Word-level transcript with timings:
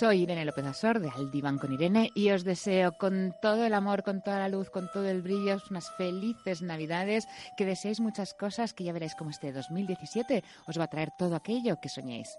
Soy 0.00 0.22
Irene 0.22 0.46
López 0.46 0.64
Azor 0.64 0.98
de 1.00 1.10
Aldiván 1.10 1.58
con 1.58 1.74
Irene 1.74 2.10
y 2.14 2.30
os 2.30 2.42
deseo 2.42 2.92
con 2.92 3.36
todo 3.42 3.66
el 3.66 3.74
amor, 3.74 4.02
con 4.02 4.22
toda 4.22 4.38
la 4.38 4.48
luz, 4.48 4.70
con 4.70 4.90
todo 4.90 5.06
el 5.06 5.20
brillo, 5.20 5.58
unas 5.68 5.90
felices 5.98 6.62
Navidades, 6.62 7.28
que 7.54 7.66
deseéis 7.66 8.00
muchas 8.00 8.32
cosas, 8.32 8.72
que 8.72 8.84
ya 8.84 8.94
veréis 8.94 9.14
cómo 9.14 9.28
este 9.28 9.52
2017 9.52 10.42
os 10.66 10.78
va 10.78 10.84
a 10.84 10.88
traer 10.88 11.10
todo 11.18 11.36
aquello 11.36 11.82
que 11.82 11.90
soñéis. 11.90 12.38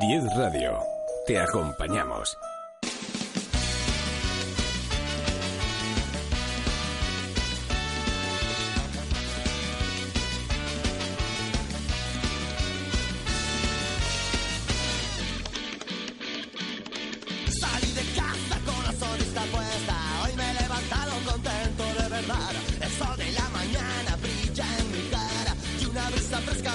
10 0.00 0.34
Radio. 0.34 0.78
Te 1.26 1.38
acompañamos. 1.38 2.34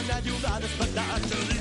and 0.09 0.95
now 0.95 1.54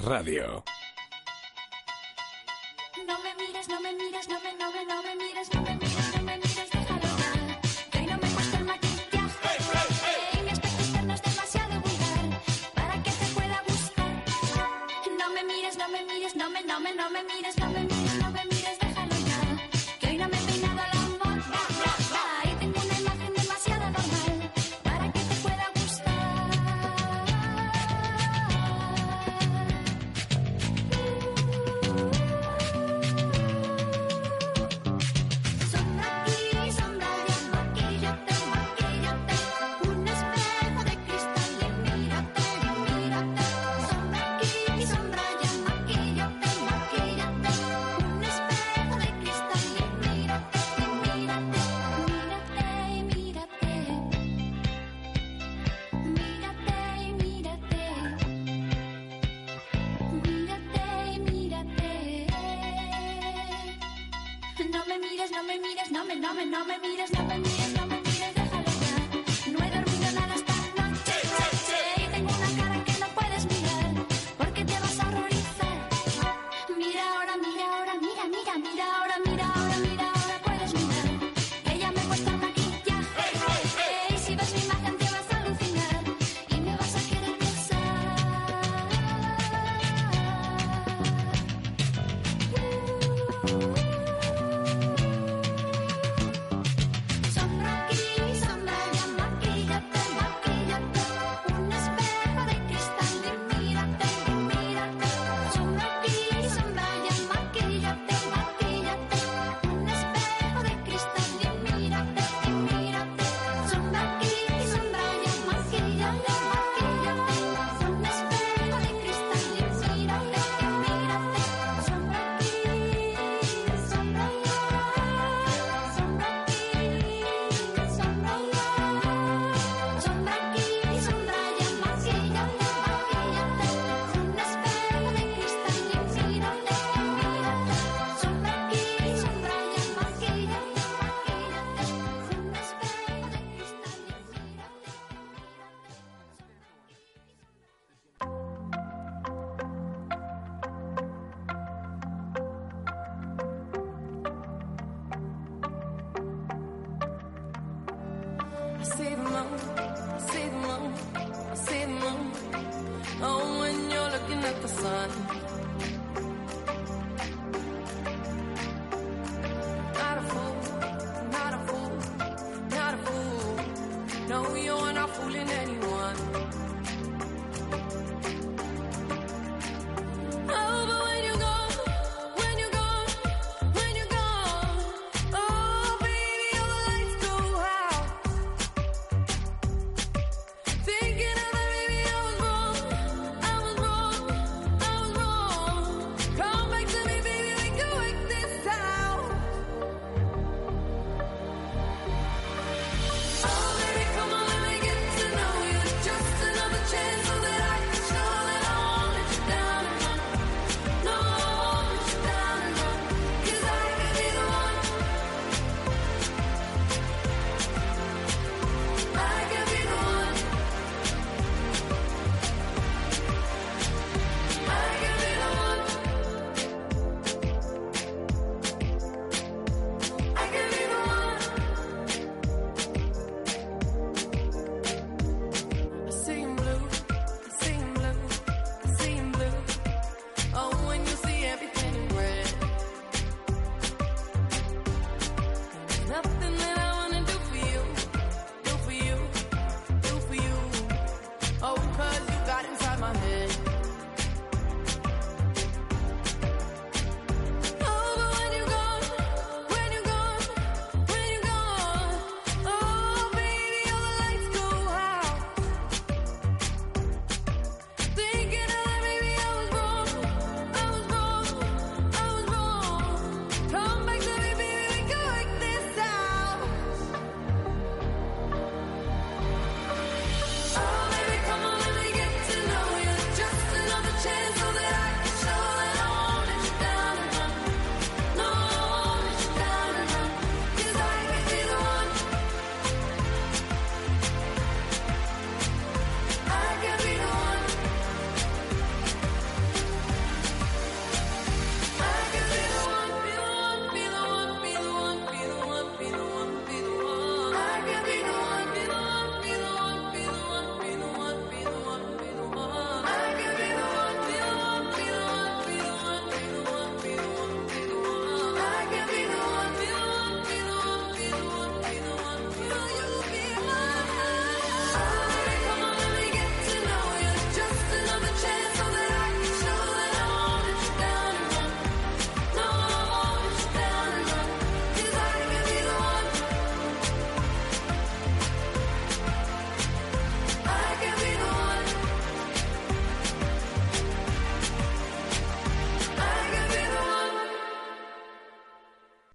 Radio. 0.00 0.61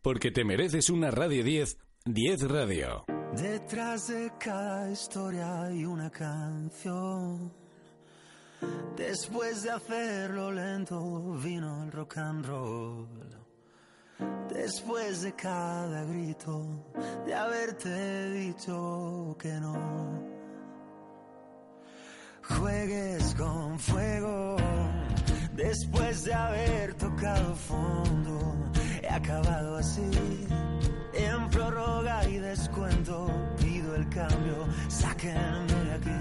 Porque 0.07 0.31
te 0.31 0.45
mereces 0.45 0.89
una 0.89 1.11
Radio 1.11 1.43
10, 1.43 1.77
10 2.05 2.41
Radio. 2.43 3.03
Detrás 3.35 4.07
de 4.07 4.31
cada 4.39 4.89
historia 4.89 5.63
hay 5.63 5.83
una 5.83 6.09
canción. 6.09 7.51
Después 8.95 9.63
de 9.63 9.71
hacerlo 9.71 10.53
lento 10.53 11.33
vino 11.43 11.83
el 11.83 11.91
rock 11.91 12.19
and 12.19 12.45
roll. 12.45 13.09
Después 14.47 15.23
de 15.23 15.33
cada 15.33 16.05
grito 16.05 16.85
de 17.25 17.33
haberte 17.35 18.31
dicho 18.31 19.35
que 19.37 19.51
no. 19.59 20.23
Juegues 22.43 23.35
con 23.35 23.77
fuego. 23.77 24.55
Después 25.53 26.23
de 26.23 26.33
haber 26.33 26.93
tocado 26.93 27.55
fondo, 27.55 28.71
acabado 29.17 29.77
así. 29.77 30.09
En 31.13 31.49
prórroga 31.49 32.27
y 32.29 32.37
descuento 32.37 33.31
pido 33.59 33.95
el 33.95 34.07
cambio, 34.09 34.67
sáquenme 34.87 35.73
de 35.85 35.93
aquí. 35.93 36.11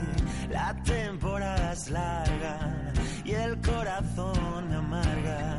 La 0.50 0.74
temporada 0.82 1.72
es 1.72 1.90
larga 1.90 2.92
y 3.24 3.32
el 3.32 3.60
corazón 3.60 4.70
me 4.70 4.76
amarga 4.76 5.58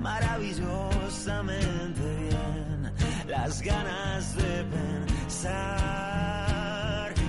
maravillosamente 0.00 2.02
bien. 2.28 2.92
Las 3.26 3.62
ganas 3.62 4.36
de 4.36 4.64
pensar 5.24 5.54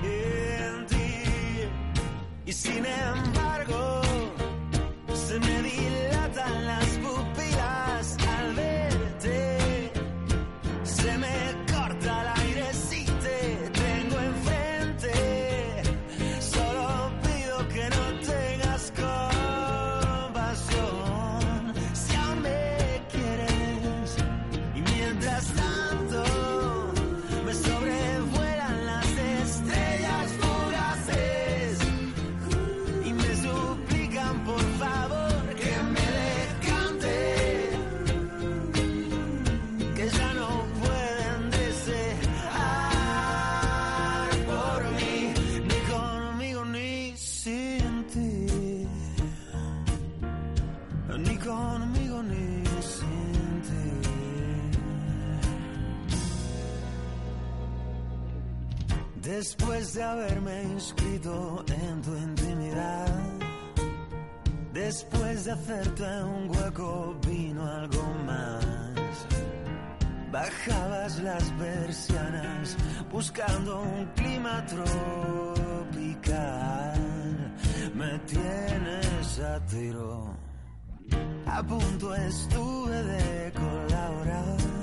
en 0.04 0.86
ti 0.88 1.24
y 2.46 2.52
sin 2.52 2.86
embargo 2.86 4.07
Después 59.38 59.94
de 59.94 60.02
haberme 60.02 60.64
inscrito 60.64 61.64
en 61.68 62.02
tu 62.02 62.18
intimidad, 62.18 63.06
después 64.74 65.46
de 65.46 65.52
hacerte 65.52 66.04
un 66.24 66.50
hueco, 66.50 67.16
vino 67.24 67.64
algo 67.64 68.02
más. 68.26 68.66
Bajabas 70.32 71.20
las 71.20 71.44
persianas 71.52 72.76
buscando 73.12 73.80
un 73.82 74.06
clima 74.16 74.66
tropical. 74.66 76.16
Me 77.94 78.18
tienes 78.26 79.40
a 79.40 79.64
tiro. 79.68 80.36
A 81.46 81.62
punto 81.62 82.16
estuve 82.16 83.04
de 83.04 83.54
colaborar 83.54 84.77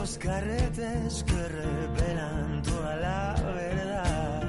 los 0.00 0.16
carretes 0.16 1.24
que 1.24 1.48
revelan 1.48 2.62
toda 2.62 2.96
la 2.96 3.34
verdad. 3.54 4.42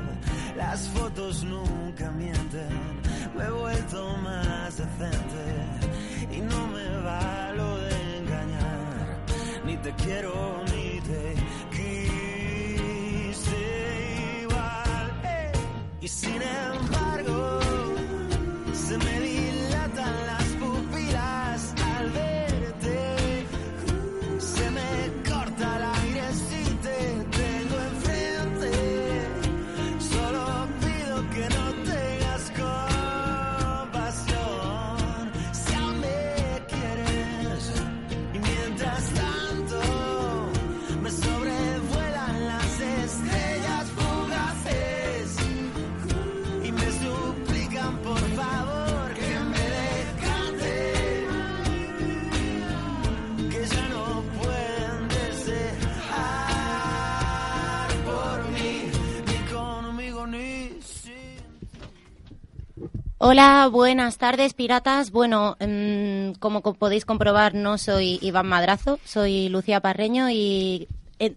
Las 0.55 0.87
fotos 0.89 1.43
nunca 1.43 2.09
mienten, 2.11 3.01
me 3.35 3.43
he 3.43 3.51
vuelto 3.51 4.15
más 4.23 4.77
decente 4.77 5.45
y 6.31 6.39
no 6.39 6.67
me 6.67 6.87
valo 7.01 7.77
de 7.79 8.17
engañar, 8.19 9.25
ni 9.65 9.75
te 9.77 9.91
quiero 9.95 10.63
ni 10.71 11.01
te 11.01 11.35
quise 11.75 13.63
igual. 14.43 15.11
Y 15.99 16.07
sin 16.07 16.41
embargo, 16.41 17.59
se 18.73 18.97
me 18.97 19.19
Hola, 63.23 63.67
buenas 63.71 64.17
tardes, 64.17 64.53
piratas. 64.55 65.11
Bueno, 65.11 65.55
mm, 65.59 66.31
como 66.39 66.61
co- 66.63 66.73
podéis 66.73 67.05
comprobar, 67.05 67.53
no 67.53 67.77
soy 67.77 68.17
Iván 68.21 68.47
Madrazo, 68.47 68.97
soy 69.05 69.47
Lucía 69.49 69.79
Parreño 69.79 70.29
y 70.31 70.87
eh, 71.19 71.35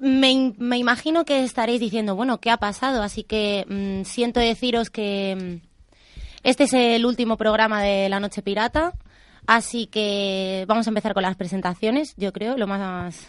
me, 0.00 0.30
in- 0.32 0.56
me 0.58 0.76
imagino 0.76 1.24
que 1.24 1.44
estaréis 1.44 1.78
diciendo, 1.80 2.16
bueno, 2.16 2.38
¿qué 2.40 2.50
ha 2.50 2.56
pasado? 2.56 3.02
Así 3.02 3.22
que 3.22 3.64
mm, 3.68 4.04
siento 4.04 4.40
deciros 4.40 4.90
que 4.90 5.60
mm, 5.62 5.66
este 6.42 6.64
es 6.64 6.72
el 6.72 7.06
último 7.06 7.36
programa 7.36 7.80
de 7.82 8.08
La 8.08 8.18
Noche 8.18 8.42
Pirata, 8.42 8.94
así 9.46 9.86
que 9.86 10.64
vamos 10.66 10.88
a 10.88 10.90
empezar 10.90 11.14
con 11.14 11.22
las 11.22 11.36
presentaciones, 11.36 12.14
yo 12.16 12.32
creo, 12.32 12.56
lo 12.56 12.66
más 12.66 13.24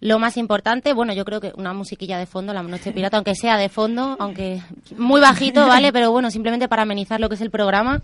lo 0.00 0.18
más 0.18 0.38
importante, 0.38 0.94
bueno, 0.94 1.12
yo 1.12 1.26
creo 1.26 1.40
que 1.40 1.52
una 1.56 1.74
musiquilla 1.74 2.18
de 2.18 2.24
fondo, 2.24 2.54
la 2.54 2.62
noche 2.62 2.92
pirata, 2.92 3.18
aunque 3.18 3.34
sea 3.34 3.58
de 3.58 3.68
fondo, 3.68 4.16
aunque 4.18 4.62
muy 4.96 5.20
bajito, 5.20 5.66
¿vale? 5.66 5.92
Pero 5.92 6.10
bueno, 6.10 6.30
simplemente 6.30 6.68
para 6.68 6.82
amenizar 6.82 7.20
lo 7.20 7.28
que 7.28 7.34
es 7.34 7.40
el 7.42 7.50
programa. 7.50 8.00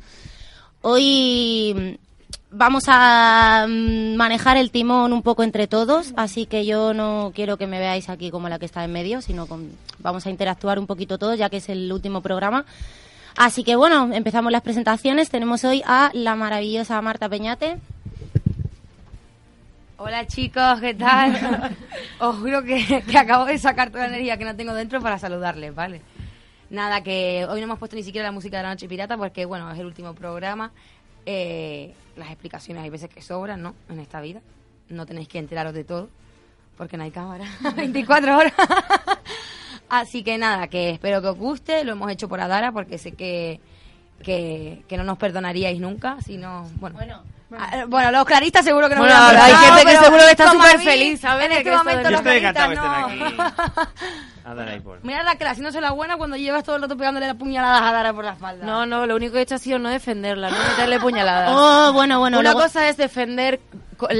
Hoy 0.83 1.75
mm, 1.75 2.07
vamos 2.51 2.85
a 2.89 3.67
mm, 3.67 4.15
manejar 4.15 4.59
el 4.59 4.71
timón 4.71 5.15
un 5.15 5.23
poco 5.23 5.43
entre 5.43 5.69
todos, 5.69 6.13
así 6.17 6.45
que 6.45 6.67
yo 6.67 6.93
no 6.93 7.33
quiero 7.35 7.57
que 7.57 7.67
me 7.67 7.79
veáis 7.79 8.11
aquí 8.11 8.31
como 8.31 8.51
la 8.51 8.59
que 8.59 8.67
está 8.67 8.85
en 8.85 8.93
medio, 8.93 9.23
sino 9.23 9.47
con, 9.47 9.71
vamos 10.01 10.27
a 10.27 10.31
interactuar 10.31 10.79
un 10.79 10.87
poquito 10.87 11.17
todos, 11.17 11.39
ya 11.39 11.49
que 11.49 11.57
es 11.57 11.69
el 11.71 11.91
último 11.91 12.21
programa. 12.21 12.67
Así 13.37 13.65
que 13.65 13.75
bueno, 13.75 14.11
empezamos 14.13 14.53
las 14.53 14.63
presentaciones. 14.63 15.31
Tenemos 15.31 15.65
hoy 15.65 15.83
a 15.87 16.11
la 16.13 16.37
maravillosa 16.37 17.01
Marta 17.01 17.29
Peñate. 17.29 17.79
Hola 19.99 20.27
chicos, 20.27 20.79
¿qué 20.81 20.93
tal? 20.93 21.75
Os 22.21 22.37
juro 22.37 22.63
que, 22.63 23.03
que 23.03 23.19
acabo 23.19 23.47
de 23.47 23.57
sacar 23.57 23.91
toda 23.91 24.05
la 24.05 24.09
energía 24.11 24.37
que 24.37 24.45
no 24.45 24.55
tengo 24.55 24.75
dentro 24.75 25.01
para 25.01 25.19
saludarles, 25.19 25.75
¿vale? 25.75 26.03
Nada, 26.69 27.03
que 27.03 27.47
hoy 27.49 27.61
no 27.61 27.65
hemos 27.65 27.79
puesto 27.79 27.97
ni 27.97 28.03
siquiera 28.03 28.29
la 28.29 28.33
música 28.33 28.59
de 28.59 28.65
la 28.65 28.71
noche 28.71 28.89
pirata 28.89 29.17
porque, 29.17 29.47
bueno, 29.47 29.71
es 29.73 29.79
el 29.79 29.87
último 29.87 30.15
programa. 30.15 30.71
Eh, 31.25 31.95
las 32.15 32.29
explicaciones 32.29 32.85
hay 32.85 32.91
veces 32.91 33.09
que 33.09 33.23
sobran, 33.23 33.63
¿no? 33.63 33.75
En 33.89 33.99
esta 33.99 34.21
vida. 34.21 34.43
No 34.91 35.07
tenéis 35.07 35.29
que 35.29 35.39
enteraros 35.39 35.73
de 35.73 35.85
todo 35.85 36.11
porque 36.77 36.99
no 36.99 37.05
hay 37.05 37.11
cámara 37.11 37.47
24 37.77 38.37
horas. 38.37 38.53
Así 39.89 40.23
que 40.23 40.37
nada, 40.37 40.69
que 40.69 40.91
espero 40.91 41.23
que 41.23 41.29
os 41.29 41.39
guste. 41.39 41.85
Lo 41.85 41.93
hemos 41.93 42.11
hecho 42.11 42.29
por 42.29 42.41
Adara 42.41 42.71
porque 42.71 42.99
sé 42.99 43.13
que, 43.13 43.61
que, 44.23 44.83
que 44.89 44.97
no 44.99 45.05
nos 45.05 45.17
perdonaríais 45.17 45.81
nunca. 45.81 46.21
Si 46.21 46.37
no, 46.37 46.69
bueno, 46.81 47.23
Bueno, 47.49 47.65
Ah, 47.71 47.85
Bueno, 47.87 48.11
los 48.11 48.25
claristas 48.25 48.65
seguro 48.65 48.89
que 48.89 48.97
no 48.97 49.03
Bueno, 49.03 49.15
me 49.33 49.39
hay 49.39 49.55
gente 49.55 49.81
que 49.81 49.87
pero 49.87 50.03
seguro 50.05 50.23
que 50.25 50.31
está 50.31 50.51
súper 50.51 50.81
feliz, 50.81 51.21
¿sabes? 51.21 51.47
En 51.47 51.53
este 51.53 51.65
que 51.65 51.77
momento 51.77 52.03
de- 52.05 52.11
los 52.11 52.21
claristas 52.23 52.69
que 52.69 52.75
no. 52.75 52.83
A 54.45 54.55
dar 54.55 54.69
ahí 54.69 54.81
por. 54.81 54.99
Mira 55.05 55.23
Raquel, 55.25 55.49
haciéndose 55.49 55.81
la 55.81 55.91
buena 55.91 56.17
cuando 56.17 56.37
llevas 56.37 56.63
todo 56.65 56.77
el 56.77 56.83
rato 56.83 56.97
pegándole 56.97 57.27
las 57.27 57.37
puñaladas 57.37 57.83
a 57.83 57.93
Dara 57.93 58.13
por 58.13 58.25
la 58.25 58.33
espalda. 58.33 58.65
No, 58.65 58.87
no, 58.87 59.05
lo 59.07 59.17
único 59.17 59.33
que 59.35 59.41
he 59.41 59.43
hecho 59.43 59.57
ha 59.57 59.59
sido 59.59 59.79
no 59.79 59.89
defenderla, 59.89 60.51
no 60.51 60.57
meterle 60.71 61.01
puñaladas. 61.01 61.51
Oh, 61.53 61.93
bueno, 61.93 62.19
bueno. 62.21 62.39
Una 62.39 62.51
luego- 62.53 62.63
cosa 62.67 62.89
es 62.89 62.97
defender 62.97 63.61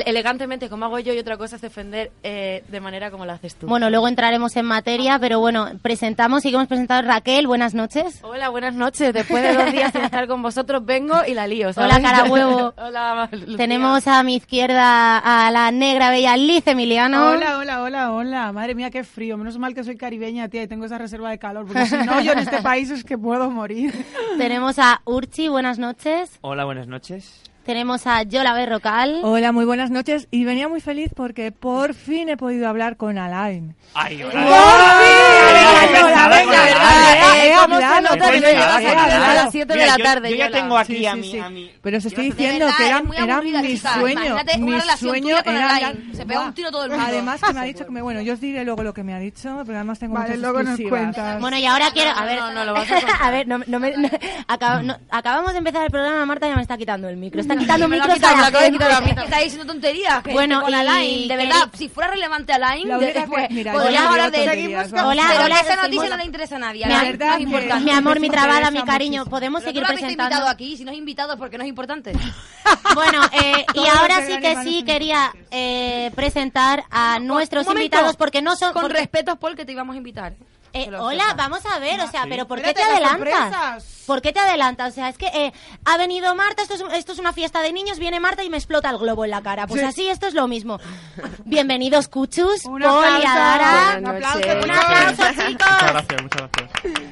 elegantemente 0.05 0.69
como 0.69 0.87
hago 0.87 0.99
yo 0.99 1.13
y 1.13 1.19
otra 1.19 1.37
cosa 1.37 1.57
es 1.57 1.63
defender 1.63 2.11
eh, 2.23 2.65
de 2.69 2.81
manera 2.81 3.11
como 3.11 3.25
lo 3.27 3.33
haces 3.33 3.55
tú. 3.57 3.67
Bueno, 3.67 3.91
luego 3.91 4.09
entraremos 4.09 4.57
en 4.57 4.67
materia, 4.67 5.19
pero 5.19 5.41
bueno, 5.41 5.69
presentamos 5.83 6.45
y 6.45 6.51
que 6.51 6.57
hemos 6.57 6.69
presentado 6.69 7.03
Raquel, 7.03 7.47
buenas 7.47 7.75
noches. 7.75 8.21
Hola, 8.23 8.49
buenas 8.49 8.75
noches. 8.75 9.13
Después 9.13 9.43
de 9.43 9.55
dos 9.55 9.73
días 9.73 9.93
sin 9.93 10.03
estar 10.03 10.27
con 10.27 10.43
vosotros 10.43 10.85
vengo 10.85 11.17
y 11.27 11.35
la 11.35 11.47
lío. 11.47 11.73
¿sabes? 11.73 11.93
Hola, 11.93 12.03
cara 12.03 12.25
huevo. 12.25 12.75
Hola, 12.79 13.29
Lucía. 13.33 13.57
Tenemos 13.57 14.07
a 14.07 14.23
mi 14.23 14.37
izquierda 14.37 15.19
a 15.19 15.51
la 15.51 15.71
negra 15.71 16.11
bella 16.11 16.37
Liz 16.37 16.67
Emiliano. 16.67 17.31
Hola, 17.31 17.59
hola, 17.59 17.83
hola, 17.83 18.13
hola. 18.13 18.53
Madre 18.53 18.75
mía, 18.75 18.91
qué 18.91 19.05
frío. 19.05 19.37
Menos 19.37 19.59
mal 19.59 19.75
que 19.75 19.85
soy 19.85 19.97
caribeña, 19.97 20.49
tía, 20.49 20.63
y 20.63 20.69
tengo 20.69 20.85
esa 20.85 20.99
reserva 20.99 21.31
de 21.31 21.39
calor. 21.39 21.67
Porque 21.67 21.87
si 21.87 21.97
no, 21.97 22.21
yo 22.21 22.33
en 22.33 22.41
este 22.41 22.63
país 22.63 22.91
es 22.91 23.05
que 23.05 23.19
puedo 23.19 23.51
morir. 23.51 23.95
Tenemos 24.39 24.79
a 24.79 25.01
Urchi, 25.05 25.49
buenas 25.49 25.79
noches. 25.79 26.39
Hola, 26.41 26.65
buenas 26.65 26.87
noches. 26.87 27.43
Tenemos 27.67 28.07
a 28.07 28.23
Yola 28.23 28.53
Berrocal. 28.55 29.23
Hola, 29.25 29.51
muy 29.51 29.65
buenas 29.65 29.91
noches. 29.91 30.29
Y 30.31 30.45
venía 30.45 30.69
muy 30.69 30.81
feliz 30.81 31.11
porque 31.17 31.51
por 31.51 31.95
fin 31.95 32.29
he 32.29 32.37
podido 32.37 32.69
hablar 32.69 32.97
con 32.97 33.19
Alain. 33.19 33.75
Ay, 33.93 34.19
¡Por 34.23 34.27
hola. 34.37 34.41
fin! 34.41 34.47
Hola, 34.47 35.81
Venga, 35.91 36.05
hola, 36.07 36.29
venga, 36.29 36.53
hola. 36.53 37.37
he 37.45 37.49
Eh, 37.49 37.55
¿cómo 37.61 37.77
se 37.79 37.85
hablado, 37.85 38.15
nota 38.15 38.29
he 38.29 38.33
que 38.35 38.41
no 38.41 38.47
llegas 38.47 38.63
hablado, 38.67 38.77
aquí 38.77 38.87
he 38.87 38.91
a 38.91 38.95
las 39.19 39.29
hablado. 39.29 39.51
7 39.51 39.73
de 39.75 39.87
la 39.87 39.97
yo- 39.97 40.05
tarde? 40.05 40.31
Yo 40.31 40.37
ya 40.37 40.51
tengo 40.53 40.79
aquí 40.79 40.97
Sí, 40.99 41.07
a 41.07 41.13
sí. 41.15 41.19
mi- 41.51 41.71
Pero 41.83 41.99
os 41.99 42.05
estoy 42.05 42.25
diciendo 42.27 42.67
verdad, 42.67 42.77
que 42.79 42.87
era, 42.87 43.41
mi 43.43 43.77
sueño. 43.77 44.37
Mi 44.61 44.97
sueño 44.97 45.37
era 45.45 45.77
Alain. 45.77 46.11
Se 46.15 46.25
pega 46.25 46.41
un 46.43 46.55
tiro 46.55 46.71
todo 46.71 46.85
el 46.85 46.91
mundo. 46.93 47.05
Además 47.05 47.41
que 47.43 47.53
me 47.53 47.61
ha 47.61 47.65
dicho 47.65 47.85
que 47.85 47.91
me, 47.91 48.01
bueno, 48.01 48.21
yo 48.21 48.35
os 48.35 48.41
diré 48.41 48.65
luego 48.65 48.85
lo 48.85 48.95
que 48.95 49.03
me 49.03 49.13
ha 49.13 49.19
dicho, 49.19 49.63
pero 49.67 49.79
además 49.79 49.99
tengo 49.99 50.17
muchas 50.17 50.37
exclusivas. 50.39 51.41
Bueno, 51.41 51.57
y 51.59 51.67
ahora 51.67 51.91
quiero... 51.93 52.13
A 52.17 52.25
ver, 52.25 52.39
no, 52.39 52.53
no, 52.53 52.65
lo 52.65 52.75
vas 52.75 52.89
a 52.93 52.95
contar. 53.01 53.17
a 53.23 53.31
ver, 53.33 53.49
no, 53.49 53.59
me- 53.59 53.93
acabamos 55.11 55.51
de 55.53 55.59
empezar 55.59 55.83
el 55.85 55.91
programa, 55.91 56.25
Marta 56.27 56.47
ya 56.47 56.55
me 56.55 56.63
está 56.63 56.77
quitando 56.79 57.09
el 57.09 57.17
micro. 57.17 57.41
Está 57.41 57.56
quitando 57.59 57.89
micros 57.89 58.23
a 58.23 58.51
la 58.51 58.61
gente. 58.61 58.85
Que 59.15 59.21
Está 59.25 59.39
diciendo 59.41 59.67
tonterías. 59.67 60.23
que- 60.23 60.33
Bueno, 60.33 60.63
con 60.63 60.71
y 60.71 60.75
Alain, 60.75 61.29
de 61.29 61.37
verdad, 61.37 61.69
si 61.77 61.89
fuera 61.89 62.11
relevante 62.11 62.53
Alain, 62.53 62.89
La 62.89 62.99
después 62.99 63.49
podríamos 63.49 64.11
hablar 64.11 64.31
de 64.31 64.75
vamos. 64.93 64.93
Hola, 65.05 65.43
hola, 65.45 65.61
esa 65.61 65.77
noticia 65.77 66.09
no 66.09 66.17
le 66.17 66.25
interesa 66.25 66.57
a 66.57 66.59
nadie. 66.59 66.87
Mi, 66.87 66.93
a 66.93 67.01
am- 67.01 67.07
nadie, 67.07 67.19
no 67.19 67.35
es 67.35 67.41
importante. 67.41 67.85
mi 67.85 67.91
amor, 67.91 68.21
mi 68.21 68.31
trabada, 68.31 68.71
mi 68.71 68.83
cariño, 68.83 69.25
podemos 69.27 69.63
seguir 69.63 69.83
visto 69.83 69.93
invitado 69.95 70.17
presentando. 70.17 70.49
aquí, 70.51 70.77
si 70.77 70.85
no 70.85 70.91
es 70.91 70.99
invitado 70.99 71.37
porque 71.37 71.59
no 71.59 71.65
es 71.65 71.69
importante. 71.69 72.13
Bueno, 72.95 73.23
eh, 73.33 73.65
y 73.75 73.87
ahora 73.87 74.27
sí 74.27 74.39
que 74.41 74.57
sí 74.63 74.83
quería 74.83 75.33
eh, 75.51 76.11
presentar 76.17 76.85
a 76.91 77.19
nuestros 77.21 77.67
invitados 77.69 78.17
porque 78.17 78.43
no 78.43 78.57
son... 78.57 78.73
Con 78.73 78.91
respeto, 78.91 79.37
Paul, 79.37 79.55
que 79.55 79.65
te 79.65 79.73
íbamos 79.73 79.95
a 79.95 79.99
invitar. 79.99 80.35
Eh, 80.77 80.91
hola, 80.99 81.23
sepas. 81.23 81.37
vamos 81.37 81.67
a 81.67 81.79
ver, 81.79 82.01
o 82.01 82.11
sea, 82.11 82.25
pero 82.29 82.47
¿por 82.47 82.59
qué 82.61 82.73
te 82.75 82.81
Espérate, 82.83 83.05
adelantas? 83.05 83.85
¿Por 84.07 84.23
qué 84.23 84.33
te 84.33 84.41
adelantas? 84.41 84.93
O 84.93 84.95
sea, 84.95 85.09
es 85.09 85.19
que 85.19 85.27
eh, 85.27 85.53
ha 85.85 85.97
venido 85.97 86.35
Marta, 86.35 86.63
esto 86.63 86.75
es, 86.75 86.85
esto 86.95 87.13
es 87.13 87.19
una 87.19 87.33
fiesta 87.33 87.61
de 87.61 87.73
niños, 87.73 87.99
viene 87.99 88.21
Marta 88.21 88.45
y 88.45 88.51
me 88.51 88.57
explota 88.57 88.91
el 88.91 88.99
globo 88.99 89.25
en 89.25 89.31
la 89.31 89.43
cara. 89.43 89.67
Pues 89.67 89.83
así, 89.83 90.09
esto 90.09 90.27
es 90.27 90.35
lo 90.35 90.47
mismo. 90.49 90.79
Bienvenidos, 91.45 92.09
Cuchus, 92.09 92.67
aplauso. 92.67 93.29
Adara. 93.29 93.99
Un 93.99 94.07
aplauso, 94.07 94.39
aplauso, 94.39 95.11
Muchas 95.23 95.47
chicos. 95.47 95.67
gracias, 95.81 96.23
muchas 96.23 96.51
gracias. 96.53 97.11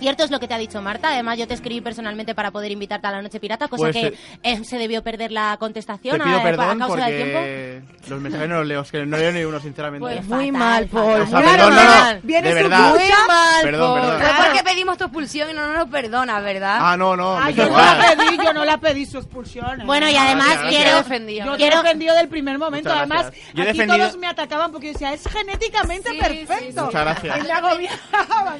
Cierto 0.00 0.24
es 0.24 0.30
lo 0.30 0.40
que 0.40 0.48
te 0.48 0.54
ha 0.54 0.58
dicho 0.58 0.82
Marta. 0.82 1.08
Además, 1.08 1.38
yo 1.38 1.46
te 1.46 1.54
escribí 1.54 1.80
personalmente 1.80 2.34
para 2.34 2.50
poder 2.50 2.70
invitarte 2.72 3.06
a 3.06 3.12
la 3.12 3.22
Noche 3.22 3.40
Pirata, 3.40 3.68
cosa 3.68 3.84
Pues, 3.84 3.94
que 3.96 4.06
eh, 4.08 4.14
eh, 4.42 4.64
se 4.64 4.76
debió 4.76 5.02
perder 5.02 5.32
la 5.32 5.56
contestación 5.58 6.18
Te 6.18 6.24
pido 6.24 6.36
a, 6.36 6.40
a 6.40 6.42
perdón 6.42 6.78
causa 6.78 7.06
del 7.06 7.16
tiempo. 7.22 8.10
los 8.10 8.20
mensajes 8.20 8.48
no 8.48 8.56
los 8.58 8.66
leo, 8.66 8.80
es 8.82 8.90
que 8.90 9.06
no 9.06 9.16
leo 9.16 9.32
ni 9.32 9.44
uno, 9.44 9.60
sinceramente. 9.60 10.00
Pues 10.00 10.16
Fatal, 10.20 10.28
muy 10.36 10.52
mal. 10.52 10.86
Paul. 10.88 11.20
O 11.22 11.26
sea, 11.26 11.38
muy 11.40 11.48
perdón, 11.48 11.74
no, 11.74 11.82
mal. 11.84 12.14
no, 12.16 12.20
Viene 12.22 12.48
de 12.54 12.62
su 12.62 12.68
verdad. 12.68 12.90
Muy 12.90 13.08
mal, 13.28 13.62
Perdón, 13.62 14.00
Paul. 14.00 14.00
perdón. 14.18 14.20
Fue 14.36 14.44
porque 14.46 14.62
pedimos 14.64 14.98
tu 14.98 15.04
expulsión 15.04 15.50
y 15.50 15.52
no 15.54 15.66
nos 15.68 15.76
lo 15.78 15.86
perdonas, 15.86 16.42
¿verdad? 16.44 16.78
Ah, 16.80 16.96
no, 16.96 17.16
no, 17.16 17.36
Ah, 17.38 17.50
yo 17.50 17.68
no 17.68 17.76
la 17.78 18.14
pedí, 18.16 18.36
yo 18.44 18.52
no 18.52 18.64
la 18.64 18.78
pedí 18.78 19.06
su 19.06 19.18
expulsión. 19.18 19.80
¿eh? 19.80 19.84
Bueno, 19.84 20.08
y 20.10 20.16
además 20.16 20.46
gracias, 20.48 20.68
quiero... 20.68 20.84
gracias. 20.84 21.08
defendía. 21.08 21.44
Yo 21.46 21.52
te 21.52 21.58
quiero- 21.58 21.82
defendido 21.82 22.14
del 22.16 22.28
primer 22.28 22.58
momento. 22.58 22.88
Muchas 22.90 22.98
Además. 23.10 23.32
Yo 23.54 23.62
aquí 23.62 23.72
defendido- 23.72 23.98
todos 24.08 24.16
me 24.18 24.26
atacaban 24.26 24.72
porque 24.72 24.88
yo 24.88 24.92
decía, 24.94 25.12
es 25.12 25.24
genéticamente 25.28 26.10
Sí, 26.10 26.18
perfecto. 26.18 26.84
Muchas 26.86 27.00
gracias. 27.04 27.38
Y 27.38 27.42
me 27.42 27.52
agobiaban. 27.52 27.98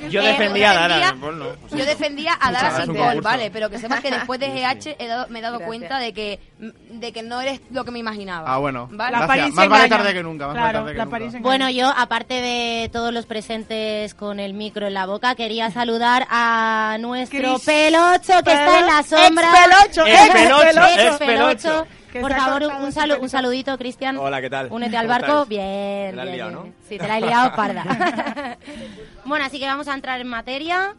Yo 0.11 0.21
Eh, 0.23 0.27
defendía 0.29 0.71
a 0.71 0.75
Dara, 0.75 1.15
No. 1.39 1.77
Yo 1.77 1.85
defendía 1.85 2.33
a 2.41 2.53
Dara 2.53 2.71
Muchas 2.71 2.85
sin 2.87 2.95
concurso. 2.97 3.23
vale, 3.23 3.51
pero 3.51 3.71
que 3.71 3.79
sepas 3.79 4.01
que 4.01 4.11
después 4.11 4.39
de 4.41 4.49
GH 4.49 4.97
he 4.99 5.07
dado- 5.07 5.27
me 5.29 5.39
he 5.39 5.43
dado 5.43 5.61
cuenta 5.61 5.99
de 5.99 6.13
que, 6.13 6.41
de 6.59 7.13
que 7.13 7.23
no 7.23 7.41
eres 7.41 7.61
lo 7.71 7.85
que 7.85 7.91
me 7.91 7.99
imaginaba. 7.99 8.53
Ah, 8.53 8.59
bueno. 8.59 8.89
¿Vale? 8.93 9.19
La. 9.19 9.27
París 9.27 9.55
Más 9.55 9.69
vale 9.69 9.89
tarde 9.89 10.13
que 10.13 10.23
nunca, 10.23 10.47
más 10.47 10.55
Claro, 10.55 10.67
vale 10.67 10.79
tarde 10.79 10.93
que 10.93 10.99
la 10.99 11.05
nunca. 11.05 11.11
París 11.17 11.29
engaña. 11.29 11.43
Bueno, 11.43 11.71
yo, 11.71 11.93
aparte 11.97 12.35
de 12.41 12.89
todos 12.93 13.13
los 13.13 13.27
presentes 13.27 14.15
con 14.15 14.41
el 14.41 14.55
micro 14.55 14.87
en 14.87 14.95
la 14.95 15.07
boca, 15.07 15.35
quería 15.35 15.71
saludar 15.71 16.27
a 16.31 16.97
nuestro 17.01 17.55
Cris. 17.55 17.65
pelocho 17.65 18.43
que 18.45 18.53
está 18.53 18.79
en 18.81 18.87
la 18.87 19.01
Ex 19.01 19.09
sombra. 19.09 19.49
pelocho, 19.53 20.07
Ex 20.07 20.31
pelocho, 20.31 20.85
Ex 20.87 21.03
ex 21.03 21.17
pelocho. 21.17 21.87
Por 22.21 22.33
favor, 22.33 22.63
un, 22.63 22.93
salu- 22.93 23.19
un 23.21 23.29
saludito, 23.29 23.77
Cristian. 23.77 24.17
Hola, 24.19 24.41
¿qué 24.41 24.49
tal? 24.49 24.69
Únete 24.71 24.97
al 24.97 25.07
¿Cómo 25.09 25.19
barco. 25.19 25.33
estáis? 25.43 25.49
Bien, 25.49 26.11
Te 26.11 26.17
la 26.17 26.23
has 26.23 26.29
liado, 26.29 26.51
bien, 26.51 26.63
¿no? 26.71 26.75
Sí, 26.89 26.97
te 26.97 27.09
la 27.09 27.19
he 27.19 27.21
liado 27.23 27.53
parda. 27.57 27.85
bueno, 29.25 29.45
así 29.45 29.59
que 29.59 29.67
vamos 29.67 29.89
a 29.89 29.95
entrar 29.95 30.21
en 30.21 30.29
materia. 30.29 30.95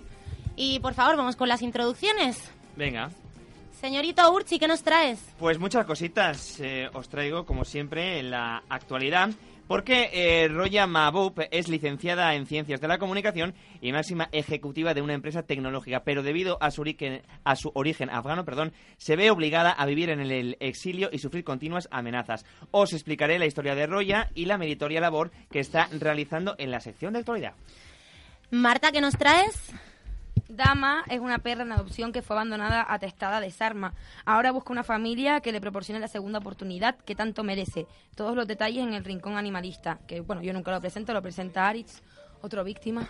Y 0.55 0.79
por 0.79 0.93
favor, 0.93 1.17
vamos 1.17 1.35
con 1.35 1.49
las 1.49 1.61
introducciones. 1.61 2.51
Venga. 2.75 3.09
Señorito 3.79 4.31
Urchi, 4.31 4.57
¿qué 4.57 4.67
nos 4.67 4.83
traes? 4.83 5.19
Pues 5.37 5.59
muchas 5.59 5.85
cositas 5.85 6.59
eh, 6.59 6.89
os 6.93 7.09
traigo, 7.09 7.45
como 7.45 7.65
siempre, 7.65 8.19
en 8.19 8.31
la 8.31 8.63
actualidad. 8.69 9.29
Porque 9.67 10.11
eh, 10.13 10.47
Roya 10.47 10.85
Mahbub 10.85 11.47
es 11.49 11.69
licenciada 11.69 12.35
en 12.35 12.45
Ciencias 12.45 12.79
de 12.79 12.87
la 12.87 12.99
Comunicación 12.99 13.55
y 13.81 13.91
máxima 13.91 14.29
ejecutiva 14.31 14.93
de 14.93 15.01
una 15.01 15.15
empresa 15.15 15.41
tecnológica, 15.41 16.03
pero 16.03 16.21
debido 16.21 16.59
a 16.61 16.69
su, 16.69 16.81
origen, 16.81 17.23
a 17.43 17.55
su 17.55 17.71
origen 17.73 18.11
afgano, 18.11 18.45
perdón, 18.45 18.73
se 18.97 19.15
ve 19.15 19.31
obligada 19.31 19.71
a 19.71 19.87
vivir 19.87 20.11
en 20.11 20.19
el 20.19 20.55
exilio 20.59 21.09
y 21.11 21.17
sufrir 21.17 21.43
continuas 21.43 21.87
amenazas. 21.89 22.45
Os 22.69 22.93
explicaré 22.93 23.39
la 23.39 23.47
historia 23.47 23.73
de 23.73 23.87
Roya 23.87 24.29
y 24.35 24.45
la 24.45 24.59
meritoria 24.59 25.01
labor 25.01 25.31
que 25.49 25.61
está 25.61 25.89
realizando 25.99 26.53
en 26.59 26.69
la 26.69 26.79
sección 26.79 27.13
de 27.13 27.19
actualidad. 27.19 27.53
Marta, 28.51 28.91
¿qué 28.91 29.01
nos 29.01 29.17
traes? 29.17 29.73
Dama 30.47 31.03
es 31.09 31.19
una 31.19 31.39
perra 31.39 31.63
en 31.63 31.71
adopción 31.71 32.11
que 32.11 32.21
fue 32.21 32.35
abandonada 32.35 32.85
atestada 32.87 33.39
de 33.39 33.51
Sarma. 33.51 33.93
Ahora 34.25 34.51
busca 34.51 34.71
una 34.71 34.83
familia 34.83 35.41
que 35.41 35.51
le 35.51 35.61
proporcione 35.61 35.99
la 35.99 36.07
segunda 36.07 36.39
oportunidad 36.39 36.95
que 36.97 37.15
tanto 37.15 37.43
merece. 37.43 37.87
Todos 38.15 38.35
los 38.35 38.47
detalles 38.47 38.83
en 38.83 38.93
el 38.93 39.03
rincón 39.03 39.37
animalista, 39.37 39.99
que 40.07 40.21
bueno, 40.21 40.41
yo 40.41 40.53
nunca 40.53 40.71
lo 40.71 40.79
presento, 40.81 41.13
lo 41.13 41.21
presenta 41.21 41.67
Aritz, 41.67 42.01
otro 42.41 42.63
víctima. 42.63 43.07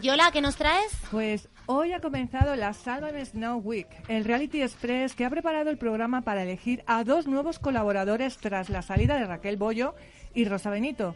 Yola, 0.00 0.30
¿qué 0.32 0.40
nos 0.40 0.56
traes? 0.56 0.92
Pues 1.10 1.48
hoy 1.66 1.92
ha 1.92 2.00
comenzado 2.00 2.56
la 2.56 2.72
Sálvame 2.72 3.24
Snow 3.24 3.58
Week, 3.58 3.86
el 4.08 4.24
reality 4.24 4.60
express 4.60 5.14
que 5.14 5.24
ha 5.24 5.30
preparado 5.30 5.70
el 5.70 5.78
programa 5.78 6.22
para 6.22 6.42
elegir 6.42 6.82
a 6.86 7.04
dos 7.04 7.28
nuevos 7.28 7.60
colaboradores 7.60 8.38
tras 8.38 8.70
la 8.70 8.82
salida 8.82 9.16
de 9.16 9.26
Raquel 9.26 9.56
Bollo 9.56 9.94
y 10.34 10.46
Rosa 10.46 10.70
Benito. 10.70 11.14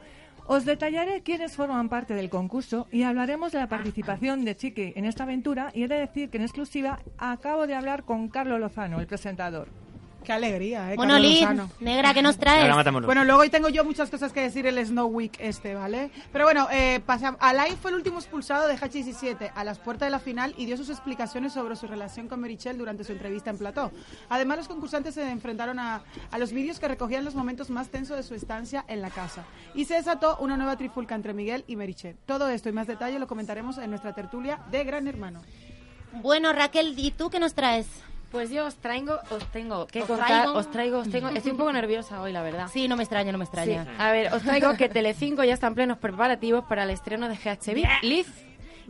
Os 0.55 0.65
detallaré 0.65 1.21
quiénes 1.21 1.57
forman 1.61 1.91
parte 1.91 2.15
del 2.15 2.31
concurso 2.31 2.89
y 2.91 3.03
hablaremos 3.03 3.53
de 3.53 3.59
la 3.59 3.69
participación 3.69 4.47
de 4.47 4.57
Chiqui 4.57 4.95
en 4.97 5.05
esta 5.05 5.25
aventura 5.25 5.71
y 5.75 5.83
he 5.83 5.89
de 5.89 6.01
decir 6.01 6.31
que 6.31 6.39
en 6.39 6.45
exclusiva 6.45 7.01
acabo 7.19 7.67
de 7.67 7.75
hablar 7.75 8.05
con 8.05 8.29
Carlos 8.31 8.59
Lozano, 8.59 8.99
el 8.99 9.07
presentador. 9.07 9.69
Qué 10.25 10.33
alegría, 10.33 10.93
¿eh? 10.93 10.97
Bueno, 10.97 11.19
Liz, 11.19 11.47
negra, 11.81 12.13
¿qué 12.13 12.21
nos 12.21 12.37
traes? 12.37 12.63
Ahora 12.63 12.75
matámoslo. 12.75 13.07
Bueno, 13.07 13.25
luego 13.25 13.41
hoy 13.41 13.49
tengo 13.49 13.71
yo 13.71 13.85
muchas 13.85 14.11
cosas 14.11 14.33
que 14.33 14.43
decir 14.43 14.67
el 14.67 14.85
Snow 14.85 15.07
Week 15.07 15.35
este, 15.39 15.75
¿vale? 15.75 16.11
Pero 16.33 16.45
bueno, 16.45 16.69
eh, 16.71 17.01
pasa, 17.07 17.37
Alain 17.41 17.77
fue 17.79 17.93
el 17.93 17.97
último 17.97 18.19
expulsado 18.19 18.69
de 18.69 18.77
H17 18.77 19.53
a 19.55 19.65
las 19.65 19.79
puertas 19.79 20.07
de 20.07 20.11
la 20.11 20.19
final 20.19 20.55
y 20.59 20.67
dio 20.67 20.77
sus 20.77 20.91
explicaciones 20.91 21.55
sobre 21.55 21.77
su 21.77 21.87
relación 21.87 22.29
con 22.29 22.41
Merichel 22.41 22.77
durante 22.77 23.05
su 23.05 23.13
entrevista 23.13 23.51
en 23.51 23.59
Plató. 23.59 23.91
Además, 24.29 24.59
los 24.59 24.69
concursantes 24.69 25.15
se 25.15 25.31
enfrentaron 25.31 25.79
a, 25.79 26.03
a 26.31 26.39
los 26.39 26.53
vídeos 26.53 26.79
que 26.79 26.89
recogían 26.89 27.25
los 27.25 27.35
momentos 27.35 27.71
más 27.71 27.89
tensos 27.89 28.17
de 28.17 28.23
su 28.23 28.35
estancia 28.35 28.85
en 28.89 29.01
la 29.01 29.11
casa. 29.11 29.45
Y 29.75 29.87
se 29.87 29.95
desató 29.95 30.37
una 30.41 30.57
nueva 30.57 30.77
trifulca 30.77 31.15
entre 31.15 31.33
Miguel 31.33 31.65
y 31.67 31.77
Merichel. 31.77 32.17
Todo 32.27 32.49
esto 32.51 32.69
y 32.69 32.73
más 32.73 32.87
detalle 32.87 33.19
lo 33.19 33.27
comentaremos 33.27 33.79
en 33.79 33.89
nuestra 33.91 34.13
tertulia 34.15 34.61
de 34.71 34.85
Gran 34.85 35.09
Hermano. 35.09 35.41
Bueno, 36.23 36.53
Raquel, 36.53 36.95
¿y 36.99 37.11
tú 37.13 37.31
qué 37.31 37.39
nos 37.39 37.55
traes? 37.55 37.87
Pues 38.31 38.51
yo 38.51 38.67
os 38.67 38.77
traigo, 38.77 39.19
os 39.31 39.45
tengo 39.53 39.87
que 39.87 40.03
Os 40.03 40.07
contar, 40.07 40.27
traigo. 40.27 40.53
os 40.53 40.71
traigo, 40.71 40.99
os 40.99 41.11
tengo, 41.11 41.29
estoy 41.31 41.53
un 41.53 41.57
poco 41.59 41.73
nerviosa 41.73 42.21
hoy, 42.21 42.33
la 42.33 42.43
verdad. 42.43 42.69
Sí, 42.71 42.87
no 42.87 42.95
me 42.97 43.03
extraña, 43.03 43.33
no 43.33 43.39
me 43.39 43.45
extraña. 43.45 43.85
Sí. 43.85 43.91
A 43.99 44.13
ver, 44.13 44.33
os 44.35 44.43
traigo 44.43 44.75
que 44.77 44.89
Telecinco 44.91 45.45
ya 45.45 45.55
está 45.55 45.67
en 45.67 45.75
plenos 45.75 45.97
preparativos 45.99 46.65
para 46.69 46.83
el 46.83 46.91
estreno 46.91 47.27
de 47.29 47.37
GHB. 47.37 48.03
Liz, 48.03 48.27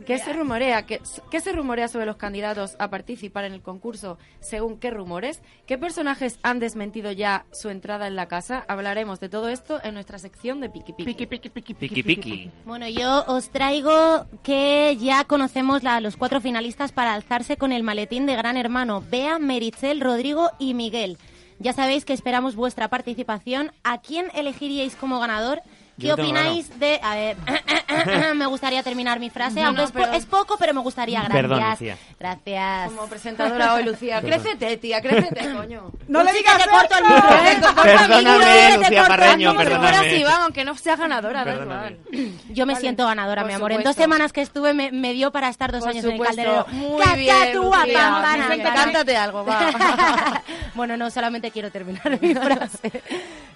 ¿qué 0.05 0.19
se 0.19 0.33
rumorea? 0.33 0.85
¿Qué, 0.85 1.01
¿Qué 1.29 1.41
se 1.41 1.51
rumorea 1.51 1.87
sobre 1.87 2.05
los 2.05 2.17
candidatos 2.17 2.75
a 2.79 2.89
participar 2.89 3.45
en 3.45 3.53
el 3.53 3.61
concurso? 3.61 4.17
Según 4.39 4.79
qué 4.79 4.91
rumores. 4.91 5.41
¿Qué 5.65 5.77
personajes 5.77 6.39
han 6.43 6.59
desmentido 6.59 7.11
ya 7.11 7.45
su 7.51 7.69
entrada 7.69 8.07
en 8.07 8.15
la 8.15 8.27
casa? 8.27 8.65
Hablaremos 8.67 9.19
de 9.19 9.29
todo 9.29 9.49
esto 9.49 9.79
en 9.83 9.93
nuestra 9.93 10.19
sección 10.19 10.59
de 10.61 10.69
Piki 10.69 10.93
Piki. 10.93 11.25
Piki 11.25 12.03
piki. 12.03 12.51
Bueno, 12.65 12.87
yo 12.87 13.23
os 13.27 13.49
traigo 13.49 14.25
que 14.43 14.97
ya 14.99 15.23
conocemos 15.25 15.83
a 15.85 15.99
los 16.01 16.17
cuatro 16.17 16.41
finalistas 16.41 16.91
para 16.91 17.13
alzarse 17.13 17.57
con 17.57 17.71
el 17.71 17.83
maletín 17.83 18.25
de 18.25 18.35
Gran 18.35 18.57
Hermano. 18.57 19.03
Bea, 19.09 19.39
Merichel, 19.39 20.01
Rodrigo 20.01 20.51
y 20.59 20.73
Miguel. 20.73 21.17
Ya 21.59 21.73
sabéis 21.73 22.05
que 22.05 22.13
esperamos 22.13 22.55
vuestra 22.55 22.87
participación. 22.87 23.71
¿A 23.83 24.01
quién 24.01 24.27
elegiríais 24.33 24.95
como 24.95 25.19
ganador? 25.19 25.61
¿Qué 25.99 26.13
opináis 26.13 26.79
de...? 26.79 26.99
A 27.03 27.15
ver, 27.15 27.37
me 28.35 28.45
gustaría 28.45 28.81
terminar 28.83 29.19
mi 29.19 29.29
frase, 29.29 29.61
No, 29.61 29.67
aunque 29.67 29.81
no, 29.81 29.87
es, 29.87 29.91
po- 29.91 30.13
es 30.15 30.25
poco, 30.25 30.57
pero 30.57 30.73
me 30.73 30.81
gustaría. 30.81 31.19
Gracias. 31.21 31.41
Perdón, 31.41 31.69
Lucía. 31.71 31.97
Gracias. 32.19 32.91
Como 32.91 33.07
presentadora 33.07 33.73
hoy, 33.75 33.83
Lucía. 33.83 34.21
Crécete, 34.21 34.77
tía, 34.77 35.01
crécete, 35.01 35.53
coño. 35.57 35.91
No 36.07 36.23
le 36.23 36.33
digas 36.33 36.57
que 36.57 36.63
te 36.63 36.69
corto 36.69 36.95
el 36.97 37.03
eso. 37.05 37.13
micro, 37.15 37.35
¿eh? 37.35 37.57
Corto 37.61 37.81
el 37.81 37.97
Perdóname, 37.97 38.19
micro, 38.37 38.39
te 38.49 38.77
Lucía 38.79 39.05
Parreño, 39.07 39.55
perdóname. 39.55 39.87
Ahora 39.97 40.09
sí, 40.09 40.23
vamos, 40.23 40.39
aunque 40.43 40.63
no 40.65 40.75
sea 40.75 40.95
ganadora, 40.95 41.39
da 41.45 41.51
Perdóname. 41.53 41.97
igual. 42.11 42.31
Yo 42.49 42.65
me 42.65 42.73
Vale. 42.73 42.81
siento 42.81 43.05
ganadora, 43.05 43.41
Por 43.41 43.49
mi 43.49 43.55
amor. 43.55 43.71
En 43.71 43.83
dos 43.83 43.95
semanas 43.95 44.33
que 44.33 44.41
estuve 44.41 44.73
me, 44.73 44.91
me 44.91 45.13
dio 45.13 45.31
para 45.31 45.49
estar 45.49 45.71
dos 45.71 45.81
Por 45.81 45.89
años 45.89 46.05
en 46.05 46.11
el 46.11 46.19
calderero. 46.21 46.65
Muy 46.71 47.01
Cacatúa, 47.01 47.85
bien. 47.85 48.63
Cántate 48.63 49.17
algo, 49.17 49.45
va. 49.45 49.71
bueno, 50.75 50.97
no, 50.97 51.09
solamente 51.09 51.51
quiero 51.51 51.71
terminar 51.71 52.17
mi 52.21 52.33
frase. 52.33 53.03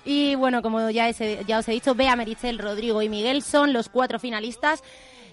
Y 0.06 0.36
bueno, 0.36 0.62
como 0.62 0.89
ya, 0.89 1.10
ya 1.12 1.60
os 1.60 1.68
he 1.68 1.72
dicho, 1.72 1.96
Bea, 1.96 2.16
Merichel, 2.16 2.60
Rodrigo 2.60 3.02
y 3.02 3.10
Miguel 3.10 3.42
son 3.42 3.72
los 3.74 3.89
cuatro 3.89 4.20
finalistas. 4.20 4.84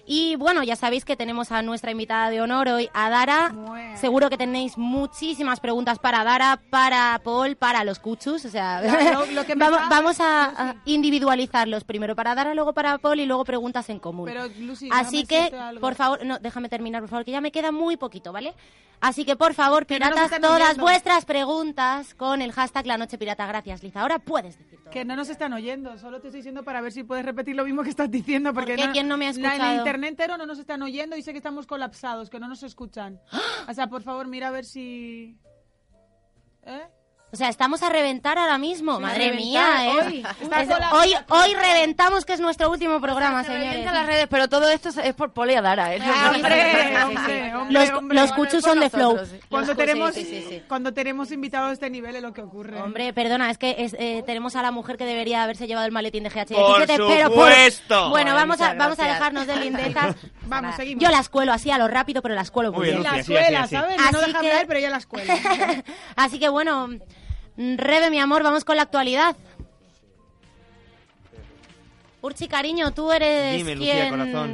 Y 0.05 0.35
bueno, 0.35 0.63
ya 0.63 0.75
sabéis 0.75 1.05
que 1.05 1.15
tenemos 1.15 1.51
a 1.51 1.61
nuestra 1.61 1.91
invitada 1.91 2.29
de 2.29 2.41
honor 2.41 2.67
hoy, 2.69 2.89
a 2.93 3.09
Dara. 3.09 3.49
Bueno. 3.53 3.97
Seguro 3.97 4.29
que 4.29 4.37
tenéis 4.37 4.77
muchísimas 4.77 5.59
preguntas 5.59 5.99
para 5.99 6.23
Dara, 6.23 6.59
para 6.69 7.19
Paul, 7.23 7.55
para 7.55 7.83
los 7.83 7.99
cuchus. 7.99 8.45
O 8.45 8.49
sea, 8.49 8.81
lo- 8.81 9.25
lo 9.27 9.45
que 9.45 9.55
vamos, 9.55 9.79
vamos 9.89 10.19
a, 10.19 10.69
a 10.69 10.75
individualizarlos. 10.85 11.83
Primero 11.83 12.15
para 12.15 12.35
Dara, 12.35 12.53
luego 12.53 12.73
para 12.73 12.97
Paul 12.97 13.19
y 13.19 13.25
luego 13.25 13.45
preguntas 13.45 13.89
en 13.89 13.99
común. 13.99 14.25
Pero, 14.25 14.47
Lucy, 14.59 14.89
Así 14.91 15.25
que, 15.25 15.51
por 15.79 15.95
favor, 15.95 16.25
no, 16.25 16.39
déjame 16.39 16.67
terminar, 16.69 17.01
por 17.01 17.09
favor, 17.09 17.25
que 17.25 17.31
ya 17.31 17.41
me 17.41 17.51
queda 17.51 17.71
muy 17.71 17.97
poquito, 17.97 18.31
¿vale? 18.33 18.53
Así 19.03 19.25
que, 19.25 19.35
por 19.35 19.55
favor, 19.55 19.81
no 19.81 19.87
piratas, 19.87 20.25
están 20.25 20.41
todas 20.41 20.77
vuestras 20.77 21.25
preguntas 21.25 22.13
con 22.13 22.39
el 22.43 22.51
hashtag 22.51 22.85
La 22.85 22.97
Noche 22.99 23.17
Pirata. 23.17 23.47
Gracias, 23.47 23.81
Liza. 23.81 24.01
Ahora 24.01 24.19
puedes 24.19 24.59
decir 24.59 24.79
todo. 24.79 24.91
Que 24.91 25.03
no 25.05 25.15
nos 25.15 25.27
están 25.29 25.53
oyendo, 25.53 25.97
solo 25.97 26.21
te 26.21 26.27
estoy 26.27 26.41
diciendo 26.41 26.61
para 26.63 26.81
ver 26.81 26.91
si 26.91 27.03
puedes 27.03 27.25
repetir 27.25 27.55
lo 27.55 27.65
mismo 27.65 27.81
que 27.81 27.89
estás 27.89 28.11
diciendo. 28.11 28.53
Porque 28.53 28.75
qué? 28.75 28.91
¿Quién 28.91 29.07
no 29.07 29.17
me 29.17 29.25
ha 29.25 29.29
escuchado? 29.31 29.83
Internet 29.91 30.11
entero 30.11 30.37
no 30.37 30.45
nos 30.45 30.57
están 30.57 30.81
oyendo 30.81 31.17
sé 31.21 31.33
que 31.33 31.39
estamos 31.39 31.67
colapsados, 31.67 32.29
que 32.29 32.39
no 32.39 32.47
nos 32.47 32.63
escuchan. 32.63 33.19
O 33.69 33.73
sea, 33.73 33.87
por 33.87 34.01
favor, 34.01 34.27
mira 34.27 34.47
a 34.47 34.51
ver 34.51 34.65
si... 34.65 35.37
¿Eh? 36.63 36.87
O 37.33 37.37
sea, 37.37 37.47
estamos 37.47 37.81
a 37.81 37.89
reventar 37.89 38.37
ahora 38.37 38.57
mismo. 38.57 38.97
Sí, 38.97 39.01
Madre 39.01 39.31
mía. 39.31 39.85
¿eh? 39.85 39.89
Hoy 39.89 40.25
Es- 40.59 40.69
hoy, 40.91 41.13
hoy 41.29 41.53
reventamos, 41.55 42.25
que 42.25 42.33
es 42.33 42.41
nuestro 42.41 42.69
último 42.69 42.99
programa, 42.99 43.43
Se 43.45 43.53
señores. 43.53 43.85
las 43.85 44.05
redes, 44.05 44.27
pero 44.29 44.49
todo 44.49 44.69
esto 44.69 44.89
es- 44.89 45.13
por 45.13 45.31
Poli 45.31 45.53
y 45.53 45.61
Dara, 45.61 45.95
¿eh? 45.95 45.99
Ah, 46.03 46.33
Los, 48.09 48.31
cuchus 48.33 48.63
son 48.63 48.79
de 48.81 48.89
flow. 48.89 49.17
Cuando 49.49 49.75
tenemos, 49.75 50.13
sí, 50.13 50.23
sí, 50.25 50.41
sí, 50.41 50.45
sí. 50.49 50.63
cuando 50.67 50.93
tenemos 50.93 51.31
invitados 51.31 51.69
de 51.69 51.73
este 51.75 51.89
nivel 51.89 52.15
es 52.17 52.21
lo 52.21 52.33
que 52.33 52.41
ocurre. 52.41 52.81
Hombre, 52.81 53.13
perdona, 53.13 53.49
es 53.49 53.57
que 53.57 53.75
es, 53.79 53.95
eh, 53.97 54.23
tenemos 54.25 54.55
a 54.55 54.61
la 54.61 54.71
mujer 54.71 54.97
que 54.97 55.05
debería 55.05 55.43
haberse 55.43 55.67
llevado 55.67 55.85
el 55.85 55.91
maletín 55.93 56.23
de 56.23 56.29
GH17, 56.31 56.97
Por 56.97 57.31
supuesto. 57.31 58.09
Bueno, 58.09 58.33
vamos 58.35 58.59
a, 58.61 58.73
vamos 58.73 58.99
a 58.99 59.05
dejarnos 59.05 59.47
de 59.47 59.55
lindezas. 59.57 60.15
Vamos, 60.43 60.75
seguimos. 60.75 61.01
Yo 61.03 61.09
las 61.09 61.29
cuelo 61.29 61.53
así 61.53 61.71
a 61.71 61.77
lo 61.77 61.87
rápido, 61.87 62.21
pero 62.21 62.35
las 62.35 62.51
cuelo 62.51 62.71
muy 62.71 62.79
Muy 62.79 62.87
bien, 62.89 63.01
bien. 63.01 63.11
la 63.11 63.17
Lucía, 63.19 63.23
sí, 63.37 63.41
escuela, 63.43 63.63
así, 63.63 63.75
así. 63.75 63.85
¿sabes? 63.97 64.11
No 64.11 64.19
deja 64.39 64.63
pero 64.67 64.79
ella 64.79 64.89
la 64.89 64.97
escuela. 64.97 65.33
Así 66.15 66.39
que 66.39 66.49
bueno, 66.49 66.87
mm, 66.89 66.99
Rebe, 67.57 68.09
mi 68.09 68.19
amor, 68.19 68.43
vamos 68.43 68.65
con 68.65 68.75
la 68.75 68.83
actualidad. 68.83 69.35
Urchi, 72.21 72.47
cariño, 72.47 72.93
tú 72.93 73.11
eres 73.11 73.57
Dime, 73.57 73.75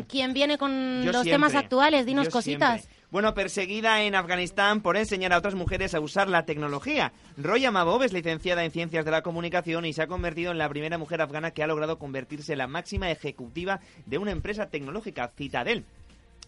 quien, 0.08 0.34
viene 0.34 0.58
con 0.58 1.04
Yo 1.04 1.12
los 1.12 1.24
siempre, 1.24 1.32
temas 1.32 1.56
actuales. 1.56 2.06
Dinos 2.06 2.28
yo 2.28 2.32
cositas. 2.32 2.82
siempre. 2.82 2.98
Bueno, 3.10 3.34
perseguida 3.34 4.02
en 4.02 4.16
Afganistán 4.16 4.82
por 4.82 4.98
enseñar 4.98 5.32
a 5.32 5.38
otras 5.38 5.56
mujeres 5.56 5.94
a 5.94 6.00
usar 6.02 6.28
la 6.28 6.46
tecnología. 6.46 7.14
Roya 7.38 7.72
Mabov 7.72 8.04
es 8.04 8.12
licenciada 8.12 8.66
en 8.66 8.72
Ciencias 8.72 9.06
de 9.06 9.12
la 9.12 9.22
Comunicación 9.22 9.86
y 9.86 9.94
se 9.94 10.02
ha 10.02 10.08
convertido 10.08 10.52
en 10.52 10.58
la 10.58 10.68
primera 10.68 10.98
mujer 10.98 11.22
afgana 11.22 11.52
que 11.52 11.64
ha 11.64 11.68
logrado 11.68 12.00
convertirse 12.00 12.54
en 12.54 12.58
la 12.58 12.68
máxima 12.68 13.10
ejecutiva 13.10 13.80
de 14.06 14.18
una 14.18 14.32
empresa 14.32 14.70
tecnológica, 14.70 15.32
Citadel. 15.38 15.86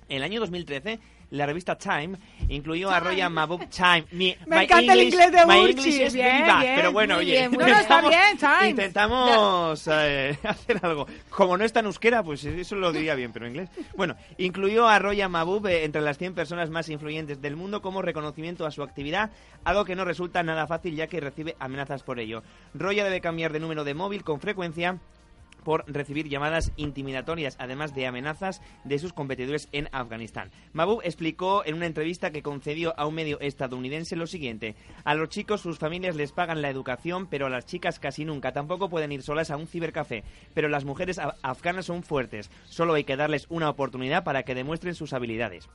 En 0.09 0.17
el 0.17 0.23
año 0.23 0.39
2013, 0.41 0.99
la 1.31 1.45
revista 1.45 1.77
Time 1.77 2.17
incluyó 2.47 2.89
a 2.89 2.99
Roya 2.99 3.29
Mabov 3.29 3.67
Time. 3.69 4.05
Mi- 4.11 4.35
Me 4.47 4.63
encanta 4.63 4.93
el 4.93 5.03
inglés 5.03 5.31
de 5.31 5.45
my. 5.45 5.57
English 5.69 5.87
is 6.01 6.13
Bien, 6.13 6.43
bien, 6.59 6.75
pero 6.75 6.91
bueno, 6.91 7.17
oye, 7.17 7.31
bien. 7.31 7.51
No, 7.51 7.59
no, 7.59 7.67
está 7.67 8.01
intentamos- 8.01 8.09
bien, 8.09 8.37
Time. 8.37 8.69
Intentamos 8.69 9.87
eh, 9.91 10.37
hacer 10.43 10.79
algo. 10.83 11.05
Como 11.29 11.57
no 11.57 11.63
está 11.63 11.79
en 11.81 11.85
euskera, 11.87 12.23
pues 12.23 12.43
eso 12.45 12.75
lo 12.75 12.91
diría 12.91 13.15
bien, 13.15 13.31
pero 13.31 13.45
en 13.45 13.51
inglés. 13.51 13.69
Bueno, 13.95 14.15
incluyó 14.37 14.87
a 14.87 14.97
Roya 14.99 15.29
Mabub 15.29 15.67
eh, 15.67 15.83
entre 15.85 16.01
las 16.01 16.17
100 16.17 16.33
personas 16.33 16.69
más 16.69 16.89
influyentes 16.89 17.41
del 17.41 17.55
mundo 17.55 17.81
como 17.81 18.01
reconocimiento 18.01 18.65
a 18.65 18.71
su 18.71 18.81
actividad, 18.83 19.31
algo 19.63 19.85
que 19.85 19.95
no 19.95 20.05
resulta 20.05 20.41
nada 20.43 20.67
fácil 20.67 20.95
ya 20.95 21.07
que 21.07 21.19
recibe 21.19 21.55
amenazas 21.59 22.03
por 22.03 22.19
ello. 22.19 22.43
Roya 22.73 23.03
debe 23.03 23.21
cambiar 23.21 23.53
de 23.53 23.59
número 23.59 23.83
de 23.83 23.93
móvil 23.93 24.23
con 24.23 24.39
frecuencia 24.39 24.97
por 25.69 25.85
recibir 25.85 26.27
llamadas 26.27 26.71
intimidatorias, 26.77 27.55
además 27.59 27.93
de 27.93 28.07
amenazas 28.07 28.59
de 28.85 28.97
sus 28.97 29.13
competidores 29.13 29.69
en 29.71 29.87
Afganistán. 29.91 30.49
Mabub 30.73 31.01
explicó 31.03 31.63
en 31.63 31.75
una 31.75 31.85
entrevista 31.85 32.31
que 32.31 32.41
concedió 32.41 32.99
a 32.99 33.05
un 33.05 33.13
medio 33.13 33.39
estadounidense 33.39 34.15
lo 34.15 34.25
siguiente. 34.25 34.75
A 35.03 35.13
los 35.13 35.29
chicos 35.29 35.61
sus 35.61 35.77
familias 35.77 36.15
les 36.15 36.31
pagan 36.31 36.63
la 36.63 36.71
educación, 36.71 37.27
pero 37.27 37.45
a 37.45 37.49
las 37.51 37.67
chicas 37.67 37.99
casi 37.99 38.25
nunca. 38.25 38.51
Tampoco 38.51 38.89
pueden 38.89 39.11
ir 39.11 39.21
solas 39.21 39.51
a 39.51 39.57
un 39.57 39.67
cibercafé. 39.67 40.23
Pero 40.55 40.69
las 40.69 40.85
mujeres 40.85 41.19
afganas 41.43 41.85
son 41.85 42.01
fuertes. 42.01 42.49
Solo 42.65 42.95
hay 42.95 43.03
que 43.03 43.15
darles 43.15 43.45
una 43.49 43.69
oportunidad 43.69 44.23
para 44.23 44.41
que 44.41 44.55
demuestren 44.55 44.95
sus 44.95 45.13
habilidades. 45.13 45.69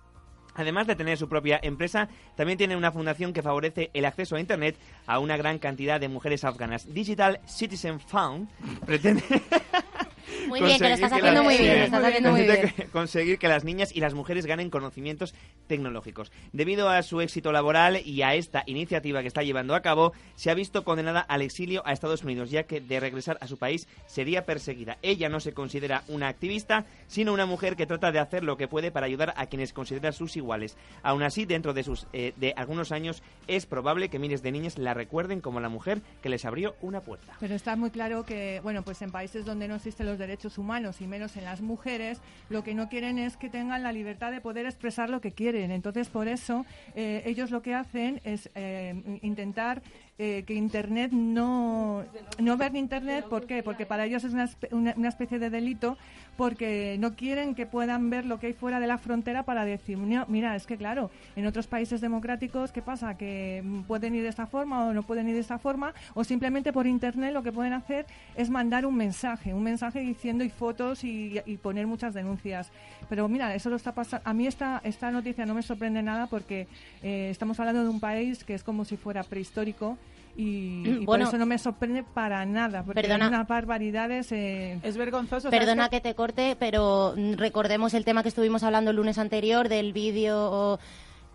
Además 0.54 0.86
de 0.86 0.96
tener 0.96 1.18
su 1.18 1.28
propia 1.28 1.58
empresa, 1.62 2.08
también 2.36 2.58
tiene 2.58 2.76
una 2.76 2.92
fundación 2.92 3.32
que 3.32 3.42
favorece 3.42 3.90
el 3.92 4.04
acceso 4.04 4.36
a 4.36 4.40
Internet 4.40 4.76
a 5.06 5.18
una 5.18 5.36
gran 5.36 5.58
cantidad 5.58 6.00
de 6.00 6.08
mujeres 6.08 6.44
afganas. 6.44 6.92
Digital 6.92 7.40
Citizen 7.46 8.00
Fund 8.00 8.48
pretende... 8.86 9.22
Muy 10.48 10.60
bien, 10.60 10.78
que 10.78 10.88
lo 10.88 10.94
estás 10.94 11.10
conseguir 11.10 11.30
haciendo 11.30 11.42
muy 11.42 11.56
bien, 11.58 11.72
Sí, 11.72 11.78
lo 11.78 11.84
estás 11.84 12.04
haciendo 12.04 12.30
muy 12.30 12.42
pretende 12.44 12.72
bien. 12.76 12.90
conseguir 12.90 13.38
que 13.38 13.48
las 13.48 13.64
niñas 13.64 13.94
y 13.94 14.00
las 14.00 14.14
mujeres 14.14 14.46
ganen 14.46 14.70
conocimientos 14.70 15.34
tecnológicos. 15.66 16.32
Debido 16.52 16.88
a 16.88 17.02
su 17.02 17.20
éxito 17.20 17.52
laboral 17.52 18.00
y 18.04 18.22
a 18.22 18.34
esta 18.34 18.62
iniciativa 18.66 19.22
que 19.22 19.28
está 19.28 19.42
llevando 19.42 19.74
a 19.74 19.80
cabo, 19.80 20.12
se 20.34 20.50
ha 20.50 20.54
visto 20.54 20.84
condenada 20.84 21.20
al 21.20 21.42
exilio 21.42 21.82
a 21.86 21.92
Estados 21.92 22.24
Unidos, 22.24 22.50
ya 22.50 22.64
que 22.64 22.80
de 22.80 23.00
regresar 23.00 23.38
a 23.40 23.46
su 23.46 23.56
país 23.58 23.88
sería 24.06 24.44
perseguida. 24.44 24.98
Ella 25.02 25.28
no 25.28 25.40
se 25.40 25.52
considera 25.52 26.02
una 26.08 26.28
activista, 26.28 26.84
sino 27.06 27.32
una 27.32 27.46
mujer 27.46 27.76
que 27.76 27.86
trata 27.86 28.12
de 28.12 28.18
hacer 28.18 28.44
lo 28.44 28.56
que 28.56 28.68
puede 28.68 28.90
para 28.90 29.06
ayudar 29.06 29.34
a 29.36 29.46
quienes 29.46 29.72
considera 29.72 30.12
sus 30.12 30.36
iguales. 30.36 30.76
Aún 31.02 31.22
así, 31.22 31.44
dentro 31.44 31.72
de, 31.72 31.82
sus, 31.82 32.06
eh, 32.12 32.32
de 32.36 32.52
algunos 32.56 32.92
años, 32.92 33.22
es 33.46 33.66
probable 33.66 34.08
que 34.08 34.18
miles 34.18 34.42
de 34.42 34.52
niñas 34.52 34.78
la 34.78 34.94
recuerden 34.94 35.40
como 35.40 35.60
la 35.60 35.68
mujer 35.68 36.02
que 36.22 36.28
les 36.28 36.44
abrió 36.44 36.74
una 36.80 37.00
puerta. 37.00 37.34
Pero 37.40 37.54
está 37.54 37.76
muy 37.76 37.90
claro 37.90 38.24
que, 38.24 38.60
bueno, 38.62 38.82
pues 38.82 39.00
en 39.02 39.10
países 39.10 39.44
donde 39.44 39.68
no 39.68 39.76
existen 39.76 40.06
los 40.06 40.18
derechos 40.26 40.58
humanos 40.58 41.00
y 41.00 41.06
menos 41.06 41.36
en 41.36 41.44
las 41.44 41.60
mujeres, 41.60 42.20
lo 42.48 42.64
que 42.64 42.74
no 42.74 42.88
quieren 42.88 43.18
es 43.18 43.36
que 43.36 43.48
tengan 43.50 43.82
la 43.82 43.92
libertad 43.92 44.30
de 44.30 44.40
poder 44.40 44.66
expresar 44.66 45.10
lo 45.10 45.20
que 45.20 45.32
quieren. 45.32 45.70
Entonces, 45.70 46.08
por 46.08 46.28
eso, 46.28 46.64
eh, 46.94 47.22
ellos 47.26 47.50
lo 47.50 47.62
que 47.62 47.74
hacen 47.74 48.20
es 48.24 48.50
eh, 48.54 49.20
intentar 49.22 49.82
eh, 50.18 50.44
que 50.46 50.54
Internet 50.54 51.12
no, 51.12 52.04
no 52.38 52.56
ver 52.56 52.76
Internet. 52.76 53.26
¿Por 53.28 53.46
qué? 53.46 53.62
Porque 53.62 53.84
para 53.86 54.04
ellos 54.04 54.22
es 54.24 54.32
una, 54.32 54.48
una, 54.70 54.94
una 54.96 55.08
especie 55.08 55.38
de 55.38 55.50
delito 55.50 55.96
porque 56.36 56.96
no 56.98 57.14
quieren 57.14 57.54
que 57.54 57.64
puedan 57.66 58.10
ver 58.10 58.24
lo 58.26 58.40
que 58.40 58.48
hay 58.48 58.52
fuera 58.52 58.80
de 58.80 58.86
la 58.88 58.98
frontera 58.98 59.44
para 59.44 59.64
decir, 59.64 59.98
"No, 59.98 60.24
mira, 60.28 60.56
es 60.56 60.66
que 60.66 60.76
claro, 60.76 61.10
en 61.36 61.46
otros 61.46 61.66
países 61.68 62.00
democráticos, 62.00 62.72
¿qué 62.72 62.82
pasa? 62.82 63.16
Que 63.16 63.62
pueden 63.86 64.14
ir 64.14 64.22
de 64.22 64.28
esta 64.28 64.46
forma 64.46 64.84
o 64.84 64.92
no 64.92 65.02
pueden 65.04 65.28
ir 65.28 65.34
de 65.34 65.40
esta 65.40 65.58
forma, 65.58 65.94
o 66.14 66.24
simplemente 66.24 66.72
por 66.72 66.86
internet 66.86 67.32
lo 67.32 67.42
que 67.42 67.52
pueden 67.52 67.72
hacer 67.72 68.06
es 68.36 68.50
mandar 68.50 68.84
un 68.86 68.96
mensaje, 68.96 69.54
un 69.54 69.62
mensaje 69.62 70.00
diciendo 70.00 70.42
y 70.44 70.48
fotos 70.50 71.04
y, 71.04 71.40
y 71.46 71.56
poner 71.56 71.86
muchas 71.86 72.14
denuncias. 72.14 72.70
Pero 73.08 73.28
mira, 73.28 73.54
eso 73.54 73.70
lo 73.70 73.76
está 73.76 73.92
pasando. 73.94 74.28
A 74.28 74.32
mí 74.34 74.46
esta, 74.46 74.80
esta 74.84 75.10
noticia 75.10 75.46
no 75.46 75.54
me 75.54 75.62
sorprende 75.62 76.02
nada 76.02 76.26
porque 76.26 76.66
eh, 77.02 77.28
estamos 77.30 77.58
hablando 77.60 77.82
de 77.84 77.88
un 77.90 78.00
país 78.00 78.42
que 78.44 78.54
es 78.54 78.64
como 78.64 78.84
si 78.84 78.96
fuera 78.96 79.22
prehistórico. 79.22 79.96
Y, 80.36 80.82
y 80.86 80.94
por 80.98 81.04
Bueno. 81.06 81.28
eso 81.28 81.38
no 81.38 81.46
me 81.46 81.58
sorprende 81.58 82.02
para 82.02 82.44
nada, 82.44 82.82
porque 82.82 83.00
Perdona. 83.02 83.26
hay 83.26 83.28
unas 83.28 83.46
barbaridades. 83.48 84.32
eh, 84.32 84.78
Es 84.82 84.96
vergonzoso. 84.96 85.42
¿sabes 85.42 85.58
Perdona 85.58 85.88
que 85.88 86.00
te 86.00 86.14
corte, 86.14 86.56
pero 86.58 87.14
mm, 87.16 87.34
recordemos 87.34 87.94
el 87.94 88.04
tema 88.04 88.22
que 88.22 88.28
estuvimos 88.30 88.62
hablando 88.62 88.90
el 88.90 88.96
lunes 88.96 89.18
anterior 89.18 89.68
del 89.68 89.92
vídeo 89.92 90.78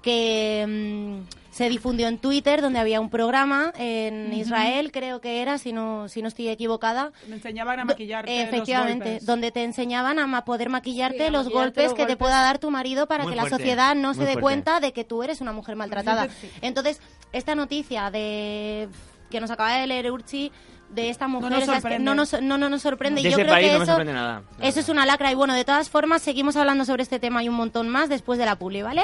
que 0.01 0.65
mm, 1.27 1.51
se 1.51 1.67
difundió 1.67 2.07
en 2.07 2.19
Twitter 2.19 2.61
donde 2.61 2.79
había 2.79 3.01
un 3.01 3.09
programa 3.09 3.73
en. 3.77 4.31
Israel, 4.33 4.91
creo 4.93 5.19
que 5.19 5.41
era, 5.41 5.57
si 5.57 5.73
no 5.73 6.07
si 6.07 6.21
no 6.21 6.29
estoy 6.29 6.47
equivocada. 6.47 7.11
Me 7.27 7.35
enseñaban 7.35 7.79
a 7.81 7.85
maquillarte 7.85 8.41
Efectivamente, 8.43 9.19
donde 9.23 9.51
te 9.51 9.63
enseñaban 9.63 10.17
a 10.19 10.25
ma- 10.27 10.45
poder 10.45 10.69
maquillarte 10.69 11.17
Sí, 11.17 11.23
a 11.25 11.31
los 11.31 11.45
maquillarte 11.45 11.65
golpes 11.81 11.83
los 11.85 11.93
que 11.95 12.05
te 12.05 12.15
pueda 12.15 12.41
dar 12.43 12.59
tu 12.59 12.71
marido 12.71 13.07
para 13.07 13.23
Muy 13.23 13.33
que 13.33 13.41
la 13.41 13.49
sociedad 13.49 13.93
no 13.95 14.13
se 14.13 14.21
dé 14.21 14.25
fuerte. 14.27 14.41
cuenta 14.41 14.79
de 14.79 14.93
que 14.93 15.03
tú 15.03 15.21
eres 15.23 15.41
una 15.41 15.51
mujer 15.51 15.75
maltratada. 15.75 16.29
Sí. 16.29 16.49
Entonces, 16.61 17.01
esta 17.31 17.55
noticia 17.55 18.11
de 18.11 18.89
que 19.29 19.39
nos 19.39 19.51
acaba 19.51 19.73
de 19.73 19.87
leer 19.87 20.11
Urchi 20.11 20.51
de 20.89 21.09
esta 21.09 21.27
mujer 21.27 21.51
nos 21.51 21.65
sorprende. 21.65 21.99
no 22.03 22.15
nos, 22.15 22.41
no, 22.41 22.57
no 22.57 22.69
nos 22.69 22.81
sorprende. 22.81 23.21
De 23.21 23.29
yo 23.29 23.35
ese 23.35 23.43
creo 23.43 23.53
país 23.53 23.67
que 23.67 23.73
no 23.73 23.79
me 23.79 23.83
eso, 23.83 23.91
sorprende 23.91 24.13
nada. 24.13 24.41
eso 24.59 24.79
es 24.79 24.89
una 24.89 25.05
lacra. 25.05 25.31
Y 25.31 25.35
bueno, 25.35 25.53
de 25.53 25.63
todas 25.65 25.89
formas, 25.89 26.21
seguimos 26.21 26.55
hablando 26.55 26.83
sobre 26.85 27.03
este 27.03 27.19
tema 27.19 27.43
y 27.43 27.49
un 27.49 27.55
montón 27.55 27.89
más 27.89 28.09
después 28.09 28.39
de 28.39 28.45
la 28.45 28.55
publi, 28.57 28.81
¿vale? 28.81 29.03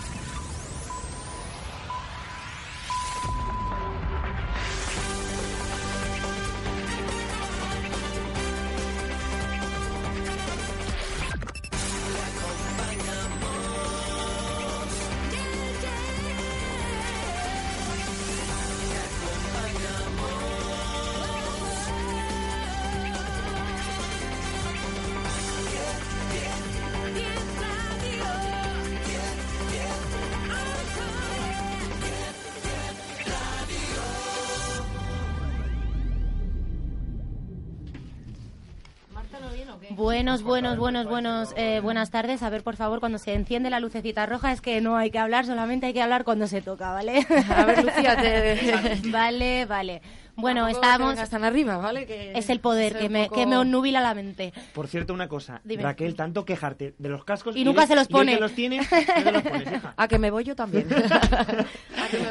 Buenos, 40.21 40.43
buenos, 40.43 40.77
buenos, 40.77 41.07
buenos, 41.07 41.53
eh, 41.57 41.79
buenas 41.81 42.11
tardes. 42.11 42.43
A 42.43 42.51
ver, 42.51 42.61
por 42.61 42.75
favor, 42.75 42.99
cuando 42.99 43.17
se 43.17 43.33
enciende 43.33 43.71
la 43.71 43.79
lucecita 43.79 44.27
roja 44.27 44.51
es 44.51 44.61
que 44.61 44.79
no 44.79 44.95
hay 44.95 45.09
que 45.09 45.17
hablar, 45.17 45.47
solamente 45.47 45.87
hay 45.87 45.93
que 45.93 46.01
hablar 46.03 46.23
cuando 46.25 46.45
se 46.45 46.61
toca, 46.61 46.91
¿vale? 46.93 47.25
A 47.55 47.65
ver, 47.65 47.83
Lucía, 47.83 48.15
te- 48.21 49.01
Vale, 49.09 49.65
vale. 49.65 50.03
Bueno, 50.35 50.67
estamos... 50.67 51.27
tan 51.27 51.43
arriba, 51.43 51.77
¿vale? 51.77 52.05
Que 52.05 52.33
Es 52.37 52.51
el 52.51 52.59
poder 52.59 52.99
que 52.99 53.09
me, 53.09 53.23
poco- 53.23 53.35
que 53.35 53.47
me 53.47 53.57
obnubila 53.57 53.99
la 53.99 54.13
mente. 54.13 54.53
Por 54.75 54.87
cierto, 54.87 55.11
una 55.11 55.27
cosa. 55.27 55.59
Dime. 55.63 55.81
Raquel, 55.81 56.15
tanto 56.15 56.45
quejarte 56.45 56.93
de 56.99 57.09
los 57.09 57.23
cascos... 57.25 57.55
Y 57.57 57.63
nunca 57.63 57.87
se 57.87 57.95
los 57.95 58.07
y 58.07 58.13
pone. 58.13 58.35
que 58.35 58.41
los 58.41 58.51
tienes, 58.51 58.87
no 58.91 59.23
te 59.23 59.31
los 59.31 59.41
pones, 59.41 59.73
hija. 59.73 59.93
A 59.97 60.07
que 60.07 60.19
me 60.19 60.29
voy 60.29 60.43
yo 60.43 60.55
también. 60.55 60.87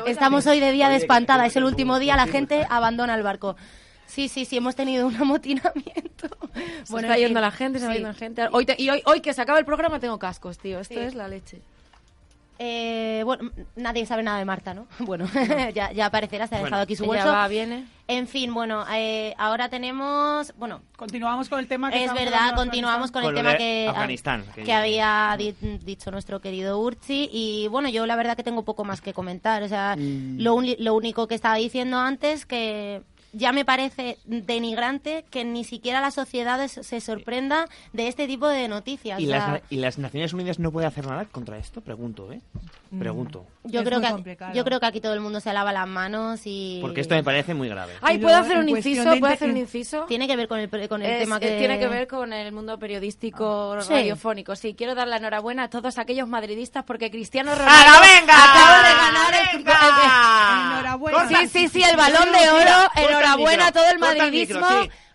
Estamos 0.07 0.47
hoy 0.47 0.61
de 0.61 0.71
día 0.71 0.89
de 0.89 0.95
que 0.99 1.03
espantada. 1.03 1.45
Es 1.45 1.57
el 1.57 1.65
último 1.65 1.99
día, 1.99 2.15
la 2.15 2.29
gente 2.29 2.65
abandona 2.71 3.17
el 3.17 3.25
barco. 3.25 3.57
Sí, 4.11 4.29
sí, 4.29 4.45
sí, 4.45 4.57
hemos 4.57 4.75
tenido 4.75 5.07
un 5.07 5.15
amotinamiento. 5.17 6.29
Se 6.85 6.93
Bueno, 6.93 7.07
está 7.07 7.15
en 7.17 7.21
yendo 7.27 7.39
fin, 7.39 7.43
la 7.43 7.51
gente, 7.51 7.79
se 7.79 7.85
está 7.85 7.95
yendo 7.95 8.09
la 8.09 8.15
gente. 8.15 8.49
Hoy 8.53 8.67
te- 8.67 8.75
y 8.79 8.91
hoy, 8.91 9.03
hoy 9.07 9.21
que 9.21 9.33
se 9.33 9.41
acaba 9.41 9.59
el 9.59 9.65
programa 9.65 10.01
tengo 10.01 10.19
cascos, 10.19 10.59
tío. 10.59 10.81
Esto 10.81 10.95
Sí. 10.95 11.01
es 11.01 11.15
la 11.15 11.29
leche. 11.29 11.61
Eh, 12.63 13.23
bueno, 13.25 13.51
nadie 13.77 14.05
sabe 14.05 14.23
nada 14.23 14.39
de 14.39 14.45
Marta, 14.45 14.75
¿no? 14.75 14.87
Bueno, 14.99 15.27
ya, 15.75 15.93
ya 15.93 16.07
aparecerá, 16.07 16.47
se 16.47 16.57
ha 16.57 16.59
Bueno, 16.59 16.67
dejado 16.67 16.83
aquí 16.83 16.97
su 16.97 17.07
bolso. 17.07 17.27
va, 17.29 17.49
viene. 17.49 17.87
En 18.07 18.27
fin, 18.29 18.53
bueno, 18.53 18.85
eh, 18.93 19.35
ahora 19.39 19.69
tenemos... 19.71 20.53
Bueno, 20.59 20.83
Continuamos 20.97 21.49
con 21.49 21.61
el 21.61 21.69
tema 21.69 21.91
que 21.91 22.05
es 22.05 22.13
verdad, 22.13 22.55
continuamos 22.57 23.11
con, 23.13 23.23
Con 23.23 23.31
el 23.31 23.37
tema 23.43 23.57
que, 23.57 23.87
Afganistán, 23.89 24.45
que, 24.55 24.65
que- 24.65 24.73
había 24.75 25.35
di- 25.39 25.55
dicho 25.85 26.11
nuestro 26.11 26.41
querido 26.41 26.79
Urchi. 26.81 27.31
Y 27.33 27.69
bueno, 27.69 27.89
yo 27.89 28.05
la 28.07 28.17
verdad 28.17 28.37
que 28.37 28.43
tengo 28.43 28.65
poco 28.65 28.85
más 28.85 29.01
que 29.01 29.15
comentar. 29.15 29.63
O 29.63 29.69
sea, 29.69 29.95
Mm. 29.97 30.41
lo, 30.41 30.61
lo 30.79 30.95
único 30.95 31.29
que 31.29 31.37
estaba 31.37 31.55
diciendo 31.55 31.99
antes 31.99 32.45
que 32.45 33.01
ya 33.33 33.53
me 33.53 33.65
parece 33.65 34.19
denigrante 34.25 35.25
que 35.31 35.45
ni 35.45 35.65
siquiera 35.65 36.01
la 36.01 36.11
sociedad 36.11 36.67
se 36.67 37.01
sorprenda 37.01 37.67
de 37.93 38.09
este 38.09 38.27
tipo 38.27 38.49
de 38.49 38.69
noticias. 38.69 39.21
¿Y 39.21 39.27
O 39.27 39.29
sea, 39.29 39.49
las, 39.53 39.63
¿Y 39.71 39.77
las 39.77 39.99
Naciones 39.99 40.33
Unidas 40.33 40.59
no 40.59 40.73
puede 40.73 40.87
hacer 40.87 41.07
nada 41.07 41.25
contra 41.27 41.59
esto? 41.59 41.81
Pregunto, 41.81 42.33
¿eh? 42.33 42.41
Pregunto. 42.99 43.47
Yo 43.65 43.81
Es 43.81 43.87
creo 43.87 44.01
que 44.01 44.09
complicado. 44.11 44.55
yo 44.55 44.65
creo 44.65 44.81
que 44.81 44.87
aquí 44.87 45.01
todo 45.03 45.13
el 45.13 45.21
mundo 45.21 45.39
se 45.41 45.53
lava 45.53 45.71
las 45.73 45.87
manos 45.87 46.41
y 46.47 46.79
Porque 46.81 47.03
esto 47.03 47.15
me 47.15 47.23
parece 47.23 47.53
muy 47.53 47.69
grave. 47.69 47.93
Ay, 48.01 48.19
¿puedo 48.19 48.35
hacer 48.37 48.57
un 48.57 48.69
inciso? 48.69 49.05
¿Puedo 49.19 49.27
hacer 49.33 49.51
un 49.51 49.57
inciso? 49.59 50.05
tiene 50.07 50.27
que 50.27 50.35
ver 50.37 50.49
con 50.49 50.59
el, 50.61 50.71
con 50.89 51.03
el 51.03 51.11
Es- 51.11 51.19
tema 51.21 51.39
que 51.39 51.59
Tiene 51.59 51.79
que 51.79 51.87
ver 51.89 52.07
con 52.09 52.33
el 52.33 52.53
mundo 52.53 52.79
periodístico 52.79 53.77
Sí. 53.83 53.93
radiofónico. 53.93 54.57
Sí, 54.57 54.75
quiero 54.75 54.95
dar 54.95 55.09
la 55.09 55.19
enhorabuena 55.19 55.65
a 55.65 55.69
todos 55.71 55.99
aquellos 55.99 56.27
madridistas 56.27 56.85
porque 56.85 57.11
Cristiano 57.11 57.55
Ronaldo 57.55 57.71
¡Hala, 57.99 58.01
venga! 58.01 58.35
acaba 58.35 58.89
de 58.89 58.95
ganar 58.95 59.35
el-. 59.53 60.71
Enhorabuena. 60.73 61.29
Sí, 61.29 61.49
sí, 61.49 61.69
sí, 61.69 61.83
el 61.83 61.97
balón 61.97 62.33
de 62.33 62.51
oro. 62.51 62.89
Enhorabuena 62.97 63.67
a 63.69 63.73
todo 63.73 63.89
el 63.91 63.99
madridismo. 63.99 64.67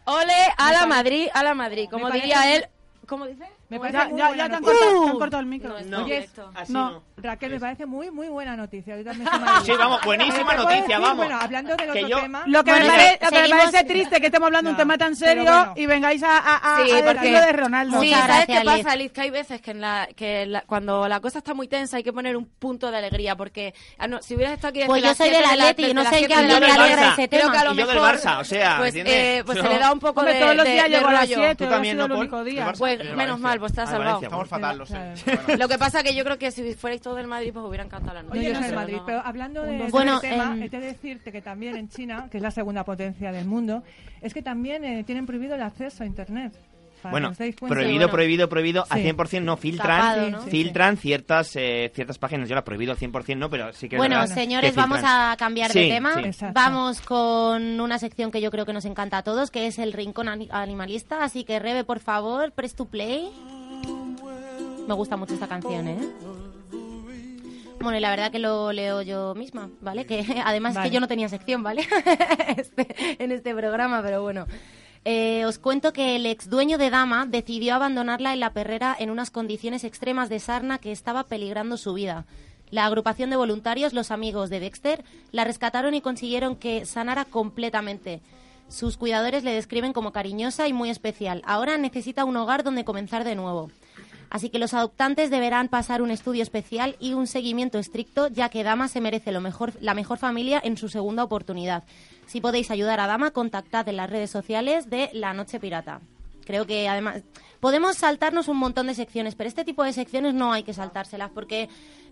Ole 0.08 0.34
a 0.58 0.72
la 0.72 0.86
Madrid, 0.86 1.28
a 1.34 1.44
la 1.44 1.54
Madrid. 1.56 1.88
Como 1.90 2.10
diría 2.12 2.56
él. 2.56 2.66
¿Cómo 3.08 3.26
dice? 3.28 3.46
Me 3.68 3.78
¿Cómo 3.78 3.92
parece 3.92 4.16
Ya, 4.16 4.28
muy 4.30 4.38
ya, 4.38 4.48
te 4.50 4.56
han 4.56 4.64
cortado, 4.64 5.04
te 5.06 5.10
han 5.10 5.18
cortado 5.20 5.40
el 5.42 5.46
micro. 5.48 5.70
No, 5.70 5.78
es 5.80 5.86
Oye, 5.94 6.04
directo. 6.16 6.52
así 6.54 6.72
No. 6.74 7.02
Raquel, 7.18 7.52
me 7.54 7.60
parece 7.60 7.86
muy, 7.88 8.12
muy 8.12 8.28
buena 8.28 8.56
noticia. 8.56 8.96
Yo 8.96 9.04
también. 9.04 9.28
Sí, 9.66 9.72
vamos, 9.78 10.02
buenísima 10.06 10.54
noticia, 10.54 10.82
decir, 10.82 11.00
vamos. 11.00 11.18
Bueno, 11.18 11.40
hablando 11.42 11.76
del 11.76 11.92
Que 11.92 12.04
otro 12.04 12.08
yo- 12.10 12.22
tema... 12.22 12.44
Lo 12.46 12.64
que, 12.64 12.72
Bueno, 12.72 12.86
me, 12.86 12.92
parece, 12.92 13.20
lo 13.24 13.30
que 13.32 13.42
me 13.42 13.50
parece 13.50 13.84
triste 13.86 14.16
es 14.16 14.22
que 14.22 14.26
estemos 14.28 14.46
hablando 14.48 14.68
de 14.70 14.72
un 14.74 14.78
No, 14.78 14.84
tema 14.84 14.98
tan 15.00 15.16
serio 15.16 15.44
bueno. 15.44 15.74
y 15.76 15.86
vengáis 15.88 16.22
a, 16.22 16.38
a, 16.38 16.56
a, 16.82 16.86
Sí, 16.86 16.92
a 16.92 17.04
porque- 17.06 17.32
de 17.32 17.52
Ronaldo. 17.54 18.00
Sí, 18.02 18.08
Muchas 18.10 18.28
¿sabes 18.28 18.46
qué 18.46 18.62
pasa, 18.64 18.96
Liz? 18.96 19.12
Que 19.12 19.22
hay 19.22 19.30
veces 19.32 19.62
que, 19.62 19.72
en 19.72 19.82
la, 19.82 20.08
que 20.16 20.46
la- 20.46 20.62
cuando 20.62 21.08
la 21.08 21.20
cosa 21.20 21.40
está 21.40 21.56
muy 21.56 21.68
tensa 21.68 21.98
hay 21.98 22.04
que 22.04 22.14
poner 22.14 22.38
un 22.38 22.46
punto 22.46 22.92
de 22.92 22.98
alegría, 22.98 23.36
porque 23.36 23.74
ah, 23.98 24.08
no, 24.08 24.22
si 24.22 24.36
hubieras 24.36 24.54
estado 24.54 24.70
aquí 24.70 24.80
desde 24.80 24.90
Pues 24.90 25.02
yo 25.04 25.16
soy 25.16 25.30
del 25.32 25.42
de 25.42 25.58
la- 25.58 25.70
Atleti, 25.70 25.94
no 25.96 26.04
sé 26.04 26.10
qué 26.28 26.28
de 26.28 26.36
me 26.36 26.44
del 26.54 26.64
alegra 26.66 27.14
ese 27.14 27.28
Creo 27.30 27.40
tema. 27.42 27.52
que 27.52 27.58
a 27.58 27.64
lo 27.64 27.74
Y 27.74 27.78
yo 27.78 27.88
del 27.88 27.98
Barça, 27.98 28.40
o 28.40 28.44
sea, 28.44 28.76
pues, 28.78 28.94
eh, 28.96 29.42
pues 29.44 29.58
se 29.60 29.68
le 29.68 29.80
da 29.80 29.92
un 29.92 30.00
poco 30.00 30.22
de, 30.24 30.36
todos 30.40 30.56
los 30.56 30.66
de- 30.66 30.72
días 30.74 30.84
de 30.84 30.90
llego 30.92 31.08
a 31.08 31.12
las 31.14 31.22
rollo. 31.30 31.36
7, 31.40 31.56
¿Tú 31.66 31.70
también, 31.72 31.98
no. 31.98 32.08
Pues 32.78 33.00
menos 33.16 33.42
Valencia. 33.42 33.55
Fatal, 33.56 33.60
pues 33.60 33.74
te 33.74 33.82
has 33.82 33.88
Ah, 33.90 33.92
salvado. 33.92 34.06
Valencia, 34.22 34.28
Estamos 34.28 34.48
fatal, 34.50 34.78
lo 34.78 34.86
sé. 34.86 34.94
Claro. 35.24 35.42
Bueno. 35.46 35.60
Lo 35.64 35.68
que 35.68 35.78
pasa 35.78 36.04
que 36.04 36.16
yo 36.16 36.24
creo 36.24 36.38
que 36.38 36.52
si 36.52 36.74
fuerais 36.76 37.02
todos 37.02 37.18
del 37.18 37.28
Madrid, 37.28 37.52
pues 37.54 37.66
hubieran 37.66 37.90
cantado 37.90 38.14
la 38.16 38.24
No, 38.24 38.30
noche. 38.30 38.44
yo 38.44 38.54
soy 38.54 38.62
pero 38.62 38.70
de 38.70 38.76
Madrid, 38.76 38.98
no. 38.98 39.06
pero 39.06 39.22
hablando 39.26 39.64
de, 39.64 39.72
de 39.78 39.84
Bueno, 39.90 40.16
este 40.16 40.30
tema, 40.30 40.54
em, 40.54 40.64
he 40.64 40.70
de 40.70 40.80
decirte 40.80 41.32
que 41.32 41.42
también 41.42 41.76
en 41.76 41.90
China, 41.90 42.28
que 42.30 42.38
es 42.38 42.44
la 42.44 42.52
segunda 42.52 42.84
potencia 42.84 43.32
del 43.32 43.46
mundo, 43.46 43.84
es 44.22 44.34
que 44.34 44.42
también 44.42 44.84
eh, 44.84 45.04
tienen 45.04 45.26
prohibido 45.26 45.56
el 45.56 45.62
acceso 45.62 46.04
a 46.04 46.06
Internet. 46.06 46.54
Bueno, 47.12 47.30
os 47.30 47.38
cuenta. 47.38 47.56
prohibido, 47.68 47.94
bueno. 48.00 48.12
prohibido, 48.12 48.50
prohibido. 48.50 48.86
Al 48.90 49.00
Sí. 49.02 49.06
100% 49.08 49.42
no 49.44 49.58
filtran. 49.58 50.42
Filtran 50.50 50.98
ciertas 50.98 51.56
eh, 51.56 51.92
ciertas 51.94 52.18
páginas. 52.18 52.48
Yo 52.50 52.56
la 52.56 52.64
prohibido 52.64 52.92
al 52.92 52.98
100% 52.98 53.38
no, 53.38 53.50
pero 53.50 53.72
sí 53.74 53.88
que 53.90 53.96
es 53.96 54.00
Bueno, 54.00 54.20
verdad 54.20 54.34
señores, 54.36 54.72
que 54.72 54.78
vamos 54.78 54.98
filtran. 55.00 55.32
a 55.32 55.38
cambiar 55.38 55.72
Sí, 55.72 55.80
de 55.82 55.90
tema. 55.90 56.14
sí. 56.16 56.22
Exacto. 56.26 56.54
Vamos 56.54 57.02
con 57.02 57.80
una 57.82 58.00
sección 58.00 58.32
que 58.32 58.42
yo 58.42 58.52
creo 58.52 58.66
que 58.66 58.74
nos 58.74 58.86
encanta 58.86 59.18
a 59.20 59.24
todos, 59.24 59.52
que 59.52 59.68
es 59.68 59.80
el 59.80 59.94
Rincón 59.94 60.28
Ani- 60.30 60.50
Animalista. 60.52 61.24
Así 61.24 61.44
que, 61.44 61.60
Rebe, 61.60 61.84
por 61.84 62.00
favor, 62.00 62.52
press 62.52 62.76
to 62.76 62.86
play. 62.86 63.30
Me 64.88 64.94
gusta 64.94 65.18
mucho 65.18 65.34
esta 65.34 65.48
canción, 65.48 65.88
¿eh? 65.88 65.98
Bueno, 67.82 67.98
y 67.98 68.02
la 68.02 68.10
verdad 68.10 68.32
que 68.32 68.40
lo 68.40 68.72
leo 68.72 69.02
yo 69.04 69.36
misma, 69.36 69.70
¿vale? 69.82 70.06
Que 70.06 70.24
además 70.46 70.74
Vale. 70.76 70.90
que 70.90 70.94
yo 70.96 71.00
no 71.00 71.08
tenía 71.08 71.30
sección, 71.30 71.62
¿vale? 71.62 71.88
Este- 72.58 72.96
en 73.24 73.32
este 73.32 73.54
programa, 73.54 74.02
pero 74.02 74.22
bueno. 74.24 74.48
Eh, 75.08 75.46
os 75.46 75.60
cuento 75.60 75.94
que 75.94 76.16
el 76.16 76.26
ex 76.26 76.50
dueño 76.50 76.80
de 76.80 76.90
Dama 76.90 77.28
decidió 77.28 77.76
abandonarla 77.76 78.34
en 78.34 78.40
la 78.40 78.54
perrera 78.54 78.96
en 78.98 79.12
unas 79.12 79.30
condiciones 79.30 79.84
extremas 79.84 80.30
de 80.30 80.40
sarna 80.40 80.80
que 80.80 80.92
estaba 80.92 81.26
peligrando 81.26 81.78
su 81.78 81.94
vida. 81.94 82.26
La 82.72 82.88
agrupación 82.88 83.30
de 83.30 83.36
voluntarios, 83.36 83.94
los 83.94 84.10
amigos 84.10 84.50
de 84.50 84.60
Dexter, 84.60 85.04
la 85.32 85.44
rescataron 85.44 85.94
y 85.94 86.02
consiguieron 86.02 86.56
que 86.56 86.88
sanara 86.88 87.24
completamente. 87.24 88.22
Sus 88.68 88.98
cuidadores 88.98 89.44
le 89.44 89.54
describen 89.54 89.94
como 89.94 90.12
cariñosa 90.12 90.68
y 90.68 90.74
muy 90.74 90.90
especial. 90.90 91.44
Ahora 91.46 91.78
necesita 91.78 92.26
un 92.26 92.36
hogar 92.38 92.64
donde 92.64 92.84
comenzar 92.84 93.24
de 93.24 93.36
nuevo. 93.36 93.70
Así 94.30 94.50
que 94.50 94.60
los 94.60 94.74
adoptantes 94.74 95.30
deberán 95.30 95.68
pasar 95.68 96.02
un 96.02 96.12
estudio 96.12 96.44
especial 96.44 96.96
y 97.00 97.14
un 97.14 97.28
seguimiento 97.28 97.80
estricto, 97.80 98.28
ya 98.28 98.50
que 98.50 98.64
Dama 98.64 98.88
se 98.88 99.02
merece 99.02 99.32
lo 99.32 99.42
mejor, 99.42 99.74
la 99.82 99.94
mejor 99.94 100.18
familia 100.18 100.62
en 100.64 100.78
su 100.78 100.90
segunda 100.90 101.24
oportunidad. 101.24 101.84
Si 102.26 102.42
podéis 102.42 102.72
ayudar 102.72 103.00
a 103.00 103.08
Dama, 103.08 103.32
contactad 103.32 103.88
en 103.88 103.98
las 103.98 104.10
redes 104.10 104.32
sociales 104.32 104.90
de 104.90 105.10
La 105.14 105.34
Noche 105.34 105.60
Pirata. 105.60 106.02
Creo 106.46 106.66
que 106.66 106.88
además 106.88 107.24
podemos 107.60 107.98
saltarnos 107.98 108.48
un 108.48 108.58
montón 108.58 108.88
de 108.88 108.94
secciones, 108.94 109.36
pero 109.36 109.48
este 109.48 109.66
tipo 109.66 109.84
de 109.84 109.94
secciones 109.94 110.34
no 110.34 110.54
hay 110.54 110.64
que 110.64 110.74
saltárselas 110.74 111.32
porque 111.32 111.70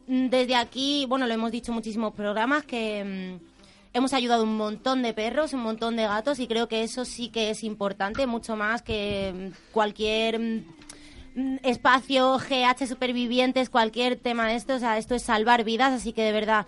mm, 0.08 0.28
desde 0.28 0.56
aquí, 0.56 1.06
bueno, 1.08 1.28
lo 1.28 1.34
hemos 1.34 1.52
dicho 1.52 1.71
en 1.71 1.76
muchísimos 1.76 2.13
programas 2.13 2.63
que 2.63 3.39
mm, 3.39 3.54
hemos 3.93 4.13
ayudado 4.13 4.43
un 4.43 4.58
montón 4.58 5.04
de 5.04 5.13
perros, 5.13 5.54
un 5.54 5.62
montón 5.62 5.95
de 5.95 6.04
gatos 6.04 6.39
y 6.39 6.47
creo 6.47 6.67
que 6.67 6.84
eso 6.84 7.06
sí 7.06 7.30
que 7.30 7.52
es 7.52 7.63
importante, 7.63 8.26
mucho 8.26 8.55
más 8.55 8.82
que 8.82 9.51
mm, 9.51 9.72
cualquier 9.72 10.64
espacio, 11.63 12.38
GH, 12.38 12.88
supervivientes, 12.88 13.69
cualquier 13.69 14.17
tema 14.17 14.47
de 14.47 14.55
esto. 14.55 14.75
O 14.75 14.79
sea, 14.79 14.97
esto 14.97 15.15
es 15.15 15.23
salvar 15.23 15.63
vidas, 15.63 15.93
así 15.93 16.13
que 16.13 16.23
de 16.23 16.31
verdad, 16.31 16.65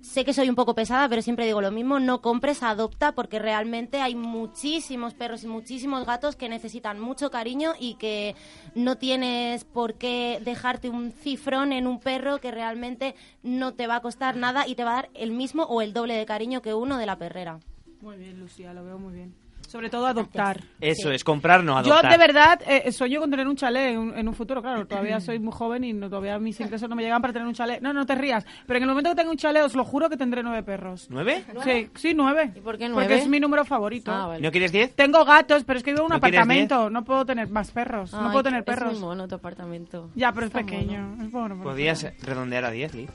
sé 0.00 0.24
que 0.24 0.32
soy 0.32 0.48
un 0.48 0.54
poco 0.54 0.74
pesada, 0.74 1.08
pero 1.08 1.22
siempre 1.22 1.46
digo 1.46 1.60
lo 1.60 1.70
mismo, 1.70 2.00
no 2.00 2.20
compres, 2.20 2.62
adopta, 2.62 3.12
porque 3.12 3.38
realmente 3.38 4.00
hay 4.00 4.14
muchísimos 4.14 5.14
perros 5.14 5.44
y 5.44 5.46
muchísimos 5.46 6.06
gatos 6.06 6.36
que 6.36 6.48
necesitan 6.48 6.98
mucho 6.98 7.30
cariño 7.30 7.72
y 7.78 7.94
que 7.94 8.34
no 8.74 8.96
tienes 8.96 9.64
por 9.64 9.94
qué 9.94 10.40
dejarte 10.44 10.88
un 10.88 11.12
cifrón 11.12 11.72
en 11.72 11.86
un 11.86 12.00
perro 12.00 12.38
que 12.38 12.50
realmente 12.50 13.14
no 13.42 13.74
te 13.74 13.86
va 13.86 13.96
a 13.96 14.00
costar 14.00 14.36
nada 14.36 14.66
y 14.66 14.74
te 14.74 14.84
va 14.84 14.92
a 14.92 14.94
dar 14.94 15.10
el 15.14 15.30
mismo 15.30 15.64
o 15.64 15.82
el 15.82 15.92
doble 15.92 16.14
de 16.14 16.26
cariño 16.26 16.62
que 16.62 16.74
uno 16.74 16.98
de 16.98 17.06
la 17.06 17.16
perrera. 17.16 17.60
Muy 18.00 18.16
bien, 18.16 18.40
Lucía, 18.40 18.72
lo 18.72 18.84
veo 18.84 18.98
muy 18.98 19.12
bien. 19.12 19.34
Sobre 19.70 19.88
todo 19.88 20.06
adoptar. 20.06 20.60
Eso 20.80 21.10
Sí. 21.10 21.14
es, 21.14 21.22
comprar, 21.22 21.62
no 21.62 21.74
Yo 21.84 21.92
adoptar. 21.92 22.10
de 22.10 22.18
verdad 22.18 22.60
eh, 22.66 22.90
sueño 22.90 23.20
con 23.20 23.30
tener 23.30 23.46
un 23.46 23.54
chalet 23.54 23.92
en, 23.92 23.98
un- 23.98 24.18
en 24.18 24.26
un 24.26 24.34
futuro, 24.34 24.60
claro, 24.60 24.84
todavía 24.84 25.20
soy 25.20 25.38
muy 25.38 25.52
joven 25.52 25.84
y 25.84 25.92
no, 25.92 26.08
todavía 26.08 26.38
mis 26.40 26.58
ingresos 26.60 26.88
no 26.88 26.96
me 26.96 27.02
llegan 27.04 27.20
para 27.22 27.32
tener 27.32 27.46
un 27.46 27.54
chalet. 27.54 27.80
No, 27.80 27.92
no 27.92 28.04
te 28.04 28.16
rías, 28.16 28.44
pero 28.66 28.78
en 28.78 28.82
el 28.82 28.88
momento 28.88 29.10
que 29.10 29.16
tenga 29.16 29.30
un 29.30 29.36
chalet 29.36 29.62
os 29.62 29.76
lo 29.76 29.84
juro 29.84 30.10
que 30.10 30.16
tendré 30.16 30.42
nueve 30.42 30.64
perros. 30.64 31.06
¿Nueve? 31.08 31.44
Sí, 31.62 31.88
sí, 31.94 32.14
nueve. 32.14 32.52
¿Y 32.56 32.60
por 32.60 32.76
qué 32.78 32.86
Porque 32.86 32.88
nueve? 32.88 33.18
es 33.18 33.28
mi 33.28 33.38
número 33.38 33.64
favorito. 33.64 34.10
Ah, 34.12 34.26
vale. 34.26 34.40
¿No 34.42 34.50
quieres 34.50 34.72
diez? 34.72 34.92
Tengo 34.96 35.24
gatos, 35.24 35.62
pero 35.64 35.78
es 35.78 35.84
que 35.84 35.92
vivo 35.92 36.00
en 36.06 36.06
un 36.06 36.16
¿No 36.16 36.20
quieres 36.20 36.40
apartamento, 36.40 36.90
no 36.90 37.04
puedo 37.04 37.24
tener 37.24 37.48
más 37.48 37.70
perros, 37.70 38.12
no 38.12 38.30
puedo 38.32 38.42
tener 38.42 38.60
Es 38.60 38.66
muy 38.66 38.74
perros. 38.76 38.98
mono 39.00 39.28
tu 39.28 39.36
apartamento. 39.36 40.10
Ya, 40.16 40.32
pero 40.32 40.46
es 40.46 40.52
pequeño. 40.52 41.16
es 41.22 41.30
bueno, 41.30 41.62
Podías 41.62 42.04
redondear 42.22 42.64
a 42.64 42.70
diez, 42.72 42.92
Liz. 42.94 43.10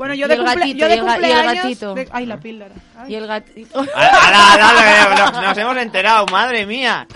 Bueno, 0.00 0.14
yo 0.14 0.24
Y 0.24 0.28
de, 0.30 0.34
el 0.34 0.40
cumple- 0.40 0.54
gatito, 0.60 0.78
yo 0.78 0.88
y 0.88 0.92
el 0.92 1.00
ga- 1.00 1.02
y 1.02 1.06
el 1.06 1.12
cumpleaños... 1.12 1.54
gatito. 1.62 1.94
de- 1.94 2.08
Ay, 2.10 2.24
la 2.24 2.36
píldora. 2.40 2.74
Ay. 2.96 3.12
Y 3.12 3.14
el 3.16 3.26
gatito. 3.26 3.80
¡Hala, 3.94 4.52
hala, 4.54 4.68
hala! 4.70 5.32
que 5.32 5.46
Nos 5.46 5.58
hemos 5.58 5.76
enterado, 5.76 6.24
madre 6.32 6.64
mía. 6.64 7.06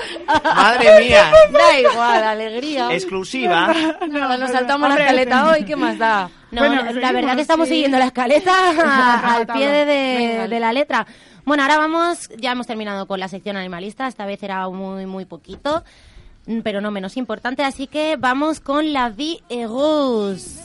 Madre 0.45 1.01
mía. 1.09 1.33
da 1.51 1.81
igual, 1.81 2.23
alegría. 2.25 2.93
Exclusiva. 2.93 3.73
Nada, 4.07 4.37
nos 4.37 4.51
saltamos 4.51 4.87
la 4.91 4.97
escaleta 4.97 5.49
hoy, 5.51 5.65
¿qué 5.65 5.77
más 5.77 5.97
da? 5.97 6.29
No, 6.51 6.61
Bueno, 6.67 6.83
la, 6.93 7.11
verdad 7.13 7.35
que 7.37 7.41
estamos 7.41 7.67
sí. 7.69 7.73
siguiendo 7.75 7.99
la 7.99 8.05
escaleta 8.05 9.33
al 9.37 9.47
pie 9.47 9.67
de, 9.67 9.85
de- 9.87 10.17
Venga. 10.29 10.49
de 10.49 10.61
la 10.61 10.73
letra. 10.75 11.07
Bueno, 11.47 11.63
ahora 11.63 11.79
vamos, 11.79 12.29
ya 12.37 12.53
hemos 12.53 12.67
terminado 12.67 13.07
con 13.07 13.19
la 13.19 13.29
sección 13.29 13.57
animalista, 13.57 14.07
esta 14.09 14.27
vez 14.27 14.43
era 14.43 14.69
muy, 14.69 15.07
muy 15.07 15.25
poquito, 15.25 15.83
pero 16.63 16.81
no 16.83 16.91
menos 16.91 17.17
importante, 17.17 17.65
así 17.65 17.87
que 17.87 18.17
vamos 18.19 18.61
con 18.61 18.93
la 18.93 19.09
Vie 19.09 19.41
Heroes. 19.49 20.61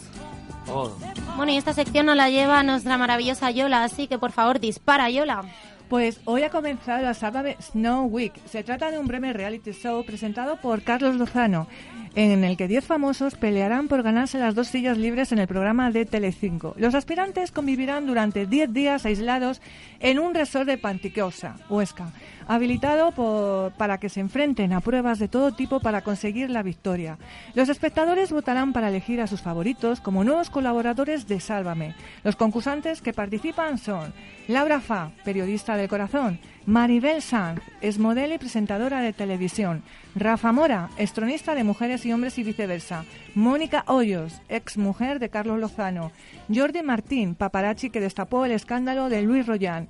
Oh. 0.67 0.91
Bueno, 1.35 1.51
y 1.51 1.57
esta 1.57 1.73
sección 1.73 2.05
nos 2.05 2.15
la 2.15 2.29
lleva 2.29 2.61
nuestra 2.63 2.97
maravillosa 2.97 3.51
Yola, 3.51 3.83
así 3.83 4.07
que 4.07 4.17
por 4.17 4.31
favor 4.31 4.59
dispara, 4.59 5.09
Yola. 5.09 5.43
Pues 5.89 6.21
hoy 6.25 6.43
ha 6.43 6.51
comenzado 6.51 7.01
la 7.01 7.15
Sálvame 7.15 7.57
Snow 7.59 8.05
Week. 8.05 8.33
Se 8.45 8.63
trata 8.63 8.91
de 8.91 8.99
un 8.99 9.07
breve 9.07 9.33
reality 9.33 9.71
show 9.71 10.05
presentado 10.05 10.57
por 10.57 10.83
Carlos 10.83 11.15
Lozano, 11.15 11.67
en 12.13 12.43
el 12.43 12.57
que 12.57 12.67
10 12.67 12.85
famosos 12.85 13.33
pelearán 13.33 13.87
por 13.87 14.03
ganarse 14.03 14.37
las 14.37 14.53
dos 14.53 14.67
sillas 14.67 14.99
libres 14.99 15.31
en 15.31 15.39
el 15.39 15.47
programa 15.47 15.89
de 15.89 16.05
Telecinco. 16.05 16.75
Los 16.77 16.93
aspirantes 16.93 17.51
convivirán 17.51 18.05
durante 18.05 18.45
10 18.45 18.71
días 18.71 19.05
aislados 19.07 19.61
en 19.99 20.19
un 20.19 20.35
resort 20.35 20.67
de 20.67 20.77
Panticosa, 20.77 21.55
Huesca, 21.69 22.11
habilitado 22.49 23.71
para 23.77 23.99
que 23.99 24.09
se 24.09 24.19
enfrenten 24.19 24.73
a 24.73 24.81
pruebas 24.81 25.19
de 25.19 25.27
todo 25.27 25.53
tipo 25.53 25.79
para 25.79 26.01
conseguir 26.01 26.49
la 26.49 26.63
victoria. 26.63 27.19
Los 27.53 27.69
espectadores 27.69 28.31
votarán 28.31 28.73
para 28.73 28.89
elegir 28.89 29.21
a 29.21 29.27
sus 29.27 29.43
favoritos 29.43 30.01
como 30.01 30.23
nuevos 30.23 30.49
colaboradores 30.49 31.27
de 31.27 31.39
Sálvame. 31.39 31.93
Los 32.23 32.35
concursantes 32.35 33.03
que 33.03 33.13
participan 33.13 33.77
son 33.77 34.13
Laura 34.47 34.81
Fa, 34.81 35.11
periodista 35.23 35.77
del 35.77 35.87
corazón, 35.87 36.39
Maribel 36.65 37.21
Sanz, 37.21 37.61
es 37.81 37.99
modelo 37.99 38.33
y 38.33 38.39
presentadora 38.39 39.01
de 39.01 39.13
televisión, 39.13 39.83
Rafa 40.15 40.51
Mora, 40.51 40.89
estronista 40.97 41.53
de 41.53 41.63
Mujeres 41.63 42.03
y 42.05 42.13
Hombres 42.13 42.39
y 42.39 42.43
viceversa, 42.43 43.05
Mónica 43.35 43.83
Hoyos, 43.85 44.41
ex 44.49 44.77
mujer 44.77 45.19
de 45.19 45.29
Carlos 45.29 45.59
Lozano, 45.59 46.11
Jordi 46.53 46.81
Martín, 46.81 47.35
paparazzi 47.35 47.91
que 47.91 47.99
destapó 47.99 48.43
el 48.45 48.51
escándalo 48.53 49.09
de 49.09 49.21
Luis 49.21 49.45
Rollán, 49.45 49.87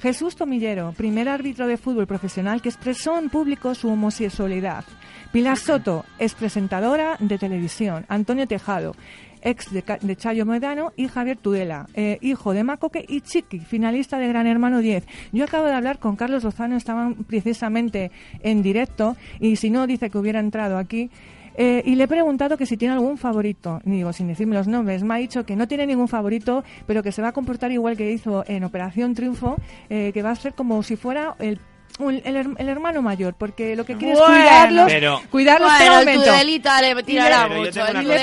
Jesús 0.00 0.34
Tomillero, 0.34 0.92
primer 0.92 1.28
árbitro 1.28 1.66
de 1.66 1.76
fútbol 1.76 2.06
profesional 2.06 2.62
que 2.62 2.70
expresó 2.70 3.18
en 3.18 3.28
público 3.28 3.74
su 3.74 3.88
homosexualidad. 3.88 4.84
Pilar 5.30 5.58
Soto, 5.58 6.06
es 6.18 6.34
presentadora 6.34 7.16
de 7.20 7.36
televisión. 7.36 8.06
Antonio 8.08 8.48
Tejado, 8.48 8.94
ex 9.42 9.70
de 9.70 10.16
Chayo 10.16 10.46
Medano. 10.46 10.92
Y 10.96 11.08
Javier 11.08 11.36
Tudela, 11.36 11.86
eh, 11.94 12.18
hijo 12.22 12.54
de 12.54 12.64
Macoque 12.64 13.04
y 13.06 13.20
Chiqui, 13.20 13.60
finalista 13.60 14.18
de 14.18 14.28
Gran 14.28 14.46
Hermano 14.46 14.78
10. 14.78 15.04
Yo 15.32 15.44
acabo 15.44 15.66
de 15.66 15.74
hablar 15.74 15.98
con 15.98 16.16
Carlos 16.16 16.44
Lozano, 16.44 16.76
estaban 16.76 17.14
precisamente 17.24 18.10
en 18.42 18.62
directo. 18.62 19.16
Y 19.38 19.56
si 19.56 19.68
no, 19.68 19.86
dice 19.86 20.08
que 20.08 20.18
hubiera 20.18 20.40
entrado 20.40 20.78
aquí. 20.78 21.10
Eh, 21.56 21.82
y 21.84 21.94
le 21.96 22.04
he 22.04 22.08
preguntado 22.08 22.56
que 22.56 22.66
si 22.66 22.76
tiene 22.76 22.94
algún 22.94 23.18
favorito. 23.18 23.80
Y 23.84 23.90
digo, 23.90 24.12
sin 24.12 24.28
decirme 24.28 24.54
los 24.56 24.68
nombres, 24.68 25.02
me 25.02 25.14
ha 25.14 25.18
dicho 25.18 25.44
que 25.44 25.56
no 25.56 25.66
tiene 25.68 25.86
ningún 25.86 26.08
favorito, 26.08 26.64
pero 26.86 27.02
que 27.02 27.12
se 27.12 27.22
va 27.22 27.28
a 27.28 27.32
comportar 27.32 27.70
igual 27.72 27.96
que 27.96 28.10
hizo 28.10 28.44
en 28.46 28.64
Operación 28.64 29.14
Triunfo, 29.14 29.56
eh, 29.88 30.10
que 30.14 30.22
va 30.22 30.30
a 30.30 30.34
ser 30.36 30.54
como 30.54 30.82
si 30.82 30.96
fuera 30.96 31.34
el, 31.38 31.58
un- 31.98 32.20
el, 32.24 32.36
her- 32.36 32.54
el 32.56 32.68
hermano 32.68 33.02
mayor, 33.02 33.34
porque 33.34 33.76
lo 33.76 33.84
que 33.84 33.96
quiere 33.96 34.14
Bueno, 34.14 34.34
es 34.34 34.40
cuidarlos, 34.42 34.86
pero- 34.86 35.20
cuidarlos 35.30 35.68
Bueno, 35.70 35.84
todo 35.84 35.98
el 36.00 36.06
momento. 36.06 36.24
Tudelita 36.30 36.80
le 36.82 37.02
tirará 37.02 37.48
mucho. 37.48 37.86
El 37.86 38.02
Y 38.02 38.06
le, 38.06 38.14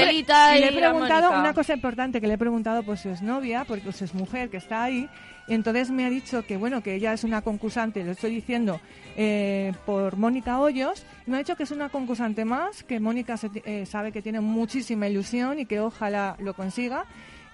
y 0.58 0.62
le 0.62 0.68
he 0.70 0.72
preguntado 0.72 1.30
una 1.40 1.54
cosa 1.54 1.74
importante 1.74 2.22
que 2.22 2.28
le 2.28 2.34
he 2.34 2.38
preguntado 2.38 2.82
por 2.84 2.98
su 2.98 3.10
exnovia, 3.10 3.66
porque 3.66 3.92
su 3.92 4.08
mujer 4.16 4.50
que 4.50 4.58
está 4.58 4.84
ahí, 4.86 5.08
entonces 5.54 5.92
me 5.92 6.06
ha 6.06 6.10
dicho 6.10 6.46
que 6.46 6.58
bueno 6.58 6.82
que 6.84 6.96
ella 6.96 7.14
es 7.14 7.24
una 7.24 7.42
concursante, 7.42 8.04
lo 8.04 8.12
estoy 8.12 8.32
diciendo 8.36 8.80
eh, 9.16 9.74
por 9.86 10.18
Mónica 10.18 10.60
Hoyos, 10.60 11.06
y 11.26 11.32
me 11.32 11.38
ha 11.38 11.40
dicho 11.40 11.56
que 11.56 11.64
es 11.64 11.72
una 11.72 11.90
concursante 11.90 12.46
más, 12.46 12.84
que 12.84 13.00
Mónica 13.00 13.38
se 13.38 13.50
eh, 13.66 13.86
sabe 13.86 14.12
que 14.12 14.22
tiene 14.22 14.42
muchísima 14.42 15.08
ilusión 15.08 15.60
y 15.60 15.66
que 15.66 15.80
ojalá 15.80 16.36
lo 16.40 16.54
consiga 16.54 17.06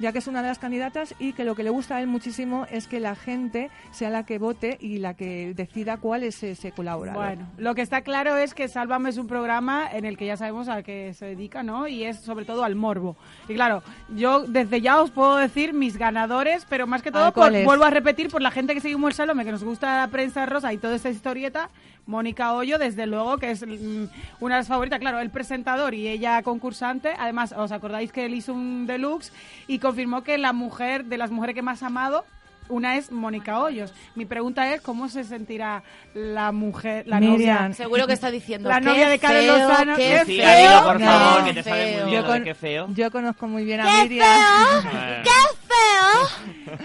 ya 0.03 0.11
que 0.11 0.19
es 0.19 0.27
una 0.27 0.41
de 0.41 0.49
las 0.49 0.59
candidatas 0.59 1.15
y 1.17 1.31
que 1.31 1.45
lo 1.45 1.55
que 1.55 1.63
le 1.63 1.69
gusta 1.69 1.95
a 1.95 2.01
él 2.01 2.07
muchísimo 2.07 2.67
es 2.69 2.87
que 2.89 2.99
la 2.99 3.15
gente 3.15 3.71
sea 3.91 4.09
la 4.09 4.25
que 4.25 4.37
vote 4.37 4.77
y 4.81 4.97
la 4.97 5.13
que 5.13 5.53
decida 5.55 5.95
cuál 5.95 6.23
es 6.23 6.43
ese 6.43 6.73
colaborador. 6.73 7.23
Bueno, 7.23 7.47
lo 7.57 7.73
que 7.73 7.81
está 7.81 8.01
claro 8.01 8.35
es 8.35 8.53
que 8.53 8.67
Sálvame 8.67 9.09
es 9.09 9.17
un 9.17 9.27
programa 9.27 9.87
en 9.89 10.03
el 10.03 10.17
que 10.17 10.25
ya 10.25 10.35
sabemos 10.35 10.67
a 10.67 10.83
qué 10.83 11.13
se 11.13 11.27
dedica, 11.27 11.63
¿no? 11.63 11.87
Y 11.87 12.03
es 12.03 12.19
sobre 12.19 12.43
todo 12.43 12.65
al 12.65 12.75
morbo. 12.75 13.15
Y 13.47 13.53
claro, 13.53 13.81
yo 14.13 14.41
desde 14.41 14.81
ya 14.81 15.01
os 15.01 15.09
puedo 15.09 15.37
decir 15.37 15.73
mis 15.73 15.95
ganadores, 15.95 16.65
pero 16.69 16.85
más 16.85 17.01
que 17.01 17.09
todo, 17.09 17.31
vuelvo 17.31 17.85
a 17.85 17.89
repetir, 17.89 18.29
por 18.29 18.41
la 18.41 18.51
gente 18.51 18.73
que 18.73 18.81
seguimos 18.81 19.11
el 19.11 19.15
Sálvame, 19.15 19.45
que 19.45 19.53
nos 19.53 19.63
gusta 19.63 20.01
la 20.01 20.07
prensa 20.09 20.45
rosa 20.45 20.73
y 20.73 20.79
toda 20.79 20.95
esta 20.95 21.09
historieta, 21.09 21.69
Mónica 22.05 22.53
Hoyo, 22.53 22.77
desde 22.77 23.05
luego, 23.07 23.37
que 23.37 23.51
es 23.51 23.65
mm, 23.65 24.05
una 24.41 24.55
de 24.55 24.59
las 24.61 24.67
favoritas. 24.67 24.99
Claro, 24.99 25.19
el 25.19 25.29
presentador 25.29 25.93
y 25.93 26.07
ella 26.07 26.41
concursante. 26.43 27.13
Además, 27.17 27.53
¿os 27.57 27.71
acordáis 27.71 28.11
que 28.11 28.25
él 28.25 28.33
hizo 28.33 28.53
un 28.53 28.85
deluxe 28.87 29.31
y 29.67 29.79
confirmó 29.79 30.23
que 30.23 30.37
la 30.37 30.51
mujer, 30.53 31.05
de 31.05 31.17
las 31.17 31.31
mujeres 31.31 31.55
que 31.55 31.61
más 31.61 31.81
ha 31.83 31.87
amado, 31.87 32.25
una 32.69 32.95
es 32.95 33.11
Mónica 33.11 33.59
Hoyos. 33.59 33.93
Mi 34.15 34.25
pregunta 34.25 34.73
es, 34.73 34.79
¿cómo 34.79 35.09
se 35.09 35.25
sentirá 35.25 35.83
la 36.13 36.53
mujer, 36.53 37.05
la 37.07 37.19
Miriam. 37.19 37.63
novia? 37.63 37.73
Seguro 37.73 38.07
que 38.07 38.13
está 38.13 38.31
diciendo. 38.31 38.69
La 38.69 38.79
"Qué 38.79 38.85
novia 38.85 39.09
de 39.09 39.19
Carlos 39.19 39.43
feo, 39.43 39.67
Lozano, 39.67 39.95
qué 39.97 40.23
feo. 40.25 40.83
por 40.83 40.97
qué 40.97 41.03
favor, 41.03 41.43
que 41.43 41.53
te 41.53 41.63
sabe 41.63 41.83
feo. 41.93 42.03
muy 42.03 42.11
bien 42.11 42.21
Yo, 42.21 42.21
lo 42.21 42.31
de 42.31 42.37
con- 42.39 42.43
qué 42.45 42.55
feo. 42.55 42.87
yo 42.93 43.11
conozco 43.11 43.47
muy 43.47 43.65
bien 43.65 43.81
a 43.81 43.85
¡Qué 43.85 44.03
Miriam. 44.03 44.27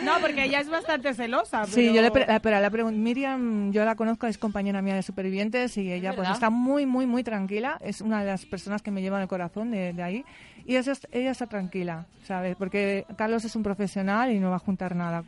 No, 0.05 0.18
porque 0.20 0.45
ella 0.45 0.61
es 0.61 0.68
bastante 0.68 1.14
celosa. 1.14 1.66
Sí, 1.66 1.93
yo 1.93 2.03
le, 2.03 2.11
pre- 2.11 2.26
la- 2.26 2.41
pero 2.41 2.61
la 2.61 2.70
Miriam, 2.93 3.72
yo 3.72 3.84
la 3.84 3.95
conozco, 3.95 4.26
es 4.26 4.39
compañera 4.39 4.82
mía 4.82 4.95
de 4.95 5.03
Supervivientes 5.03 5.76
y 5.76 5.93
ella 5.93 6.14
pues 6.14 6.28
está 6.30 6.51
muy, 6.51 6.86
muy, 6.86 7.07
muy 7.07 7.22
tranquila. 7.24 7.78
Es 7.82 8.01
una 8.01 8.20
de 8.20 8.26
las 8.26 8.45
personas 8.47 8.82
que 8.82 8.91
me 8.91 9.03
llevan 9.03 9.22
el 9.22 9.28
corazón 9.28 9.70
de, 9.70 9.93
de 9.93 10.03
ahí. 10.03 10.24
Y 10.66 10.76
ella 10.76 11.30
está 11.30 11.47
tranquila, 11.47 12.07
¿sabes? 12.24 12.55
Porque 12.57 13.07
Carlos 13.16 13.45
es 13.45 13.57
un 13.57 13.62
profesional 13.62 14.30
y 14.32 14.39
no 14.39 14.51
va 14.51 14.57
a 14.57 14.61
juntar 14.61 14.95
nada. 14.95 15.24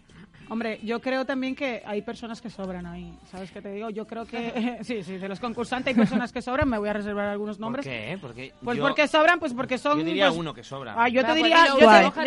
Hombre, 0.50 0.80
yo 0.82 1.00
creo 1.00 1.24
también 1.24 1.54
que 1.54 1.82
hay 1.86 2.02
personas 2.02 2.40
que 2.40 2.50
sobran 2.50 2.84
ahí. 2.84 3.12
¿Sabes 3.30 3.50
qué 3.52 3.62
te 3.62 3.70
digo? 3.72 3.88
Yo 3.90 4.06
creo 4.06 4.26
que... 4.26 4.78
sí, 4.82 5.02
sí, 5.04 5.16
de 5.16 5.28
los 5.28 5.38
concursantes 5.40 5.88
hay 5.88 5.94
personas 5.94 6.32
que 6.32 6.42
sobran. 6.42 6.68
Me 6.68 6.76
voy 6.76 6.88
a 6.88 6.92
reservar 6.92 7.28
algunos 7.28 7.56
¿Por 7.56 7.62
nombres. 7.62 7.86
qué? 7.86 8.18
Porque 8.20 8.52
Pues 8.62 8.76
yo- 8.76 8.82
porque 8.82 9.06
sobran, 9.08 9.38
pues 9.38 9.54
porque 9.54 9.78
son... 9.78 9.98
Yo 10.00 10.04
diría 10.04 10.26
pues- 10.28 10.38
uno 10.38 10.52
que 10.52 10.64
sobra. 10.64 10.94
Ah, 10.98 11.08
yo 11.08 11.20
te 11.22 11.26
pues 11.28 11.36
diría, 11.36 11.66
yo 11.68 11.74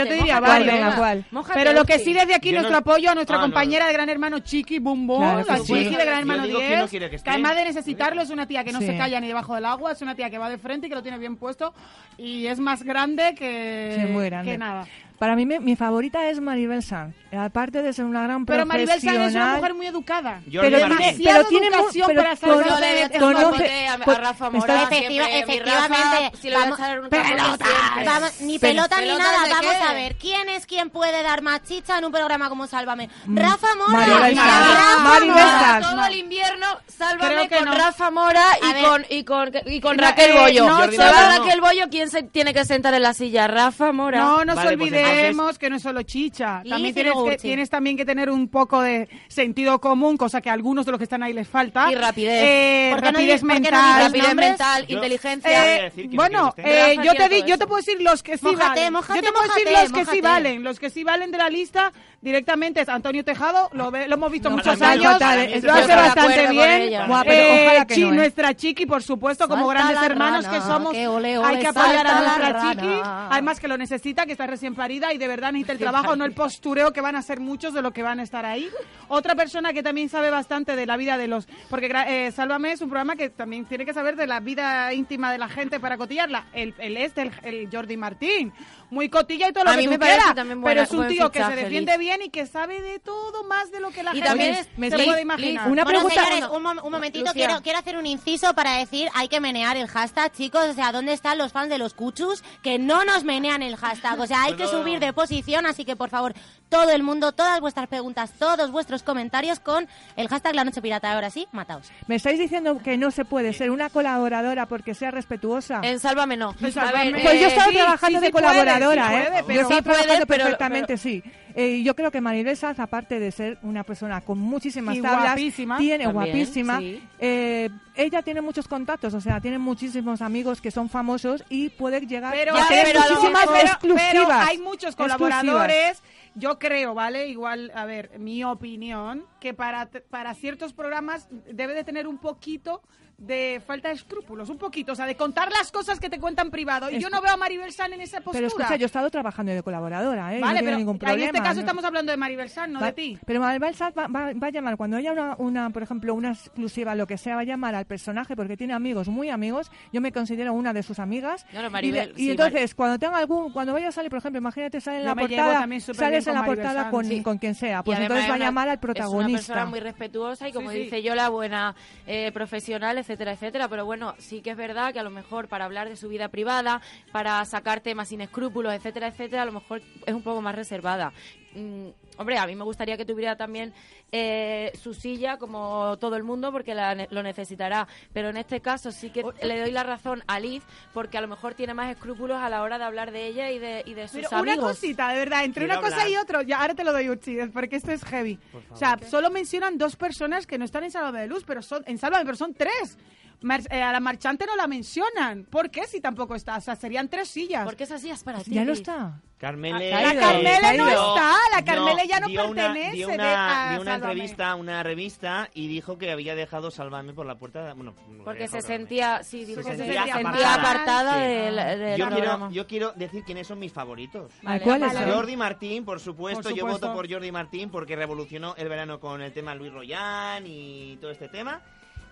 te, 0.06 0.14
diría 0.14 0.40
mójate, 0.40 0.66
varios. 0.66 1.46
Pero 1.54 1.74
lo 1.74 1.84
que 1.86 2.00
sí 2.00 2.14
desde 2.14 2.34
aquí 2.34 2.50
Yo 2.50 2.56
nuestro 2.56 2.72
no- 2.72 2.78
apoyo 2.78 3.12
a 3.12 3.16
nuestra 3.16 3.36
Ah, 3.36 3.40
no. 3.40 3.46
compañera 3.46 3.88
de 3.88 3.94
Gran 3.94 4.10
Hermano 4.10 4.40
Chiqui 4.40 4.80
Bum 4.80 5.06
Bum, 5.06 5.20
Claro 5.20 5.46
la 5.48 5.58
sí. 5.58 5.64
Chiqui 5.74 5.96
de 5.96 6.06
Gran 6.06 6.20
Hermano 6.20 6.48
digo 6.48 6.60
que 6.60 6.68
10, 6.68 6.80
no 6.80 6.88
quiere 6.88 7.10
que 7.10 7.20
además 7.30 7.56
de 7.56 7.64
necesitarlo 7.66 8.22
es 8.22 8.30
una 8.30 8.48
tía 8.48 8.64
que 8.64 8.72
no 8.72 8.80
Sí. 8.80 8.86
se 8.88 8.98
calla 8.98 9.20
ni 9.20 9.28
debajo 9.28 9.54
del 9.56 9.66
agua, 9.66 9.92
es 9.92 10.02
una 10.02 10.16
tía 10.16 10.30
que 10.30 10.38
va 10.38 10.50
de 10.50 10.58
frente 10.58 10.88
y 10.88 10.90
que 10.90 10.96
lo 10.96 11.04
tiene 11.04 11.18
bien 11.18 11.36
puesto 11.36 11.74
y 12.18 12.48
es 12.48 12.60
más 12.60 12.84
grande 12.84 13.36
que, 13.38 13.98
Sí, 14.00 14.12
muy 14.12 14.26
grande. 14.26 14.52
que 14.52 14.58
nada. 14.58 14.86
Para 15.24 15.38
mí, 15.38 15.46
me- 15.46 15.62
mi 15.62 15.78
favorita 15.78 16.28
es 16.28 16.42
Maribel 16.42 16.84
Sanz. 16.84 17.16
Aparte 17.32 17.82
de 17.82 17.94
ser 17.94 18.04
una 18.04 18.24
gran 18.24 18.46
Pero 18.46 18.66
Maribel 18.66 19.00
Sanz 19.00 19.30
es 19.30 19.36
una 19.36 19.56
mujer 19.56 19.74
muy 19.74 19.88
educada. 19.88 20.42
Pero, 20.52 20.62
tiene, 20.86 21.18
pero 21.24 21.44
tiene 21.46 21.68
educación 21.68 22.08
pero 22.08 22.22
para 22.24 22.36
saber 22.36 22.66
Yo 22.68 22.80
le 22.82 23.04
hacer 23.04 23.20
conoce 23.22 23.46
conoce- 23.46 23.88
a, 23.88 23.94
a 23.94 24.16
Rafa 24.20 24.50
Mora. 24.50 24.84
Efectiva- 24.84 25.30
efectivamente, 25.30 25.98
Rafa, 26.20 26.38
si 26.42 26.50
le 26.50 26.56
voy 26.56 26.62
a 26.62 26.66
vamos- 26.66 26.80
echar 26.80 27.00
un 27.00 27.10
Pelota. 27.10 27.66
siempre. 27.66 28.06
Vamos, 28.06 28.42
ni 28.42 28.60
Pero- 28.60 28.74
pelota 28.74 28.98
ni 29.00 29.04
¿Pelota 29.08 29.24
nada. 29.24 29.50
Vamos 29.50 29.72
qué? 29.72 29.84
a 29.88 29.94
ver, 29.94 30.16
¿quién 30.18 30.50
es 30.50 30.66
quien 30.66 30.90
puede 30.90 31.24
dar 31.24 31.42
más 31.42 31.64
chicha 31.64 31.98
en 32.00 32.04
un 32.06 32.12
programa 32.12 32.50
como 32.50 32.68
Sálvame? 32.68 33.10
Rafa 33.26 33.68
Mora. 33.78 33.92
Maribel 34.06 34.36
Rafa 34.36 34.52
Sanz. 34.52 34.68
Mora. 34.68 35.10
Maribel 35.10 35.38
Sanz. 35.38 35.90
todo 35.90 36.06
el 36.06 36.16
invierno, 36.18 36.66
sálvame 36.90 37.50
con 37.50 37.66
no. 37.66 37.74
Rafa 37.74 38.12
Mora 38.12 38.44
y 38.62 38.84
con, 38.84 39.06
y 39.10 39.24
con, 39.24 39.52
y 39.68 39.80
con 39.80 39.96
No, 39.96 40.04
Raquel 40.04 40.32
eh, 40.32 40.40
Bollo. 40.40 40.68
no, 40.68 40.84
se 40.86 40.98
solo- 40.98 41.12
Raquel 41.40 41.62
Bollo, 41.62 41.86
¿quién 41.90 42.10
se 42.10 42.24
tiene 42.24 42.54
que 42.54 42.66
sentar 42.66 42.94
en 42.94 43.02
la 43.04 43.14
silla? 43.14 43.48
Rafa 43.48 43.92
Mora. 43.94 44.20
No 44.20 44.44
nos 44.44 44.56
Vale, 44.58 44.78
pues 44.78 44.92
olvidemos 45.14 45.60
que 45.60 45.70
no 45.70 45.76
es 45.78 45.82
solo 45.84 46.02
chicha. 46.04 46.62
También 46.68 46.94
tienes, 46.94 47.14
que, 47.30 47.38
tienes 47.38 47.70
también 47.70 47.98
que 47.98 48.06
tener 48.06 48.30
un 48.30 48.48
poco 48.48 48.82
de 48.82 49.08
sentido 49.28 49.80
común, 49.80 50.18
cosa 50.18 50.42
que 50.42 50.50
a 50.50 50.54
algunos 50.54 50.86
de 50.86 50.92
los 50.92 50.98
que 50.98 51.06
están 51.06 51.24
ahí 51.24 51.34
les 51.34 51.48
falta. 51.48 51.92
Y 51.92 51.96
rapidez. 51.96 52.44
Eh, 52.44 52.90
¿Por 52.92 53.00
qué 53.02 53.06
no 53.06 53.12
rapidez 53.14 53.42
di- 53.42 53.48
por 53.48 53.56
qué 53.56 53.62
no 53.72 53.78
mental. 53.78 53.84
dices 53.94 54.04
Rapidez 54.06 54.28
nombres? 54.28 54.50
mental, 54.50 54.88
Yo- 54.88 54.96
inteligencia. 54.96 55.52
Eh, 55.52 55.54
Voy 55.74 55.80
a 55.80 55.84
decir 55.84 56.04
que 56.04 56.10
no 56.10 56.16
bueno, 56.16 56.54
quiero 56.56 56.70
eh, 56.70 56.98
yo 57.04 57.14
te 57.16 57.30
di, 57.30 57.44
yo 57.44 57.58
te 57.58 57.68
puedo 57.68 57.78
decir 57.78 58.02
los 58.02 58.24
que 58.24 58.38
sí 58.38 58.46
Mójate, 58.46 58.68
valen. 58.68 58.94
mójate, 58.94 59.20
yo 59.20 59.26
te 59.26 59.32
puedo 59.32 59.44
decir 59.48 59.66
mójate, 59.66 59.82
los 59.84 59.92
que 59.94 60.00
sí 60.00 60.06
mójate. 60.06 60.22
valen. 60.22 60.64
Los 60.64 60.80
que 60.80 60.90
sí 60.90 61.04
valen 61.04 61.32
de 61.32 61.38
la 61.38 61.50
lista 61.50 61.92
directamente 62.24 62.82
es 62.82 62.90
Antonio 62.90 63.24
Tejado, 63.24 63.70
lo, 63.74 63.92
ve- 63.92 64.08
lo 64.08 64.16
hemos 64.16 64.32
visto 64.32 64.50
No, 64.50 64.56
muchos 64.56 64.82
años, 64.82 65.04
fatal, 65.14 65.62
lo 65.62 65.74
hace 65.74 65.96
bastante 65.96 66.48
bien. 66.48 67.08
Buah, 67.08 67.24
pero 67.24 67.34
Eh, 67.44 67.66
ojalá 67.68 67.86
que 67.86 67.96
Chi, 67.96 68.02
no, 68.04 68.10
¿eh? 68.10 68.16
nuestra 68.16 68.54
chiqui, 68.56 68.86
por 68.86 69.04
supuesto, 69.04 69.48
como 69.48 69.68
Salta 69.68 69.84
grandes 69.84 70.04
hermanos 70.10 70.46
rana, 70.46 70.58
que 70.58 70.66
somos, 70.66 70.94
que 70.94 71.08
ole, 71.08 71.38
ole, 71.38 71.48
hay 71.48 71.60
que 71.60 71.68
apoyar 71.68 72.08
a 72.08 72.20
nuestra 72.22 72.62
chiqui. 72.72 73.00
Además 73.04 73.60
que 73.60 73.68
lo 73.68 73.78
necesita, 73.78 74.26
que 74.26 74.32
está 74.32 74.48
recién 74.48 74.74
parida 74.74 75.14
y 75.14 75.18
de 75.18 75.28
verdad 75.28 75.52
necesita 75.52 75.74
el 75.74 75.80
trabajo, 75.80 76.16
no 76.16 76.26
el 76.26 76.32
postureo 76.34 76.94
que 76.94 77.02
van 77.02 77.16
a 77.16 77.22
ser 77.22 77.40
muchos 77.40 77.74
de 77.74 77.82
los 77.82 77.92
que 77.94 78.02
van 78.04 78.20
a 78.20 78.24
estar 78.24 78.46
ahí. 78.46 78.70
Otra 79.10 79.36
persona 79.36 79.74
que 79.74 79.84
también 79.84 80.10
sabe 80.10 80.30
bastante 80.32 80.76
de 80.76 80.86
la 80.86 80.98
vida 80.98 81.18
de 81.18 81.28
los... 81.28 81.46
Porque 81.70 81.92
eh, 82.08 82.32
Sálvame 82.32 82.72
es 82.72 82.82
un 82.82 82.90
programa 82.90 83.16
que 83.16 83.30
también 83.30 83.66
tiene 83.66 83.86
que 83.86 83.94
saber 83.94 84.16
de 84.16 84.28
la 84.28 84.40
vida 84.40 84.94
íntima 84.94 85.32
de 85.32 85.38
la 85.38 85.50
gente 85.50 85.80
para 85.80 85.98
cotillarla. 85.98 86.46
El, 86.54 86.74
el 86.80 86.96
este, 86.98 87.22
el, 87.24 87.32
el 87.44 87.70
Jordi 87.72 87.98
Martín. 87.98 88.54
Muy 88.90 89.10
cotilla 89.10 89.50
y 89.50 89.54
todo 89.54 89.64
lo 89.66 89.72
A 89.72 89.74
que 89.74 89.80
mí 89.80 89.86
tú 89.86 89.92
me 89.92 89.98
quieras, 89.98 90.34
Pero 90.64 90.82
es 90.84 90.92
un 90.92 91.08
tío 91.08 91.32
que 91.32 91.44
se 91.44 91.56
defiende 91.56 91.98
bien 91.98 92.13
y 92.22 92.30
que 92.30 92.46
sabe 92.46 92.82
de 92.82 93.00
todo 93.00 93.44
más 93.46 93.72
de 93.72 93.80
lo 93.80 93.90
que 93.92 94.04
la 94.04 94.12
Y 94.12 94.16
gente 94.16 94.28
también 94.30 94.56
se 94.56 94.62
es- 94.62 94.68
me 94.78 94.90
puede 94.92 95.22
imaginar. 95.22 95.70
una 95.72 95.84
bueno, 95.84 96.00
pregunta- 96.02 96.26
señores, 96.26 96.50
un, 96.52 96.64
mom- 96.64 96.82
un 96.84 96.92
momentito, 96.92 97.26
Lucía. 97.26 97.48
quiero, 97.48 97.62
quiero 97.64 97.80
hacer 97.80 97.98
un 97.98 98.06
inciso 98.06 98.54
para 98.54 98.78
decir, 98.78 99.10
hay 99.14 99.28
que 99.28 99.40
menear 99.40 99.78
el 99.78 99.88
hashtag, 99.88 100.32
chicos, 100.34 100.66
o 100.70 100.74
sea, 100.74 100.92
¿dónde 100.92 101.14
están 101.14 101.38
los 101.38 101.52
fans 101.52 101.70
de 101.70 101.78
los 101.78 101.94
cuchus 101.94 102.44
que 102.62 102.78
no 102.80 103.04
nos 103.06 103.24
menean 103.24 103.62
el 103.64 103.76
hashtag? 103.76 104.20
O 104.20 104.28
sea, 104.28 104.44
hay 104.44 104.54
que 104.56 104.68
subir 104.68 105.00
de 105.00 105.14
posición, 105.14 105.66
así 105.66 105.86
que 105.86 105.96
por 105.96 106.10
favor, 106.10 106.34
todo 106.74 106.90
el 106.90 107.04
mundo, 107.04 107.32
todas 107.34 107.60
vuestras 107.62 107.88
preguntas, 107.88 108.32
todos 108.40 108.72
vuestros 108.72 109.04
comentarios 109.04 109.60
con 109.60 109.88
el 110.16 110.28
hashtag 110.28 110.56
La 110.56 110.64
Noche 110.64 110.82
Pirata. 110.82 111.14
Ahora 111.14 111.30
sí, 111.30 111.48
mataos. 111.52 111.92
¿Me 112.08 112.16
estáis 112.16 112.40
diciendo 112.40 112.80
que 112.84 112.98
no 112.98 113.12
se 113.12 113.26
puede 113.26 113.54
ser 113.54 113.70
una 113.70 113.92
colaboradora 113.92 114.66
porque 114.66 114.96
sea 114.96 115.12
respetuosa? 115.12 115.82
En 115.84 116.00
Sálvame 116.00 116.36
no. 116.36 116.56
En 116.60 116.66
A 116.66 116.72
Sálvame. 116.72 117.12
ver, 117.14 117.22
Pues 117.22 117.40
yo 117.40 117.46
eh, 117.48 117.50
estaba 117.50 117.70
sí, 117.70 117.76
trabajando 117.78 118.18
sí, 118.20 118.22
de 118.22 118.26
sí 118.28 118.32
puede, 118.32 118.46
colaboradora, 118.48 119.08
sí 119.08 119.14
¿eh? 119.14 119.24
puede, 119.28 119.38
yo 119.40 119.46
pero- 119.46 119.62
estaba 119.62 119.76
Sí 119.76 119.82
puede, 119.84 119.98
trabajando 120.00 120.26
pero- 120.26 120.44
perfectamente, 120.46 120.98
sí. 120.98 121.24
Eh, 121.56 121.84
yo 121.84 121.96
creo 121.96 122.10
que 122.10 122.20
Maribel 122.20 122.58
Sanz, 122.58 122.80
aparte 122.80 123.20
de 123.20 123.32
ser 123.32 123.60
una 123.62 123.84
persona 123.84 124.22
con 124.22 124.40
muchísimas 124.40 125.00
tablas, 125.00 125.24
guapísima. 125.26 125.78
tiene 125.78 126.06
También, 126.06 126.26
guapísima, 126.34 126.80
sí. 126.80 127.04
eh, 127.20 127.70
ella 127.94 128.24
tiene 128.24 128.42
muchos 128.42 128.68
contactos, 128.68 129.14
o 129.14 129.22
sea, 129.22 129.40
tiene 129.40 129.60
muchísimos 129.60 130.24
amigos 130.24 130.60
que 130.60 130.72
son 130.72 130.90
famosos 130.90 131.44
y 131.50 131.70
puede 131.70 132.02
llegar 132.08 132.34
Pero, 132.34 132.56
a 132.58 132.68
tener 132.68 132.88
pero 132.88 133.02
muchísimas 133.02 133.46
pero- 133.46 133.68
exclusivas. 133.68 134.08
pero 134.12 134.32
hay 134.32 134.58
muchos 134.58 134.96
exclusivas. 134.96 136.02
Yo 136.36 136.58
creo, 136.58 136.96
¿vale? 136.96 137.28
Igual, 137.28 137.72
a 137.76 137.86
ver, 137.86 138.18
mi 138.18 138.44
opinión, 138.44 139.26
que 139.40 139.54
para, 139.54 139.90
para 140.10 140.34
ciertos 140.34 140.74
programas 140.74 141.28
debe 141.52 141.76
de 141.76 141.84
tener 141.84 142.08
un 142.08 142.18
poquito 142.18 142.82
de 143.26 143.62
falta 143.66 143.88
de 143.90 143.96
escrúpulos, 143.96 144.50
un 144.50 144.58
poquito, 144.58 144.92
o 144.92 144.96
sea, 144.96 145.06
de 145.06 145.16
contar 145.16 145.50
las 145.52 145.72
cosas 145.72 146.00
que 146.00 146.10
te 146.10 146.20
cuentan 146.20 146.52
privado. 146.52 146.90
Y 146.92 146.96
Es 146.96 147.02
yo 147.02 147.10
no 147.10 147.22
veo 147.22 147.32
a 147.32 147.38
Maribel 147.38 147.72
San 147.72 147.94
en 147.94 148.02
esa 148.02 148.18
postura. 148.18 148.34
Pero 148.34 148.48
escucha, 148.48 148.76
yo 148.76 148.84
he 148.84 148.86
estado 148.86 149.10
trabajando 149.10 149.52
de 149.54 149.64
colaboradora, 149.64 150.36
¿eh? 150.36 150.40
no 150.40 150.48
Vale, 150.48 150.60
pero 150.64 150.78
ningún 150.78 151.00
en 151.02 151.20
este 151.22 151.38
caso 151.40 151.56
¿no? 151.56 151.60
estamos 151.62 151.84
hablando 151.86 152.12
de 152.12 152.18
Maribel 152.18 152.50
San, 152.50 152.72
no 152.74 152.80
Va- 152.80 152.88
de 152.88 152.94
ti. 152.94 153.18
Pero 153.26 153.40
Maribel 153.40 153.76
Sanz 153.76 153.98
va, 153.98 154.08
va- 154.08 154.34
va 154.34 154.48
a 154.48 154.50
llamar, 154.50 154.78
cuando 154.78 154.98
haya 154.98 155.12
una, 155.14 155.36
una, 155.38 155.70
por 155.70 155.84
ejemplo, 155.84 156.14
una 156.14 156.32
exclusiva, 156.32 156.96
lo 156.96 157.08
que 157.08 157.18
sea, 157.18 157.36
va 157.36 157.42
a 157.42 157.46
llamar 157.46 157.76
al 157.76 157.86
personaje 157.86 158.36
porque 158.36 158.58
tiene 158.58 158.74
amigos, 158.74 159.08
muy 159.08 159.30
amigos. 159.30 159.72
Yo 159.92 160.02
me 160.02 160.12
considero 160.12 160.54
una 160.54 160.74
de 160.74 160.84
sus 160.84 161.00
amigas. 161.00 161.46
Claro, 161.50 161.68
y, 161.68 161.72
Maribel, 161.72 162.14
de- 162.14 162.22
y 162.22 162.26
sí, 162.26 162.32
entonces, 162.32 162.76
cuando 162.76 163.00
tenga 163.00 163.18
algún, 163.18 163.52
cuando 163.54 163.74
vaya 163.74 163.88
a 163.88 163.92
salir, 163.92 164.10
por 164.10 164.20
ejemplo, 164.20 164.40
imagínate, 164.40 164.82
sale 164.82 165.00
en 165.00 165.06
la 165.06 165.16
portada, 165.16 165.68
sales 165.94 166.28
en 166.28 166.34
la 166.34 166.42
Maribel 166.42 166.58
portada 166.66 166.90
con, 166.90 167.06
sí. 167.06 167.22
con 167.24 167.38
quien 167.38 167.56
sea. 167.56 167.84
Pues 167.84 168.00
entonces 168.00 168.30
va 168.30 168.36
a 168.36 168.38
llamar 168.38 168.68
al 168.70 168.74
Es 168.76 168.78
una 168.78 168.82
protagonista. 168.82 169.38
persona 169.54 169.66
muy 169.66 169.80
respetuosa 169.80 170.48
y, 170.50 170.52
como 170.52 170.72
Sí, 170.72 170.78
sí. 170.78 170.84
dice 170.84 171.04
yo, 171.04 171.16
la 171.16 171.30
buena 171.30 171.76
eh, 172.08 172.32
profesional, 172.34 172.98
etcétera, 173.14 173.34
etcétera. 173.34 173.68
Pero 173.68 173.86
bueno, 173.86 174.16
sí 174.18 174.42
que 174.42 174.52
es 174.52 174.58
verdad 174.58 174.92
que 174.92 175.00
a 175.00 175.04
lo 175.04 175.12
mejor 175.12 175.48
para 175.48 175.66
hablar 175.66 175.88
de 175.88 175.96
su 175.96 176.10
vida 176.10 176.30
privada, 176.30 176.82
para 177.12 177.44
sacar 177.46 177.82
temas 177.82 178.10
sin 178.10 178.22
escrúpulos, 178.22 178.74
etcétera, 178.74 179.08
etcétera, 179.08 179.44
a 179.44 179.46
lo 179.46 179.52
mejor 179.52 179.82
es 180.06 180.14
un 180.14 180.24
poco 180.24 180.42
más 180.42 180.56
reservada. 180.56 181.14
Mm, 181.56 181.90
hombre, 182.18 182.38
a 182.38 182.48
mí 182.48 182.56
me 182.56 182.64
gustaría 182.64 182.98
que 182.98 183.06
tuviera 183.06 183.36
también 183.36 183.74
eh, 184.12 184.72
su 184.82 184.94
silla 184.94 185.38
como 185.38 185.98
todo 186.00 186.16
el 186.16 186.24
mundo 186.24 186.52
porque 186.52 186.74
la 186.76 186.96
ne- 186.96 187.08
lo 187.12 187.24
necesitará. 187.24 187.88
Pero 188.14 188.30
en 188.30 188.38
este 188.38 188.60
caso 188.62 188.92
sí 188.92 189.10
que 189.10 189.24
le 189.42 189.60
doy 189.60 189.72
la 189.72 189.84
razón 189.84 190.24
a 190.28 190.40
Liz 190.40 190.64
porque 190.94 191.18
a 191.18 191.22
lo 191.22 191.28
mejor 191.28 191.54
tiene 191.54 191.74
más 191.74 191.92
escrúpulos 191.92 192.38
a 192.42 192.50
la 192.50 192.62
hora 192.64 192.78
de 192.78 192.84
hablar 192.86 193.12
de 193.12 193.28
ella 193.28 193.52
y 193.52 193.60
de, 193.60 193.84
y 193.86 193.94
de 193.94 194.08
sus 194.08 194.18
Pero 194.22 194.30
una 194.42 194.54
amigos. 194.54 194.72
cosita, 194.72 195.10
de 195.10 195.18
verdad, 195.20 195.44
entre 195.46 195.66
Quiero 195.66 195.80
una 195.80 195.88
cosa 195.90 196.02
hablar. 196.04 196.10
y 196.12 196.18
otra, 196.24 196.44
ya 196.44 196.62
ahora 196.62 196.76
te 196.76 196.84
lo 196.84 196.92
doy 196.94 197.10
Uchi, 197.10 197.38
porque 197.54 197.76
esto 197.78 197.92
es 197.92 198.04
heavy. 198.04 198.40
O 198.72 198.76
sea, 198.76 198.98
solo 199.10 199.30
mencionan 199.30 199.78
dos 199.78 199.96
personas 199.96 200.46
que 200.48 200.58
no 200.58 200.66
están 200.66 200.84
en 200.84 200.92
Sálvame 200.92 201.22
de 201.22 201.28
Luz, 201.28 201.44
pero 201.46 201.62
son 201.62 201.84
en 201.88 201.98
Sálvame, 201.98 202.26
pero 202.26 202.38
son 202.38 202.54
tres. 202.54 202.98
Mar- 203.42 203.62
eh, 203.70 203.82
a 203.82 203.92
la 203.92 204.00
marchante 204.00 204.46
no 204.46 204.56
la 204.56 204.68
mencionan. 204.68 205.46
¿Por 205.50 205.70
qué 205.70 205.86
si 205.88 206.00
tampoco 206.00 206.36
está? 206.36 206.58
O 206.58 206.62
sea, 206.62 206.76
serían 206.76 207.10
tres 207.10 207.28
sillas. 207.30 207.66
Porque 207.66 207.84
esa 207.84 207.98
silla 208.00 208.14
es 208.14 208.24
para 208.24 208.42
ti. 208.44 208.52
Ya 208.52 208.64
no 208.64 208.72
está. 208.74 209.20
Carmele, 209.38 209.94
Ha 209.94 210.14
La 210.14 210.20
Carmele 210.22 210.78
no 210.78 210.88
está, 210.88 211.34
la 211.54 211.66
Carmele 211.66 212.08
ya 212.08 212.22
no 212.22 212.28
dio 212.28 212.46
una- 212.50 212.64
pertenece 212.68 212.96
dio 212.96 213.08
de- 213.10 213.16
una, 213.16 213.68
a 213.68 213.72
dio 213.74 213.82
una 213.82 213.96
entrevista 213.96 214.52
a 214.52 214.56
una 214.56 214.84
revista 214.84 215.50
y 215.54 215.68
dijo 215.68 215.98
que 215.98 216.12
había 216.12 216.34
dejado 216.34 216.72
Sálvame 216.72 217.14
por 217.14 217.26
la 217.26 217.36
puerta. 217.36 217.66
de- 217.66 217.74
Bueno, 217.74 217.94
no 218.08 218.24
Porque 218.24 218.48
se 218.48 218.62
sentía, 218.62 219.22
sí, 219.24 219.44
dijo 219.44 219.62
Se 219.62 219.72
que 219.72 219.76
se 219.76 219.84
sentía 219.84 220.04
sentía 220.04 220.22
apartada. 220.30 220.54
apartada 220.56 221.14
Sí. 221.16 221.26
del, 221.26 221.56
del 221.80 221.98
yo, 222.00 222.10
quiero, 222.10 222.52
yo 222.52 222.68
quiero 222.68 222.94
decir 222.94 223.26
quiénes 223.26 223.46
son 223.46 223.60
mis 223.60 223.74
favoritos. 223.74 224.32
Ay, 224.46 224.62
¿Cuáles 224.62 224.94
vale. 224.94 225.12
Jordi 225.12 225.36
Martín, 225.36 225.84
por 225.84 226.00
supuesto, 226.00 226.44
Por 226.44 226.52
yo 226.54 226.60
supuesto. 226.62 226.88
voto 226.88 226.96
por 226.98 227.12
Jordi 227.12 227.32
Martín 227.34 227.70
porque 227.70 227.98
revolucionó 227.98 228.56
el 228.56 228.70
verano 228.70 229.02
con 229.02 229.22
el 229.22 229.34
tema 229.34 229.54
Luis 229.56 229.74
Royán 229.74 230.44
y 230.48 230.96
todo 231.02 231.12
este 231.12 231.28
tema. 231.28 231.60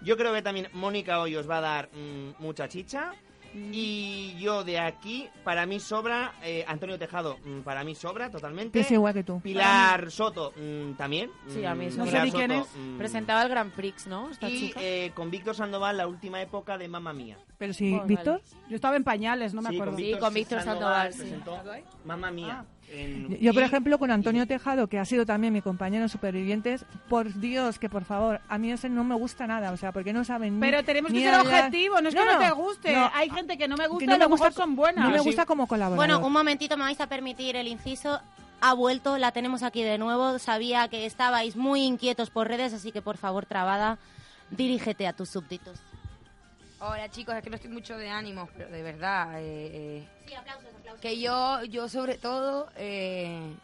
Yo 0.03 0.17
creo 0.17 0.33
que 0.33 0.41
también 0.41 0.67
Mónica 0.73 1.19
Hoyos 1.21 1.49
va 1.49 1.57
a 1.57 1.61
dar 1.61 1.89
mm, 1.93 2.41
mucha 2.41 2.67
chicha. 2.67 3.11
Y 3.53 4.37
yo 4.39 4.63
de 4.63 4.79
aquí, 4.79 5.27
para 5.43 5.65
mí 5.65 5.81
sobra 5.81 6.33
eh, 6.41 6.63
Antonio 6.69 6.97
Tejado, 6.97 7.37
mm, 7.43 7.59
para 7.61 7.83
mí 7.83 7.95
sobra 7.95 8.29
totalmente. 8.31 8.79
Es 8.79 8.89
igual 8.91 9.13
que 9.13 9.25
tú. 9.25 9.41
Pilar 9.41 10.09
Soto 10.09 10.53
mm, 10.55 10.93
también. 10.93 11.29
Sí, 11.47 11.65
a 11.65 11.75
mí 11.75 11.85
Mm, 11.85 11.87
eso 11.89 12.03
Pilar 12.05 12.23
me- 12.25 12.31
Soto, 12.31 12.67
mm, 12.79 12.97
Presentaba 12.97 13.41
el 13.43 13.49
Grand 13.49 13.73
Prix, 13.73 14.07
¿no? 14.07 14.29
Esta 14.29 14.49
y 14.49 14.57
chica. 14.69 14.79
eh, 14.81 15.11
con 15.13 15.29
Víctor 15.29 15.53
Sandoval 15.53 15.97
la 15.97 16.07
última 16.07 16.41
época 16.41 16.77
de 16.77 16.87
Mamma 16.87 17.11
Mía. 17.11 17.37
Pero 17.57 17.73
si, 17.73 17.89
Bueno, 17.91 18.05
Víctor, 18.07 18.41
Yo 18.69 18.75
estaba 18.75 18.95
en 18.95 19.03
pañales, 19.03 19.53
no 19.53 19.61
me 19.61 19.69
Sí, 19.69 19.75
acuerdo. 19.75 19.93
con 19.93 20.01
Sí, 20.01 20.15
con 20.17 20.33
Víctor 20.33 20.61
Sandoval, 20.61 21.11
sí. 21.13 21.19
presentó 21.19 21.61
Mamma 22.05 22.31
Mía. 22.31 22.65
En- 22.91 23.37
yo 23.39 23.53
por 23.53 23.63
ejemplo 23.63 23.97
con 23.97 24.11
Antonio 24.11 24.45
Tejado, 24.45 24.87
que 24.87 24.99
ha 24.99 25.05
sido 25.05 25.25
también 25.25 25.53
mi 25.53 25.61
compañero 25.61 26.03
en 26.03 26.09
Supervivientes, 26.09 26.85
por 27.09 27.33
Dios, 27.33 27.79
que 27.79 27.89
por 27.89 28.03
favor, 28.03 28.41
a 28.49 28.57
mí 28.57 28.71
ese 28.71 28.89
no 28.89 29.03
me 29.03 29.15
gusta 29.15 29.47
nada, 29.47 29.71
o 29.71 29.77
sea, 29.77 29.91
porque 29.91 30.13
no 30.13 30.23
saben 30.23 30.55
ni- 30.55 30.59
Pero 30.59 30.83
tenemos 30.83 31.11
que 31.11 31.19
ser 31.21 31.33
hablar. 31.33 31.65
objetivo, 31.65 32.01
no 32.01 32.09
es 32.09 32.15
que 32.15 32.25
no, 32.25 32.37
te 32.39 32.49
guste. 32.51 32.93
no, 32.93 33.09
Hay 33.13 33.29
gente 33.29 33.57
que 33.57 33.67
no 33.67 33.77
me 33.77 33.87
gusta 33.87 33.99
que 33.99 34.03
y 34.05 34.07
no 34.07 34.15
a 34.15 34.17
me 34.17 34.25
gusta 34.25 34.49
mejor 34.49 34.63
son 34.63 34.75
buenas. 34.75 35.05
No 35.05 35.11
me 35.11 35.19
gusta 35.21 35.45
como 35.45 35.67
colaborador. 35.67 35.97
Bueno, 35.97 36.25
un 36.25 36.33
momentito, 36.33 36.75
me 36.77 36.83
vais 36.83 36.99
a 37.01 37.07
permitir 37.07 37.55
el 37.55 37.67
inciso. 37.67 38.19
Ha 38.63 38.73
vuelto, 38.73 39.17
la 39.17 39.31
tenemos 39.31 39.63
aquí 39.63 39.81
de 39.83 39.97
nuevo. 39.97 40.37
Sabía 40.37 40.87
que 40.87 41.05
estabais 41.05 41.55
muy 41.55 41.81
inquietos 41.83 42.29
por 42.29 42.47
redes, 42.47 42.73
así 42.73 42.91
que 42.91 43.01
por 43.01 43.17
favor, 43.17 43.45
trabada, 43.45 43.97
dirígete 44.51 45.07
a 45.07 45.13
tus 45.13 45.29
súbditos. 45.29 45.79
Hola 46.83 47.09
chicos, 47.11 47.35
es 47.35 47.43
que 47.43 47.49
no 47.51 47.57
estoy 47.57 47.69
mucho 47.69 47.95
de 47.95 48.09
ánimos, 48.09 48.49
pero 48.57 48.69
de 48.71 48.81
verdad. 48.81 49.39
eh, 49.39 50.03
eh, 50.03 50.07
Que 50.99 51.19
yo, 51.19 51.63
yo 51.65 51.87
sobre 51.87 52.17
todo, 52.17 52.69
eh, 52.75 53.55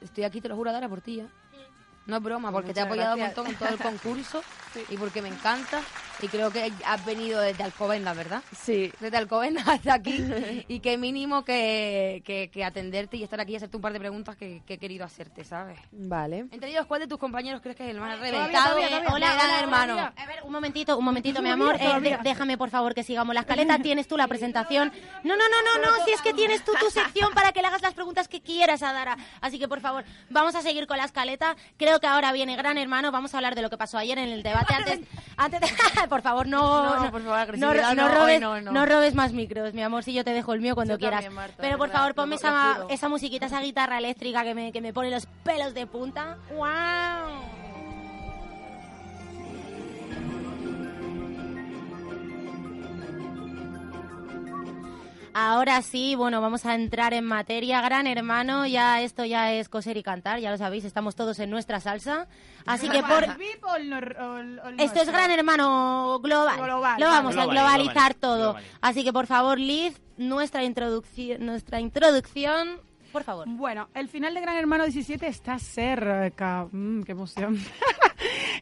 estoy 0.00 0.22
aquí, 0.22 0.40
te 0.40 0.48
lo 0.48 0.54
juro, 0.54 0.70
Dara, 0.70 0.88
por 0.88 1.00
ti. 1.00 1.18
¿eh? 1.18 1.26
No 2.06 2.16
es 2.18 2.22
broma, 2.22 2.52
porque 2.52 2.72
te 2.72 2.78
he 2.78 2.82
apoyado 2.84 3.16
gracias. 3.16 3.36
un 3.38 3.44
montón 3.44 3.52
en 3.52 3.58
todo 3.58 3.90
el 3.90 3.98
concurso 3.98 4.44
y 4.88 4.96
porque 4.96 5.20
me 5.20 5.30
encanta. 5.30 5.82
Y 6.24 6.28
creo 6.28 6.50
que 6.50 6.72
has 6.86 7.04
venido 7.04 7.38
desde 7.40 7.62
Alcobendas, 7.64 8.16
¿verdad? 8.16 8.42
Sí. 8.56 8.90
Desde 8.98 9.16
Alcobendas 9.18 9.68
hasta 9.68 9.92
aquí. 9.92 10.24
y 10.68 10.80
que 10.80 10.96
mínimo 10.96 11.44
que, 11.44 12.22
que, 12.24 12.48
que 12.50 12.64
atenderte 12.64 13.18
y 13.18 13.22
estar 13.24 13.38
aquí 13.40 13.52
y 13.52 13.56
hacerte 13.56 13.76
un 13.76 13.82
par 13.82 13.92
de 13.92 13.98
preguntas 14.00 14.34
que, 14.36 14.62
que 14.66 14.74
he 14.74 14.78
querido 14.78 15.04
hacerte, 15.04 15.44
¿sabes? 15.44 15.78
Vale. 15.92 16.46
Entre 16.50 16.70
ellos, 16.70 16.86
¿cuál 16.86 17.00
de 17.02 17.08
tus 17.08 17.18
compañeros 17.18 17.60
crees 17.60 17.76
que 17.76 17.84
es 17.84 17.90
el 17.90 18.00
más 18.00 18.18
reventado? 18.18 18.76
Hola, 18.76 19.02
Hola, 19.12 19.38
hola, 19.42 19.60
hermano. 19.60 19.98
A 20.16 20.26
ver, 20.26 20.38
un 20.44 20.52
momentito, 20.52 20.96
un 20.96 21.04
momentito, 21.04 21.42
mi 21.42 21.50
amor. 21.50 21.76
Eh, 21.78 22.00
de- 22.00 22.18
déjame, 22.22 22.56
por 22.56 22.70
favor, 22.70 22.94
que 22.94 23.02
sigamos 23.02 23.34
la 23.34 23.42
escaleta. 23.42 23.78
Tienes 23.78 24.08
tú 24.08 24.16
la 24.16 24.26
presentación. 24.26 24.92
No, 25.24 25.36
no, 25.36 25.44
no, 25.48 25.62
no, 25.62 25.84
no. 25.90 26.04
Si 26.06 26.12
es 26.12 26.22
que 26.22 26.32
tienes 26.32 26.64
tú 26.64 26.72
tu 26.80 26.88
sección 26.90 27.32
para 27.34 27.52
que 27.52 27.60
le 27.60 27.66
hagas 27.68 27.82
las 27.82 27.92
preguntas 27.92 28.28
que 28.28 28.40
quieras 28.40 28.82
a 28.82 28.94
Dara. 28.94 29.18
Así 29.42 29.58
que, 29.58 29.68
por 29.68 29.80
favor, 29.80 30.04
vamos 30.30 30.54
a 30.54 30.62
seguir 30.62 30.86
con 30.86 30.96
la 30.96 31.04
escaleta. 31.04 31.54
Creo 31.76 32.00
que 32.00 32.06
ahora 32.06 32.32
viene 32.32 32.56
Gran 32.56 32.78
Hermano. 32.78 33.12
Vamos 33.12 33.34
a 33.34 33.38
hablar 33.38 33.54
de 33.54 33.60
lo 33.62 33.68
que 33.68 33.76
pasó 33.76 33.98
ayer 33.98 34.16
en 34.18 34.30
el 34.30 34.42
debate. 34.42 34.72
Antes, 34.74 35.00
antes 35.36 35.60
de... 35.60 35.66
por 36.14 36.22
favor, 36.22 36.46
no... 36.46 36.84
No, 36.84 36.90
por 36.90 37.00
favor, 37.06 37.22
no, 37.22 37.34
agresividad 37.34 37.94
no 37.96 38.08
no, 38.08 38.14
robes, 38.14 38.40
no, 38.40 38.86
robes 38.86 39.14
más 39.16 39.32
micros, 39.32 39.74
mi 39.74 39.82
amor. 39.82 40.04
Si 40.04 40.12
yo 40.12 40.22
te 40.22 40.32
dejo 40.32 40.52
el 40.52 40.60
mío 40.60 40.76
cuando 40.76 40.94
Yo 40.94 40.98
quieras. 41.00 41.22
también, 41.22 41.34
Marta, 41.34 41.56
Pero, 41.58 41.76
por 41.76 41.88
verdad, 41.88 41.98
favor, 41.98 42.14
ponme 42.14 42.36
esa, 42.36 42.86
esa 42.88 43.08
musiquita, 43.08 43.46
esa 43.46 43.60
guitarra 43.60 43.98
eléctrica 43.98 44.44
que 44.44 44.54
me, 44.54 44.70
que 44.70 44.80
me 44.80 44.92
pone 44.92 45.10
los 45.10 45.26
pelos 45.42 45.74
de 45.74 45.88
punta. 45.88 46.36
¡Wow! 46.54 47.63
Ahora 55.34 55.82
sí, 55.82 56.14
bueno, 56.14 56.40
vamos 56.40 56.64
a 56.64 56.74
entrar 56.74 57.12
en 57.12 57.24
materia. 57.24 57.80
Gran 57.80 58.06
hermano, 58.06 58.66
ya 58.66 59.02
esto 59.02 59.24
ya 59.24 59.52
es 59.52 59.68
coser 59.68 59.96
y 59.96 60.02
cantar, 60.02 60.38
ya 60.38 60.50
lo 60.50 60.56
sabéis, 60.58 60.84
estamos 60.84 61.16
todos 61.16 61.38
en 61.40 61.50
nuestra 61.50 61.80
salsa. 61.80 62.28
Así 62.66 62.88
que 62.88 63.02
por... 63.02 63.36
¿VIP 63.36 63.64
o 63.64 63.74
el 63.76 63.90
nor- 63.90 64.16
o 64.20 64.38
el- 64.38 64.58
o 64.60 64.68
el 64.68 64.80
Esto 64.80 65.00
es? 65.02 65.08
Gran 65.10 65.30
Hermano 65.32 66.20
global. 66.22 66.60
Global, 66.62 67.00
Lo 67.00 67.06
vamos 67.06 67.32
a 67.36 67.46
global, 67.46 67.50
globalizar 67.56 67.94
global, 67.94 68.14
todo. 68.20 68.38
global. 68.52 68.64
Así 68.80 69.02
que 69.04 69.12
por 69.12 69.26
favor, 69.26 69.58
Liz, 69.58 70.00
nuestra 70.16 70.62
introducción, 70.64 71.44
nuestra 71.44 71.80
introducción, 71.80 72.80
por 73.12 73.24
favor. 73.24 73.46
Bueno, 73.48 73.88
el 73.94 74.08
final 74.08 74.34
de 74.34 74.40
Gran 74.40 74.56
Hermano 74.56 74.84
17 74.84 75.26
está 75.26 75.58
cerca. 75.58 76.66
Mm, 76.70 77.02
qué 77.02 77.12
emoción. 77.12 77.58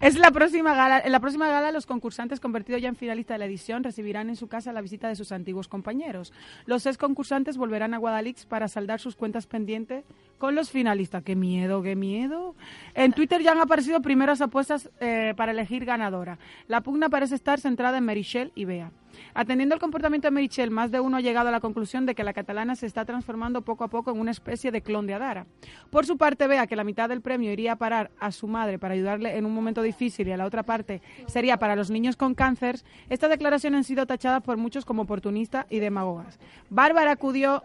es 0.01 0.19
la 0.19 0.31
próxima 0.31 0.75
gala. 0.75 1.01
En 1.01 1.13
la 1.13 1.21
próxima 1.21 1.49
gala, 1.49 1.73
los 1.73 1.87
concursantes 1.87 2.41
convertidos 2.41 2.83
ya 2.83 2.89
en 2.89 2.97
finalistas 2.97 3.35
de 3.35 3.39
la 3.39 3.45
edición 3.47 3.85
recibirán 3.85 4.29
en 4.29 4.37
su 4.37 4.49
casa 4.49 4.73
la 4.73 4.81
visita 4.81 5.09
de 5.09 5.17
sus 5.17 5.33
antiguos 5.33 5.69
compañeros. 5.69 6.33
Los 6.67 6.87
ex 6.87 6.99
concursantes 6.99 7.57
volverán 7.57 7.95
a 7.95 7.99
Guadalix 7.99 8.47
para 8.47 8.69
saldar 8.69 9.01
sus 9.01 9.17
cuentas 9.17 9.47
pendientes 9.47 10.05
con 10.43 10.57
los 10.57 10.73
finalistas. 10.73 11.23
¡Qué 11.23 11.37
miedo, 11.37 11.83
qué 11.83 11.95
miedo! 11.95 12.57
En 12.95 13.13
Twitter 13.13 13.41
ya 13.43 13.53
han 13.53 13.61
aparecido 13.61 14.03
primeras 14.03 14.41
apuestas 14.41 14.91
eh, 14.99 15.35
para 15.37 15.53
elegir 15.53 15.85
ganadora. 15.85 16.37
La 16.67 16.81
pugna 16.81 17.09
parece 17.09 17.37
estar 17.37 17.61
centrada 17.61 17.99
en 17.99 18.05
Merichel 18.05 18.51
y 18.57 18.65
Bea. 18.65 18.91
Atendiendo 19.35 19.75
al 19.75 19.81
comportamiento 19.81 20.27
de 20.27 20.33
Merichel, 20.33 20.73
más 20.73 20.91
de 20.91 20.99
uno 20.99 21.17
ha 21.17 21.21
llegado 21.21 21.49
a 21.49 21.53
la 21.53 21.61
conclusión 21.61 22.07
de 22.07 22.17
que 22.17 22.25
la 22.25 22.33
catalana 22.33 22.75
se 22.75 22.87
está 22.87 23.05
transformando 23.05 23.63
poco 23.63 23.85
a 23.85 23.89
poco 23.89 24.11
en 24.11 24.19
una 24.19 24.33
especie 24.33 24.73
de 24.73 24.83
clon 24.83 25.07
de 25.07 25.15
Adara. 25.15 25.47
Por 25.91 26.07
su 26.07 26.17
parte, 26.17 26.49
Bea, 26.49 26.67
que 26.67 26.75
la 26.75 26.83
mitad 26.83 27.09
del 27.09 27.21
premio 27.21 27.53
iría 27.53 27.73
a 27.73 27.77
parar 27.77 28.11
a 28.19 28.33
su 28.33 28.49
madre 28.49 28.81
para 28.81 28.95
ayudarle 28.95 29.37
en 29.37 29.47
un 29.47 29.55
momento 29.55 29.81
difícil 29.81 30.27
y 30.27 30.33
a 30.33 30.37
la 30.37 30.47
otra 30.47 30.65
parte 30.65 31.03
sería 31.27 31.59
para 31.59 31.77
los 31.77 31.89
niños 31.89 32.17
con 32.17 32.35
cáncer, 32.35 32.81
estas 33.09 33.31
declaraciones 33.31 33.79
han 33.79 33.85
sido 33.85 34.07
tachadas 34.07 34.43
por 34.43 34.57
muchos 34.57 34.85
como 34.85 35.03
oportunistas 35.03 35.67
y 35.71 35.79
demagogas. 35.79 36.41
Bárbara 36.69 37.13
acudió 37.13 37.63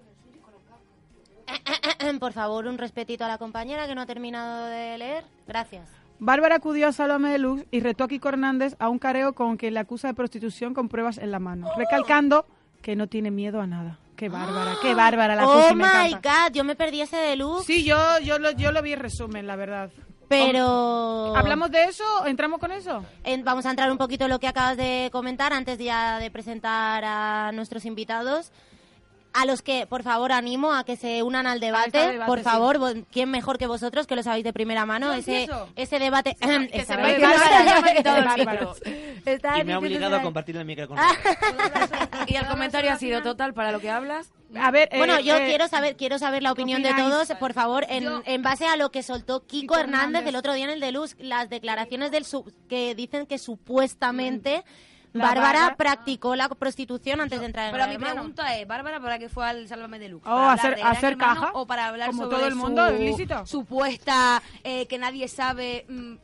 por 2.19 2.33
favor, 2.33 2.67
un 2.67 2.77
respetito 2.77 3.25
a 3.25 3.27
la 3.27 3.37
compañera 3.37 3.87
que 3.87 3.95
no 3.95 4.01
ha 4.01 4.05
terminado 4.05 4.65
de 4.67 4.97
leer. 4.97 5.23
Gracias. 5.47 5.89
Bárbara 6.19 6.55
acudió 6.55 6.87
a 6.87 6.91
Salome 6.91 7.29
Deluxe 7.29 7.67
y 7.69 7.79
retó 7.79 8.05
a 8.05 8.07
Kiko 8.07 8.29
Hernández 8.29 8.75
a 8.79 8.89
un 8.89 8.97
careo 8.97 9.33
con 9.33 9.55
quien 9.57 9.75
le 9.75 9.79
acusa 9.79 10.07
de 10.07 10.13
prostitución 10.15 10.73
con 10.73 10.89
pruebas 10.89 11.19
en 11.19 11.31
la 11.31 11.39
mano, 11.39 11.69
recalcando 11.77 12.47
que 12.81 12.95
no 12.95 13.07
tiene 13.07 13.29
miedo 13.29 13.61
a 13.61 13.67
nada. 13.67 13.99
¡Qué 14.15 14.29
bárbara, 14.29 14.73
qué 14.81 14.95
bárbara 14.95 15.35
la 15.35 15.47
oh 15.47 15.75
my 15.75 16.13
god, 16.13 16.51
yo 16.51 16.63
me 16.63 16.75
perdí 16.75 17.01
ese 17.01 17.17
deluxe, 17.17 17.65
Sí, 17.67 17.83
yo, 17.83 17.97
yo, 18.23 18.39
lo, 18.39 18.49
yo 18.51 18.71
lo 18.71 18.81
vi 18.81 18.93
en 18.93 18.99
resumen, 18.99 19.45
la 19.45 19.55
verdad. 19.55 19.91
pero... 20.27 21.35
¿Hablamos 21.35 21.69
de 21.69 21.83
eso? 21.83 22.03
¿Entramos 22.25 22.59
con 22.59 22.71
eso? 22.71 23.05
En- 23.23 23.43
vamos 23.43 23.67
a 23.67 23.69
entrar 23.69 23.91
un 23.91 23.99
poquito 23.99 24.23
en 24.25 24.31
lo 24.31 24.39
que 24.39 24.47
acabas 24.47 24.75
de 24.75 25.09
comentar 25.11 25.53
antes 25.53 25.77
ya 25.77 26.17
de 26.17 26.31
presentar 26.31 27.03
a 27.05 27.51
nuestros 27.53 27.85
invitados. 27.85 28.51
A 29.39 29.45
los 29.45 29.61
que, 29.61 29.85
por 29.85 30.03
favor, 30.03 30.31
animo 30.31 30.73
a 30.73 30.83
que 30.83 30.95
se 30.95 31.21
unan 31.23 31.45
al 31.47 31.59
debate. 31.59 31.97
debate, 31.97 32.25
por 32.25 32.39
sí. 32.39 32.43
favor, 32.43 32.77
vo- 32.79 33.05
¿quién 33.11 33.29
mejor 33.29 33.57
que 33.57 33.67
vosotros, 33.67 34.07
que 34.07 34.15
lo 34.15 34.23
sabéis 34.23 34.43
de 34.43 34.53
primera 34.53 34.85
mano? 34.85 35.13
Ese, 35.13 35.47
ese 35.75 35.99
debate... 35.99 36.35
Se 36.39 36.47
vez- 36.47 36.59
ve 36.59 36.67
que. 39.23 39.31
Está 39.31 39.59
Y 39.59 39.63
me 39.63 39.73
ha 39.73 39.79
obligado 39.79 40.13
de- 40.15 40.19
a 40.19 40.23
compartir 40.23 40.57
el 40.57 40.65
micro 40.65 40.87
con 40.87 40.97
Y 42.27 42.35
el 42.35 42.45
comentario 42.47 42.91
ha 42.91 42.97
sido 42.97 43.21
total 43.21 43.53
para 43.53 43.71
lo 43.71 43.79
que 43.79 43.89
hablas. 43.89 44.31
A 44.59 44.71
ver, 44.71 44.87
eh, 44.91 44.97
Bueno, 44.97 45.19
yo 45.19 45.35
eh, 45.35 45.45
quiero 45.47 45.67
saber 45.67 45.97
quiero 45.97 46.17
saber 46.19 46.41
la 46.41 46.51
opinión 46.53 46.81
de 46.81 46.93
todos, 46.93 47.27
por 47.39 47.53
favor, 47.53 47.85
en, 47.89 48.03
Yo- 48.05 48.21
en 48.25 48.41
base 48.41 48.65
a 48.65 48.77
lo 48.77 48.91
que 48.91 49.03
soltó 49.03 49.41
Kiko, 49.41 49.47
Kiko 49.47 49.77
Hernández, 49.77 50.05
Hernández. 50.05 50.29
el 50.29 50.35
otro 50.37 50.53
día 50.53 50.65
en 50.65 50.71
el 50.71 50.79
Deluxe, 50.79 51.15
las 51.19 51.49
declaraciones 51.49 52.11
del 52.11 52.25
su- 52.25 52.51
que 52.69 52.95
dicen 52.95 53.25
que 53.25 53.37
supuestamente 53.37 54.63
Bárbara 55.13 55.41
Bárbara- 55.41 55.75
practicó 55.77 56.35
la 56.35 56.49
prostitución 56.49 57.21
antes 57.21 57.39
de 57.39 57.45
entrar 57.45 57.65
en 57.67 57.71
Pero 57.71 57.77
Gran 57.83 57.89
mi 57.89 57.95
Hermano. 57.95 58.13
pregunta 58.15 58.55
es, 58.57 58.67
Bárbara, 58.67 58.99
¿para 58.99 59.17
qué 59.19 59.29
fue 59.29 59.47
al 59.47 59.67
Sálvame? 59.67 59.99
Oh, 60.15 60.19
¿Para 60.19 60.51
hacer- 60.53 60.65
hablar 60.73 60.75
de 60.75 60.81
Gran 60.81 60.95
hacer 60.97 61.11
Hermano 61.13 61.41
caja, 61.41 61.51
¿O 61.53 61.65
para 61.67 61.87
hablar 61.87 62.07
como 62.09 62.23
sobre 62.23 62.35
todo 62.37 62.45
el 62.47 62.53
su 62.53 62.59
mundo, 62.59 62.93
ilícito. 62.93 63.45
supuesta, 63.45 64.41
eh, 64.63 64.85
que 64.87 64.97
nadie 64.97 65.27
sabe... 65.27 65.85
mm, 65.89 66.15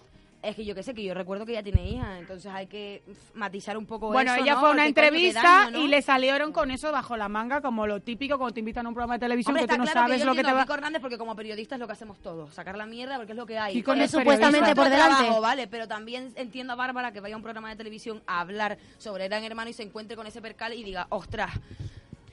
es 0.44 0.56
que 0.58 0.66
yo 0.66 0.76
qué 0.76 0.84
sé, 0.84 0.94
que 0.94 1.04
yo 1.04 1.14
recuerdo 1.14 1.46
que 1.46 1.54
ella 1.54 1.64
tiene 1.64 1.90
hija, 1.90 2.20
entonces 2.20 2.52
hay 2.54 2.68
que 2.68 3.02
matizar 3.34 3.78
un 3.78 3.86
poco 3.86 4.12
Bueno, 4.12 4.34
eso, 4.34 4.44
ella 4.44 4.56
¿no? 4.56 4.60
fue 4.60 4.70
a 4.70 4.72
una 4.74 4.84
Porque, 4.84 4.88
entrevista 4.90 5.42
daño, 5.42 5.72
¿no? 5.72 5.86
y 5.86 5.88
le 5.88 6.02
salieron 6.02 6.52
con 6.52 6.70
eso 6.70 6.92
bajo 6.92 7.16
la 7.16 7.30
manga, 7.30 7.62
como 7.62 7.88
lo 7.88 8.02
típico 8.02 8.38
cuando 8.38 8.54
te 8.54 8.60
invitan 8.60 8.86
a 8.86 8.90
un 8.90 8.94
programa 8.96 9.14
de 9.14 9.20
televisión 9.22 9.56
Hombre, 9.56 9.68
que 9.68 9.74
tú 9.74 9.78
no 9.80 9.86
claro 9.86 10.00
sabes 10.02 10.16
que 10.18 10.20
yo 10.20 10.26
lo 10.26 10.36
que 10.36 10.44
te 10.44 10.52
va... 10.52 10.60
a 10.62 10.64
Kiko 10.66 10.74
Hernández 10.74 11.02
porque 11.02 11.18
como 11.18 11.36
periodista 11.36 11.76
es 11.76 11.80
lo 11.80 11.88
que 11.88 11.94
hacemos 11.94 12.20
todos, 12.20 12.54
sacar 12.54 12.78
la 12.78 12.86
mierda 12.86 13.16
porque 13.16 13.32
es 13.32 13.38
lo 13.38 13.46
que 13.46 13.58
hay. 13.58 13.74
Kiko 13.74 13.94
Eh, 13.94 13.96
no 13.96 14.04
es 14.04 14.12
supuestamente 14.12 14.76
por 14.76 14.90
delante. 14.90 15.16
trabajo, 15.16 15.42
vale, 15.42 15.68
pero 15.68 15.88
también 15.88 16.34
entiendo 16.36 16.74
a 16.74 16.76
Bárbara 16.76 17.14
que 17.14 17.22
vaya 17.22 17.36
a 17.36 17.38
un 17.38 17.44
programa 17.44 17.70
de 17.70 17.78
televisión 17.78 18.22
a 18.28 18.42
hablar 18.42 18.78
sobre 18.98 19.28
Gran 19.30 19.44
Hermano 19.46 19.70
y 19.70 19.74
se 19.74 19.84
encuentre 19.84 20.18
con 20.18 20.28
ese 20.28 20.42
percal 20.42 20.74
y 20.74 20.84
diga, 20.84 21.08
ostras, 21.10 21.52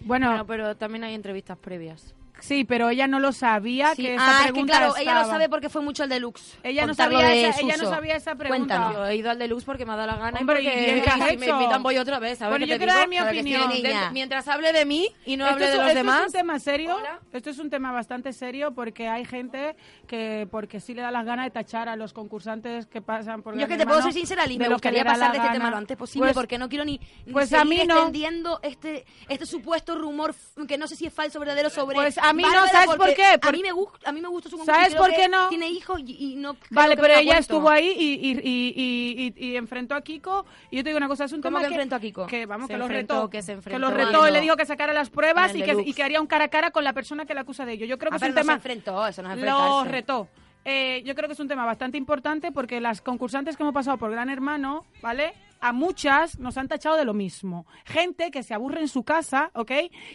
Bueno, 0.01 0.29
Bueno, 0.31 0.47
pero 0.47 0.77
también 0.77 1.05
hay 1.05 1.15
entrevistas 1.15 1.57
previas. 1.59 2.15
Sí, 2.41 2.65
pero 2.65 2.91
ella 2.91 3.07
no 3.07 3.21
lo 3.21 3.33
sabía 3.33 3.95
Sí. 3.95 4.03
que 4.03 4.15
esa 4.15 4.25
ah, 4.27 4.31
es 4.41 4.47
que 4.47 4.53
pregunta 4.53 4.77
claro, 4.79 4.97
ella 4.97 5.13
lo 5.15 5.21
estaba. 5.21 5.33
sabe 5.35 5.49
porque 5.49 5.69
fue 5.69 5.83
mucho 5.83 6.05
el 6.05 6.09
deluxe. 6.11 6.59
Ella 6.63 6.87
no 6.87 6.95
sabía 6.95 7.19
de 7.21 7.49
esa- 7.49 7.61
ella 7.61 7.77
no 7.77 7.89
sabía 7.89 8.17
esa 8.17 8.35
pregunta. 8.35 8.77
Cuéntanos. 8.77 8.93
Yo 8.95 9.07
he 9.07 9.17
ido 9.17 9.31
al 9.31 9.39
deluxe 9.39 9.65
porque 9.65 9.87
me 9.87 9.93
ha 9.93 9.97
dado 9.97 10.09
la 10.13 10.17
gana 10.17 10.41
Hombre, 10.41 10.63
y 10.63 10.67
porque 10.67 10.99
¿y 10.99 11.31
si 11.31 11.37
me 11.39 11.47
invitan 11.47 11.83
voy 11.83 11.99
otra 11.99 12.19
vez. 12.19 12.39
¿sabes 12.39 12.51
Bueno, 12.53 12.67
yo 12.67 12.77
quiero 12.79 12.95
dar 12.95 13.09
mi 13.09 13.21
opinión. 13.21 13.69
Niña. 13.71 14.11
Mientras 14.13 14.47
hable 14.49 14.73
de 14.73 14.85
mí 14.85 15.09
y 15.27 15.37
no 15.37 15.45
Esto 15.45 15.55
hable 15.57 15.67
de 15.71 15.77
los 15.77 15.87
esto 15.87 15.95
demás. 15.99 16.21
es 16.21 16.27
un 16.27 16.33
tema 16.33 16.59
serio. 16.59 16.97
Hola. 16.97 17.19
Esto 17.33 17.51
es 17.51 17.59
un 17.59 17.71
tema 17.71 17.93
bastante 17.93 18.33
serio 18.33 18.73
porque 18.73 19.09
hay 19.09 19.25
gente 19.25 19.77
que 20.07 20.49
porque 20.51 20.81
sí 20.81 20.95
le 20.95 21.03
da 21.03 21.11
las 21.11 21.25
ganas 21.25 21.45
de 21.47 21.51
tachar 21.51 21.89
a 21.89 21.97
los 21.97 22.13
concursantes 22.13 22.87
que 22.87 23.01
pasan 23.01 23.43
por 23.43 23.57
Yo 23.59 23.67
que 23.69 23.77
te 23.77 23.87
puedo 23.87 24.03
ser 24.03 24.13
sincera, 24.13 24.47
Liz, 24.47 24.59
de 24.59 24.65
me 24.67 24.73
gustaría 24.73 25.05
pasar 25.05 25.33
de 25.33 25.39
este 25.39 25.51
tema 25.51 25.71
lo 25.71 25.77
antes 25.77 25.97
posible 25.97 26.29
Pues- 26.29 26.35
porque 26.35 26.59
no 26.59 26.69
quiero 26.69 26.85
ni, 26.85 27.01
pues 27.33 27.53
a 27.53 27.61
seguir 27.61 27.81
mí 27.81 27.87
no. 27.87 27.95
extendiendo 27.97 28.61
este, 28.63 29.05
este 29.29 29.47
supuesto 29.47 29.95
rumor 29.95 30.35
que 30.67 30.79
no 30.79 30.87
sé 30.87 30.97
si 30.97 31.07
es 31.07 31.13
falso 31.13 31.39
o 31.39 31.41
verdadero 31.41 31.71
sobre 31.71 31.95
Pues 31.95 32.19
a 32.31 32.33
a 32.33 32.35
mí 32.35 32.43
no, 32.43 32.67
¿sabes 32.69 32.97
por 32.97 33.15
qué? 33.15 33.25
A 33.27 33.39
Por- 33.39 33.53
mí 33.53 33.63
me 33.63 33.73
gusta, 33.73 34.09
a 34.09 34.13
mí 34.13 34.21
me 34.21 34.29
gusta 34.29 34.49
su 34.49 34.57
concurso. 34.57 34.79
¿Sabes 34.81 34.95
por 34.95 35.11
qué 35.11 35.17
que 35.17 35.29
no? 35.29 35.49
Tiene 35.49 35.69
hijos 35.69 36.01
y, 36.05 36.33
y 36.33 36.37
no. 36.37 36.57
Vale, 36.71 36.97
que 36.97 37.03
pero 37.03 37.15
lo 37.15 37.21
ella 37.21 37.39
estuvo 37.39 37.69
ahí 37.69 37.95
y, 37.99 38.15
y, 38.15 38.31
y, 38.43 38.75
y, 38.77 39.35
y- 39.37 39.49
y 39.53 39.57
enfrentó 39.57 39.95
a 39.95 40.01
Kiko. 40.03 40.47
Y 40.71 40.77
yo 40.79 40.83
te 40.83 40.91
digo 40.91 40.97
una 40.99 41.09
cosa, 41.09 41.25
es 41.25 41.33
un 41.33 41.41
¿Cómo 41.43 41.59
tema 41.59 41.61
que 41.69 41.75
enfrentó 41.75 41.97
a 41.97 42.01
Kiko? 42.01 42.27
Que 42.27 42.47
vamos, 42.47 42.67
Se 42.69 42.73
que 42.75 42.79
lo 42.79 42.89
retó. 42.89 43.29
que 43.31 43.43
se 43.43 43.53
lo 43.53 43.59
enfrentó 43.59 43.91
retó, 43.91 44.23
a- 44.23 44.31
le 44.31 44.41
dijo 44.41 44.57
que 44.57 44.67
sacara 44.67 44.93
las 44.93 45.11
pruebas 45.11 45.55
y 45.55 45.63
que, 45.63 45.77
y 45.85 45.93
que 45.93 46.03
haría 46.03 46.21
un 46.21 46.27
cara 46.27 46.45
a 46.45 46.49
cara 46.49 46.71
con 46.71 46.85
la 46.85 46.93
persona 46.93 47.27
que 47.27 47.35
la 47.35 47.43
acusa 47.43 47.65
de 47.65 47.73
ello. 47.73 47.87
Yo 47.87 47.99
creo 47.99 48.11
que 48.11 48.15
Ah, 48.15 48.19
es 48.19 48.21
pero 48.23 48.31
un 48.33 48.35
no 48.37 48.41
tema... 48.41 48.53
se 48.53 48.57
enfrentó, 48.57 49.07
eso 49.07 49.23
no 49.23 49.33
es 49.33 49.39
Lo 49.41 49.85
retó. 49.85 50.29
Eh, 50.65 51.03
yo 51.07 51.15
creo 51.15 51.27
que 51.27 51.33
es 51.33 51.41
un 51.41 51.49
tema 51.49 51.65
bastante 51.65 51.97
importante 51.97 52.53
porque 52.53 52.81
las 52.81 53.01
concursantes 53.01 53.57
que 53.57 53.63
hemos 53.63 53.73
pasado 53.75 53.97
por 53.97 54.11
Gran 54.11 54.29
Hermano, 54.29 54.85
¿vale? 55.01 55.33
A 55.61 55.73
muchas 55.73 56.39
nos 56.39 56.57
han 56.57 56.69
tachado 56.69 56.97
de 56.97 57.05
lo 57.05 57.15
mismo. 57.15 57.67
Gente 57.85 58.31
que 58.31 58.43
se 58.43 58.55
aburre 58.55 58.81
en 58.81 58.89
su 58.89 59.03
casa, 59.05 59.51
¿ok? 59.55 59.71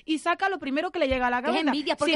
Y 0.06 0.18
saca 0.20 0.50
lo 0.50 0.60
primero 0.60 0.92
que 0.92 1.00
le 1.00 1.08
llega 1.08 1.28
a 1.28 1.30
la 1.30 1.40
Es 1.40 1.44
cabeza. 1.46 1.72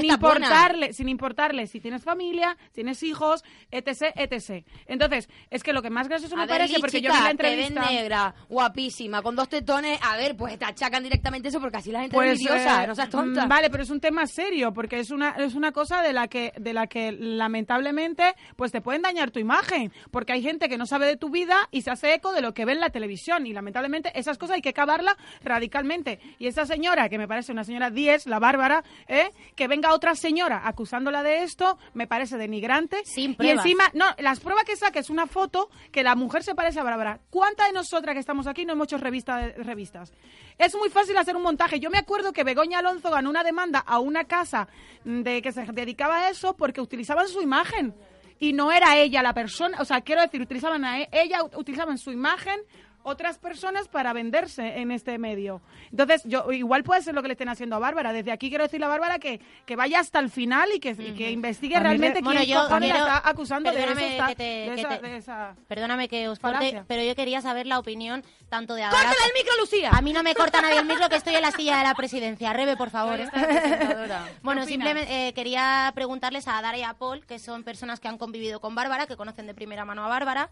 sin 0.08 0.20
buena. 0.20 0.46
importarle, 0.48 0.94
sin 0.94 1.10
importarle 1.10 1.68
si 1.68 1.80
tienes 1.80 2.04
familia, 2.04 2.58
tienes 2.74 3.04
hijos, 3.04 3.44
etc, 3.72 4.14
etc. 4.16 4.66
Entonces, 4.88 5.30
es 5.50 5.64
que 5.64 5.74
lo 5.74 5.82
que 5.82 5.90
más 5.90 6.08
gracioso 6.08 6.36
me 6.36 6.42
ver, 6.46 6.50
parece, 6.50 6.80
porque 6.80 7.02
yo 7.02 7.12
vi 7.12 7.18
la 7.18 7.36
te 7.36 7.44
ves 7.44 7.60
entrevista... 7.68 7.92
negra, 7.92 8.36
guapísima, 8.50 9.22
con 9.22 9.36
dos 9.36 9.48
tetones. 9.50 10.00
A 10.04 10.18
ver, 10.18 10.36
pues 10.36 10.58
te 10.58 10.66
achacan 10.66 11.04
directamente 11.04 11.50
eso 11.50 11.60
porque 11.60 11.78
así 11.78 11.92
la 11.92 12.02
gente 12.02 12.16
es 12.16 12.18
Pues, 12.18 12.32
envidiosa, 12.32 12.84
eh, 12.84 12.88
no 12.88 12.96
seas 12.96 13.10
tonta. 13.10 13.46
mm, 13.46 13.50
Vale, 13.50 13.70
pero 13.70 13.84
es 13.84 13.90
un 13.90 14.00
tema 14.00 14.26
serio 14.28 14.74
porque 14.74 15.00
es 15.00 15.12
una 15.12 15.32
es 15.32 15.56
una 15.56 15.72
cosa 15.72 16.02
de 16.02 16.14
la 16.14 16.28
que 16.28 16.52
de 16.58 16.74
la 16.74 16.88
que 16.88 17.12
lamentablemente 17.12 18.36
pues 18.56 18.72
te 18.72 18.82
pueden 18.82 19.02
dañar 19.02 19.32
tu 19.32 19.40
imagen 19.40 19.92
porque 20.12 20.34
hay 20.34 20.42
gente 20.42 20.70
que 20.70 20.78
no 20.78 20.86
sabe 20.86 21.06
de 21.06 21.18
tu 21.18 21.30
vida 21.30 21.68
y 21.72 21.82
se 21.82 21.92
hace 21.92 22.14
eco 22.14 22.32
de 22.32 22.42
lo 22.42 22.54
que 22.54 22.66
ve 22.66 22.72
en 22.74 22.80
la 22.80 22.90
televisión 22.90 23.19
y 23.28 23.54
lamentablemente 23.54 24.12
esas 24.16 24.38
cosas 24.38 24.56
hay 24.56 24.62
que 24.62 24.70
acabarla 24.70 25.18
radicalmente 25.44 26.20
y 26.40 26.48
esa 26.48 26.66
señora 26.66 27.10
que 27.10 27.18
me 27.18 27.28
parece 27.28 27.52
una 27.52 27.64
señora 27.64 27.90
10, 27.90 28.28
la 28.28 28.40
Bárbara, 28.40 28.84
¿eh? 29.08 29.32
que 29.56 29.68
venga 29.68 29.94
otra 29.94 30.16
señora 30.16 30.62
acusándola 30.66 31.22
de 31.24 31.44
esto 31.44 31.78
me 31.94 32.08
parece 32.08 32.38
denigrante 32.38 33.02
Sin 33.06 33.36
y 33.40 33.50
encima 33.50 33.86
no, 33.94 34.06
las 34.20 34.40
pruebas 34.40 34.64
que 34.64 34.76
saca 34.76 35.00
es 35.00 35.10
una 35.10 35.28
foto 35.28 35.70
que 35.92 36.04
la 36.04 36.16
mujer 36.16 36.44
se 36.44 36.56
parece 36.56 36.80
a 36.80 36.84
Bárbara. 36.84 37.20
¿Cuántas 37.30 37.68
de 37.68 37.74
nosotras 37.74 38.14
que 38.14 38.20
estamos 38.20 38.48
aquí 38.48 38.66
no 38.66 38.74
hemos 38.74 38.88
hecho 38.88 38.98
revista, 38.98 39.50
revistas? 39.58 40.14
Es 40.58 40.76
muy 40.76 40.90
fácil 40.90 41.18
hacer 41.18 41.36
un 41.36 41.44
montaje. 41.44 41.80
Yo 41.80 41.90
me 41.90 41.98
acuerdo 41.98 42.34
que 42.34 42.44
Begoña 42.44 42.80
Alonso 42.80 43.10
ganó 43.10 43.30
una 43.30 43.44
demanda 43.44 43.80
a 43.80 44.00
una 44.00 44.26
casa 44.26 44.68
de 45.04 45.42
que 45.42 45.52
se 45.52 45.66
dedicaba 45.66 46.20
a 46.20 46.30
eso 46.30 46.56
porque 46.56 46.82
utilizaban 46.82 47.28
su 47.28 47.42
imagen. 47.42 47.94
Y 48.42 48.54
no 48.54 48.72
era 48.72 48.98
ella 48.98 49.22
la 49.22 49.34
persona, 49.34 49.82
o 49.82 49.86
sea, 49.86 50.00
quiero 50.00 50.22
decir, 50.22 50.42
utilizaban 50.42 50.86
a 50.86 51.02
e- 51.02 51.10
ella, 51.12 51.44
utilizaban 51.44 51.98
su 51.98 52.12
imagen 52.12 52.62
otras 53.04 53.38
personas 53.38 53.88
para 53.88 54.14
venderse 54.14 54.80
en 54.80 54.92
este 54.92 55.18
medio. 55.18 55.62
Entonces, 55.92 56.22
yo 56.26 56.52
igual 56.52 56.84
puede 56.84 57.02
ser 57.02 57.16
lo 57.16 57.22
que 57.22 57.30
le 57.30 57.34
estén 57.34 57.50
haciendo 57.50 57.76
a 57.76 57.80
Bárbara. 57.80 58.12
Desde 58.14 58.32
aquí 58.32 58.50
quiero 58.50 58.64
decirle 58.66 58.86
a 58.86 58.90
Bárbara 58.90 59.20
que, 59.20 59.40
que 59.66 59.76
vaya 59.76 60.00
hasta 60.00 60.20
el 60.20 60.30
final 60.30 60.70
y 60.76 60.80
que, 60.80 60.92
y 60.92 61.14
que 61.14 61.32
investigue 61.32 61.78
A 61.78 61.80
realmente 61.80 62.08
re- 62.08 62.14
quién 62.22 62.26
Bueno, 62.26 62.44
yo 62.44 62.68
la 62.80 62.88
está 62.88 63.22
acusando 63.30 63.72
de, 63.72 63.80
esta- 63.84 64.28
que 64.28 64.36
te- 64.36 64.44
de 64.44 64.76
que 64.76 64.82
esa- 64.82 65.00
te- 65.00 65.08
de 65.08 65.18
esa- 65.18 65.56
Perdóname 65.68 66.08
que 66.10 66.28
os 66.28 66.40
corte, 66.40 66.58
Falacia. 66.58 66.86
pero 66.88 67.04
yo 67.04 67.16
quería 67.16 67.42
saber 67.42 67.66
la 67.68 67.80
opinión 67.80 68.24
tanto 68.50 68.76
de 68.76 68.84
Adara... 68.84 68.98
¡Córtale 69.10 69.28
el 69.28 69.34
micro, 69.34 69.58
Lucía! 69.60 69.90
A 69.92 70.02
mí 70.02 70.12
no 70.14 70.22
me 70.24 70.36
corta 70.36 70.62
nadie 70.62 70.80
el 70.80 70.86
micro 70.86 71.08
que 71.10 71.16
estoy 71.16 71.36
en 71.36 71.42
la 71.42 71.52
silla 71.52 71.78
de 71.78 71.84
la 71.84 71.96
presidencia. 71.96 72.52
Rebe, 72.54 72.76
por 72.78 72.90
favor. 72.90 73.18
Presentadora. 73.30 74.28
Bueno, 74.44 74.66
simplemente 74.66 75.28
eh, 75.30 75.34
quería 75.34 75.92
preguntarles 75.96 76.48
a 76.48 76.58
Adara 76.58 76.78
y 76.78 76.84
a 76.84 76.94
Paul, 76.94 77.26
que 77.26 77.40
son 77.40 77.64
personas 77.64 78.00
que 78.00 78.08
han 78.08 78.18
convivido 78.18 78.60
con 78.60 78.76
Bárbara, 78.76 79.08
que 79.08 79.16
conocen 79.18 79.48
de 79.48 79.54
primera 79.54 79.86
mano 79.86 80.04
a 80.04 80.08
Bárbara, 80.08 80.50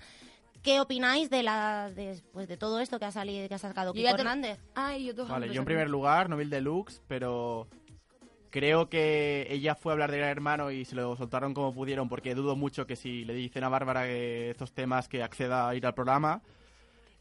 ¿qué 0.64 0.80
opináis 0.80 1.30
de 1.30 1.44
la 1.44 1.90
de, 1.92 2.22
pues, 2.34 2.48
de 2.48 2.58
todo 2.58 2.80
esto 2.80 3.00
que 3.00 3.06
ha 3.06 3.12
salido 3.12 3.48
que 3.48 3.56
ha 3.56 3.60
sacado 3.60 3.94
Yo 3.94 4.02
Kiko 4.02 4.16
te- 4.16 4.22
Hernández? 4.22 4.60
Ay, 4.76 5.06
yo 5.14 5.26
Vale, 5.28 5.50
yo 5.54 5.60
en 5.62 5.66
primer 5.66 5.90
lugar, 5.90 6.30
Novil 6.30 6.50
Deluxe, 6.50 7.02
pero 7.08 7.68
creo 8.50 8.90
que 8.90 9.48
ella 9.50 9.76
fue 9.76 9.92
a 9.92 9.94
hablar 9.94 10.12
de 10.12 10.18
Gran 10.18 10.30
Hermano 10.30 10.72
y 10.72 10.86
se 10.86 10.96
lo 10.96 11.16
soltaron 11.16 11.54
como 11.54 11.74
pudieron, 11.74 12.10
porque 12.10 12.34
dudo 12.36 12.56
mucho 12.56 12.88
que 12.88 12.96
si 12.96 13.26
le 13.26 13.34
dicen 13.34 13.64
a 13.64 13.70
Bárbara 13.70 14.04
que 14.06 14.50
estos 14.52 14.72
temas 14.74 15.08
que 15.08 15.22
acceda 15.24 15.68
a 15.70 15.76
ir 15.76 15.86
al 15.86 15.94
programa. 15.94 16.42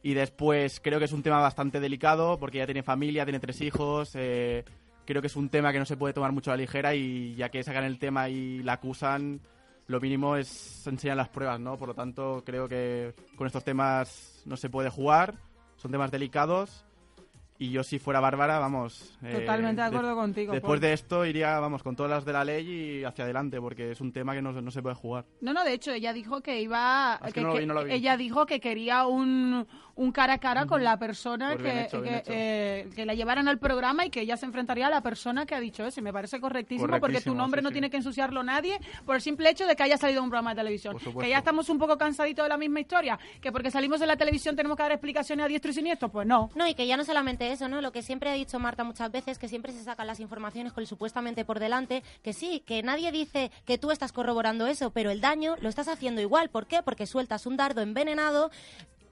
Y 0.02 0.14
después 0.14 0.78
creo 0.80 0.98
que 1.00 1.06
es 1.06 1.12
un 1.12 1.22
tema 1.22 1.40
bastante 1.40 1.80
delicado, 1.80 2.38
porque 2.38 2.58
ella 2.58 2.66
tiene 2.66 2.82
familia, 2.84 3.24
tiene 3.24 3.40
tres 3.40 3.60
hijos. 3.60 4.12
eh, 4.14 4.64
creo 5.04 5.20
que 5.20 5.26
es 5.28 5.36
un 5.36 5.48
tema 5.48 5.72
que 5.72 5.78
no 5.78 5.84
se 5.84 5.96
puede 5.96 6.14
tomar 6.14 6.32
mucho 6.32 6.50
a 6.50 6.54
la 6.54 6.62
ligera 6.62 6.94
y 6.94 7.34
ya 7.34 7.48
que 7.48 7.62
sacan 7.64 7.84
el 7.84 7.98
tema 7.98 8.28
y 8.28 8.62
la 8.62 8.74
acusan, 8.74 9.40
lo 9.88 10.00
mínimo 10.00 10.36
es 10.36 10.86
enseñar 10.86 11.16
las 11.16 11.28
pruebas, 11.28 11.60
¿no? 11.60 11.76
Por 11.76 11.88
lo 11.88 11.94
tanto, 11.94 12.42
creo 12.44 12.68
que 12.68 13.14
con 13.36 13.46
estos 13.46 13.64
temas 13.64 14.42
no 14.44 14.56
se 14.56 14.68
puede 14.70 14.90
jugar, 14.90 15.34
son 15.76 15.90
temas 15.92 16.10
delicados 16.10 16.84
y 17.58 17.70
yo 17.70 17.82
si 17.82 17.98
fuera 17.98 18.20
Bárbara, 18.20 18.58
vamos... 18.58 19.16
eh, 19.22 19.32
Totalmente 19.32 19.80
de 19.80 19.88
de- 19.90 19.96
acuerdo 19.96 20.14
contigo. 20.14 20.52
Después 20.52 20.78
de 20.80 20.92
esto 20.92 21.24
iría, 21.24 21.58
vamos, 21.58 21.82
con 21.82 21.96
todas 21.96 22.10
las 22.10 22.24
de 22.26 22.32
la 22.34 22.44
ley 22.44 22.68
y 23.00 23.04
hacia 23.04 23.24
adelante, 23.24 23.58
porque 23.60 23.92
es 23.92 24.00
un 24.02 24.12
tema 24.12 24.34
que 24.34 24.42
no, 24.42 24.52
no 24.52 24.70
se 24.70 24.82
puede 24.82 24.94
jugar. 24.94 25.24
No, 25.40 25.54
no, 25.54 25.64
de 25.64 25.72
hecho, 25.72 25.92
ella 25.92 26.12
dijo 26.12 26.42
que 26.42 26.60
iba. 26.60 27.14
Ah, 27.14 27.20
que 27.26 27.32
que- 27.32 27.40
no 27.40 27.54
vi, 27.54 27.64
no 27.64 27.72
lo 27.72 27.84
vi. 27.84 27.92
Ella 27.92 28.16
dijo 28.18 28.44
que 28.44 28.60
quería 28.60 29.06
un, 29.06 29.66
un 29.96 30.12
cara 30.12 30.34
a 30.34 30.38
cara 30.38 30.66
con 30.66 30.84
la 30.84 30.98
persona 30.98 31.56
Pues 31.58 31.62
que, 31.62 31.82
hecho, 31.82 32.02
eh, 32.04 32.88
que 32.94 33.06
la 33.06 33.14
llevaran 33.14 33.48
al 33.48 33.58
programa 33.58 34.04
y 34.04 34.10
que 34.10 34.20
ella 34.20 34.36
se 34.36 34.46
enfrentaría 34.46 34.86
a 34.86 34.90
la 34.90 35.00
persona 35.00 35.46
que 35.46 35.54
ha 35.54 35.60
dicho 35.60 35.84
eso. 35.84 36.00
Y 36.00 36.02
me 36.02 36.12
parece 36.12 36.40
correctísimo, 36.40 37.00
porque 37.00 37.20
tu 37.20 37.34
nombre 37.34 37.60
sí, 37.60 37.64
no 37.64 37.70
sí. 37.70 37.74
tiene 37.74 37.90
que 37.90 37.96
ensuciarlo 37.96 38.42
nadie 38.42 38.78
por 39.04 39.16
el 39.16 39.22
simple 39.22 39.50
hecho 39.50 39.66
de 39.66 39.74
que 39.74 39.82
haya 39.82 39.96
salido 39.96 40.22
un 40.22 40.28
programa 40.28 40.50
de 40.54 40.60
televisión. 40.60 40.96
Que 40.98 41.30
ya 41.30 41.38
estamos 41.38 41.68
un 41.68 41.78
poco 41.78 41.96
cansaditos 41.96 42.44
de 42.44 42.48
la 42.48 42.58
misma 42.58 42.80
historia. 42.80 43.18
Que 43.40 43.50
porque 43.50 43.70
salimos 43.70 44.00
en 44.02 44.08
la 44.08 44.16
televisión 44.16 44.54
tenemos 44.54 44.76
que 44.76 44.82
dar 44.82 44.92
explicaciones 44.92 45.44
a 45.44 45.48
diestro 45.48 45.70
y 45.70 45.74
siniestro. 45.74 46.10
Pues 46.10 46.26
no. 46.26 46.50
No, 46.54 46.66
y 46.66 46.74
que 46.74 46.86
ya 46.86 46.96
no 46.96 47.04
solamente 47.04 47.50
eso, 47.50 47.68
¿no? 47.68 47.80
Lo 47.80 47.90
que 47.90 48.02
siempre 48.02 48.30
ha 48.30 48.34
dicho 48.34 48.58
Marta 48.58 48.84
muchas 48.84 49.10
veces, 49.10 49.38
que 49.38 49.48
siempre 49.48 49.72
se 49.72 49.82
sacan 49.82 50.06
las 50.06 50.20
informaciones 50.20 50.72
con 50.72 50.82
el 50.82 50.86
supuestamente 50.86 51.44
por 51.44 51.58
delante, 51.58 52.02
que 52.22 52.32
sí, 52.32 52.62
que 52.66 52.82
nadie 52.82 53.10
dice 53.12 53.50
que 53.64 53.78
tú 53.78 53.90
estás 53.90 54.12
corroborando 54.12 54.66
eso, 54.66 54.90
pero 54.90 55.10
el 55.10 55.20
daño 55.20 55.56
lo 55.60 55.68
estás 55.68 55.88
haciendo 55.88 56.20
igual. 56.20 56.50
¿Por 56.50 56.66
qué? 56.66 56.82
Porque 56.82 57.06
sueltas 57.06 57.46
un 57.46 57.56
dardo 57.56 57.80
envenenado 57.80 58.50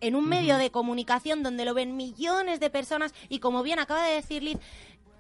en 0.07 0.17
un 0.17 0.29
medio 0.29 0.59
de 0.59 0.71
comunicación 0.71 1.43
donde 1.43 1.65
lo 1.65 1.73
ven 1.73 1.97
millones 1.97 2.61
de 2.61 2.69
personas 2.69 3.15
y 3.31 3.39
como 3.39 3.63
bien 3.63 3.79
acaba 3.79 4.07
de 4.07 4.15
decir 4.15 4.43
Liz, 4.43 4.59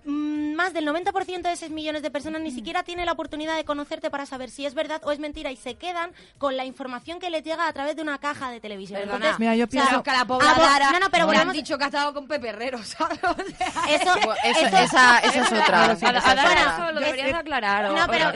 más 0.07 0.73
del 0.73 0.87
90% 0.87 1.43
de 1.43 1.53
esos 1.53 1.71
millones 1.71 2.03
de 2.03 2.11
personas 2.11 2.41
ni 2.43 2.51
siquiera 2.51 2.83
tiene 2.83 3.05
la 3.05 3.13
oportunidad 3.13 3.57
de 3.57 3.65
conocerte 3.65 4.11
para 4.11 4.27
saber 4.27 4.51
si 4.51 4.67
es 4.67 4.75
verdad 4.75 5.01
o 5.05 5.13
es 5.13 5.19
mentira 5.19 5.51
y 5.51 5.57
se 5.57 5.75
quedan 5.77 6.13
con 6.39 6.57
la 6.57 6.65
información 6.65 7.19
que 7.19 7.31
les 7.31 7.43
llega 7.43 7.67
a 7.67 7.73
través 7.73 7.97
de 7.97 8.03
una 8.03 8.19
caja 8.19 8.51
de 8.51 8.61
televisión. 8.61 9.01
Perdona. 9.01 9.17
Entonces, 9.17 9.41
Mira, 9.41 9.55
yo 9.57 9.65
o 9.65 9.69
sea, 9.71 9.83
pienso- 9.83 10.03
que 10.03 10.11
la 10.11 10.25
pobre 10.27 10.47
a 10.47 10.55
vos- 10.55 10.65
Adara 10.65 10.91
no, 10.93 11.01
no, 11.01 11.11
pero 11.11 11.31
le 11.31 11.39
han 11.39 11.53
dicho 11.53 11.79
que 11.79 11.85
ha 11.85 11.87
estado 11.87 12.13
con 12.15 12.29
Pepe 12.29 12.49
Herrero, 12.49 12.83
¿sabes? 12.85 13.19
O 13.25 13.35
sea, 13.35 13.69
Eso, 13.89 14.15
Eso- 14.17 14.35
eso- 14.45 14.77
esa, 14.79 15.19
esa 15.21 15.41
es 15.43 15.53
otra. 15.53 15.93
Eso 15.93 16.93
lo 16.93 17.01
deberías 17.01 17.35
aclarar. 17.35 17.91
No, 17.93 18.07
pero- 18.09 18.33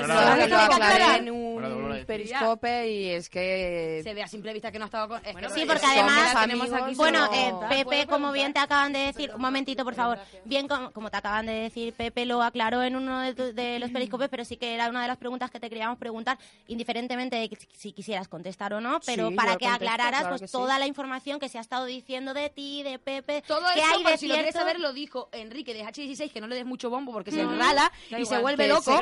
lo 0.47 0.57
aclaré 0.57 1.17
en 1.19 1.31
un 1.31 1.89
decir. 1.91 2.07
periscope 2.07 2.89
y 2.91 3.09
es 3.11 3.29
que... 3.29 4.01
se 4.03 4.15
ve 4.15 4.23
a 4.23 4.29
simple 4.29 4.53
vista 4.53 4.71
que 4.73 4.79
no 4.79 4.85
ha 4.85 4.87
estado 4.87 5.09
con... 5.09 5.21
que 5.21 5.33
Sí, 5.51 5.65
porque 5.67 5.85
además 5.87 6.35
amigos, 6.35 6.67
tenemos 6.69 6.73
aquí 6.83 6.95
Bueno, 6.95 7.29
eh, 7.33 7.51
¿Puedo 7.51 7.69
Pepe, 7.69 8.07
como 8.07 8.33
bien 8.33 8.53
te 8.53 8.61
acaban 8.61 8.93
de 8.93 8.99
decir, 9.01 9.33
un 9.35 9.41
momentito, 9.41 9.85
por 9.85 9.95
favor. 9.95 10.19
Bien, 10.45 10.67
como, 10.69 10.91
como 10.93 11.11
te 11.11 11.17
acaban 11.17 11.47
de 11.47 11.58
decir, 11.61 11.93
Pepe 11.95 12.27
lo 12.27 12.43
aclaró 12.43 12.83
en 12.83 12.97
uno 12.97 13.21
de, 13.21 13.79
los 13.79 13.91
periscopes, 13.91 14.29
pero 14.29 14.45
sí 14.45 14.57
que 14.57 14.75
era 14.75 14.89
una 14.89 15.03
de 15.03 15.09
las 15.09 15.17
preguntas 15.17 15.51
que 15.51 15.61
te 15.61 15.69
queríamos 15.69 15.99
preguntar, 15.99 16.39
indiferentemente 16.67 17.37
de 17.37 17.49
que- 17.49 17.59
si 17.77 17.93
quisieras 17.93 18.29
contestar 18.29 18.73
o 18.75 18.81
no, 18.81 19.01
pero 19.07 19.29
Sí, 19.29 19.35
para 19.35 19.57
que 19.57 19.65
contesto, 19.67 19.75
aclararas 19.85 20.21
claro 20.21 20.29
pues 20.31 20.41
que 20.43 20.49
sí. 20.49 20.53
toda 20.53 20.79
la 20.79 20.87
información 20.87 21.39
que 21.41 21.49
se 21.49 21.59
ha 21.59 21.61
estado 21.61 21.85
diciendo 21.87 22.35
de 22.35 22.51
ti, 22.51 22.83
de 22.83 22.99
Pepe, 22.99 23.43
Todo 23.47 23.63
que 23.75 23.81
eso, 23.81 23.89
hay 23.95 24.05
de 24.05 24.19
si 24.19 24.27
lo 24.29 24.35
quieres 24.35 24.53
cierto. 24.53 24.59
saber, 24.69 24.81
lo 24.81 24.93
dijo 24.93 25.29
Enrique 25.33 25.75
de 25.75 25.85
H16, 25.85 26.31
que 26.33 26.41
no 26.41 26.47
le 26.47 26.57
des 26.57 26.67
mucho 26.67 26.91
bombo 26.91 27.13
porque 27.13 27.31
se 27.31 27.45
Mm. 27.45 27.53
enrala 27.55 27.93
y 28.17 28.25
se 28.27 28.39
vuelve 28.39 28.65
Que 28.65 28.69
loco. 28.73 28.99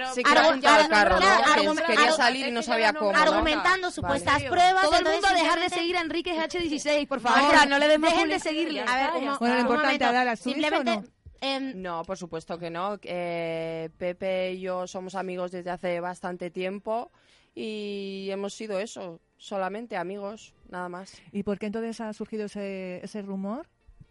quería 1.87 2.13
salir 2.13 2.47
y 2.49 2.51
no 2.51 2.63
sabía 2.63 2.93
cómo, 2.93 3.13
¿no? 3.13 3.19
argumentando 3.19 3.89
Vale. 3.89 3.93
supuestas 3.95 4.43
pruebas. 4.45 4.83
Todo 4.85 4.93
el 4.95 5.07
entonces 5.07 5.23
mundo 5.31 5.43
dejar 5.43 5.61
de 5.61 5.69
seguir 5.69 5.97
a 5.97 6.01
Enrique 6.01 6.33
de 6.33 6.41
H16, 6.41 7.07
por 7.09 7.21
favor. 7.21 7.69
No 7.69 7.79
le 7.79 7.89
des 7.89 7.99
más 7.99 8.11
Dejen 8.13 8.29
de 8.29 8.39
seguirle. 8.41 8.81
A 8.81 8.97
ver, 8.97 9.11
Bueno, 9.39 9.55
lo 9.55 9.61
importante, 9.61 10.05
¿subís 10.37 10.41
o 10.41 10.43
Simplemente, 10.57 10.97
no? 10.97 11.16
Em, 11.55 11.81
No, 11.83 12.03
por 12.05 12.17
supuesto 12.19 12.59
que 12.59 12.71
no. 12.71 12.99
Eh, 13.03 13.91
Pepe 13.99 14.53
y 14.53 14.61
yo 14.61 14.87
somos 14.87 15.15
amigos 15.15 15.51
desde 15.53 15.71
hace 15.71 16.01
bastante 16.01 16.51
tiempo 16.51 17.11
y 17.55 18.29
hemos 18.31 18.55
sido 18.55 18.79
eso, 18.81 19.21
solamente 19.39 19.97
amigos, 19.97 20.55
nada 20.69 20.89
más. 20.89 21.21
¿Y 21.33 21.43
por 21.43 21.59
qué 21.59 21.67
entonces 21.67 22.01
ha 22.01 22.13
surgido 22.13 22.47
ese, 22.47 23.01
ese 23.05 23.23
rumor? 23.23 23.67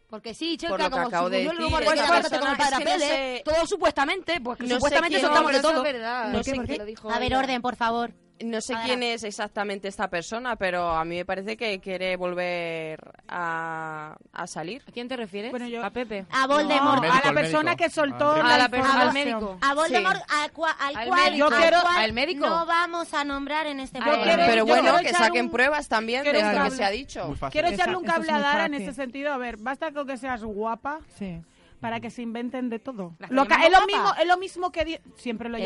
Porque 0.08 0.34
sí, 0.34 0.58
Por 0.58 0.78
chica, 0.78 0.78
lo 0.78 0.84
que 0.86 0.90
como 0.92 1.08
acabo 1.08 1.30
de 1.30 1.38
subió 1.40 1.52
el 1.52 1.58
decir, 1.58 1.66
rumor 1.66 1.80
de 1.80 1.86
esa 1.86 1.96
que 1.96 2.02
era 2.12 2.22
persona- 2.22 2.40
con 2.42 2.50
el 2.52 2.58
padre 2.58 2.76
es 2.76 2.78
que 2.78 2.86
no 2.86 2.92
Pele, 2.92 3.08
sé- 3.38 3.42
todo 3.44 3.66
supuestamente, 3.66 4.42
pues 4.42 4.60
no 4.60 4.76
supuestamente 4.76 5.20
soltamos 5.20 5.52
de 5.52 5.60
todo. 5.62 5.84
verdad. 5.84 6.24
¿Por 6.26 6.32
No 6.34 6.38
qué? 6.40 6.44
sé 6.52 6.56
¿Por 6.56 6.66
qué 6.66 6.72
qué? 6.74 6.78
lo 6.80 6.86
dijo 6.86 7.10
a 7.12 7.20
ver, 7.20 7.32
ella. 7.32 7.40
orden, 7.40 7.62
por 7.62 7.76
favor. 7.76 8.14
No 8.42 8.60
sé 8.60 8.74
quién 8.84 9.02
es 9.02 9.24
exactamente 9.24 9.88
esta 9.88 10.10
persona, 10.10 10.58
pero 10.58 10.90
a 10.90 11.06
mí 11.06 11.16
me 11.16 11.26
parece 11.26 11.56
que 11.56 11.80
quiere 11.80 12.18
volver 12.18 13.00
a, 13.30 14.18
a 14.34 14.48
salir. 14.48 14.84
¿A 14.88 14.92
quién 14.92 15.08
te 15.08 15.16
refieres? 15.16 15.52
Bueno, 15.52 15.68
yo- 15.68 15.84
A 15.84 15.90
Pepe. 15.90 16.26
A 16.32 16.42
No, 16.46 16.56
Voldemort. 16.56 17.02
médico, 17.02 17.20
a 17.24 17.28
la 17.28 17.34
persona 17.34 17.76
que 17.78 17.90
soltó 17.90 18.36
la 18.44 18.56
A 18.56 18.58
la 18.58 18.70
persona- 18.70 19.02
al 19.04 19.14
médico. 19.14 19.58
A 19.62 19.74
Voldemort, 19.74 20.22
al, 20.30 20.54
cua- 20.54 20.76
al 20.80 20.96
Al 20.98 21.08
cual, 21.08 21.24
médico. 21.32 21.46
al 21.46 21.52
Yo 21.52 21.58
quiero- 21.58 21.82
cual 21.82 21.98
al 21.98 22.14
médico. 22.14 22.46
no 22.50 22.66
vamos 22.66 23.14
a 23.14 23.24
nombrar 23.24 23.68
en 23.68 23.80
este 23.80 24.00
quiero- 24.00 24.22
pero 24.46 24.66
bueno, 24.66 24.98
que 25.00 25.14
saquen 25.14 25.46
un- 25.46 25.52
pruebas 25.52 25.88
también 25.88 26.24
de 26.24 26.34
lo 26.34 26.64
que 26.66 26.72
se 26.72 26.84
ha 26.84 26.90
dicho. 26.90 27.34
Quiero 27.52 27.70
echarle 27.70 27.96
un 27.96 28.04
cable 28.04 28.32
a 28.32 28.34
muy 28.34 28.42
Dara 28.44 28.66
en 28.66 28.74
este 28.74 28.94
sentido. 28.94 29.32
A 29.32 29.38
ver, 29.38 29.58
basta 29.58 29.92
con 29.92 30.06
que 30.08 30.18
seas 30.18 30.44
guapa. 30.44 31.00
Sí. 31.18 31.42
Para 31.86 32.00
que 32.00 32.10
se 32.10 32.24
inventen 32.24 32.68
de 32.72 32.80
todo. 32.80 33.16
Lo 33.30 33.46
que- 33.46 33.54
es, 33.54 33.72
lo 33.72 33.86
mismo, 33.86 34.12
es 34.20 34.28
lo 34.28 34.38
mismo 34.38 34.72
que 34.72 34.86
di- 34.86 34.98
siempre 35.18 35.50
lo 35.50 35.58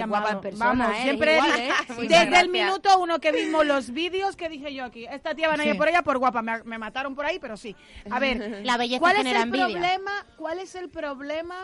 persona, 0.41 0.65
Vamos, 0.83 0.97
¿eh? 0.97 1.01
siempre 1.03 1.35
Igual, 1.35 1.59
¿eh? 1.61 1.69
Desde 1.87 2.07
gracias. 2.07 2.43
el 2.43 2.49
minuto 2.49 2.99
uno 2.99 3.19
que 3.19 3.31
vimos 3.31 3.65
los 3.65 3.91
vídeos 3.91 4.35
que 4.35 4.49
dije 4.49 4.73
yo 4.73 4.83
aquí, 4.83 5.05
esta 5.05 5.33
tía 5.33 5.47
van 5.47 5.61
a 5.61 5.63
ir 5.63 5.71
Sí. 5.71 5.77
por 5.77 5.87
ella 5.87 6.01
por 6.01 6.17
guapa, 6.17 6.41
me, 6.41 6.61
me 6.65 6.77
mataron 6.77 7.15
por 7.15 7.25
ahí, 7.25 7.39
pero 7.39 7.55
sí. 7.55 7.73
A 8.11 8.19
ver, 8.19 8.35
La 8.65 8.75
belleza 8.75 8.99
¿cuál 8.99 9.15
es 9.15 9.25
el 9.27 9.35
envidia. 9.37 9.67
problema? 9.67 10.11
¿Cuál 10.35 10.59
es 10.59 10.75
el 10.75 10.89
problema 10.89 11.55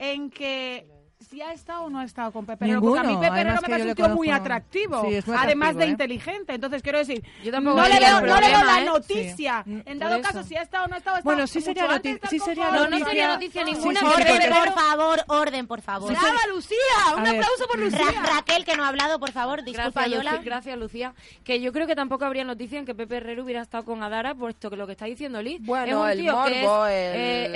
en 0.00 0.30
que 0.30 0.84
si 1.32 1.40
ha 1.40 1.52
estado 1.52 1.84
o 1.84 1.90
no 1.90 1.98
ha 2.00 2.04
estado 2.04 2.30
con 2.30 2.44
Pepe 2.44 2.66
Ninguno, 2.66 2.92
Porque 2.94 3.06
a 3.08 3.10
mí 3.10 3.16
Pepe 3.16 3.26
además 3.32 3.62
me 3.62 3.68
parece 3.68 3.88
un 3.88 3.94
tío 3.94 4.08
muy 4.10 4.28
atractivo, 4.30 5.02
Sí, 5.08 5.14
es 5.14 5.26
muy 5.26 5.36
además 5.36 5.70
atractivo, 5.70 5.78
de 5.78 5.84
¿eh? 5.84 5.88
inteligente. 5.88 6.54
Entonces 6.54 6.82
quiero 6.82 6.98
decir, 6.98 7.24
Yo 7.42 7.50
tampoco 7.50 7.76
no, 7.80 7.88
le 7.88 7.98
veo, 7.98 8.20
no 8.20 8.40
le 8.40 8.48
veo 8.48 8.64
la 8.64 8.80
¿eh? 8.80 8.84
noticia. 8.84 9.62
Sí. 9.64 9.82
En 9.86 9.98
dado 9.98 10.20
caso, 10.20 10.42
si 10.44 10.56
ha 10.56 10.62
estado 10.62 10.84
o 10.84 10.88
no 10.88 10.94
ha 10.94 10.98
estado, 10.98 11.18
Bueno, 11.24 11.46
sí 11.46 11.60
sería 11.62 11.84
mucho 11.84 11.94
noti- 11.96 12.10
antes, 12.10 12.30
sí 12.30 12.38
sería 12.38 12.70
No, 12.70 12.78
Juan. 12.78 12.90
no 12.90 12.98
sería 13.06 13.28
noticia 13.32 13.64
ninguna. 13.64 14.00
Orden, 14.02 14.50
por 14.52 14.72
favor, 14.74 15.24
orden, 15.28 15.66
por 15.66 15.80
favor. 15.80 16.10
¡Brava, 16.12 16.46
Lucía! 16.54 16.76
Un 17.16 17.26
aplauso 17.26 17.66
por 17.66 17.78
Lucía. 17.78 17.98
Ra- 18.22 18.34
Raquel, 18.36 18.64
que 18.66 18.76
no 18.76 18.84
ha 18.84 18.88
hablado, 18.88 19.18
por 19.18 19.32
favor, 19.32 19.64
disculpa, 19.64 20.02
Gracias, 20.02 20.10
Yola. 20.24 20.40
Gracias, 20.44 20.78
Lucía. 20.78 21.14
Que 21.44 21.60
yo 21.60 21.72
creo 21.72 21.86
que 21.86 21.96
tampoco 21.96 22.26
habría 22.26 22.44
noticia 22.44 22.78
en 22.78 22.84
que 22.84 22.94
Pepe 22.94 23.16
Herrero 23.16 23.42
hubiera 23.44 23.62
estado 23.62 23.84
con 23.84 24.02
Adara, 24.02 24.34
puesto 24.34 24.68
que 24.68 24.76
lo 24.76 24.86
que 24.86 24.92
está 24.92 25.06
diciendo 25.06 25.40
Liz 25.40 25.60
Bueno, 25.62 25.86
es 25.86 25.94
un 25.94 26.10
el 26.10 26.18
tío 26.18 26.44
que 26.44 26.60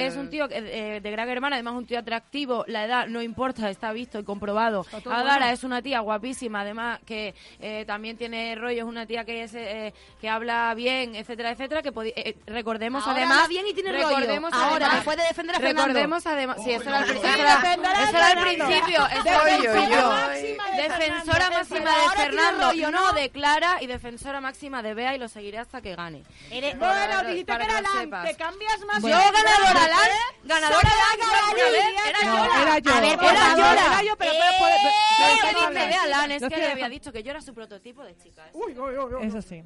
es, 0.06 0.14
eh, 0.14 0.18
un 0.18 0.30
tío 0.30 0.48
que, 0.48 0.56
eh, 0.96 1.00
de 1.00 1.10
gran 1.10 1.28
hermana, 1.28 1.56
además 1.56 1.74
un 1.74 1.86
tío 1.86 1.98
atractivo, 1.98 2.64
la 2.68 2.84
edad 2.84 3.06
no 3.08 3.20
importa, 3.20 3.65
está 3.70 3.92
visto 3.92 4.18
y 4.18 4.24
comprobado. 4.24 4.84
bueno. 5.04 5.44
es 5.46 5.64
una 5.64 5.82
tía 5.82 6.00
guapísima, 6.00 6.60
además 6.62 7.00
que 7.06 7.34
eh, 7.60 7.84
también 7.86 8.16
tiene 8.16 8.54
rollo, 8.54 8.78
es 8.78 8.88
una 8.88 9.06
tía 9.06 9.24
que 9.24 9.42
es 9.44 9.54
eh, 9.54 9.92
que 10.20 10.28
habla 10.28 10.72
bien, 10.74 11.14
etcétera, 11.14 11.50
etcétera, 11.50 11.82
que 11.82 11.92
eh, 12.16 12.36
recordemos 12.46 13.02
Ahora 13.06 13.16
además 13.18 13.36
habla 13.38 13.48
bien 13.48 13.66
y 13.66 13.74
tiene 13.74 13.92
rollo. 13.92 14.08
recordemos 14.08 14.52
Ahora, 14.52 14.68
además- 14.86 14.94
después 14.96 15.16
de 15.16 15.22
defender 15.24 15.56
a 15.56 15.58
Fernando. 15.60 15.82
recordemos 15.86 16.26
además, 16.26 16.56
sí, 16.64 16.70
eso 16.72 16.88
era 16.88 16.98
el, 17.00 17.06
Sí, 17.06 17.12
eso 17.18 17.26
era- 17.26 17.56
defenderá 17.56 17.98
a 17.98 18.02
eso 18.04 18.16
era 18.16 18.30
el 18.32 18.38
Fernando. 18.38 18.64
principio, 18.66 19.06
eso 19.06 19.26
era 19.26 19.38
el 19.38 19.62
Defensora 19.62 19.72
principio. 19.72 20.10
máxima 20.10 20.64
de 20.70 20.82
Defensora 20.82 21.32
Fernando. 21.46 21.58
máxima 21.58 21.90
de 21.90 22.22
Fernando, 22.22 22.66
rollo, 22.66 22.90
no 22.90 23.00
¿no? 23.06 23.12
de 23.12 23.30
Clara 23.30 23.76
y 23.80 23.86
defensora 23.86 24.40
máxima 24.40 24.82
de 24.82 24.94
Bea 24.94 25.14
y 25.14 25.18
lo 25.18 25.28
seguiré 25.28 25.58
hasta 25.58 25.80
que 25.80 25.94
gane. 25.96 26.22
Eres- 26.50 26.78
Bueno, 26.78 26.94
Para- 26.94 27.22
dijiste 27.24 27.52
para 27.52 27.64
que 27.64 27.70
era 27.70 27.80
Lan, 27.80 28.10
te 28.24 28.34
cambias 28.36 28.80
más. 28.86 29.02
Yo 29.02 29.08
ganadora 29.08 29.88
Lan, 29.88 30.10
ganadora 30.44 30.88
Lan, 30.88 31.18
ganadora 31.18 31.70
Lan. 31.70 32.56
era 32.58 32.78
yo. 32.78 32.92
A 32.94 33.00
ver, 33.00 33.18
por 33.18 33.34
Era 33.58 34.02
yo, 34.02 34.16
pero- 34.16 34.32
Eh, 34.32 34.36
pero- 34.38 35.68
pero- 35.72 35.72
No, 36.16 36.34
es 36.34 36.42
que 36.42 36.48
pero- 36.48 36.56
le 36.66 36.72
había 36.72 36.88
dicho 36.88 37.12
que 37.12 37.22
yo 37.22 37.30
era 37.30 37.40
su 37.40 37.54
prototipo 37.54 38.04
de 38.04 38.16
chica. 38.16 38.46
¿eh? 38.46 38.50
Uy, 38.54 38.78
uy, 38.78 38.96
uy, 38.98 39.14
uy. 39.14 39.26
Eso 39.26 39.40
sí. 39.42 39.62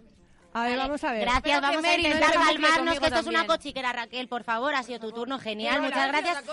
A 0.53 0.65
ver, 0.65 0.77
vamos 0.77 1.05
a 1.05 1.13
ver. 1.13 1.23
Gracias, 1.23 1.61
vamos 1.61 1.85
a 1.85 1.97
intentar 1.97 2.33
calmarnos, 2.33 2.99
que 2.99 3.07
esto 3.07 3.21
es 3.21 3.27
una 3.27 3.47
cochiquera, 3.47 3.93
Raquel, 3.93 4.29
por 4.29 4.43
favor, 4.43 4.75
ha 4.75 4.83
sido 4.83 4.99
tu 4.99 5.13
turno, 5.13 5.39
genial, 5.39 5.77
Pero 5.77 5.89
muchas 5.89 6.09
gracias. 6.09 6.45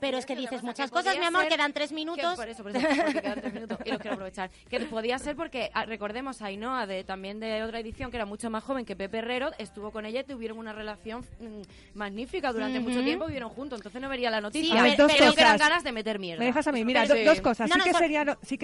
Pero 0.00 0.18
es 0.18 0.26
que 0.26 0.36
dices 0.36 0.60
cosa, 0.60 0.66
muchas 0.66 0.90
que 0.90 0.96
cosas, 0.96 1.18
mi 1.18 1.24
amor, 1.24 1.48
quedan 1.48 1.72
tres 1.72 1.88
que 1.88 1.94
minutos. 1.96 2.36
por 2.36 2.48
eso, 2.48 2.62
por 2.62 2.76
eso, 2.76 2.86
quedan 3.12 3.40
tres 3.40 3.54
minutos 3.54 3.78
y 3.84 3.90
los 3.90 4.00
quiero 4.00 4.14
aprovechar. 4.14 4.50
Que 4.68 4.80
podía 4.80 5.18
ser 5.18 5.36
porque 5.36 5.70
ah, 5.74 5.84
recordemos 5.84 6.42
a 6.42 6.46
Ainhoa 6.46 6.86
de, 6.86 7.04
también 7.04 7.40
de 7.40 7.62
otra 7.62 7.80
edición 7.80 8.10
que 8.10 8.16
era 8.16 8.26
mucho 8.26 8.50
más 8.50 8.62
joven 8.62 8.84
que 8.84 8.94
Pepe 8.94 9.18
Herrero, 9.18 9.50
estuvo 9.58 9.90
con 9.90 10.06
ella 10.06 10.20
y 10.20 10.24
tuvieron 10.24 10.58
una 10.58 10.72
relación 10.72 11.22
mm, 11.40 11.98
magnífica 11.98 12.52
durante 12.52 12.78
mucho 12.80 13.02
tiempo, 13.02 13.26
vivieron 13.26 13.50
juntos, 13.50 13.80
entonces 13.80 14.00
no 14.00 14.08
vería 14.08 14.30
la 14.30 14.40
noticia. 14.40 14.72
Sí, 14.72 14.78
A 14.78 14.82
ver, 14.82 14.96
dos 14.96 15.12
pero 15.12 15.32
que 15.34 15.40
eran 15.40 15.54
cosas. 15.54 15.68
ganas 15.68 15.84
de 15.84 15.92
meter 15.92 16.18
mierda. 16.18 16.40
Me 16.40 16.46
dejas 16.46 16.66
a 16.66 16.72
mí, 16.72 16.84
mira, 16.84 17.04
dos 17.06 17.40
cosas. 17.40 17.68
No, 17.68 17.74
sí 17.74 17.78
no, 17.78 17.84
que 17.84 17.94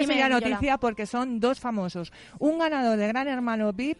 sería, 0.04 0.28
noticia 0.28 0.78
porque 0.78 1.06
son 1.06 1.40
dos 1.40 1.58
famosos. 1.58 2.12
Un 2.38 2.58
ganador 2.58 2.96
de 2.96 3.08
Gran 3.08 3.28
Hermano 3.28 3.72
VIP 3.72 3.98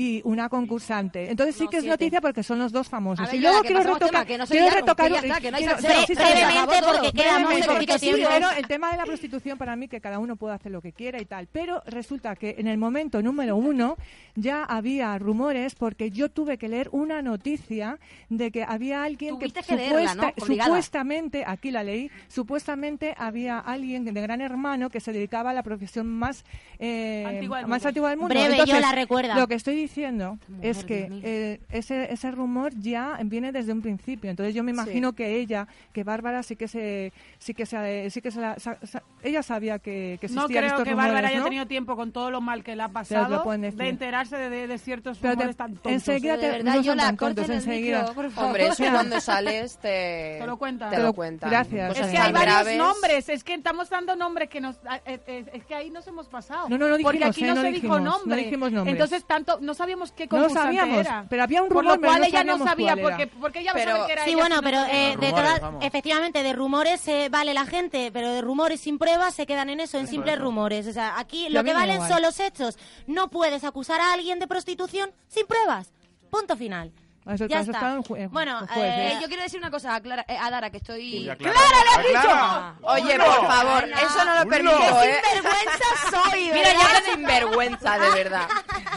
y 0.00 0.20
una 0.24 0.48
concursante. 0.48 1.28
Entonces 1.28 1.56
sí 1.56 1.64
No, 1.64 1.70
que 1.70 1.78
es 1.78 1.82
siete. 1.82 1.92
noticia 1.94 2.20
porque 2.20 2.44
son 2.44 2.60
los 2.60 2.70
dos 2.70 2.88
famosos. 2.88 3.26
Ver, 3.26 3.34
y 3.34 3.40
luego 3.40 3.62
quiero 3.62 3.80
retocar, 3.80 4.06
tema, 4.10 4.24
que 4.26 4.38
no 4.38 4.46
se 4.46 4.54
quiero 4.54 4.70
retocar 4.76 5.10
Brevemente, 5.10 6.76
porque 6.86 7.12
queda 7.12 7.38
muy 7.40 7.62
poquito 7.62 7.98
tiempo. 7.98 8.22
Primero, 8.28 8.48
el 8.56 8.66
tema 8.68 8.90
de 8.92 8.96
la 8.96 9.04
prostitución 9.04 9.58
para 9.58 9.74
mí 9.74 9.88
que 9.88 10.00
cada 10.00 10.20
uno 10.20 10.36
puede 10.36 10.54
hacer 10.54 10.70
lo 10.70 10.80
que 10.80 10.92
quiera 10.92 11.20
y 11.20 11.24
tal, 11.24 11.48
pero 11.50 11.82
resulta 11.86 12.36
que 12.36 12.54
en 12.58 12.68
el 12.68 12.78
momento 12.78 13.22
número 13.22 13.56
uno 13.56 13.96
ya 14.36 14.62
había 14.64 15.18
rumores 15.18 15.74
porque 15.74 16.10
yo 16.12 16.28
tuve 16.30 16.58
que 16.58 16.68
leer 16.68 16.88
una 16.92 17.20
noticia 17.22 17.98
de 18.28 18.50
que 18.52 18.62
había 18.62 19.02
alguien 19.02 19.36
que, 19.38 19.50
que 19.50 19.74
leerla, 19.76 20.14
¿no? 20.14 20.22
supuesta- 20.36 20.64
supuestamente, 20.64 21.44
aquí 21.46 21.70
la 21.72 21.82
leí, 21.82 22.08
supuestamente 22.28 23.14
había 23.18 23.58
alguien 23.58 24.04
de 24.04 24.12
Gran 24.12 24.40
Hermano 24.40 24.90
que 24.90 25.00
se 25.00 25.12
dedicaba 25.12 25.50
a 25.50 25.54
la 25.54 25.62
profesión 25.62 26.06
más, 26.06 26.44
eh, 26.78 27.24
Antigua 27.26 27.58
del 27.58 27.66
más 27.66 27.78
mundo. 27.80 27.88
antigua 27.88 28.10
del 28.10 28.18
mundo. 28.18 28.34
Breve, 28.34 28.50
Entonces, 28.52 28.74
yo 28.74 28.80
la 28.80 28.92
recuerda. 28.92 29.34
Lo 29.36 29.48
que 29.48 29.54
estoy 29.54 29.74
diciendo 29.88 30.38
Mujer, 30.48 30.70
es 30.70 30.84
que 30.84 31.08
eh, 31.22 31.60
ese, 31.70 32.12
ese 32.12 32.30
rumor 32.30 32.72
ya 32.78 33.18
viene 33.24 33.52
desde 33.52 33.72
un 33.72 33.82
principio. 33.82 34.30
Entonces 34.30 34.54
yo 34.54 34.62
me 34.62 34.70
imagino 34.70 35.12
que 35.14 35.36
ella, 35.36 35.66
que 35.92 36.04
Bárbara 36.04 36.42
sí 36.42 36.56
que 36.56 36.68
se, 36.68 37.12
sí 37.38 37.54
que 37.54 37.66
se, 37.66 38.10
sí 38.10 38.20
que 38.20 38.30
se 38.30 38.40
la- 38.40 38.58
sa- 38.58 38.78
sa- 38.84 39.02
ella 39.22 39.42
sabía 39.42 39.78
que, 39.78 40.18
que 40.20 40.28
No 40.28 40.42
existían 40.42 40.48
creo 40.48 40.66
estos 40.66 40.84
que 40.84 40.90
rumores, 40.90 41.08
Bárbara 41.12 41.28
haya 41.28 41.38
¿no? 41.38 41.44
tenido 41.44 41.66
tiempo 41.66 41.96
con 41.96 42.12
todo 42.12 42.30
lo 42.30 42.40
mal 42.40 42.62
que 42.62 42.76
le 42.76 42.82
ha 42.82 42.88
pasado 42.88 43.44
de 43.50 43.88
enterarse 43.88 44.36
de, 44.36 44.50
de- 44.50 44.66
de 44.68 44.78
ciertos 44.78 45.18
Pero 45.18 45.32
rumores 45.34 45.54
de- 45.54 45.58
tan 45.58 45.72
tontos. 45.74 45.92
enseguida 45.92 46.36
De 46.36 46.42
te- 46.42 46.50
verdad, 46.50 46.74
no 46.76 46.96
tan 46.96 47.16
corten 47.16 47.34
tontos, 47.36 47.48
el 47.50 47.54
enseguida. 47.56 47.98
micro, 48.00 48.14
por 48.14 48.30
favor. 48.30 48.46
Hombre, 48.48 48.66
eso 48.68 48.84
cuando 48.90 49.20
sales 49.20 49.78
te, 49.78 50.36
Te 50.40 50.46
lo 50.46 50.56
cuentan. 50.56 50.90
Te 50.90 50.96
Te 50.96 51.02
lo 51.02 51.12
cuentan. 51.12 51.50
gracias. 51.50 51.88
Cosas 51.88 52.06
Es 52.06 52.12
que 52.12 52.18
hay 52.18 52.32
varios 52.32 52.54
graves. 52.54 52.78
nombres, 52.78 53.28
es 53.28 53.44
que 53.44 53.54
estamos 53.54 53.88
dando 53.90 54.16
nombres 54.16 54.48
que 54.48 54.60
nos... 54.60 54.76
eh, 55.06 55.18
eh, 55.26 55.44
Es 55.52 55.64
que 55.64 55.74
ahí 55.74 55.90
nos 55.90 56.06
hemos 56.06 56.28
pasado. 56.28 56.68
No, 56.68 56.76
no, 56.78 56.88
no 56.88 56.96
Porque 57.02 57.24
aquí 57.24 57.44
eh, 57.44 57.48
no, 57.48 57.54
no 57.56 57.60
se 57.62 57.72
dijimos, 57.72 57.98
dijo 57.98 58.04
no 58.04 58.18
nombre. 58.18 58.36
dijimos 58.44 58.72
nombres. 58.72 58.92
Entonces 58.94 59.24
tanto, 59.24 59.58
no 59.60 59.74
sabíamos 59.78 60.12
qué 60.12 60.26
No 60.26 60.36
lo 60.36 60.42
concursante 60.48 60.76
sabíamos, 60.78 61.06
era. 61.06 61.24
pero 61.30 61.42
había 61.42 61.62
un 61.62 61.68
Por 61.68 61.78
rumor, 61.78 61.94
lo 61.96 62.00
pero 62.00 62.12
cual 62.12 62.20
no 62.20 62.26
ella 62.26 62.44
no 62.44 62.58
sabía, 62.58 62.96
porque, 62.96 63.26
porque 63.28 63.60
ella 63.60 63.72
Pero- 63.72 63.90
saber 63.92 64.06
que 64.06 64.12
era 64.12 64.24
Sí, 64.24 64.30
ella, 64.30 64.38
bueno, 64.40 64.56
no 64.56 64.62
pero 64.62 64.78
eh, 64.90 65.16
de 65.18 65.30
Rumores, 65.30 65.62
efectivamente, 65.80 66.42
de 66.42 66.52
rumores 66.52 67.00
se 67.00 67.28
vale 67.30 67.54
la 67.54 67.64
gente, 67.64 68.10
pero 68.12 68.30
de 68.32 68.42
rumores 68.42 68.80
sin 68.80 68.98
pruebas 68.98 69.34
se 69.34 69.46
quedan 69.46 69.70
en 69.70 69.80
eso, 69.80 69.98
en 69.98 70.06
simples 70.06 70.38
rumores. 70.38 70.86
O 70.86 70.92
sea, 70.92 71.18
aquí 71.18 71.48
lo 71.48 71.64
que 71.64 71.72
valen 71.72 72.06
son 72.06 72.20
los 72.20 72.38
hechos. 72.40 72.76
No 73.06 73.28
puedes 73.30 73.64
acusar 73.64 74.00
a 74.00 74.12
alguien 74.12 74.38
de 74.38 74.46
prostitución 74.46 75.10
sin 75.28 75.46
pruebas. 75.46 75.92
Punto 76.30 76.56
final. 76.56 76.92
Eso, 77.28 77.46
Ya 77.46 77.60
eso 77.60 77.70
está. 77.70 77.78
está 77.78 77.92
en 77.94 78.02
ju- 78.02 78.16
en 78.18 78.30
Bueno, 78.30 78.58
juez, 78.68 78.94
eh, 78.96 79.18
yo 79.20 79.28
quiero 79.28 79.42
decir 79.42 79.58
una 79.60 79.70
cosa 79.70 79.94
a, 79.94 80.00
Clara, 80.00 80.24
eh, 80.28 80.36
a 80.40 80.50
Dara, 80.50 80.70
que 80.70 80.78
estoy... 80.78 81.24
Ya, 81.24 81.36
¡Clara, 81.36 81.58
le 81.58 81.90
has 81.90 82.06
dicho! 82.06 82.20
Clara. 82.22 82.74
Oye, 82.82 83.14
Uno. 83.16 83.24
por 83.26 83.46
favor, 83.46 83.84
Uno. 83.84 83.96
eso 83.98 84.24
no 84.24 84.34
lo 84.44 84.48
permito, 84.48 84.78
¡Qué 84.78 85.10
¿eh? 85.10 85.20
sinvergüenza 85.34 86.30
soy, 86.30 86.40
Mira, 86.52 86.54
¿verdad? 86.54 86.72
yo 86.82 87.04
que 87.04 87.10
sinvergüenza, 87.12 87.98
de 87.98 88.10
verdad. 88.10 88.48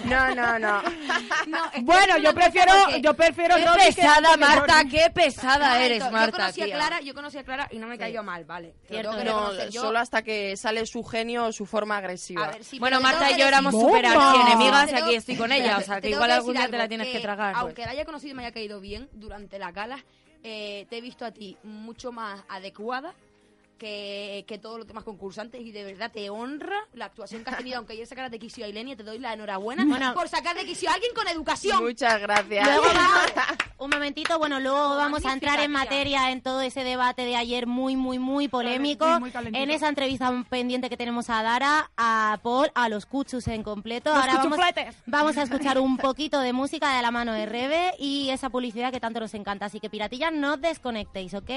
No, 0.06 0.36
no, 0.36 0.60
no. 0.60 0.82
No, 1.48 1.58
Bueno, 1.82 2.18
yo 2.18 2.34
prefiero, 2.34 2.72
porque- 2.84 3.02
yo 3.02 3.14
prefiero 3.16 3.56
Qué 3.56 3.64
que- 3.64 3.94
pesada, 3.96 4.38
Marta, 4.38 4.84
qué 4.90 5.10
pesada 5.14 5.82
eres, 5.84 6.04
yo 6.04 6.12
Marta, 6.12 6.38
conocí 6.38 6.62
a. 6.62 6.66
Clara, 6.66 7.02
yo 7.02 7.14
conocí 7.14 7.38
a 7.38 7.44
Clara 7.44 7.68
y 7.72 7.80
no 7.80 7.88
me 7.88 7.98
cayó 7.98 8.24
mal, 8.24 8.46
vale. 8.46 8.76
Cierto, 8.88 9.12
No. 9.24 9.52
Yo- 9.70 9.82
solo 9.82 10.00
hasta 10.00 10.22
que 10.22 10.56
sale 10.56 10.86
su 10.86 11.04
genio 11.04 11.46
o 11.46 11.52
su 11.52 11.66
forma 11.66 11.98
agresiva. 11.98 12.46
A 12.46 12.52
ver, 12.52 12.64
sí, 12.64 12.80
Bueno, 12.80 13.02
Marta 13.02 13.32
y 13.32 13.38
yo 13.40 13.48
éramos 13.48 13.74
súper 13.74 14.06
archienemigas 14.06 14.92
y 14.92 14.96
aquí 14.96 15.16
estoy 15.16 15.36
con 15.36 15.52
ella, 15.52 15.78
o 15.78 15.82
sea, 15.82 15.96
te 15.96 16.02
que 16.02 16.10
igual 16.12 16.32
algún 16.32 16.54
día 16.54 16.70
te 16.70 16.78
la 16.78 16.88
tienes 16.88 17.08
que 17.08 17.20
tragar. 17.20 17.54
pues. 17.54 17.64
Aunque 17.64 17.86
la 17.86 17.92
haya 17.92 18.06
conocido 18.06 18.21
y 18.30 18.34
me 18.34 18.44
haya 18.44 18.54
caído 18.54 18.80
bien 18.80 19.10
durante 19.14 19.60
la 19.60 19.72
gala, 19.72 20.04
eh, 20.44 20.86
te 20.90 20.98
he 20.98 21.02
visto 21.02 21.26
a 21.26 21.32
ti 21.32 21.58
mucho 21.64 22.12
más 22.12 22.44
adecuada 22.50 23.14
que, 23.82 24.46
que 24.48 24.60
todos 24.60 24.78
los 24.78 24.86
demás 24.86 25.04
concursantes 25.04 25.60
y 25.60 25.72
de 25.72 25.84
verdad 25.84 26.12
te 26.12 26.30
honra 26.30 26.78
la 26.94 27.06
actuación 27.06 27.44
que 27.44 27.50
has 27.50 27.58
tenido, 27.58 27.78
aunque 27.78 27.94
ayer 27.94 28.06
sacaras 28.06 28.30
de 28.30 28.38
quicio 28.38 28.64
a 28.64 28.68
Ilenia, 28.68 28.96
te 28.96 29.02
doy 29.02 29.18
la 29.18 29.34
enhorabuena 29.34 29.84
Bueno. 29.84 30.14
por 30.14 30.30
sacar 30.30 30.56
de 30.56 30.66
quicio 30.66 30.88
a 30.88 30.94
alguien 30.94 31.12
con 31.16 31.28
educación. 31.28 31.84
Muchas 31.84 32.22
gracias. 32.22 32.64
Luego 32.64 32.84
vamos, 32.84 33.32
un 33.80 33.90
momentito, 33.90 34.38
bueno, 34.38 34.60
luego 34.60 34.96
vamos 34.98 35.26
a 35.26 35.34
entrar 35.34 35.60
en 35.62 35.72
materia 35.72 36.30
en 36.30 36.42
todo 36.44 36.62
ese 36.62 36.84
debate 36.84 37.24
de 37.24 37.36
ayer 37.36 37.66
muy, 37.66 37.96
muy, 37.96 38.20
muy 38.20 38.48
polémico. 38.48 39.20
Muy 39.20 39.32
en 39.36 39.72
esa 39.72 39.90
entrevista 39.90 40.32
pendiente 40.48 40.88
que 40.88 40.98
tenemos 40.98 41.32
a 41.32 41.42
Dara, 41.42 41.90
a 41.98 42.40
Paul, 42.44 42.70
a 42.76 42.88
los 42.88 43.08
Cuchus 43.08 43.48
en 43.48 43.64
completo. 43.64 44.12
Los 44.12 44.20
Ahora 44.20 44.44
vamos, 44.44 44.60
vamos 45.08 45.38
a 45.40 45.42
escuchar 45.42 45.80
un 45.80 45.98
poquito 45.98 46.40
de 46.40 46.54
música 46.54 46.96
de 46.96 47.02
la 47.02 47.10
mano 47.10 47.34
de 47.34 47.48
Rebe 47.48 47.96
y 47.98 48.30
esa 48.30 48.52
publicidad 48.52 48.92
que 48.92 49.00
tanto 49.00 49.20
nos 49.20 49.34
encanta. 49.34 49.66
Así 49.66 49.80
que, 49.80 49.90
piratillas, 49.90 50.32
no 50.32 50.54
os 50.54 50.62
desconectéis, 50.62 51.34
¿ok? 51.34 51.50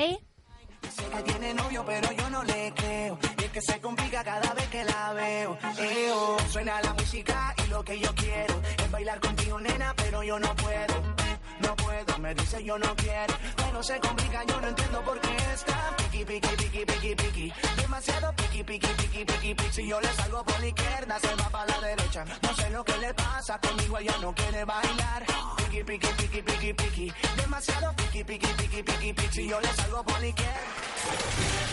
Sé 0.91 1.05
que 1.17 1.23
tiene 1.23 1.55
novio, 1.55 1.85
pero 1.87 2.13
yo 2.13 2.31
no 2.31 2.43
le 2.45 2.73
creo. 2.75 3.19
Y 3.39 3.45
es 3.45 3.51
que 3.51 3.61
se 3.61 3.81
complica 3.81 4.25
cada 4.25 4.55
vez 4.55 4.69
que 4.69 4.85
la 4.85 5.13
veo. 5.13 5.59
Eo, 5.79 6.37
suena 6.51 6.81
la 6.83 6.93
música 6.95 7.55
y 7.65 7.71
lo 7.71 7.85
que 7.85 7.99
yo 7.99 8.15
quiero 8.15 8.61
es 8.79 8.91
bailar 8.91 9.21
contigo, 9.21 9.61
nena, 9.61 9.95
pero 9.97 10.23
yo 10.23 10.39
no 10.39 10.55
puedo. 10.57 11.24
No 11.61 11.77
puedo, 11.77 12.19
me 12.19 12.35
dice 12.35 12.63
yo 12.65 12.79
no 12.79 12.95
quiero. 12.97 13.35
Pero 13.57 13.83
se 13.83 13.99
complica, 14.01 14.45
yo 14.45 14.61
no 14.61 14.69
entiendo 14.69 15.03
por 15.03 15.21
qué 15.21 15.37
está 15.53 15.95
piqui, 15.97 16.25
piqui, 16.25 16.57
piqui, 16.57 16.85
piqui, 16.85 17.15
piqui. 17.15 17.53
Demasiado 17.77 18.33
piqui, 18.37 18.65
piqui, 18.65 18.87
piqui, 18.87 19.25
piqui, 19.25 19.55
piqui. 19.55 19.73
Si 19.73 19.89
yo 19.89 20.01
le 20.01 20.09
salgo 20.15 20.45
por 20.45 20.61
la 20.61 20.67
izquierda, 20.67 21.19
se 21.21 21.35
va 21.35 21.49
para 21.51 21.67
la 21.67 21.81
derecha. 21.87 22.25
No 22.43 22.55
sé 22.55 22.71
lo 22.71 22.85
que 22.85 22.97
le 22.99 23.15
pasa, 23.15 23.59
conmigo 23.59 23.99
ella 23.99 24.17
no 24.21 24.35
quiere 24.35 24.65
bailar. 24.65 25.25
Piqui, 25.57 25.85
piqui, 25.85 26.09
piqui, 26.09 26.43
piqui, 26.43 26.75
piqui. 26.75 27.13
Demasiado 27.37 27.95
piqui, 27.97 28.25
piqui, 28.25 28.47
piqui, 28.47 28.83
piqui, 28.83 29.13
piqui. 29.13 29.33
Si 29.33 29.49
yo 29.49 29.61
le 29.61 29.69
salgo 29.69 30.03
por 30.05 30.21
la 30.21 30.27
izquierda. 30.27 31.65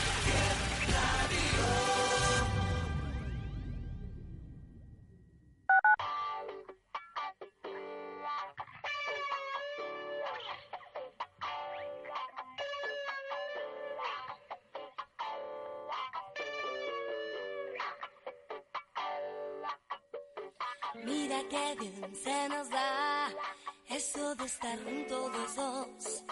Que 21.50 21.76
bien 21.80 22.16
se 22.16 22.50
nos 22.50 22.70
da 22.70 23.32
eso 23.90 24.36
de 24.36 24.46
estar 24.46 24.78
juntos 24.84 25.56
dos. 25.56 26.24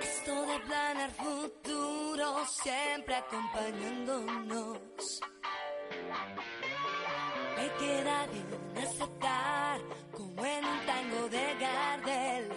Esto 0.00 0.46
de 0.46 0.60
planear 0.60 1.10
futuro 1.10 2.46
siempre 2.46 3.16
acompañándonos. 3.16 4.78
Me 7.56 7.68
queda 7.78 8.26
bien 8.26 8.46
aceptar 8.86 9.80
como 10.12 10.46
en 10.46 10.64
un 10.64 10.86
tango 10.86 11.28
de 11.28 11.54
Gardel. 11.60 12.48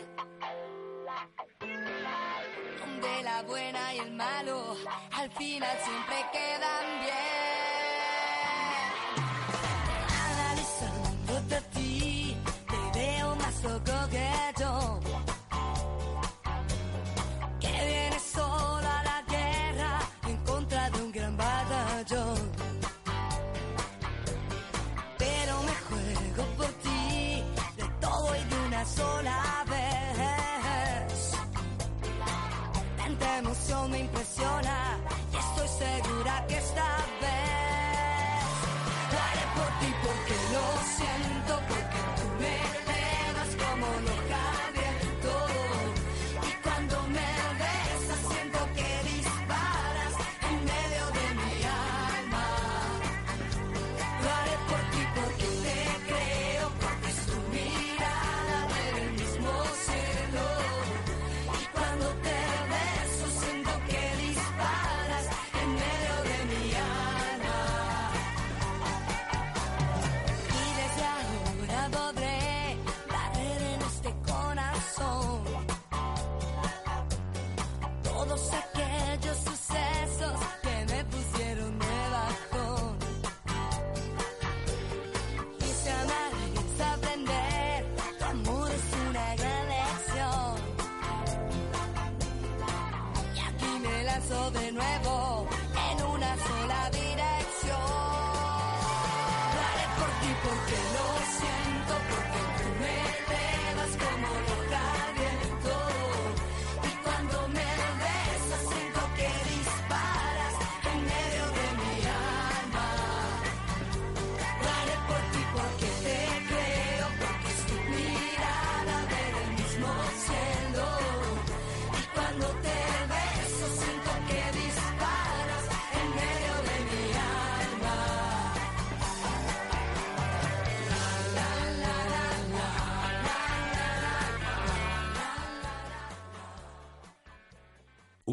Donde 2.80 3.24
la 3.24 3.42
buena 3.44 3.94
y 3.96 4.00
el 4.00 4.12
malo 4.14 4.78
al 5.12 5.30
final 5.32 5.78
siempre 5.84 6.26
quedan 6.32 7.00
bien. 7.02 7.51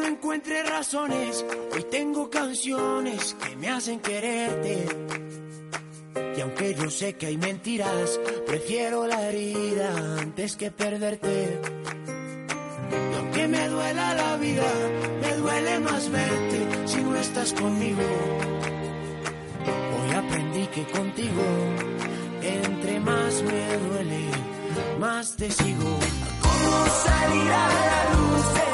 no 0.00 0.06
encuentre 0.06 0.62
razones, 0.62 1.44
hoy 1.72 1.84
tengo 1.90 2.30
canciones 2.30 3.36
que 3.42 3.56
me 3.56 3.68
hacen 3.68 4.00
quererte. 4.00 4.86
Y 6.36 6.40
aunque 6.40 6.74
yo 6.74 6.88
sé 6.90 7.16
que 7.16 7.26
hay 7.26 7.36
mentiras, 7.36 8.18
prefiero 8.46 9.06
la 9.06 9.28
herida 9.28 10.18
antes 10.20 10.56
que 10.56 10.70
perderte. 10.70 11.60
Y 12.90 13.16
aunque 13.16 13.48
me 13.48 13.68
duela 13.68 14.14
la 14.14 14.36
vida, 14.38 14.72
me 15.20 15.36
duele 15.36 15.78
más 15.80 16.10
verte 16.10 16.86
si 16.86 17.02
no 17.02 17.16
estás 17.16 17.52
conmigo. 17.52 18.02
Hoy 19.96 20.14
aprendí 20.16 20.66
que 20.68 20.84
contigo, 20.84 21.44
entre 22.42 23.00
más 23.00 23.42
me 23.42 23.76
duele, 23.76 24.30
más 24.98 25.36
te 25.36 25.50
sigo. 25.50 25.98
¿Cómo 26.40 26.86
salir 27.04 27.44
la 27.44 28.14
luz? 28.14 28.69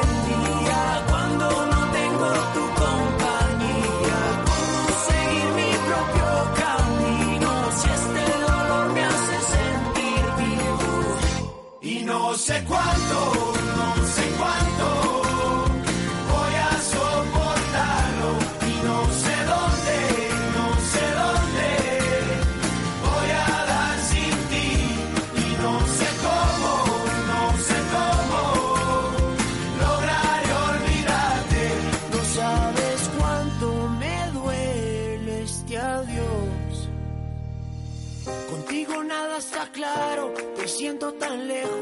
No 12.48 12.54
sé 12.54 12.62
cuánto, 12.62 13.54
no 13.76 14.06
sé 14.06 14.22
cuánto 14.38 14.86
voy 16.30 16.54
a 16.54 16.80
soportarlo. 16.92 18.30
Y 18.70 18.74
no 18.86 18.98
sé 19.22 19.36
dónde, 19.52 19.96
no 20.54 20.66
sé 20.92 21.04
dónde 21.22 21.68
voy 23.02 23.30
a 23.30 23.50
dar 23.72 23.98
sin 23.98 24.34
ti. 24.52 24.68
Y 25.42 25.48
no 25.60 25.74
sé 25.98 26.08
cómo, 26.26 26.70
no 27.32 27.42
sé 27.68 27.78
cómo 27.96 28.40
lograr 29.82 30.42
olvidarte. 30.70 31.62
No 32.12 32.20
sabes 32.36 33.10
cuánto 33.18 33.66
me 33.98 34.16
duele 34.30 35.42
este 35.42 35.78
adiós. 35.78 36.88
Contigo 38.48 39.02
nada 39.02 39.38
está 39.38 39.66
claro, 39.72 40.32
te 40.54 40.68
siento 40.68 41.12
tan 41.14 41.48
lejos. 41.48 41.75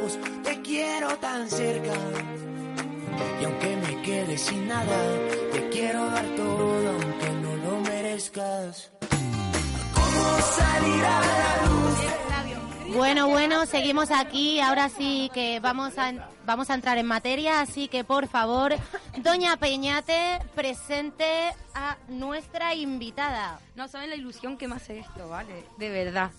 Bueno, 12.95 13.29
bueno, 13.29 13.67
seguimos 13.67 14.13
aquí. 14.13 14.61
Ahora 14.61 14.89
sí 14.89 15.29
que 15.35 15.59
vamos 15.59 15.99
a, 15.99 16.31
vamos 16.47 16.71
a 16.71 16.75
entrar 16.75 16.97
en 16.97 17.07
materia. 17.07 17.61
Así 17.61 17.89
que, 17.89 18.05
por 18.05 18.29
favor, 18.29 18.75
Doña 19.19 19.57
Peñate, 19.57 20.39
presente 20.55 21.53
a 21.75 21.97
nuestra 22.07 22.75
invitada. 22.75 23.59
No 23.75 23.89
saben 23.89 24.11
la 24.11 24.17
ilusión 24.17 24.57
que 24.57 24.69
me 24.69 24.77
hace 24.77 25.01
esto, 25.01 25.29
¿vale? 25.29 25.65
De 25.77 25.91
verdad. 25.91 26.31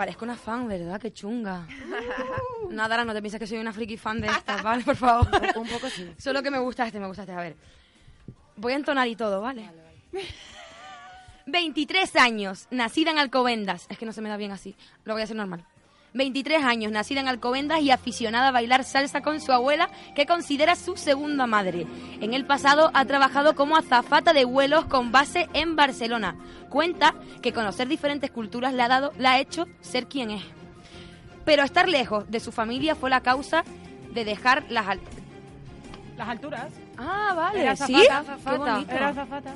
Parezco 0.00 0.24
una 0.24 0.34
fan, 0.34 0.66
¿verdad? 0.66 0.98
Qué 0.98 1.12
chunga. 1.12 1.66
Nada, 2.70 2.88
Dara, 2.88 3.04
no 3.04 3.12
te 3.12 3.20
piensas 3.20 3.38
que 3.38 3.46
soy 3.46 3.58
una 3.58 3.70
friki 3.70 3.98
fan 3.98 4.18
de 4.18 4.28
estas, 4.28 4.62
¿vale? 4.62 4.82
Por 4.82 4.96
favor. 4.96 5.28
Un 5.56 5.68
poco 5.68 5.90
sí. 5.90 6.10
Solo 6.16 6.42
que 6.42 6.50
me 6.50 6.58
gusta 6.58 6.86
este, 6.86 6.98
me 6.98 7.06
gusta 7.06 7.24
este. 7.24 7.34
A 7.34 7.40
ver. 7.42 7.54
Voy 8.56 8.72
a 8.72 8.76
entonar 8.76 9.06
y 9.08 9.14
todo, 9.14 9.42
¿vale? 9.42 9.68
23 11.44 12.16
años, 12.16 12.66
nacida 12.70 13.10
en 13.10 13.18
Alcobendas. 13.18 13.84
Es 13.90 13.98
que 13.98 14.06
no 14.06 14.14
se 14.14 14.22
me 14.22 14.30
da 14.30 14.38
bien 14.38 14.52
así. 14.52 14.74
Lo 15.04 15.12
voy 15.12 15.20
a 15.20 15.24
hacer 15.24 15.36
normal. 15.36 15.66
23 16.12 16.64
años, 16.64 16.90
nacida 16.92 17.20
en 17.20 17.28
Alcobendas 17.28 17.80
y 17.80 17.90
aficionada 17.90 18.48
a 18.48 18.52
bailar 18.52 18.84
salsa 18.84 19.20
con 19.20 19.40
su 19.40 19.52
abuela, 19.52 19.88
que 20.14 20.26
considera 20.26 20.74
su 20.76 20.96
segunda 20.96 21.46
madre. 21.46 21.86
En 22.20 22.34
el 22.34 22.44
pasado 22.46 22.90
ha 22.94 23.04
trabajado 23.04 23.54
como 23.54 23.76
azafata 23.76 24.32
de 24.32 24.44
vuelos 24.44 24.86
con 24.86 25.12
base 25.12 25.48
en 25.54 25.76
Barcelona. 25.76 26.36
Cuenta 26.68 27.14
que 27.42 27.52
conocer 27.52 27.86
diferentes 27.88 28.30
culturas 28.30 28.72
le 28.74 28.82
ha, 28.82 28.88
dado, 28.88 29.12
le 29.18 29.28
ha 29.28 29.38
hecho 29.38 29.66
ser 29.80 30.06
quien 30.06 30.30
es. 30.32 30.42
Pero 31.44 31.62
estar 31.62 31.88
lejos 31.88 32.30
de 32.30 32.40
su 32.40 32.52
familia 32.52 32.94
fue 32.94 33.10
la 33.10 33.20
causa 33.22 33.64
de 34.12 34.24
dejar 34.24 34.64
las... 34.68 34.88
al- 34.88 35.00
Las 36.16 36.28
alturas. 36.28 36.66
Ah, 36.98 37.32
vale. 37.34 37.62
Era 37.62 37.76
¿Sí? 37.76 37.94
azafata. 38.06 38.84
Era 38.90 39.08
azafata. 39.08 39.54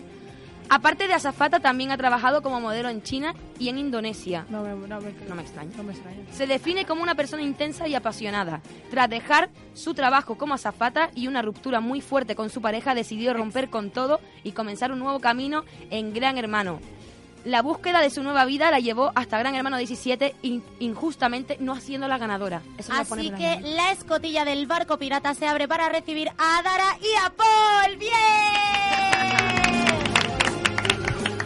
Aparte 0.70 1.06
de 1.06 1.14
azafata, 1.14 1.60
también 1.60 1.90
ha 1.92 1.96
trabajado 1.96 2.42
como 2.42 2.60
modelo 2.60 2.88
en 2.88 3.02
China 3.02 3.34
y 3.58 3.68
en 3.68 3.78
Indonesia. 3.78 4.46
No 4.48 4.62
me, 4.62 4.70
no 4.88 5.00
me, 5.00 5.12
No 5.28 5.34
me 5.34 5.42
extraña. 5.42 5.70
no 5.76 5.82
me 5.84 5.92
extraña. 5.92 6.18
Se 6.32 6.46
define 6.46 6.84
como 6.86 7.02
una 7.02 7.14
persona 7.14 7.42
intensa 7.42 7.86
y 7.86 7.94
apasionada. 7.94 8.60
Tras 8.90 9.08
dejar 9.10 9.50
su 9.74 9.94
trabajo 9.94 10.36
como 10.36 10.54
azafata 10.54 11.10
y 11.14 11.28
una 11.28 11.42
ruptura 11.42 11.80
muy 11.80 12.00
fuerte 12.00 12.34
con 12.34 12.50
su 12.50 12.60
pareja, 12.60 12.94
decidió 12.94 13.34
romper 13.34 13.68
con 13.70 13.90
todo 13.90 14.20
y 14.42 14.52
comenzar 14.52 14.90
un 14.90 14.98
nuevo 15.00 15.20
camino 15.20 15.64
en 15.90 16.12
Gran 16.14 16.38
Hermano. 16.38 16.80
La 17.44 17.60
búsqueda 17.60 18.00
de 18.00 18.08
su 18.08 18.22
nueva 18.22 18.46
vida 18.46 18.70
la 18.70 18.80
llevó 18.80 19.12
hasta 19.14 19.38
Gran 19.38 19.54
Hermano 19.54 19.76
17, 19.76 20.34
in- 20.40 20.64
injustamente 20.80 21.58
no 21.60 21.74
haciendo 21.74 22.08
la 22.08 22.16
ganadora. 22.16 22.62
Eso 22.78 22.90
Así 22.94 23.30
que 23.32 23.60
la 23.60 23.92
escotilla 23.92 24.46
del 24.46 24.66
barco 24.66 24.98
pirata 24.98 25.34
se 25.34 25.46
abre 25.46 25.68
para 25.68 25.90
recibir 25.90 26.30
a 26.38 26.62
Dara 26.62 26.96
y 27.02 27.14
a 27.22 27.28
Paul. 27.30 27.98
¡Bien! 27.98 29.43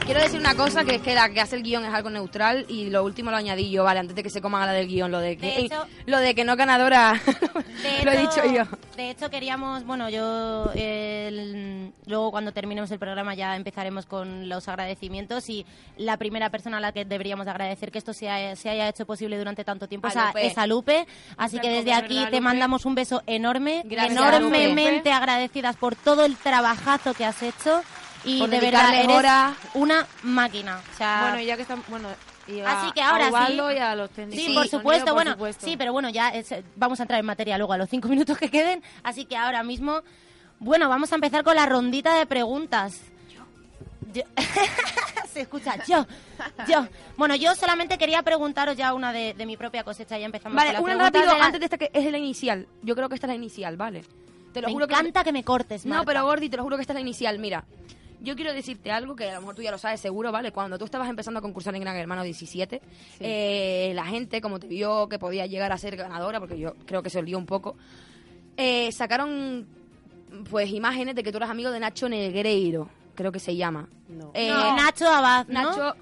Quiero 0.09 0.23
decir 0.23 0.41
una 0.41 0.55
cosa, 0.55 0.87
que 0.87 0.95
es 0.95 1.03
que 1.03 1.15
la 1.15 1.29
que 1.29 1.39
hace 1.43 1.55
el 1.57 1.63
guion 1.63 1.85
es 1.85 1.93
algo 1.93 2.09
neutral 2.09 2.65
y 2.71 2.89
lo 2.89 3.05
último 3.05 3.31
lo 3.31 3.37
añadí 3.37 3.71
yo, 3.71 3.85
vale, 3.85 4.01
antes 4.01 4.17
de 4.17 4.23
que 4.23 4.31
se 4.31 4.41
coman 4.41 4.63
a 4.63 4.67
la 4.67 4.73
del 4.73 4.89
guion, 4.89 5.11
lo 5.13 5.19
de 5.21 5.37
que, 5.37 5.47
De 5.47 5.59
hecho- 5.67 5.87
lo 6.07 6.19
de 6.19 6.35
que 6.35 6.45
no 6.45 6.57
ganadora, 6.57 7.13
De 7.83 8.05
lo 8.07 8.13
he 8.13 8.23
hecho- 8.23 8.41
dicho 8.43 8.55
yo. 8.55 8.65
De 8.97 9.11
hecho, 9.11 9.29
queríamos, 9.29 9.85
bueno, 9.85 10.09
yo 10.09 10.71
el- 10.75 11.93
luego 12.07 12.31
cuando 12.31 12.53
terminemos 12.53 12.91
el 12.91 12.99
programa 12.99 13.35
ya 13.35 13.55
empezaremos 13.55 14.07
con 14.07 14.49
los 14.49 14.67
agradecimientos 14.67 15.51
y 15.51 15.67
la 15.99 16.17
primera 16.17 16.49
persona 16.49 16.79
a 16.79 16.81
la 16.81 16.93
que 16.93 17.05
deberíamos 17.05 17.47
agradecer 17.47 17.91
que 17.93 17.99
esto 17.99 18.15
se, 18.15 18.31
ha- 18.31 18.57
se 18.57 18.71
haya 18.71 18.89
hecho 18.89 19.05
posible 19.05 19.37
durante 19.37 19.63
tanto 19.63 19.89
tiempo 19.89 20.07
A 20.07 20.11
es 20.11 20.17
a, 20.17 20.27
Lupe. 20.29 20.47
es 20.47 20.57
a 20.59 20.67
Lupe. 20.67 21.07
Así 21.37 21.59
que 21.59 21.69
desde 21.69 21.85
¿verdad, 21.91 22.05
aquí 22.05 22.15
te 22.17 22.25
Lupe? 22.25 22.41
mandamos 22.41 22.87
un 22.87 22.95
beso 22.95 23.23
enorme, 23.27 23.83
Gracias, 23.85 24.17
enormemente 24.17 25.13
agradecidas 25.13 25.77
por 25.77 25.97
todo 25.97 26.25
el 26.25 26.35
trabajazo 26.39 27.13
que 27.13 27.27
has 27.27 27.43
hecho 27.43 27.83
y 28.25 28.47
de 28.47 28.61
verdad 28.61 28.95
eres 28.95 29.17
horas. 29.17 29.57
una 29.75 30.07
máquina. 30.23 30.81
O 30.95 30.97
sea, 30.97 31.21
Bueno, 31.23 31.41
y 31.41 31.47
ya 31.47 31.57
que 31.57 31.63
están... 31.63 31.83
Bueno, 31.89 32.09
y 32.47 32.61
a- 32.61 32.81
Así 32.81 32.93
que 32.93 33.03
ahora 33.03 33.27
a 33.27 33.31
Ubaldo 33.31 33.69
sí. 33.71 33.75
y 33.77 33.79
a 33.79 33.95
los 33.95 34.11
técnicos 34.11 34.39
Sí, 34.45 34.55
por 34.55 34.55
sonido, 34.67 34.79
supuesto, 34.79 35.05
por 35.07 35.15
bueno, 35.15 35.33
supuesto. 35.33 35.67
sí, 35.67 35.77
pero 35.77 35.93
bueno, 35.93 36.09
ya 36.09 36.31
es- 36.31 36.55
vamos 36.77 36.99
a 37.01 37.03
entrar 37.05 37.21
en 37.21 37.27
materia 37.27 37.59
luego 37.59 37.73
a 37.73 37.79
los 37.79 37.89
cinco 37.91 38.09
minutos 38.09 38.39
que 38.39 38.51
queden, 38.51 38.83
así 39.03 39.25
que 39.27 39.37
ahora 39.37 39.63
mismo, 39.63 40.01
bueno, 40.59 40.89
vamos 40.89 41.13
a 41.13 41.17
empezar 41.17 41.45
con 41.45 41.57
la 41.57 41.67
rondita 41.67 42.15
de 42.19 42.27
preguntas. 42.27 43.01
Yo- 44.13 44.23
Se 45.33 45.43
escucha, 45.43 45.77
yo, 45.87 46.07
yo. 46.67 46.87
Bueno, 47.17 47.37
yo 47.37 47.55
solamente 47.55 47.99
quería 47.99 48.23
preguntaros 48.23 48.77
ya 48.77 48.95
una 48.95 49.13
de, 49.13 49.35
de 49.35 49.47
mi 49.47 49.57
propia 49.59 49.85
cosecha, 49.85 50.19
ya 50.19 50.25
empezamos 50.27 50.57
Vale, 50.57 50.73
con 50.75 50.85
una 50.85 50.95
las 50.95 51.11
preguntas 51.11 51.23
rápido 51.23 51.39
la- 51.39 51.45
antes 51.47 51.61
de 51.61 51.67
esta 51.67 51.79
que 51.79 51.91
es 51.93 52.11
la 52.11 52.19
inicial. 52.19 52.67
Yo 52.83 52.97
creo 52.97 53.09
que 53.09 53.15
esta 53.15 53.27
es 53.27 53.31
la 53.31 53.35
inicial, 53.37 53.77
¿vale? 53.77 54.03
Te 54.53 54.63
lo 54.63 54.69
Me 54.69 54.73
juro 54.73 54.87
encanta 54.87 55.23
que 55.23 55.31
me 55.33 55.45
cortes, 55.45 55.85
No, 55.85 55.97
Marta. 55.97 56.07
pero 56.07 56.25
Gordi, 56.25 56.49
te 56.49 56.57
lo 56.57 56.63
juro 56.63 56.77
que 56.77 56.81
esta 56.81 56.95
es 56.95 56.97
la 56.97 57.01
inicial. 57.03 57.39
Mira, 57.39 57.65
yo 58.21 58.35
quiero 58.37 58.53
decirte 58.53 58.91
algo 58.91 59.15
que 59.17 59.29
a 59.29 59.35
lo 59.35 59.41
mejor 59.41 59.55
tú 59.55 59.63
ya 59.63 59.71
lo 59.71 59.79
sabes 59.79 60.01
seguro, 60.01 60.33
¿vale? 60.33 60.53
Cuando 60.53 60.79
tú 60.79 60.85
estabas 60.85 61.09
empezando 61.09 61.39
a 61.39 61.43
concursar 61.43 61.75
en 61.75 61.83
Gran 61.83 61.97
Hermano 61.97 62.23
17, 62.23 62.81
eh, 63.21 63.93
la 63.95 64.05
gente, 64.07 64.41
como 64.41 64.59
te 64.59 64.67
vio 64.67 65.09
que 65.09 65.19
podía 65.19 65.47
llegar 65.47 65.73
a 65.73 65.79
ser 65.79 65.97
ganadora, 65.97 66.41
porque 66.41 66.59
yo 66.59 66.75
creo 66.87 67.03
que 67.03 67.11
se 67.11 67.19
olvidó 67.19 67.39
un 67.39 67.47
poco, 67.47 67.77
eh, 68.57 68.91
sacaron 68.93 69.67
pues 70.51 70.71
imágenes 70.71 71.15
de 71.15 71.23
que 71.23 71.31
tú 71.31 71.39
eras 71.39 71.51
amigo 71.51 71.71
de 71.71 71.81
Nacho 71.81 72.09
Negreiro, 72.09 72.89
creo 73.15 73.33
que 73.33 73.39
se 73.41 73.57
llama. 73.57 73.89
No. 74.09 74.31
Eh, 74.35 74.49
No, 74.49 74.77
Nacho 74.77 75.09
Abad, 75.09 75.47
¿no? 75.49 75.63
Nacho 75.63 75.95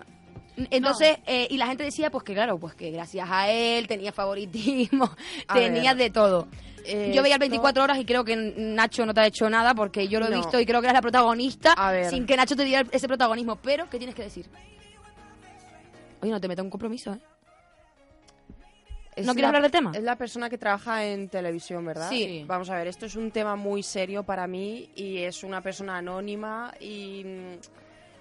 entonces, 0.70 1.18
eh, 1.26 1.46
y 1.50 1.56
la 1.58 1.66
gente 1.66 1.84
decía, 1.84 2.10
pues 2.10 2.24
que 2.24 2.32
claro, 2.32 2.58
pues 2.58 2.74
que 2.74 2.90
gracias 2.90 3.28
a 3.30 3.50
él 3.50 3.86
tenía 3.86 4.12
favoritismo, 4.12 5.10
A 5.48 5.54
tenía 5.54 5.92
ver, 5.92 6.04
de 6.04 6.10
todo. 6.10 6.48
Eh, 6.86 7.12
yo 7.14 7.22
veía 7.22 7.36
el 7.36 7.42
esto- 7.42 7.50
24 7.50 7.82
horas 7.82 7.98
y 7.98 8.04
creo 8.04 8.24
que 8.24 8.36
Nacho 8.36 9.04
no 9.06 9.12
te 9.14 9.20
ha 9.20 9.26
hecho 9.26 9.48
nada 9.50 9.74
porque 9.74 10.08
yo 10.08 10.20
lo 10.20 10.26
he 10.26 10.30
No. 10.30 10.36
visto 10.38 10.58
y 10.60 10.66
creo 10.66 10.80
que 10.80 10.86
eras 10.86 10.94
la 10.98 11.02
protagonista 11.02 11.72
A 11.72 11.92
ver. 11.92 12.10
sin 12.10 12.26
que 12.26 12.36
Nacho 12.36 12.56
te 12.56 12.64
diera 12.64 12.88
ese 12.92 13.06
protagonismo. 13.08 13.56
Pero, 13.56 13.88
¿qué 13.90 13.98
tienes 13.98 14.14
que 14.14 14.22
decir? 14.22 14.46
Oye, 16.22 16.30
no 16.32 16.40
te 16.40 16.48
meto 16.48 16.62
en 16.62 16.66
un 16.66 16.70
compromiso, 16.70 17.12
¿eh? 17.12 17.18
Es 19.14 19.24
¿No 19.24 19.32
quieres 19.32 19.42
la- 19.44 19.48
hablar 19.48 19.62
del 19.62 19.70
tema? 19.70 19.92
Es 19.94 20.02
la 20.02 20.16
persona 20.16 20.50
que 20.50 20.58
trabaja 20.58 21.04
en 21.06 21.30
televisión, 21.30 21.84
¿verdad? 21.86 22.10
Sí. 22.10 22.44
Vamos 22.46 22.68
a 22.68 22.76
ver, 22.76 22.86
esto 22.86 23.06
es 23.06 23.16
un 23.16 23.30
tema 23.30 23.56
muy 23.56 23.82
serio 23.82 24.24
para 24.24 24.46
mí 24.46 24.90
y 24.94 25.18
es 25.18 25.42
una 25.42 25.62
persona 25.62 25.96
anónima 25.96 26.74
y 26.80 27.24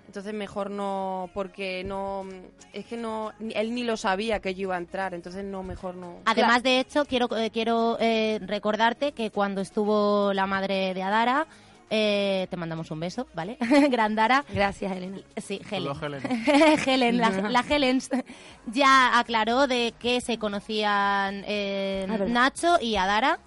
entonces 0.08 0.34
mejor 0.34 0.70
no, 0.72 1.30
porque 1.34 1.84
no, 1.84 2.26
es 2.74 2.86
que 2.86 2.98
no, 2.98 3.34
ni- 3.40 3.54
él 3.54 3.74
ni 3.76 3.84
lo 3.84 3.98
sabía 3.98 4.40
que 4.40 4.54
yo 4.56 4.62
iba 4.64 4.76
a 4.76 4.80
entrar, 4.80 5.14
entonces 5.14 5.44
no, 5.44 5.64
mejor 5.64 5.96
no. 5.96 6.18
Además, 6.26 6.64
de 6.64 6.80
hecho, 6.80 7.06
quiero, 7.06 7.28
eh, 7.38 7.50
quiero 7.52 7.98
eh, 8.00 8.40
recordarte 8.44 9.12
que 9.12 9.32
cuando 9.32 9.62
estuvo 9.62 10.34
la 10.34 10.46
madre 10.48 10.94
de 10.94 11.04
Adara, 11.04 11.48
eh, 11.90 12.48
te 12.50 12.58
mandamos 12.58 12.90
un 12.90 13.00
beso, 13.00 13.28
¿vale? 13.36 13.58
Grandara. 13.92 14.44
Gracias, 14.52 14.92
Elena. 14.92 15.20
Sí, 15.38 15.62
Helen. 15.70 15.94
Helen. 16.02 16.22
Helen, 16.88 17.18
la, 17.20 17.30
la 17.30 17.60
Helens 17.70 18.10
ya 18.66 19.20
aclaró 19.20 19.68
de 19.68 19.94
que 20.00 20.20
se 20.22 20.40
conocían 20.40 21.44
eh, 21.48 22.08
Ah. 22.10 22.18
Nacho 22.28 22.78
y 22.82 22.96
Adara. 22.96 23.40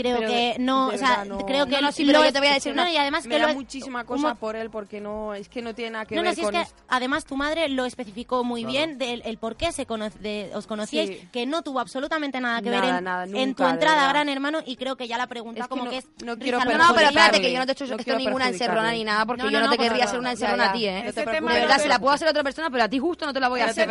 Creo 0.00 0.16
Pero 0.18 0.28
que 0.30 0.56
no, 0.58 0.88
o 0.88 0.96
sea, 0.96 1.24
no. 1.24 1.38
creo 1.46 1.66
que 1.66 1.72
No, 1.76 1.80
no, 1.82 1.92
sí, 1.92 2.04
pero 2.04 2.20
lo 2.20 2.24
yo 2.24 2.32
te 2.32 2.38
voy 2.38 2.48
a 2.48 2.54
decir 2.54 2.74
no, 2.74 2.82
una- 2.82 2.92
y 2.92 2.96
además 2.96 3.26
me 3.26 3.34
que 3.36 3.40
da 3.40 3.48
lo- 3.48 3.54
muchísima 3.54 4.04
cosa 4.04 4.34
por 4.34 4.56
él 4.56 4.70
porque 4.70 5.00
no, 5.00 5.34
es 5.34 5.48
que 5.48 5.62
no 5.62 5.74
tiene 5.74 5.90
nada 5.92 6.06
que 6.06 6.14
no, 6.14 6.22
no, 6.22 6.28
ver 6.28 6.34
si 6.34 6.42
es 6.42 6.50
que 6.50 6.60
esto. 6.60 6.74
además 6.88 7.24
tu 7.24 7.36
madre 7.36 7.68
lo 7.68 7.84
especificó 7.84 8.44
muy 8.44 8.62
Claro. 8.62 8.72
bien 8.72 8.98
del 8.98 9.22
el 9.24 9.38
por 9.38 9.56
qué 9.56 9.72
se 9.72 9.86
cono- 9.86 10.10
de- 10.20 10.50
os 10.54 10.66
conocíais, 10.66 11.10
Sí. 11.10 11.28
que 11.32 11.46
no 11.46 11.62
tuvo 11.62 11.80
absolutamente 11.80 12.40
nada 12.40 12.60
que 12.62 12.70
Nada, 12.70 12.80
ver 12.86 12.94
en, 12.98 13.04
nada, 13.04 13.24
en 13.24 13.32
nunca, 13.32 13.64
tu 13.64 13.70
entrada 13.70 14.06
a. 14.06 14.12
Gran 14.12 14.28
Hermano 14.28 14.60
y 14.64 14.76
creo 14.76 14.96
que 14.96 15.06
ya 15.08 15.18
la 15.18 15.26
pregunta 15.26 15.60
Es 15.60 15.66
que 15.66 15.68
como 15.70 15.84
no- 15.84 15.90
que 15.90 15.98
es 15.98 16.06
no 16.24 16.38
quiero 16.38 16.58
No, 16.58 16.64
no, 16.78 16.94
pero 16.94 17.08
espérate, 17.08 17.40
que 17.40 17.52
yo 17.52 17.58
no 17.58 17.66
te 17.66 17.72
he 17.72 17.74
hecho 17.74 17.86
No 17.86 17.96
esto 17.96 18.16
ninguna 18.16 18.48
encerrona 18.48 18.92
ni 18.92 19.04
nada, 19.04 19.26
porque 19.26 19.42
No, 19.42 19.50
yo 19.50 19.60
no, 19.60 19.66
no 19.66 19.72
te 19.72 19.76
no, 19.78 19.82
querría 19.84 20.04
hacer 20.04 20.18
una 20.18 20.30
encerrona 20.32 20.70
a 20.70 20.72
ti. 20.72 20.86
¿eh? 20.86 21.04
No. 21.04 21.12
De 21.12 21.60
verdad, 21.60 21.78
se 21.78 21.88
la 21.88 21.98
puedo 21.98 22.12
hacer 22.14 22.28
a 22.28 22.30
otra 22.30 22.42
persona, 22.42 22.70
pero 22.70 22.84
a 22.84 22.88
ti 22.88 22.98
justo 22.98 23.26
no 23.26 23.32
te 23.32 23.40
la 23.40 23.48
voy 23.48 23.60
a 23.60 23.66
hacer. 23.66 23.90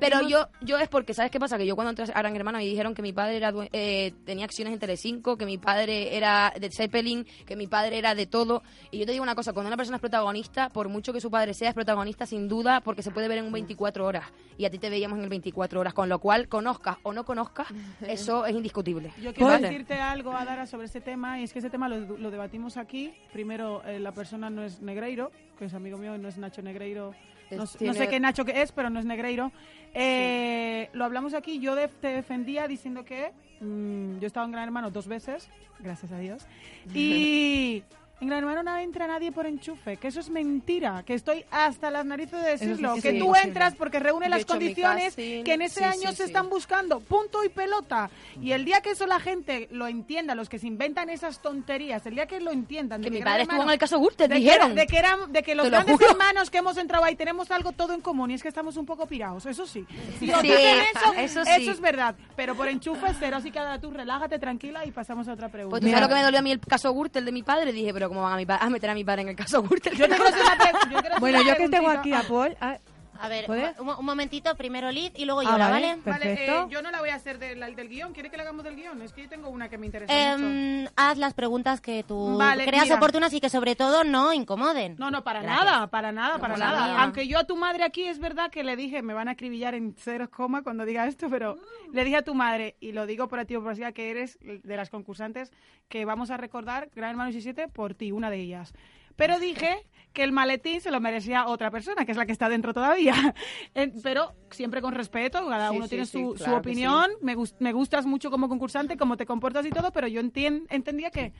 Pero 0.00 0.28
yo, 0.28 0.48
yo 0.60 0.78
es 0.78 0.88
porque, 0.88 1.14
¿sabes 1.14 1.30
qué 1.30 1.38
pasa? 1.40 1.56
Que 1.58 1.66
yo 1.66 1.74
cuando 1.74 1.90
entré 1.90 2.04
a 2.14 2.18
Gran 2.20 2.34
Hermano 2.36 2.58
me 2.58 2.64
dijeron 2.64 2.94
que 2.94 3.02
mi 3.02 3.12
padre 3.12 3.36
era 3.36 3.52
eh, 3.72 4.12
tenía 4.24 4.44
acciones 4.44 4.72
en 4.74 4.78
Telecinco, 4.78 5.23
que 5.24 5.46
mi 5.46 5.56
padre 5.58 6.16
era 6.16 6.52
de 6.60 6.70
Zeppelin, 6.70 7.24
que 7.46 7.56
mi 7.56 7.66
padre 7.66 7.98
era 7.98 8.14
de 8.14 8.26
todo. 8.26 8.62
Y 8.90 8.98
yo 8.98 9.06
te 9.06 9.12
digo 9.12 9.22
una 9.24 9.34
cosa, 9.34 9.52
cuando 9.54 9.68
una 9.68 9.76
persona 9.76 9.96
es 9.96 10.00
protagonista, 10.02 10.68
por 10.68 10.88
mucho 10.88 11.12
que 11.12 11.20
su 11.20 11.30
padre 11.30 11.54
sea, 11.54 11.70
es 11.70 11.74
protagonista 11.74 12.26
sin 12.26 12.46
duda, 12.48 12.80
porque 12.82 13.02
se 13.02 13.10
puede 13.10 13.26
ver 13.28 13.38
en 13.38 13.46
un 13.46 13.52
24 13.52 14.04
horas. 14.04 14.26
Y 14.58 14.66
a 14.66 14.70
ti 14.70 14.78
te 14.78 14.90
veíamos 14.90 15.16
en 15.18 15.24
el 15.24 15.30
24 15.30 15.80
horas, 15.80 15.94
con 15.94 16.08
lo 16.08 16.18
cual, 16.18 16.48
conozcas 16.48 16.98
o 17.02 17.12
no 17.12 17.24
conozcas, 17.24 17.66
eso 18.06 18.44
es 18.46 18.54
indiscutible. 18.54 19.10
Yo 19.22 19.32
quiero 19.32 19.48
¿Vale? 19.50 19.68
decirte 19.68 19.94
algo, 19.94 20.32
Adara, 20.32 20.66
sobre 20.66 20.86
ese 20.86 21.00
tema, 21.00 21.40
y 21.40 21.44
es 21.44 21.52
que 21.52 21.60
ese 21.60 21.70
tema 21.70 21.88
lo, 21.88 22.18
lo 22.18 22.30
debatimos 22.30 22.76
aquí. 22.76 23.12
Primero, 23.32 23.82
eh, 23.84 23.98
la 23.98 24.12
persona 24.12 24.50
no 24.50 24.62
es 24.62 24.80
Negreiro, 24.82 25.32
que 25.58 25.64
es 25.64 25.74
amigo 25.74 25.96
mío, 25.98 26.14
y 26.14 26.18
no 26.18 26.28
es 26.28 26.36
Nacho 26.36 26.60
Negreiro. 26.62 27.14
No, 27.50 27.66
sé 27.66 28.08
qué 28.08 28.18
Nacho 28.18 28.44
que 28.44 28.62
es, 28.62 28.72
pero 28.72 28.90
no 28.90 28.98
es 28.98 29.04
Negreiro. 29.06 29.52
Eh, 29.92 30.88
Lo 30.92 31.04
hablamos 31.04 31.34
aquí, 31.34 31.60
yo 31.60 31.74
de- 31.76 31.88
te 31.88 32.08
defendía 32.08 32.66
diciendo 32.66 33.04
que 33.04 33.32
mm, 33.60 34.18
yo 34.18 34.22
he 34.22 34.26
estado 34.26 34.46
en 34.46 34.52
Gran 34.52 34.64
Hermano 34.64 34.90
dos 34.90 35.06
veces, 35.06 35.48
gracias 35.80 36.12
a 36.12 36.18
Dios, 36.18 36.46
y 36.94 37.82
En 38.20 38.28
Gran 38.28 38.38
Hermano 38.44 38.62
no 38.62 38.78
entra 38.78 39.06
nadie 39.06 39.32
por 39.32 39.44
enchufe, 39.44 39.96
que 39.98 40.08
eso 40.08 40.20
es 40.20 40.30
mentira, 40.30 41.02
que 41.04 41.14
estoy 41.14 41.44
hasta 41.50 41.90
las 41.90 42.06
narices 42.06 42.40
de 42.42 42.50
decirlo, 42.50 42.94
sí, 42.94 43.02
que 43.02 43.10
sí, 43.12 43.18
tú 43.18 43.34
entras 43.34 43.74
porque 43.74 43.98
reúne 43.98 44.28
las 44.28 44.42
hecho 44.42 44.54
mi 44.54 44.60
condiciones 44.60 45.04
casting, 45.06 45.44
que 45.44 45.52
en 45.52 45.62
ese 45.62 45.80
sí, 45.80 45.84
año 45.84 46.10
sí, 46.10 46.16
se 46.16 46.16
sí. 46.16 46.22
están 46.22 46.48
buscando, 46.48 47.00
punto 47.00 47.44
y 47.44 47.48
pelota. 47.50 48.08
Y 48.40 48.52
el 48.52 48.64
día 48.64 48.80
que 48.80 48.90
eso 48.90 49.06
la 49.06 49.18
gente 49.20 49.68
lo 49.72 49.88
entienda, 49.88 50.34
los 50.36 50.48
que 50.48 50.58
se 50.58 50.68
inventan 50.68 51.10
esas 51.10 51.40
tonterías, 51.42 52.06
el 52.06 52.14
día 52.14 52.26
que 52.26 52.40
lo 52.40 52.52
entiendan, 52.52 53.02
de 53.02 53.06
Que 53.06 53.10
mi 53.10 53.18
Gran 53.18 53.32
padre 53.32 53.42
Hermano- 53.42 53.58
estuvo 53.58 53.70
en 53.70 53.74
el 53.74 53.78
caso 53.80 53.98
Gürtel, 54.00 54.28
de 54.28 54.34
que 54.36 54.40
dijeron. 54.40 54.74
de 54.74 54.86
que 54.86 54.96
eran- 54.96 55.32
de 55.32 55.42
que 55.42 55.54
los 55.56 55.66
lo 55.66 55.70
grandes 55.72 55.96
juro. 55.96 56.10
hermanos 56.12 56.50
que 56.50 56.58
hemos 56.58 56.78
entrado 56.78 57.04
ahí 57.04 57.16
tenemos 57.16 57.50
algo 57.50 57.72
todo 57.72 57.92
en 57.94 58.00
común 58.00 58.30
y 58.30 58.34
es 58.34 58.42
que 58.42 58.48
estamos 58.48 58.76
un 58.76 58.86
poco 58.86 59.06
pirados, 59.06 59.44
eso 59.44 59.66
sí. 59.66 59.84
Si 60.20 60.30
os 60.30 60.40
Sí, 60.40 60.46
dicen 60.46 60.78
eso, 61.18 61.42
eso 61.42 61.70
es 61.72 61.80
verdad, 61.80 62.14
pero 62.36 62.54
por 62.54 62.68
enchufe 62.68 63.08
cero, 63.18 63.36
así 63.38 63.50
que 63.50 63.58
ahora 63.58 63.78
tú 63.80 63.90
relájate 63.90 64.38
tranquila 64.38 64.86
y 64.86 64.92
pasamos 64.92 65.26
a 65.28 65.32
otra 65.32 65.48
pregunta. 65.48 65.70
Pues 65.72 65.82
tú 65.82 65.88
sabes 65.88 66.00
lo 66.02 66.08
que 66.08 66.14
me 66.14 66.22
dolió 66.22 66.38
a 66.38 66.42
mí 66.42 66.52
el 66.52 66.60
caso 66.60 66.92
Gürtel 66.94 67.24
de 67.24 67.32
mi 67.32 67.42
padre. 67.42 67.72
Dije, 67.72 67.92
pero 67.92 68.03
¿cómo 68.08 68.22
van 68.22 68.32
a, 68.34 68.36
mi 68.36 68.46
pa- 68.46 68.56
a 68.58 68.70
meter 68.70 68.90
a 68.90 68.94
mi 68.94 69.04
padre 69.04 69.22
en 69.22 69.28
el 69.28 69.36
caso 69.36 69.62
Gürtel? 69.62 69.94
Yo 69.96 70.08
te 70.08 70.14
quiero 70.16 70.24
hacer 70.28 70.42
una 70.42 70.56
pre- 70.56 70.72
yo 70.72 70.88
quiero 70.88 70.98
hacer 71.08 71.20
Bueno, 71.20 71.40
una 71.40 71.48
yo 71.50 71.56
que 71.56 71.68
tengo 71.68 71.86
preguntita. 71.88 72.18
aquí 72.18 72.26
a 72.26 72.28
Paul. 72.28 72.56
ah, 72.60 72.78
A 73.24 73.28
ver, 73.28 73.46
un, 73.78 73.88
un 73.88 74.04
momentito, 74.04 74.54
primero 74.56 74.90
Liz 74.90 75.12
y 75.16 75.24
luego 75.24 75.42
yo, 75.42 75.50
Ah, 75.50 75.58
¿la 75.58 75.70
vale. 75.70 75.88
¿vale? 75.88 76.02
Vale, 76.04 76.32
eh, 76.32 76.36
Perfecto. 76.36 76.68
yo 76.70 76.82
no 76.82 76.90
la 76.90 77.00
voy 77.00 77.08
a 77.10 77.14
hacer 77.14 77.38
del, 77.38 77.74
del 77.76 77.88
guion. 77.88 78.12
¿Quiere 78.12 78.30
que 78.30 78.36
la 78.36 78.42
hagamos 78.42 78.64
del 78.64 78.76
guion? 78.76 79.00
Es 79.02 79.12
que 79.12 79.22
yo 79.22 79.28
tengo 79.28 79.48
una 79.48 79.68
que 79.68 79.78
me 79.78 79.86
interesa 79.86 80.12
mucho. 80.12 80.46
Em, 80.46 80.86
haz 80.96 81.18
las 81.18 81.34
preguntas 81.34 81.80
que 81.80 82.02
tú 82.04 82.36
Vale, 82.38 82.64
creas 82.66 82.84
mira. 82.84 82.96
oportunas 82.96 83.32
y 83.32 83.40
que 83.40 83.48
sobre 83.48 83.76
todo 83.76 84.04
no 84.04 84.32
incomoden. 84.32 84.96
No, 84.98 85.10
no, 85.10 85.24
para 85.24 85.42
Gracias. 85.42 85.64
nada, 85.64 85.86
para 85.88 86.12
nada, 86.12 86.38
para 86.38 86.56
nada. 86.56 86.86
mía. 86.86 87.02
Aunque 87.02 87.26
yo 87.26 87.38
a 87.38 87.44
tu 87.44 87.56
madre 87.56 87.84
aquí 87.84 88.04
es 88.04 88.18
verdad 88.18 88.50
que 88.50 88.62
le 88.64 88.76
dije, 88.76 89.02
me 89.02 89.14
van 89.14 89.28
a 89.28 89.32
acribillar 89.32 89.74
en 89.74 89.94
ceros 89.94 90.28
coma 90.28 90.62
cuando 90.62 90.84
diga 90.84 91.06
esto, 91.06 91.28
pero 91.30 91.56
le 91.92 92.04
dije 92.04 92.16
a 92.16 92.22
tu 92.22 92.34
madre, 92.34 92.76
y 92.80 92.92
lo 92.92 93.06
digo 93.06 93.28
por 93.28 93.38
activo 93.38 93.62
por 93.62 93.72
pasiva, 93.72 93.92
que 93.92 94.10
eres 94.10 94.38
de 94.40 94.76
las 94.76 94.90
concursantes 94.90 95.52
que 95.88 96.04
vamos 96.04 96.30
a 96.30 96.36
recordar 96.36 96.90
Gran 96.94 97.10
Hermano 97.10 97.30
17 97.30 97.68
por 97.68 97.94
ti, 97.94 98.12
una 98.12 98.30
de 98.30 98.38
ellas. 98.40 98.72
Pero 99.16 99.38
dije 99.38 99.86
que 100.12 100.22
el 100.22 100.30
maletín 100.32 100.80
se 100.80 100.90
lo 100.92 101.00
merecía 101.00 101.46
otra 101.46 101.70
persona, 101.72 102.04
que 102.04 102.12
es 102.12 102.16
la 102.16 102.24
que 102.24 102.32
está 102.32 102.48
dentro 102.48 102.72
todavía. 102.72 103.34
Pero 104.02 104.32
siempre 104.50 104.80
con 104.80 104.94
respeto, 104.94 105.46
cada 105.48 105.70
Sí, 105.70 105.76
uno 105.76 105.84
sí, 105.86 105.88
tiene 105.90 106.06
sí, 106.06 106.12
su, 106.12 106.28
su 106.36 106.44
claro 106.44 106.58
opinión. 106.58 107.10
Me, 107.20 107.34
gus- 107.34 107.54
me 107.58 107.72
gustas 107.72 108.06
mucho 108.06 108.30
como 108.30 108.48
concursante, 108.48 108.96
cómo 108.96 109.16
te 109.16 109.26
comportas 109.26 109.66
y 109.66 109.70
todo, 109.70 109.90
pero 109.92 110.06
yo 110.06 110.20
entendía 110.20 111.10
que... 111.10 111.32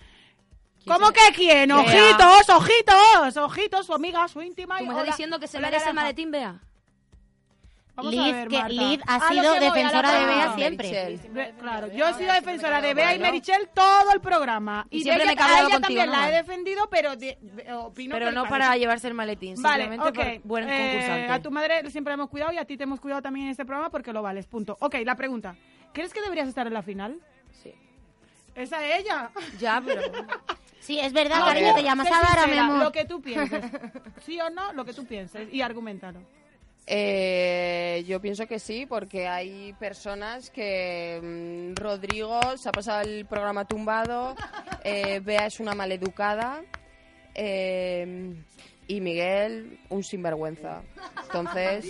¿Cómo 0.87 1.11
que 1.13 1.21
quién? 1.35 1.71
Ojitos, 1.73 2.49
ojitos, 2.51 3.37
ojitos, 3.39 3.87
su 3.87 3.95
amiga, 3.95 4.29
su 4.29 4.43
íntima. 4.43 4.79
¿Tú 4.79 4.85
me 4.85 4.91
estás 4.91 5.07
diciendo 5.07 5.41
que 5.41 5.47
se 5.47 5.59
merece 5.59 5.89
el 5.89 5.95
maletín, 5.95 6.31
Bea? 6.31 6.61
Vamos 7.97 8.13
a 8.13 8.17
Liz, 8.17 8.33
ver, 8.35 8.49
que. 8.49 8.63
Liz 8.71 9.01
ha 9.07 9.29
sido 9.29 9.51
voy, 9.53 9.61
defensora 9.61 10.13
de. 10.19 10.27
Bea 10.27 10.55
siempre. 10.55 10.91
Merichel. 10.91 11.33
Ve- 11.33 11.55
Claro, 11.61 11.93
yo 11.93 12.09
he 12.09 12.15
sido 12.15 12.33
defensora 12.33 12.81
de 12.81 12.93
Bea 12.95 13.15
y 13.15 13.19
Merichel 13.21 13.69
todo 13.73 14.13
el 14.13 14.21
programa. 14.21 14.87
Y 14.91 14.99
Y, 14.99 15.03
siempre 15.03 15.27
de 15.29 15.35
me 15.37 15.41
a 15.43 15.47
ella 15.47 15.61
contigo, 15.63 15.81
también 15.81 16.07
¿no, 16.07 16.13
la 16.13 16.29
he 16.29 16.33
defendido, 16.33 16.89
pero 16.91 17.15
de- 17.17 17.39
de- 17.41 17.73
opino 17.73 18.15
Pero 18.17 18.31
que 18.31 18.35
no 18.35 18.45
para 18.49 18.77
llevarse 18.77 19.07
el 19.07 19.15
maletín, 19.15 19.55
Vale, 19.63 19.85
simplemente 19.85 20.09
ok. 20.21 20.41
por 20.41 20.49
buen 20.49 20.69
Eh, 20.69 21.29
a 21.31 21.39
tu 21.41 21.51
madre 21.53 21.89
siempre 21.91 22.11
la 22.11 22.15
hemos 22.15 22.31
cuidado 22.31 22.53
y 22.53 22.59
a 22.59 22.65
ti 22.65 22.77
te 22.77 22.83
hemos 22.83 22.99
cuidado 23.01 23.23
también 23.23 23.47
en 23.47 23.53
este 23.53 23.65
programa 23.65 23.91
porque 23.91 24.13
lo 24.13 24.23
vales, 24.23 24.47
punto. 24.47 24.77
Ok, 24.81 24.97
la 25.05 25.15
pregunta. 25.15 25.55
¿Crees 25.93 26.13
que 26.13 26.21
deberías 26.21 26.49
estar 26.49 26.67
en 26.67 26.75
la 26.75 26.83
final? 26.83 27.21
Sí. 27.63 27.73
Esa 28.57 28.85
es 28.85 29.01
ella. 29.03 29.31
Ya, 29.61 29.81
pero... 29.85 30.03
Sí, 30.81 31.01
es 31.01 31.15
verdad, 31.15 31.39
No, 31.39 31.47
cariño, 31.47 31.75
te 31.75 31.83
llamas 31.83 32.07
Adara, 32.09 32.29
mi 32.29 32.53
sincera, 32.53 32.65
amor. 32.67 32.85
Lo 32.85 32.93
que 32.93 33.07
tú 33.07 33.23
pienses. 33.23 33.65
¿Sí 34.27 34.39
o 34.39 34.51
no? 34.51 34.71
Lo 34.75 34.85
que 34.85 34.93
tú 34.93 35.07
pienses. 35.07 35.51
Y 35.51 35.63
argumentalo. 35.63 36.21
Eh, 36.87 38.05
yo 38.07 38.21
pienso 38.21 38.47
que 38.47 38.59
sí, 38.59 38.85
porque 38.87 39.27
hay 39.27 39.73
personas 39.75 40.51
que 40.51 41.19
mm, 41.23 41.81
Rodrigo 41.81 42.41
se 42.57 42.69
ha 42.69 42.73
pasado 42.73 43.01
el 43.03 43.25
programa 43.25 43.65
tumbado, 43.65 44.37
eh, 44.85 45.21
Bea 45.21 45.47
es 45.47 45.61
una 45.61 45.75
maleducada 45.75 46.63
eh, 47.35 48.35
y 48.87 49.01
Miguel 49.01 49.79
un 49.89 50.05
sinvergüenza. 50.05 50.83
Entonces, 51.23 51.87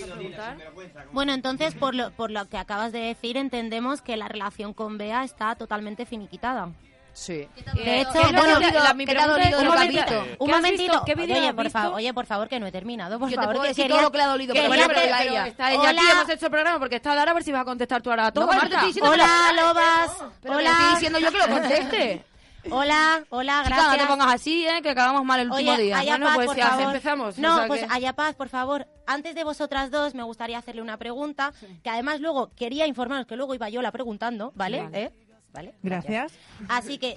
Bueno, 1.13 1.35
entonces, 1.35 1.75
por 1.75 1.95
lo, 1.95 2.13
por 2.13 2.31
lo 2.31 2.49
que 2.49 2.57
acabas 2.57 2.93
de 2.93 3.01
decir, 3.01 3.37
entendemos 3.37 4.01
que 4.01 4.17
la 4.17 4.29
relación 4.29 4.75
con 4.75 4.97
Bea 4.97 5.25
está 5.25 5.57
totalmente 5.57 6.07
finiquitada. 6.07 6.71
Sí. 7.15 7.49
De 7.75 8.01
hecho, 8.03 8.13
¿qué 8.13 8.21
es 8.21 8.33
lo 8.33 8.39
bueno, 8.39 8.59
mi 8.95 9.07
¿qué 9.07 9.15
te 9.15 9.19
ha 9.19 9.25
pregunta 9.25 9.27
dolido 9.27 9.41
es, 9.41 9.51
de 9.51 9.57
un 9.57 9.67
momentito, 9.69 10.05
visto? 10.05 10.21
un 10.41 10.47
¿Qué 10.49 10.53
has 10.55 10.61
momentito. 10.61 11.03
oye, 11.39 11.55
por 11.55 11.71
favor, 11.71 11.95
oye, 11.95 12.13
por 12.15 12.27
favor, 12.27 12.49
que 12.49 12.61
no 12.61 12.67
he 12.67 12.73
terminado, 12.73 13.19
por 13.19 13.29
Yo 13.31 13.37
te 13.37 13.41
favor, 13.43 13.55
puedo 13.55 13.63
que 13.63 13.69
decir 13.69 13.85
quería- 13.85 13.97
todo 13.97 14.03
lo 14.07 14.11
que 14.13 14.19
le 14.19 14.25
ha 14.25 14.27
dolido, 14.27 14.55
pero 14.55 14.69
bueno, 14.69 14.85
pero 14.89 15.01
ella. 15.01 15.47
está 15.47 15.73
ella 15.73 15.81
Hola. 15.81 15.91
aquí, 15.91 16.11
hemos 16.13 16.29
hecho 16.29 16.45
el 16.47 16.51
programa 16.51 16.79
porque 16.79 16.97
está 16.97 17.15
Dara, 17.15 17.31
a 17.31 17.35
ver 17.35 17.43
si 17.45 17.53
vas 17.53 17.63
a 17.63 17.65
contestar 17.65 18.03
tú 18.03 18.11
ahora 18.11 18.27
a 18.27 18.33
todo, 18.33 18.47
Hola, 18.47 19.53
lobas. 19.57 20.11
Hola. 20.47 20.71
estoy 20.71 20.91
diciendo 20.95 21.19
yo 21.19 21.31
que 21.33 21.39
lo 21.39 21.49
conteste. 21.49 22.25
Hola, 22.71 23.23
hola, 23.29 23.61
Chica, 23.63 23.77
gracias. 23.77 23.93
no 23.93 24.03
te 24.05 24.07
pongas 24.09 24.35
así, 24.37 24.67
¿eh? 24.67 24.81
Que 24.83 24.89
acabamos 24.89 25.23
mal 25.23 25.39
el 25.39 25.51
último 25.51 25.73
Oye, 25.73 25.83
día. 25.83 26.01
Bueno, 26.03 26.25
Paz, 26.25 26.35
pues 26.37 26.47
por 26.47 26.57
ya 26.57 26.69
favor. 26.71 26.85
empezamos, 26.87 27.39
No, 27.39 27.55
o 27.55 27.59
sea 27.59 27.67
pues 27.67 27.81
que- 27.83 27.89
Haya 27.91 28.13
Paz, 28.15 28.35
por 28.37 28.49
favor. 28.49 28.87
Antes 29.07 29.35
de 29.35 29.45
vosotras 29.45 29.91
dos, 29.91 30.15
me 30.15 30.23
gustaría 30.23 30.57
hacerle 30.57 30.81
una 30.81 30.97
pregunta, 30.97 31.53
que 31.83 31.91
además 31.91 32.21
luego 32.21 32.53
quería 32.57 32.87
informaros 32.87 33.27
que 33.27 33.37
luego 33.37 33.55
iba 33.55 33.69
yo 33.69 33.83
la 33.83 33.93
preguntando, 33.93 34.51
¿vale? 34.55 34.83
Vale. 34.83 34.99
¿Eh? 35.03 35.13
¿Vale? 35.55 35.73
Gracias. 35.83 36.33
Así 36.69 36.99
que, 36.99 37.17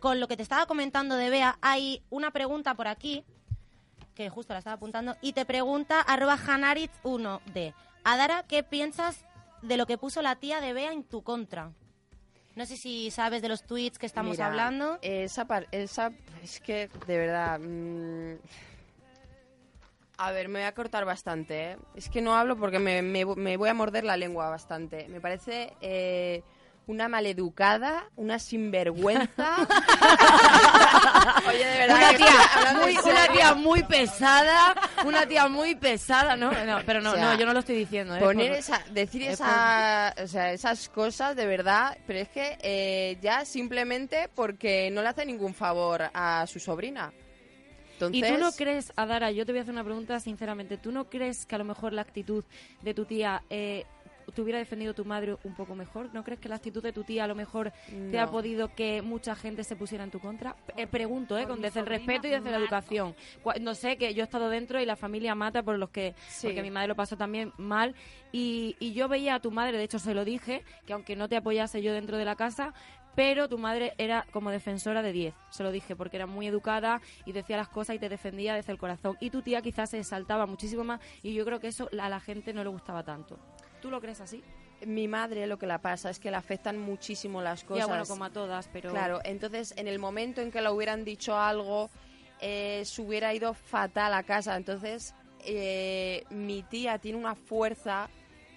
con 0.00 0.20
lo 0.20 0.26
que 0.28 0.36
te 0.36 0.42
estaba 0.42 0.66
comentando 0.66 1.14
de 1.16 1.30
Bea, 1.30 1.56
hay 1.62 2.02
una 2.10 2.32
pregunta 2.32 2.74
por 2.74 2.88
aquí, 2.88 3.24
que 4.14 4.28
justo 4.28 4.52
la 4.52 4.58
estaba 4.58 4.74
apuntando, 4.74 5.16
y 5.22 5.32
te 5.32 5.44
pregunta 5.46 6.00
arroba 6.00 6.36
hanaritz1d. 6.36 7.72
Adara, 8.04 8.42
¿qué 8.48 8.62
piensas 8.62 9.24
de 9.62 9.76
lo 9.76 9.86
que 9.86 9.98
puso 9.98 10.20
la 10.20 10.36
tía 10.36 10.60
de 10.60 10.72
Bea 10.72 10.92
en 10.92 11.04
tu 11.04 11.22
contra? 11.22 11.70
No 12.56 12.66
sé 12.66 12.76
si 12.76 13.10
sabes 13.10 13.40
de 13.42 13.48
los 13.48 13.62
tweets 13.64 13.98
que 13.98 14.06
estamos 14.06 14.32
Mira, 14.32 14.46
hablando. 14.46 14.98
Esa, 15.02 15.44
par- 15.44 15.68
esa, 15.70 16.10
es 16.42 16.58
que, 16.60 16.88
de 17.06 17.18
verdad... 17.18 17.60
mm, 17.60 18.36
a 20.18 20.30
ver, 20.32 20.48
me 20.48 20.60
voy 20.60 20.66
a 20.66 20.72
cortar 20.72 21.04
bastante, 21.04 21.72
¿eh? 21.72 21.76
Es 21.94 22.08
que 22.08 22.22
no 22.22 22.34
hablo 22.34 22.56
porque 22.56 22.78
me, 22.78 23.02
me- 23.02 23.26
me 23.26 23.56
voy 23.58 23.68
a 23.68 23.74
morder 23.74 24.02
la 24.04 24.16
lengua 24.16 24.48
bastante. 24.48 25.06
Me 25.08 25.20
parece 25.20 25.74
eh, 25.82 26.42
una 26.86 27.08
maleducada, 27.08 28.08
una 28.14 28.38
sinvergüenza. 28.38 29.56
Oye, 31.48 31.64
de 31.64 31.78
verdad. 31.78 31.96
Una 31.96 32.16
tía, 32.16 32.74
muy, 32.80 32.90
en 32.92 32.98
una 32.98 33.02
serio. 33.02 33.32
tía 33.32 33.54
muy 33.54 33.82
pesada, 33.82 34.74
una 35.04 35.26
tía 35.26 35.48
muy 35.48 35.74
pesada, 35.74 36.36
¿no? 36.36 36.52
no 36.52 36.78
pero 36.86 37.00
no, 37.00 37.10
O 37.10 37.14
sea, 37.14 37.24
no, 37.32 37.38
yo 37.38 37.44
no 37.46 37.52
lo 37.52 37.58
estoy 37.60 37.76
diciendo. 37.76 38.14
¿eh? 38.16 38.20
Poner 38.20 38.50
Por- 38.50 38.58
esa, 38.58 38.84
decir 38.92 39.22
es 39.22 39.34
esa, 39.34 40.14
o 40.22 40.26
sea, 40.28 40.52
esas 40.52 40.88
cosas 40.88 41.34
de 41.34 41.46
verdad, 41.46 41.98
pero 42.06 42.20
es 42.20 42.28
que 42.28 42.56
eh, 42.62 43.18
ya 43.20 43.44
simplemente 43.44 44.30
porque 44.34 44.88
no 44.92 45.02
le 45.02 45.08
hace 45.08 45.26
ningún 45.26 45.54
favor 45.54 46.04
a 46.14 46.46
su 46.46 46.60
sobrina. 46.60 47.12
Entonces, 47.94 48.18
¿Y 48.18 48.32
tú 48.32 48.38
no 48.38 48.52
crees, 48.52 48.92
Adara, 48.94 49.30
yo 49.30 49.46
te 49.46 49.52
voy 49.52 49.58
a 49.60 49.62
hacer 49.62 49.72
una 49.72 49.82
pregunta 49.82 50.20
sinceramente, 50.20 50.76
¿tú 50.76 50.92
no 50.92 51.08
crees 51.08 51.46
que 51.46 51.54
a 51.54 51.58
lo 51.58 51.64
mejor 51.64 51.94
la 51.94 52.02
actitud 52.02 52.44
de 52.82 52.92
tu 52.94 53.06
tía 53.06 53.42
eh, 53.48 53.86
te 54.34 54.42
hubiera 54.42 54.58
defendido 54.58 54.94
tu 54.94 55.04
madre 55.04 55.36
un 55.44 55.54
poco 55.54 55.74
mejor? 55.74 56.12
¿No 56.12 56.24
crees 56.24 56.40
que 56.40 56.48
la 56.48 56.56
actitud 56.56 56.82
de 56.82 56.92
tu 56.92 57.04
tía 57.04 57.24
a 57.24 57.26
lo 57.26 57.34
mejor 57.34 57.72
te 58.10 58.18
ha 58.18 58.26
podido 58.26 58.74
que 58.74 59.02
mucha 59.02 59.34
gente 59.34 59.64
se 59.64 59.76
pusiera 59.76 60.04
en 60.04 60.10
tu 60.10 60.20
contra? 60.20 60.56
Eh, 60.76 60.86
pregunto, 60.86 61.38
¿eh? 61.38 61.46
Con, 61.46 61.60
desde 61.60 61.80
el 61.80 61.86
respeto 61.86 62.26
y 62.26 62.30
desde 62.30 62.50
la 62.50 62.58
educación. 62.58 63.14
No 63.60 63.74
sé, 63.74 63.96
que 63.96 64.14
yo 64.14 64.22
he 64.22 64.24
estado 64.24 64.48
dentro 64.48 64.80
y 64.80 64.86
la 64.86 64.96
familia 64.96 65.34
mata 65.34 65.62
por 65.62 65.78
los 65.78 65.90
que... 65.90 66.14
Sí. 66.28 66.48
Porque 66.48 66.62
mi 66.62 66.70
madre 66.70 66.88
lo 66.88 66.96
pasó 66.96 67.16
también 67.16 67.52
mal 67.56 67.94
y, 68.32 68.76
y 68.80 68.92
yo 68.92 69.08
veía 69.08 69.36
a 69.36 69.40
tu 69.40 69.50
madre, 69.50 69.78
de 69.78 69.84
hecho 69.84 69.98
se 69.98 70.14
lo 70.14 70.24
dije, 70.24 70.62
que 70.86 70.92
aunque 70.92 71.16
no 71.16 71.28
te 71.28 71.36
apoyase 71.36 71.82
yo 71.82 71.92
dentro 71.92 72.16
de 72.16 72.24
la 72.24 72.36
casa, 72.36 72.74
pero 73.16 73.48
tu 73.48 73.56
madre 73.56 73.94
era 73.96 74.26
como 74.30 74.50
defensora 74.50 75.02
de 75.02 75.10
10, 75.10 75.34
se 75.48 75.62
lo 75.62 75.72
dije, 75.72 75.96
porque 75.96 76.16
era 76.18 76.26
muy 76.26 76.46
educada 76.46 77.00
y 77.24 77.32
decía 77.32 77.56
las 77.56 77.68
cosas 77.68 77.96
y 77.96 77.98
te 77.98 78.10
defendía 78.10 78.54
desde 78.54 78.72
el 78.72 78.78
corazón. 78.78 79.16
Y 79.20 79.30
tu 79.30 79.40
tía 79.40 79.62
quizás 79.62 79.90
se 79.90 80.04
saltaba 80.04 80.44
muchísimo 80.46 80.84
más 80.84 81.00
y 81.22 81.32
yo 81.32 81.44
creo 81.44 81.58
que 81.58 81.68
eso 81.68 81.88
a 81.98 82.08
la 82.10 82.20
gente 82.20 82.52
no 82.52 82.62
le 82.62 82.68
gustaba 82.68 83.02
tanto. 83.02 83.38
¿Tú 83.80 83.90
lo 83.90 84.00
crees 84.00 84.20
así? 84.20 84.42
mi 84.84 85.08
madre 85.08 85.46
lo 85.46 85.58
que 85.58 85.66
la 85.66 85.78
pasa 85.78 86.10
es 86.10 86.18
que 86.18 86.30
le 86.30 86.36
afectan 86.36 86.76
muchísimo 86.78 87.40
las 87.40 87.64
cosas. 87.64 87.78
Ya, 87.84 87.86
bueno, 87.86 88.04
como 88.06 88.24
a 88.26 88.30
todas, 88.30 88.68
pero... 88.68 88.90
Claro, 88.90 89.20
entonces 89.24 89.72
en 89.78 89.88
el 89.88 89.98
momento 89.98 90.42
en 90.42 90.50
que 90.52 90.60
le 90.60 90.70
hubieran 90.70 91.02
dicho 91.04 91.38
algo, 91.38 91.88
eh, 92.40 92.82
se 92.84 93.00
hubiera 93.00 93.32
ido 93.32 93.54
fatal 93.54 94.12
a 94.12 94.22
casa. 94.22 94.54
Entonces, 94.54 95.14
eh, 95.46 96.24
mi 96.30 96.62
tía 96.62 96.98
tiene 96.98 97.16
una 97.18 97.34
fuerza 97.34 98.10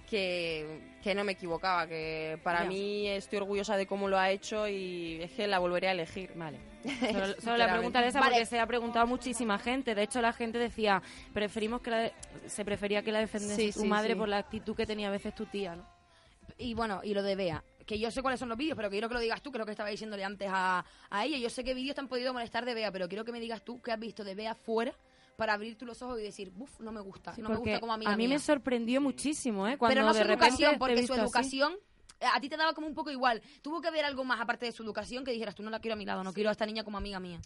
que, 0.10 0.98
que 1.02 1.16
no 1.16 1.24
me 1.24 1.32
equivocaba, 1.34 1.88
que 1.88 2.38
para 2.44 2.64
Ya. 2.64 2.70
mí 2.70 3.08
estoy 3.08 3.38
orgullosa 3.38 3.78
de 3.78 3.88
cómo 3.88 4.10
lo 4.10 4.18
ha 4.18 4.30
hecho 4.30 4.68
y 4.68 5.20
es 5.22 5.32
que 5.32 5.48
la 5.48 5.60
volvería 5.60 5.90
a 5.90 5.94
elegir. 5.94 6.34
Vale. 6.36 6.58
Solo, 6.84 7.34
solo 7.42 7.58
la 7.58 7.70
pregunta 7.72 8.02
es 8.02 8.10
esa 8.16 8.22
porque 8.22 8.46
se 8.46 8.60
ha 8.60 8.66
preguntado 8.66 9.06
muchísima 9.08 9.58
gente. 9.60 9.96
De 9.96 10.04
hecho, 10.04 10.22
la 10.22 10.34
gente 10.34 10.58
decía, 10.58 11.02
preferimos 11.34 11.82
que 11.82 11.92
la 11.92 11.98
de- 12.00 12.14
se 12.48 12.64
prefería 12.66 13.02
que 13.02 13.12
la 13.12 13.20
defendiese 13.20 13.56
Sí, 13.68 13.72
tu 13.72 13.82
sí, 13.82 13.88
madre 13.88 14.14
sí. 14.14 14.20
por 14.20 14.28
la 14.30 14.38
actitud 14.38 14.76
que 14.76 14.86
tenía 14.86 15.08
a 15.10 15.12
veces 15.12 15.34
tu 15.36 15.46
tía, 15.46 15.76
¿no? 15.76 15.86
Y 16.58 16.74
bueno, 16.74 17.02
y 17.04 17.14
lo 17.14 17.24
de 17.24 17.36
Bea, 17.36 17.64
que 17.86 17.98
yo 18.00 18.12
sé 18.12 18.22
cuáles 18.22 18.40
son 18.40 18.50
los 18.50 18.58
vídeos, 18.58 18.76
pero 18.76 18.90
quiero 18.90 19.08
que 19.08 19.14
lo 19.14 19.20
digas 19.20 19.42
tú, 19.42 19.52
que 19.52 19.58
es 19.58 19.60
lo 19.60 19.66
que 19.66 19.72
estaba 19.72 19.90
diciéndole 19.90 20.24
antes 20.24 20.50
a, 20.52 20.84
a 21.10 21.26
ella. 21.26 21.38
Yo 21.38 21.50
sé 21.50 21.64
qué 21.64 21.74
vídeos 21.74 21.96
te 21.96 22.02
han 22.02 22.08
podido 22.08 22.34
molestar 22.34 22.66
de 22.66 22.74
Bea, 22.74 22.92
pero 22.92 23.08
quiero 23.08 23.24
que 23.24 23.32
me 23.32 23.40
digas 23.40 23.64
tú 23.64 23.82
qué 23.82 23.92
has 23.92 24.00
visto 24.00 24.24
de 24.24 24.36
Bea 24.36 24.56
fuera 24.56 24.94
para 25.38 25.54
abrir 25.54 25.78
tú 25.78 25.86
los 25.86 26.02
ojos 26.02 26.20
y 26.20 26.24
decir, 26.24 26.50
buf, 26.52 26.82
no 26.82 26.92
me 26.92 27.00
gusta, 27.00 27.34
no 27.38 27.50
me 27.50 27.56
gusta 27.56 27.80
como 27.80 27.94
amiga 27.94 28.12
a 28.12 28.18
mí 28.18 28.28
mía". 28.28 28.36
me 28.36 28.40
sorprendió 28.40 29.00
muchísimo, 29.00 29.66
¿eh? 29.68 29.78
Cuando 29.78 29.94
pero 29.96 30.06
no 30.06 30.14
de 30.14 30.22
su 30.22 30.30
educación, 30.30 30.76
porque 30.78 31.08
su 31.08 31.14
así. 31.14 31.62
A 32.22 32.40
ti 32.40 32.50
te 32.50 32.58
daba 32.58 32.74
como 32.74 32.88
un 32.88 32.94
poco 32.94 33.12
igual. 33.12 33.42
Tuvo 33.62 33.82
que 33.82 33.92
ver 33.92 34.06
algo 34.06 34.24
más 34.24 34.40
aparte 34.42 34.66
de 34.66 34.72
su 34.72 34.84
educación 34.84 35.24
que 35.24 35.32
dijeras, 35.32 35.56
tú 35.56 35.64
no 35.64 35.70
la 35.70 35.80
quiero 35.80 35.94
a 35.94 35.98
mi 35.98 36.06
lado, 36.06 36.24
no 36.24 36.34
quiero 36.34 36.50
a 36.50 36.52
esta 36.52 36.66
niña 36.66 36.84
como 36.84 36.98
amiga 36.98 37.20
mía. 37.20 37.40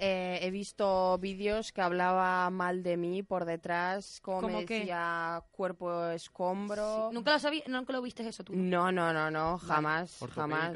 Eh, 0.00 0.38
he 0.42 0.50
visto 0.52 1.18
vídeos 1.18 1.72
que 1.72 1.80
hablaba 1.80 2.48
mal 2.50 2.84
de 2.84 2.96
mí 2.96 3.24
por 3.24 3.44
detrás, 3.44 4.20
como 4.22 4.42
¿Cómo 4.42 4.58
me 4.58 4.64
qué? 4.64 4.78
decía 4.80 5.42
cuerpo 5.50 6.06
escombro. 6.06 7.10
¿Nunca 7.12 7.32
lo 7.32 7.38
sabías? 7.40 7.66
¿Nunca 7.66 7.92
lo 7.92 8.00
viste 8.00 8.26
eso 8.28 8.44
tú? 8.44 8.54
No, 8.54 8.92
no, 8.92 9.12
no, 9.12 9.28
no, 9.28 9.58
jamás, 9.58 10.20
jamás. 10.32 10.72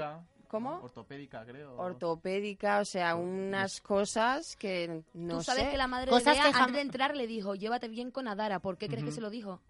¿Cómo? 0.48 0.80
Ortopédica, 0.82 1.46
creo. 1.46 1.76
Ortopédica, 1.78 2.80
o 2.80 2.84
sea, 2.84 3.14
unas 3.14 3.80
cosas 3.80 4.56
que 4.56 5.02
no 5.14 5.36
Tú 5.38 5.44
sabes 5.44 5.64
sé. 5.64 5.70
que 5.70 5.76
la 5.78 5.86
madre 5.86 6.10
Cosas 6.10 6.34
de 6.36 6.42
Bea, 6.42 6.52
que 6.52 6.58
antes 6.58 6.74
de 6.74 6.80
entrar 6.82 7.16
le 7.16 7.26
dijo, 7.26 7.54
llévate 7.54 7.88
bien 7.88 8.10
con 8.10 8.26
Adara. 8.28 8.58
¿Por 8.58 8.76
qué 8.76 8.88
crees 8.88 9.04
que 9.04 9.12
se 9.12 9.20
lo 9.22 9.30
dijo? 9.30 9.60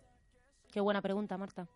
Qué 0.73 0.81
buena 0.81 1.01
pregunta, 1.03 1.37
Marta. 1.37 1.69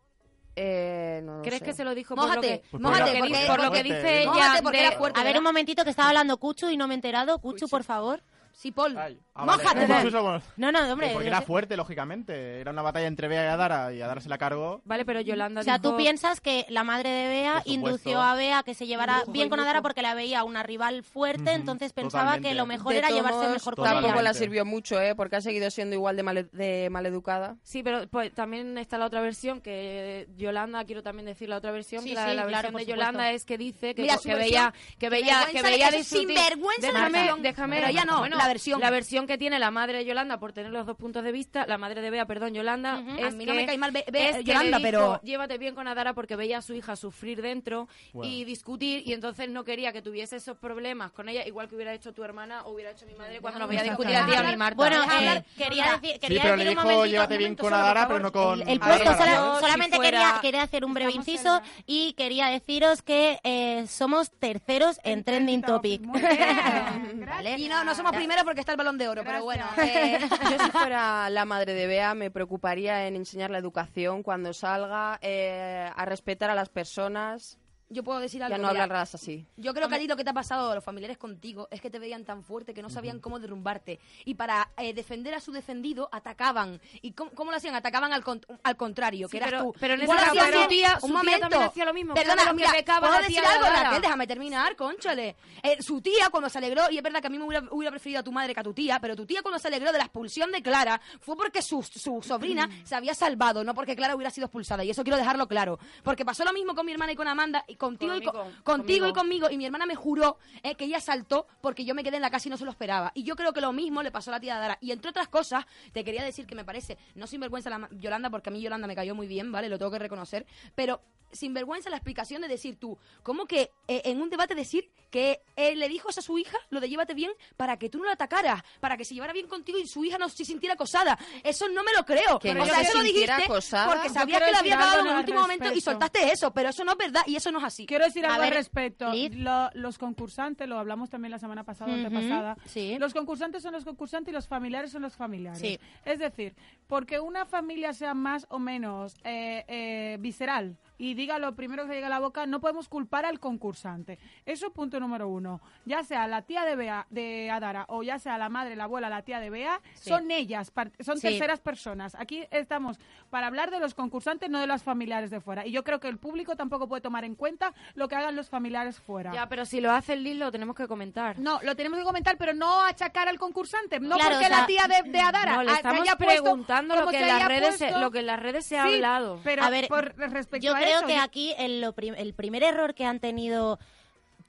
Eh, 0.59 1.21
no 1.23 1.37
lo 1.37 1.43
¿Crees 1.43 1.59
sé. 1.59 1.65
que 1.67 1.75
se 1.75 1.85
lo 1.85 1.95
dijo 1.95 2.15
por 2.15 2.25
lo 2.25 2.29
Mójate, 2.31 2.63
que, 2.63 2.69
por 2.71 2.81
lo 2.81 2.91
que 3.05 3.23
dice- 3.23 3.47
por 3.47 3.57
lo 3.63 3.71
que 3.71 3.83
fuerte, 3.83 3.83
dice 3.83 4.25
¿no? 4.25 4.35
ella? 4.35 4.61
De-. 4.63 5.13
A 5.15 5.23
ver, 5.25 5.37
un 5.39 5.45
momentito 5.45 5.85
que 5.85 5.91
estaba 5.91 6.09
hablando 6.09 6.39
Cuchu 6.39 6.71
y 6.71 6.77
no 6.79 6.89
me 6.89 6.95
he 6.95 6.97
enterado. 6.97 7.39
Cuchu, 7.39 7.69
por 7.69 7.85
favor. 7.85 8.23
Sí, 8.53 8.73
Paul. 8.73 8.97
Ay, 8.97 9.21
ah, 9.37 9.45
vale. 9.45 9.63
Mójate. 9.63 9.87
Pues 9.87 10.43
No, 10.57 10.73
no, 10.73 10.93
hombre. 10.93 11.11
Porque 11.13 11.29
era 11.29 11.43
fuerte, 11.43 11.77
lógicamente. 11.77 12.61
Era 12.61 12.71
una 12.71 12.83
batalla 12.83 13.07
entre 13.07 13.29
Bea 13.29 13.45
y 13.45 13.49
Adara 13.49 13.93
y 13.93 14.01
Adara 14.03 14.21
se 14.21 14.29
la 14.29 14.39
cargó. 14.39 14.81
Vale, 14.85 15.05
pero 15.05 15.21
Yolanda 15.21 15.61
O 15.61 15.65
sea, 15.65 15.79
dijo... 15.79 15.91
tú 15.93 15.97
piensas 15.97 16.41
que 16.41 16.67
la 16.69 16.85
madre 16.85 17.11
de 17.11 17.29
Bea 17.29 17.63
indució 17.67 18.21
a 18.21 18.35
Bea 18.35 18.63
que 18.63 18.75
se 18.75 18.87
llevara 18.87 19.21
Lujo 19.21 19.33
bien 19.33 19.49
con. 19.49 19.61
Adara 19.61 19.83
porque 19.83 20.03
la 20.03 20.15
veía 20.15 20.45
una 20.45 20.63
rival 20.63 21.03
fuerte, 21.03 21.53
entonces 21.53 21.93
pensaba 21.93 22.25
totalmente. 22.37 22.49
que 22.51 22.55
lo 22.55 22.67
mejor 22.67 22.93
De 22.93 22.99
era 22.99 23.09
todos 23.09 23.21
llevarse 23.23 23.49
mejor 23.53 23.75
con 23.75 23.85
Totalmente. 23.85 24.07
Tampoco 24.09 24.21
ella. 24.21 24.31
la 24.31 24.35
sirvió 24.35 24.65
mucho, 24.65 25.01
¿eh? 25.01 25.15
Porque 25.15 25.37
ha 25.37 25.41
seguido 25.41 25.71
siendo 25.71 25.95
igual 25.95 26.17
de, 26.17 26.23
male- 26.23 26.49
de 26.53 26.89
maleducada. 26.91 27.57
Sí, 27.63 27.83
pero 27.83 28.07
pues, 28.09 28.33
también 28.33 28.77
está 28.79 28.99
la 28.99 29.07
otra 29.07 29.21
versión 29.21 29.61
que 29.61 30.29
Yolanda, 30.37 30.85
quiero 30.85 31.03
también 31.03 31.27
decir 31.27 31.49
la 31.49 31.57
otra 31.57 31.71
versión, 31.73 32.03
Sí, 32.03 32.11
que 32.11 32.15
la, 32.15 32.29
sí, 32.31 32.37
la 32.37 32.47
claro, 32.47 32.47
versión 32.47 32.63
de 32.63 32.69
supuesto. 32.83 32.91
Yolanda 32.91 33.31
es 33.33 33.45
que 33.45 33.59
dice 33.59 33.95
que, 33.95 34.03
Mira, 34.03 34.17
que 34.23 34.35
veía 34.35 34.73
que 34.99 35.09
veía 35.11 35.41
que 35.47 35.63
vergüenza 35.63 35.69
veía 35.71 35.91
de- 35.91 35.97
discutir. 35.99 36.29
sinvergüenza 36.29 36.93
la 36.93 36.99
déjame, 37.09 37.43
déjame, 37.43 37.77
Pero 37.77 37.89
ella 37.89 38.05
no, 38.05 38.19
bueno, 38.19 38.37
la 38.37 38.47
versión. 38.49 38.81
La 38.81 38.91
versión 38.91 39.26
que 39.27 39.39
tiene 39.39 39.59
la 39.59 39.71
madre 39.71 39.99
de 39.99 40.05
Yolanda 40.05 40.39
por 40.39 40.53
tener 40.53 40.71
los 40.73 40.87
dos 40.87 40.97
puntos 40.97 41.23
de 41.25 41.33
vista, 41.33 41.67
la 41.67 41.79
madre 41.79 42.01
de 42.01 42.11
Bea, 42.11 42.27
perdón, 42.27 42.55
Yolanda, 42.55 42.99
Ujú. 43.01 43.17
es 43.19 43.25
A 43.25 43.31
mí 43.37 43.45
que 43.45 43.51
no 43.51 43.55
me 43.55 43.67
cae 43.67 43.79
mal 43.79 43.91
Be- 43.91 44.05
Be- 44.11 44.29
es 44.31 44.37
que 44.37 44.45
Yolanda, 44.45 44.79
le 44.79 44.91
dijo, 44.91 45.01
pero- 45.01 45.21
llévate 45.23 45.59
bien 45.59 45.75
con 45.75 45.89
Adara 45.89 46.15
porque 46.15 46.37
veía 46.37 46.59
a 46.59 46.63
su 46.63 46.75
hija 46.75 46.97
sufrir 46.97 47.43
dentro 47.43 47.89
y 48.23 48.45
discutir 48.45 49.03
y 49.07 49.13
entonces 49.13 49.49
no 49.49 49.65
quería 49.65 49.93
que 49.93 50.03
tuviese 50.03 50.37
esos 50.37 50.57
problemas 50.57 51.13
con 51.13 51.29
ella, 51.29 51.47
igual 51.47 51.69
que 51.69 51.75
hubiera 51.75 51.93
hecho 51.93 52.13
tu 52.13 52.23
hermana 52.25 52.63
o 52.65 52.73
hubiera 52.73 52.91
hecho 52.93 53.07
mi 53.07 53.15
madre 53.15 53.41
cuando 53.41 53.59
nos 53.61 53.69
veía 53.69 53.83
discutir 53.83 54.17
a 54.17 54.27
ti 54.27 54.35
a 54.35 54.43
mi. 54.43 54.57
Marta. 54.57 54.77
Bueno, 54.77 55.03
eh, 55.21 55.45
quería 55.57 55.93
decir, 56.01 56.13
Sí, 56.15 56.19
quería 56.21 56.43
pero 56.43 56.57
le 56.57 56.65
decir 56.65 56.79
un 56.79 56.89
dijo 56.89 57.07
llévate 57.07 57.37
bien 57.39 57.55
con 57.57 57.73
Adara, 57.75 58.07
pero 58.09 58.21
no 58.21 58.33
con 58.33 58.63
El, 58.63 58.69
el 58.69 58.81
puesto 58.81 59.13
si 59.13 59.19
solamente 59.61 59.97
fuera- 59.97 60.11
quería, 60.19 60.39
quería 60.41 60.63
hacer 60.63 60.85
un 60.85 60.95
breve 60.95 61.13
inciso 61.13 61.61
y 61.87 62.13
quería 62.15 62.47
deciros 62.49 63.03
que 63.03 63.39
eh, 63.45 63.85
somos 63.89 64.31
terceros 64.31 64.99
en 65.05 65.25
Trending 65.25 65.63
Topic. 65.63 66.01
Muy 66.03 66.21
bien. 66.21 67.27
Vale. 67.27 67.59
Y 67.59 67.69
no, 67.69 67.85
no 67.85 67.95
somos 67.95 68.13
primeros 68.13 68.45
porque 68.45 68.61
está 68.61 68.73
el 68.73 68.79
balón 68.79 68.99
de 68.99 69.09
oro, 69.09 69.16
pero 69.25 69.45
bueno. 69.45 69.65
Gracias. 69.77 70.23
eh, 70.23 70.29
Yo 70.51 70.65
si 70.65 70.71
fuera 70.71 71.29
la 71.31 71.45
madre 71.45 71.75
de 71.75 71.87
Bea 71.87 72.15
me 72.15 72.31
preocuparía 72.31 73.07
en 73.07 73.17
enseñar 73.17 73.51
la 73.51 73.59
educación 73.59 74.23
cuando 74.23 74.53
salga, 74.53 75.19
eh, 75.23 75.91
a 75.95 76.05
respetar 76.05 76.51
a 76.51 76.55
las 76.55 76.69
personas 76.69 77.59
yo 77.89 78.03
puedo 78.03 78.19
decir 78.21 78.43
algo. 78.43 78.55
a 78.55 78.59
no 78.59 78.69
mira. 78.69 78.83
hablarlas 78.85 79.15
así. 79.15 79.47
Yo 79.57 79.73
creo 79.75 79.89
que 79.89 79.95
a 79.95 79.99
ti 79.99 80.07
lo 80.09 80.17
que 80.17 80.25
te 80.25 80.31
ha 80.31 80.35
pasado 80.35 80.71
a 80.73 80.75
los 80.75 80.83
familiares 80.85 81.19
contigo 81.19 81.69
es 81.71 81.81
que 81.81 81.91
te 81.91 81.99
veían 81.99 82.25
tan 82.25 82.43
fuerte 82.43 82.75
que 82.75 82.83
no 82.83 82.91
sabían 82.91 83.21
cómo 83.21 83.39
derrumbarte. 83.39 84.01
Y 84.25 84.35
para 84.35 84.71
eh, 84.77 84.93
defender 84.95 85.35
a 85.35 85.41
su 85.41 85.53
defendido, 85.53 86.09
atacaban. 86.13 86.81
¿Y 87.03 87.13
cómo, 87.13 87.31
cómo 87.33 87.51
lo 87.51 87.57
hacían? 87.59 87.75
Atacaban 87.75 88.13
al, 88.13 88.25
con- 88.25 88.45
al 88.63 88.77
contrario, 88.77 89.29
que 89.29 89.37
eras 89.37 89.51
pero- 89.51 89.63
tú. 89.65 89.75
pero 89.79 89.95
en 89.95 90.03
Igual 90.03 90.19
ese 90.19 90.27
hacía 90.29 90.41
caso, 90.43 90.53
su 90.57 90.63
su 90.63 90.69
tía- 90.69 90.95
un 90.95 91.01
su 91.01 91.07
tía 91.07 91.17
momento. 91.17 91.41
también 91.41 91.63
hacía 91.63 91.85
lo 91.85 91.95
mismo, 91.95 92.15
Perdona, 92.15 92.43
lo 92.45 92.51
que 92.51 92.55
mira, 92.57 92.71
¿puedo 92.71 93.01
la 93.13 93.19
tía 93.19 93.27
decir 93.29 93.41
de 93.43 93.47
algo? 93.47 93.67
Raquel? 93.69 94.03
Déjame 94.03 94.27
terminar, 94.27 94.77
conchale. 94.77 95.37
Eh, 95.63 95.83
su 95.83 96.01
tía, 96.01 96.29
cuando 96.31 96.49
se 96.49 96.59
alegró, 96.59 96.91
y 96.91 96.97
es 96.97 97.03
verdad 97.03 97.21
que 97.21 97.27
a 97.29 97.31
mí 97.31 97.39
me 97.39 97.45
hubiera, 97.45 97.67
hubiera 97.71 97.91
preferido 97.91 98.21
a 98.21 98.23
tu 98.25 98.33
madre 98.33 98.53
que 98.55 98.61
a 98.61 98.65
tu 98.65 98.75
tía, 98.75 98.99
pero 99.01 99.15
tu 99.15 99.27
tía 99.27 99.43
cuando 99.43 99.59
se 99.59 99.69
alegró 99.69 99.93
de 99.93 99.99
la 99.99 100.05
expulsión 100.05 100.51
de 100.51 100.63
Clara 100.63 101.01
fue 101.21 101.37
porque 101.37 101.63
su, 101.63 101.83
su 101.83 102.21
sobrina 102.23 102.69
se 102.85 102.95
había 102.95 103.15
salvado, 103.15 103.63
no 103.65 103.75
porque 103.75 103.95
Clara 103.95 104.15
hubiera 104.17 104.31
sido 104.31 104.47
expulsada. 104.47 104.83
Y 104.85 104.91
eso 104.91 105.03
quiero 105.05 105.17
dejarlo 105.19 105.47
claro. 105.47 105.79
Porque 106.03 106.25
pasó 106.25 106.45
lo 106.45 106.53
mismo 106.53 106.75
con 106.75 106.85
mi 106.87 106.93
hermana 106.93 107.13
y 107.13 107.17
con 107.17 107.29
Amanda, 107.29 107.65
y 107.69 107.76
contigo, 107.77 108.15
y, 108.17 108.23
Conmigo, 108.25 108.33
con- 108.33 108.63
contigo 108.63 109.07
y 109.07 109.13
conmigo. 109.13 109.51
y 109.51 109.57
mi 109.57 109.67
hermana 109.67 109.87
me 109.87 109.95
juró 109.95 110.39
eh, 110.63 110.75
que 110.75 110.85
ella 110.85 111.01
saltó 111.01 111.47
porque 111.61 111.85
yo 111.85 111.95
me 111.95 112.03
quedé 112.05 112.17
en 112.17 112.23
la 112.23 112.31
casa 112.31 112.49
y 112.49 112.51
no 112.51 112.57
se 112.57 112.65
lo 112.65 112.71
esperaba. 112.71 113.13
Y 113.15 113.23
yo 113.25 113.37
creo 113.37 113.53
que 113.53 113.61
lo 113.61 113.73
mismo 113.73 114.03
le 114.03 114.11
pasó 114.11 114.31
a 114.31 114.35
la 114.35 114.41
tía 114.41 114.59
Dara. 114.59 114.79
Y 114.81 114.93
entre 114.93 115.11
otras 115.11 115.29
cosas, 115.29 115.65
te 115.93 116.05
quería 116.05 116.25
decir 116.25 116.47
que 116.47 116.55
me 116.55 116.65
parece, 116.65 116.99
no 117.15 117.27
sinvergüenza 117.27 117.71
la 117.71 117.79
ma- 117.79 117.89
Yolanda, 117.93 118.31
porque 118.31 118.51
a 118.51 118.53
mí 118.53 118.61
Yolanda 118.61 118.87
me 118.87 118.95
cayó 118.95 119.15
muy 119.15 119.27
bien, 119.27 119.53
¿vale? 119.53 119.69
Lo 119.69 119.79
tengo 119.79 119.91
que 119.91 119.99
reconocer, 119.99 120.47
pero 120.75 121.01
sinvergüenza 121.33 121.91
la 121.91 121.97
explicación 121.97 122.43
de 122.43 122.49
decir 122.49 122.77
tú, 122.79 122.99
¿cómo 123.23 123.47
que 123.47 123.71
eh, 123.89 124.03
en 124.05 124.21
un 124.23 124.31
debate 124.31 124.55
decir 124.55 124.91
que 125.11 125.41
él 125.55 125.79
le 125.79 125.89
dijo 125.89 126.09
a 126.09 126.13
su 126.13 126.39
hija, 126.39 126.57
lo 126.71 126.81
de 126.81 126.89
llévate 126.89 127.15
bien, 127.15 127.31
para 127.57 127.79
que 127.79 127.89
tú 127.89 127.99
no 127.99 128.05
la 128.05 128.13
atacaras, 128.13 128.63
para 128.81 128.97
que 128.97 129.05
se 129.05 129.15
llevara 129.15 129.33
bien 129.33 129.47
contigo 129.49 129.79
y 129.79 129.87
su 129.87 130.05
hija 130.05 130.19
no 130.19 130.29
se 130.29 130.45
sintiera 130.45 130.75
acosada? 130.75 131.19
Eso 131.45 131.69
no 131.69 131.83
me 131.85 131.93
lo 131.97 132.05
creo. 132.05 132.39
Que 132.39 132.51
o 132.51 132.55
no 132.55 132.65
sea, 132.67 132.77
se 132.77 132.83
eso 132.83 132.99
lo 132.99 133.05
dijiste 133.05 133.31
acosada. 133.33 133.93
porque 133.95 134.09
sabías 134.09 134.41
que 134.41 134.51
la 134.53 134.59
decir 134.63 134.73
había 134.75 134.93
algo 134.93 135.07
en 135.07 135.13
el 135.15 135.19
último 135.21 135.41
momento 135.41 135.73
y 135.73 135.81
soltaste 135.81 136.33
eso, 136.33 136.53
pero 136.53 136.71
eso 136.71 136.85
no 136.85 136.93
es 136.93 136.99
verdad 136.99 137.23
y 137.27 137.37
eso 137.37 137.51
no 137.53 137.59
es 137.59 137.65
así. 137.65 137.87
Quiero 137.87 138.05
decir 138.05 138.25
A 138.27 138.31
algo 138.31 138.41
ver, 138.43 138.53
al 138.53 138.59
respecto. 138.59 139.13
Lo- 139.37 139.71
los 139.75 139.99
concursantes, 139.99 140.69
lo 140.69 140.79
hablamos 140.79 141.11
también 141.11 141.31
la 141.31 141.39
semana 141.39 141.65
pasada, 141.65 141.93
Ujú, 141.93 142.07
antepasada. 142.07 142.57
sí. 142.67 142.97
Los 142.99 143.13
concursantes 143.13 143.63
son 143.63 143.73
los 143.73 143.85
concursantes 143.85 144.33
y 144.33 144.35
los 144.35 144.49
familiares 144.49 144.91
son 144.91 145.03
los 145.03 145.15
familiares. 145.17 145.61
Sí. 145.61 145.79
Es 146.05 146.19
decir, 146.19 146.55
porque 146.87 147.21
una 147.21 147.47
familia 147.47 147.93
sea 147.93 148.15
más 148.15 148.47
o 148.51 148.59
menos 148.59 149.15
eh, 149.25 149.65
eh, 149.69 150.17
visceral 150.21 150.77
y 150.99 151.15
diga 151.15 151.39
lo 151.39 151.55
primero 151.55 151.83
que 151.85 151.89
se 151.91 151.95
llega 151.95 152.07
a 152.07 152.11
la 152.11 152.19
boca, 152.19 152.47
no 152.47 152.61
podemos 152.61 152.89
culpar 152.89 153.25
al 153.27 153.41
concursante. 153.41 154.19
Eso 154.45 154.73
punto 154.73 155.01
número 155.01 155.29
uno. 155.29 155.61
Ya 155.85 156.03
sea 156.03 156.27
la 156.27 156.43
tía 156.43 156.65
de 156.65 156.77
Bea, 156.77 157.07
de 157.11 157.51
Adara 157.51 157.85
o 157.89 158.03
ya 158.03 158.19
sea 158.19 158.39
la 158.39 158.49
madre, 158.49 158.77
la 158.77 158.85
abuela, 158.85 159.09
la 159.09 159.23
tía 159.23 159.41
de 159.41 159.51
Bea, 159.51 159.81
Sí. 159.95 160.11
son 160.11 160.31
ellas, 160.31 160.73
son 161.01 161.19
Sí. 161.19 161.29
terceras 161.29 161.61
personas. 161.61 162.15
Aquí 162.15 162.45
estamos 162.51 162.99
para 163.31 163.47
hablar 163.47 163.71
de 163.71 163.81
los 163.81 163.95
concursantes, 163.95 164.49
no 164.51 164.61
de 164.61 164.67
los 164.67 164.83
familiares 164.83 165.31
de 165.31 165.41
fuera. 165.41 165.67
Y 165.67 165.73
yo 165.73 165.85
creo 165.85 166.01
que 166.01 166.09
el 166.09 166.19
público 166.19 166.57
tampoco 166.57 166.89
puede 166.89 167.03
tomar 167.03 167.25
en 167.25 167.35
cuenta 167.35 167.73
lo 167.95 168.09
que 168.09 168.15
hagan 168.17 168.37
los 168.37 168.49
familiares 168.49 168.99
fuera. 169.01 169.33
Ya, 169.33 169.49
pero 169.49 169.65
si 169.67 169.81
lo 169.81 169.93
hace 169.93 170.15
el 170.15 170.23
Liz 170.25 170.37
lo 170.37 170.51
tenemos 170.53 170.77
que 170.77 170.87
comentar. 170.89 171.39
No, 171.39 171.61
lo 171.63 171.77
tenemos 171.77 171.99
que 171.99 172.05
comentar, 172.05 172.37
pero 172.39 172.55
no 172.55 172.83
achacar 172.83 173.29
al 173.29 173.39
concursante. 173.39 174.01
No 174.01 174.17
Claro, 174.17 174.31
porque 174.33 174.47
o 174.47 174.49
sea, 174.49 174.61
la 174.61 174.67
tía 174.67 174.83
de, 174.89 175.11
de 175.11 175.21
Adara 175.21 175.57
No, 175.57 175.63
le 175.63 175.73
estamos 175.73 176.09
preguntando 176.17 176.97
lo 176.97 177.07
que, 177.09 177.19
en 177.21 177.27
las 177.27 177.37
haya 177.37 177.49
redes 177.49 177.77
se, 177.77 177.91
lo 177.93 178.11
que 178.11 178.19
en 178.21 178.27
las 178.27 178.41
redes 178.41 178.65
se 178.67 178.79
ha 178.79 178.87
Sí, 178.87 178.95
hablado. 178.95 179.41
Pero 179.45 179.63
A 179.65 179.71
ver, 179.71 179.89
por 179.89 180.15
respecto 180.17 180.65
Yo 180.67 180.75
a 180.75 180.81
creo 180.87 180.99
eso, 180.99 181.07
que 181.07 181.15
yo- 181.17 181.23
aquí 181.23 181.55
el, 181.59 181.81
lo 181.81 181.93
prim- 181.93 182.15
el 182.17 182.35
primer 182.35 182.63
error 182.63 182.95
que 182.95 183.05
han 183.05 183.21
tenido 183.21 183.79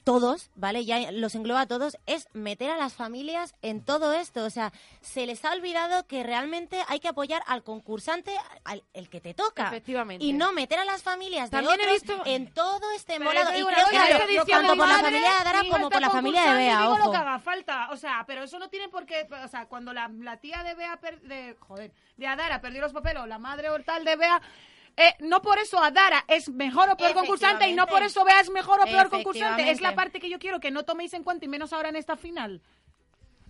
todos, 0.04 0.52
¿vale? 0.56 0.86
Ya 0.86 1.12
los 1.12 1.36
engloba 1.36 1.60
a 1.62 1.66
todos, 1.68 1.98
es 2.06 2.30
meter 2.32 2.72
a 2.72 2.78
las 2.78 2.94
familias 2.94 3.56
en 3.62 3.84
todo 3.84 4.14
esto. 4.14 4.46
O 4.46 4.50
sea, 4.50 4.72
se 5.02 5.26
les 5.26 5.44
ha 5.44 5.52
olvidado 5.52 6.08
que 6.08 6.24
realmente 6.24 6.82
hay 6.88 7.02
que 7.02 7.10
apoyar 7.10 7.44
al 7.46 7.62
concursante, 7.62 8.32
al 8.64 8.84
el 8.94 9.10
que 9.10 9.20
te 9.20 9.34
toca. 9.34 9.68
Efectivamente. 9.68 10.24
Y 10.24 10.32
no 10.32 10.54
meter 10.54 10.80
a 10.80 10.86
las 10.86 11.04
familias 11.04 11.52
de 11.52 11.58
También 11.58 11.78
otros 11.82 11.92
visto- 11.92 12.24
en 12.26 12.54
todo 12.54 12.90
este 12.96 13.18
te 13.20 13.60
Y 13.60 13.64
creo 13.66 13.86
que 13.90 14.34
lo- 14.34 14.46
tanto 14.46 14.78
por 14.78 14.88
la 14.88 14.94
familia 15.00 15.20
de 15.44 15.66
hija 15.66 15.70
como 15.78 15.90
por 15.90 16.00
la 16.02 16.10
familia 16.10 16.42
de 16.46 16.54
Bea, 16.56 16.78
digo 16.84 16.98
lo 16.98 17.04
ojo. 17.04 17.12
que 17.12 17.18
haga 17.18 17.40
falta, 17.40 17.90
o 17.92 17.98
sea, 17.98 18.24
pero 18.26 18.44
eso 18.44 18.60
no 18.60 18.70
tiene 18.70 18.88
por 18.88 19.06
qué, 19.06 19.28
o 19.44 19.48
sea, 19.50 19.66
cuando 19.66 19.92
la, 19.92 20.08
la 20.08 20.38
tía 20.38 20.64
de 20.64 20.74
Bea, 20.74 20.96
per- 21.02 21.20
de, 21.20 21.58
joder, 21.60 21.92
de 22.16 22.28
Adara 22.28 22.62
perdió 22.62 22.80
los 22.80 22.94
papeles, 22.94 23.24
o 23.24 23.26
la 23.26 23.40
madre 23.40 23.70
o 23.70 23.78
tal 23.84 24.06
de 24.06 24.16
Bea, 24.16 24.42
eh, 24.98 25.14
no 25.20 25.42
por 25.42 25.60
eso 25.60 25.82
Adara 25.82 26.26
es 26.28 26.50
mejor 26.50 26.90
o 26.90 26.98
peor 26.98 27.14
concursante 27.14 27.68
y 27.70 27.74
no 27.74 27.86
por 27.88 28.04
eso 28.04 28.26
Bea 28.26 28.42
es 28.42 28.50
mejor 28.50 28.82
o 28.82 28.86
peor 28.86 29.10
concursante, 29.10 29.70
es 29.70 29.80
la 29.82 29.96
parte 29.96 30.20
que 30.20 30.30
yo 30.30 30.40
quiero 30.40 30.60
que 30.60 30.72
no 30.72 30.84
toméis 30.84 31.14
en 31.14 31.24
cuenta 31.24 31.46
y 31.46 31.48
menos 31.48 31.72
ahora 31.72 31.90
en 31.90 31.96
esta 31.96 32.16
final. 32.18 32.62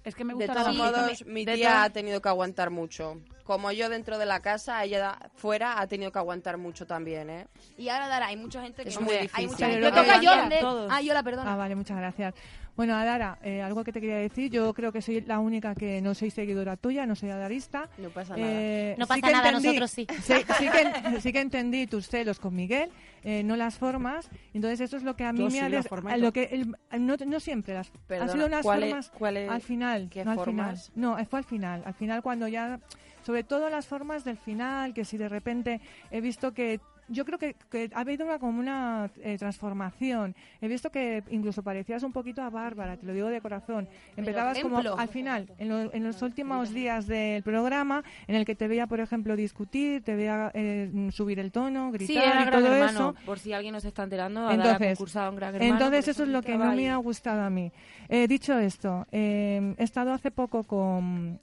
Es 0.03 0.15
que 0.15 0.23
me 0.23 0.33
De 0.33 0.45
gusta 0.45 0.53
todos 0.53 0.75
la 0.77 0.83
modos, 0.85 1.25
mi 1.25 1.43
de 1.43 1.55
tía 1.55 1.83
ha 1.83 1.89
tenido 1.89 2.21
que 2.21 2.29
aguantar 2.29 2.69
mucho. 2.69 3.19
Como 3.43 3.71
yo 3.73 3.89
dentro 3.89 4.17
de 4.17 4.25
la 4.25 4.41
casa, 4.41 4.81
ella 4.83 5.17
fuera 5.35 5.81
ha 5.81 5.87
tenido 5.87 6.13
que 6.13 6.19
aguantar 6.19 6.57
mucho 6.57 6.85
también, 6.85 7.29
¿eh? 7.29 7.47
Y 7.77 7.89
ahora, 7.89 8.07
Dara, 8.07 8.27
hay 8.27 8.37
mucha 8.37 8.61
gente 8.61 8.83
que 8.83 8.89
Es 8.89 8.95
no 8.95 9.01
muy 9.01 9.15
difícil. 9.15 9.35
Hay 9.35 9.47
mucha 9.47 9.67
gente 9.67 9.81
lo 9.81 9.93
que 9.93 10.01
toca 10.01 10.21
Yola. 10.21 10.87
Ah, 10.89 11.01
Yola, 11.01 11.23
perdona. 11.23 11.53
Ah, 11.53 11.57
vale, 11.57 11.75
muchas 11.75 11.97
gracias. 11.97 12.33
Bueno, 12.77 12.95
Adara, 12.95 13.39
eh, 13.43 13.61
algo 13.61 13.83
que 13.83 13.91
te 13.91 13.99
quería 13.99 14.17
decir, 14.17 14.51
yo 14.51 14.71
creo 14.73 14.91
que 14.91 15.01
soy 15.01 15.21
la 15.21 15.39
única 15.39 15.73
que 15.73 15.99
no 15.99 16.13
soy 16.13 16.29
seguidora 16.29 16.77
tuya, 16.77 17.07
no 17.07 17.15
soy 17.15 17.31
adarista. 17.31 17.89
No 17.97 18.09
pasa 18.11 18.37
nada. 18.37 18.47
Eh, 18.49 18.95
No 18.99 19.05
sí 19.05 19.09
pasa 19.09 19.21
que 19.27 19.33
nada, 19.33 19.49
entendí- 19.51 19.63
nosotros 19.63 19.91
sí. 19.91 20.07
Sí, 20.21 20.33
sí 20.59 20.69
que, 20.69 21.21
sí 21.21 21.33
que 21.33 21.39
entendí 21.41 21.87
tus 21.87 22.07
celos 22.07 22.39
con 22.39 22.55
Miguel, 22.55 22.91
eh, 23.23 23.41
no 23.43 23.55
las 23.55 23.79
formas. 23.79 24.29
Entonces, 24.53 24.79
eso 24.81 24.95
es 24.95 25.01
lo 25.03 25.15
que 25.15 25.23
a 25.25 25.33
mí 25.33 25.39
Yo 25.39 25.45
me 25.45 25.51
sí 25.51 25.57
ha... 25.59 25.69
des- 25.69 25.87
lo 26.21 26.31
que 26.31 26.43
el- 26.51 26.75
no, 27.05 27.15
no 27.25 27.39
siempre, 27.39 27.73
las, 27.73 27.89
Perdona, 28.07 28.31
han 28.31 28.37
sido 28.37 28.47
unas 28.47 28.61
¿cuál 28.61 28.83
es- 28.83 28.89
formas 28.89 29.09
cuál 29.17 29.37
es- 29.37 29.49
al 29.49 29.61
final. 29.61 30.09
qué 30.11 30.23
no 30.23 30.31
al 30.31 30.37
formas? 30.37 30.91
final. 30.93 31.17
No, 31.17 31.25
fue 31.25 31.39
al 31.39 31.45
final. 31.45 31.81
Al 31.83 31.93
final 31.95 32.21
cuando 32.21 32.47
ya... 32.47 32.79
Sobre 33.25 33.43
todo 33.43 33.69
las 33.69 33.87
formas 33.87 34.23
del 34.23 34.37
final, 34.37 34.93
que 34.93 35.03
si 35.03 35.17
de 35.17 35.27
repente 35.27 35.81
he 36.11 36.21
visto 36.21 36.53
que 36.53 36.79
yo 37.09 37.25
creo 37.25 37.37
que, 37.39 37.55
que 37.69 37.89
ha 37.93 37.99
habido 38.01 38.25
una, 38.25 38.39
como 38.39 38.59
una 38.59 39.09
eh, 39.23 39.37
transformación. 39.37 40.35
He 40.61 40.67
visto 40.67 40.89
que 40.91 41.23
incluso 41.29 41.63
parecías 41.63 42.03
un 42.03 42.11
poquito 42.11 42.41
a 42.41 42.49
Bárbara, 42.49 42.97
te 42.97 43.05
lo 43.05 43.13
digo 43.13 43.27
de 43.27 43.41
corazón. 43.41 43.87
Empezabas 44.15 44.59
como 44.59 44.77
al 44.79 45.07
final, 45.09 45.47
en, 45.57 45.69
lo- 45.69 45.93
en 45.93 46.03
los 46.03 46.21
últimos 46.21 46.73
días 46.73 47.07
del 47.07 47.43
programa, 47.43 48.03
en 48.27 48.35
el 48.35 48.45
que 48.45 48.55
te 48.55 48.67
veía, 48.67 48.87
por 48.87 48.99
ejemplo, 48.99 49.35
discutir, 49.35 50.03
te 50.03 50.15
veía 50.15 50.51
eh, 50.53 51.09
subir 51.11 51.39
el 51.39 51.51
tono, 51.51 51.91
gritar 51.91 52.07
Sí, 52.07 52.17
era 52.17 52.41
y 52.41 52.45
Gran 52.45 52.63
todo 52.63 52.73
Hermano, 52.73 52.89
eso. 53.11 53.15
por 53.25 53.39
si 53.39 53.53
alguien 53.53 53.73
nos 53.73 53.85
está 53.85 54.03
enterando, 54.03 54.49
Entonces, 54.51 54.97
concursado 54.97 55.29
en 55.29 55.35
Gran 55.35 55.55
Hermano. 55.55 55.73
entonces 55.73 56.07
eso 56.07 56.23
es 56.23 56.29
lo 56.29 56.41
que 56.41 56.57
no 56.57 56.71
me 56.73 56.89
ha 56.89 56.97
gustado 56.97 57.41
a 57.41 57.49
mí. 57.49 57.71
Eh, 58.09 58.27
dicho 58.27 58.57
esto, 58.57 59.05
eh, 59.11 59.75
he 59.77 59.83
estado 59.83 60.13
hace 60.13 60.31
poco 60.31 60.63
con... 60.63 61.39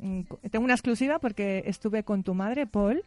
Tengo 0.50 0.64
una 0.64 0.74
exclusiva 0.74 1.18
porque 1.18 1.62
estuve 1.66 2.02
con 2.04 2.22
tu 2.22 2.34
madre, 2.34 2.66
Paul. 2.66 3.02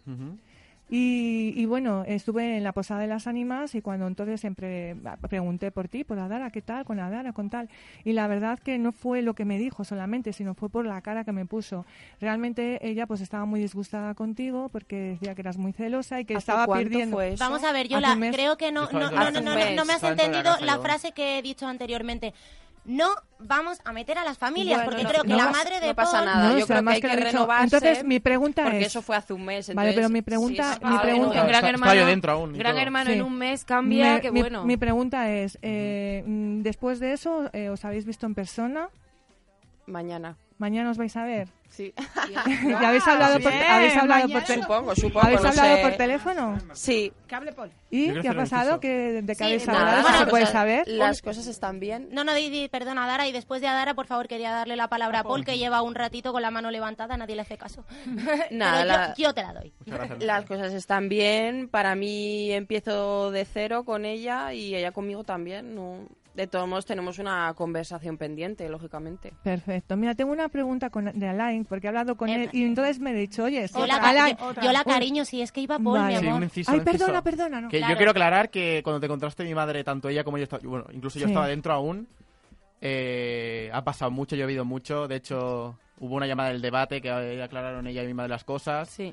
Y, 0.90 1.54
y 1.56 1.66
bueno, 1.66 2.04
estuve 2.08 2.58
en 2.58 2.64
la 2.64 2.72
Posada 2.72 3.02
de 3.02 3.08
las 3.08 3.28
Ánimas 3.28 3.76
y 3.76 3.82
cuando 3.82 4.08
entonces 4.08 4.40
siempre 4.40 4.96
pregunté 5.30 5.72
por 5.72 5.90
ti, 5.90 6.06
por 6.06 6.18
Adara, 6.18 6.50
¿qué 6.50 6.62
tal? 6.62 6.86
Con 6.86 7.00
Adara, 7.00 7.34
con 7.34 7.50
tal. 7.50 7.70
Y 8.06 8.14
la 8.14 8.28
verdad 8.28 8.58
que 8.60 8.78
no 8.78 8.94
fue 8.94 9.22
lo 9.22 9.34
que 9.34 9.44
me 9.44 9.58
dijo 9.58 9.84
solamente, 9.84 10.32
sino 10.32 10.54
fue 10.54 10.70
por 10.70 10.86
la 10.86 11.02
cara 11.02 11.26
que 11.26 11.34
me 11.34 11.46
puso. 11.46 11.86
Realmente 12.22 12.80
ella 12.88 13.06
pues 13.06 13.20
estaba 13.20 13.46
muy 13.46 13.60
disgustada 13.60 14.14
contigo 14.14 14.70
porque 14.70 14.96
decía 14.96 15.36
que 15.36 15.42
eras 15.42 15.58
muy 15.58 15.74
celosa 15.74 16.22
y 16.22 16.26
que 16.26 16.36
¿Hace 16.36 16.52
estaba 16.52 16.74
perdiendo. 16.74 17.18
fue 17.18 17.34
eso? 17.34 17.44
Vamos 17.44 17.64
a 17.64 17.74
ver, 17.74 17.90
yo 17.90 18.00
la, 18.00 18.16
creo 18.32 18.58
que 18.58 18.72
no, 18.72 18.90
no, 18.92 19.12
no, 19.12 19.32
no, 19.32 19.42
no, 19.42 19.86
me 19.86 19.94
has 19.94 20.04
entendido 20.04 20.56
la 20.62 20.80
frase 20.80 21.12
que 21.12 21.38
he 21.38 21.42
dicho 21.42 21.68
anteriormente. 21.68 22.34
No 22.88 23.10
vamos 23.38 23.80
a 23.84 23.92
meter 23.92 24.18
a 24.18 24.24
las 24.24 24.38
familias, 24.38 24.78
Bueno, 24.78 24.90
porque 24.92 25.04
no- 25.04 25.10
creo 25.10 25.22
que 25.24 25.28
no 25.28 25.36
la 25.36 25.52
madre 25.52 25.80
de 25.82 25.88
no 25.88 25.94
pasa 25.96 26.12
Paul- 26.20 26.26
nada. 26.26 26.44
No, 26.54 26.58
Yo 26.58 26.64
o 26.64 26.68
sea, 26.68 26.68
creo 26.68 26.78
que 26.78 26.82
más 26.84 26.94
hay 26.96 27.02
que 27.02 27.08
que 27.08 27.14
he 27.14 27.18
dicho. 27.18 27.32
renovarse. 27.32 27.64
Entonces, 27.76 28.04
mi 28.06 28.20
pregunta 28.22 28.64
porque 28.64 28.80
es- 28.80 28.88
eso 28.88 29.02
fue 29.02 29.16
hace 29.18 29.34
un 29.34 29.44
mes. 29.46 29.76
Vale, 29.76 29.92
pero 29.94 30.08
mi 30.10 30.20
entonces, 30.20 30.24
pregunta, 30.24 30.74
sí, 30.76 30.80
mi 30.86 30.98
pregunta 31.00 31.36
no. 31.36 31.42
En 31.42 31.48
Gran 31.48 31.66
Hermano, 31.66 31.94
yo 31.94 32.06
dentro 32.06 32.32
aún 32.32 32.54
Gran. 32.54 32.78
Hermano 32.78 33.10
Sí. 33.10 33.16
en 33.18 33.24
un 33.24 33.38
mes 33.38 33.66
cambia, 33.66 34.14
Me- 34.16 34.22
que 34.22 34.32
mi, 34.32 34.40
bueno. 34.40 34.64
mi 34.64 34.78
pregunta 34.78 35.30
es, 35.32 35.60
eh, 35.62 36.24
mm, 36.26 36.62
después 36.62 37.00
de 37.02 37.12
eso, 37.12 37.50
eh, 37.52 37.70
¿os 37.70 37.84
habéis 37.84 38.06
visto 38.06 38.26
en 38.26 38.34
persona? 38.36 38.88
Mañana. 39.86 40.38
¿Mañana 40.60 40.90
os 40.90 40.98
vais 40.98 41.16
a 41.16 41.24
ver? 41.24 41.48
Sí. 41.70 41.94
¿Ya 42.68 42.88
habéis 42.90 43.06
hablado 43.08 43.40
por, 43.40 43.52
bien, 43.52 43.64
habéis 43.70 43.96
hablado 43.96 44.22
por 44.24 44.30
mañana. 44.32 44.46
te- 44.48 44.62
Supongo, 44.62 44.96
supongo. 44.96 45.20
¿Habéis 45.26 45.42
no 45.44 45.50
hablado 45.50 45.76
sé. 45.76 45.82
por 45.84 45.92
teléfono? 45.94 46.58
Sí. 46.74 47.14
Que 47.28 47.36
hable 47.36 47.52
Paul. 47.54 47.72
¿Y 47.92 48.14
qué 48.22 48.30
ha 48.30 48.34
pasado? 48.34 48.80
¿Que, 48.80 49.22
¿De 49.22 49.28
qué 49.28 49.36
Sí, 49.36 49.44
habéis 49.44 49.68
nada, 49.68 49.80
hablado? 49.82 50.02
bueno, 50.02 50.18
¿Se 50.20 50.26
puede 50.28 50.44
eh, 50.46 50.48
saber? 50.48 50.88
Las 50.88 51.22
cosas 51.22 51.46
están 51.46 51.80
bien. 51.80 52.08
No, 52.12 52.24
no, 52.24 52.34
di, 52.34 52.50
di, 52.50 52.68
perdona, 52.70 53.06
Dara, 53.06 53.28
y 53.28 53.32
después 53.32 53.62
de 53.62 53.68
Adara, 53.68 53.94
por 53.94 54.08
favor, 54.08 54.28
quería 54.28 54.52
darle 54.52 54.76
la 54.76 54.88
palabra 54.88 55.20
a 55.20 55.24
Paul, 55.24 55.46
que 55.46 55.58
lleva 55.60 55.82
un 55.84 55.94
ratito 55.94 56.32
con 56.32 56.42
la 56.42 56.50
mano 56.50 56.72
levantada, 56.72 57.18
nadie 57.18 57.36
le 57.36 57.42
hace 57.44 57.58
caso. 57.58 57.84
Nada, 58.50 58.82
Pero 58.82 58.82
yo- 58.82 58.86
la- 58.98 59.14
yo, 59.16 59.34
te 59.34 59.42
la 59.44 59.54
doy. 59.54 59.74
Las 60.26 60.46
cosas 60.46 60.74
están 60.74 61.10
bien. 61.10 61.68
Para 61.70 61.94
mí 61.96 62.52
empiezo 62.52 63.30
de 63.30 63.46
cero 63.46 63.84
con 63.84 64.06
ella 64.06 64.54
y 64.54 64.74
ella 64.74 64.92
conmigo 64.92 65.24
también. 65.24 65.76
No. 65.76 66.00
De 66.38 66.46
todos 66.46 66.68
modos 66.68 66.86
tenemos 66.86 67.18
una 67.18 67.52
conversación 67.56 68.16
pendiente, 68.16 68.70
lógicamente. 68.70 69.34
Perfecto. 69.44 69.98
Mira, 69.98 70.14
tengo 70.14 70.32
una 70.32 70.50
pregunta 70.50 70.92
con, 70.92 71.06
de 71.20 71.28
Alain, 71.28 71.66
porque 71.66 71.88
he 71.88 71.90
hablado 71.90 72.16
con 72.16 72.30
Eh, 72.30 72.44
él 72.44 72.50
y 72.54 72.64
entonces 72.64 73.00
me 73.00 73.10
he 73.10 73.14
dicho, 73.16 73.44
oye, 73.46 73.68
Yo 73.68 73.88
la, 73.88 73.96
Alain, 73.96 74.38
yo- 74.38 74.54
yo 74.62 74.72
la 74.72 74.84
cariño, 74.84 75.26
si 75.26 75.42
es 75.42 75.52
que 75.52 75.62
iba 75.62 75.80
Paul, 75.80 75.98
Vale. 75.98 76.14
mi 76.14 76.20
Sí, 76.22 76.28
amor. 76.28 76.38
un 76.38 76.44
inciso, 76.44 76.72
Ay, 76.72 76.82
perdona, 76.82 77.24
perdona, 77.24 77.60
no. 77.60 77.70
Que 77.70 77.80
Claro. 77.80 77.94
yo 77.94 77.98
quiero 77.98 78.12
aclarar 78.12 78.52
que 78.52 78.82
cuando 78.84 79.00
te 79.00 79.08
encontraste 79.08 79.44
mi 79.46 79.56
madre, 79.56 79.84
tanto 79.84 80.10
ella 80.10 80.24
como 80.24 80.38
yo, 80.38 80.44
estaba, 80.44 80.62
bueno, 80.64 80.86
incluso 80.92 81.18
yo 81.18 81.26
Sí. 81.26 81.32
estaba 81.32 81.48
dentro 81.48 81.74
aún, 81.74 82.08
eh, 82.82 83.72
ha 83.74 83.84
pasado 83.84 84.12
mucho, 84.12 84.36
yo 84.36 84.44
he 84.44 84.46
oído 84.48 84.64
mucho. 84.64 85.08
De 85.08 85.16
hecho, 85.16 85.76
hubo 86.00 86.16
una 86.16 86.28
llamada 86.28 86.50
del 86.50 86.62
debate 86.62 87.02
que 87.02 87.10
aclararon 87.42 87.88
ella 87.88 88.04
y 88.04 88.08
mi 88.08 88.14
madre 88.14 88.30
las 88.30 88.44
cosas. 88.44 88.88
Sí. 88.90 89.12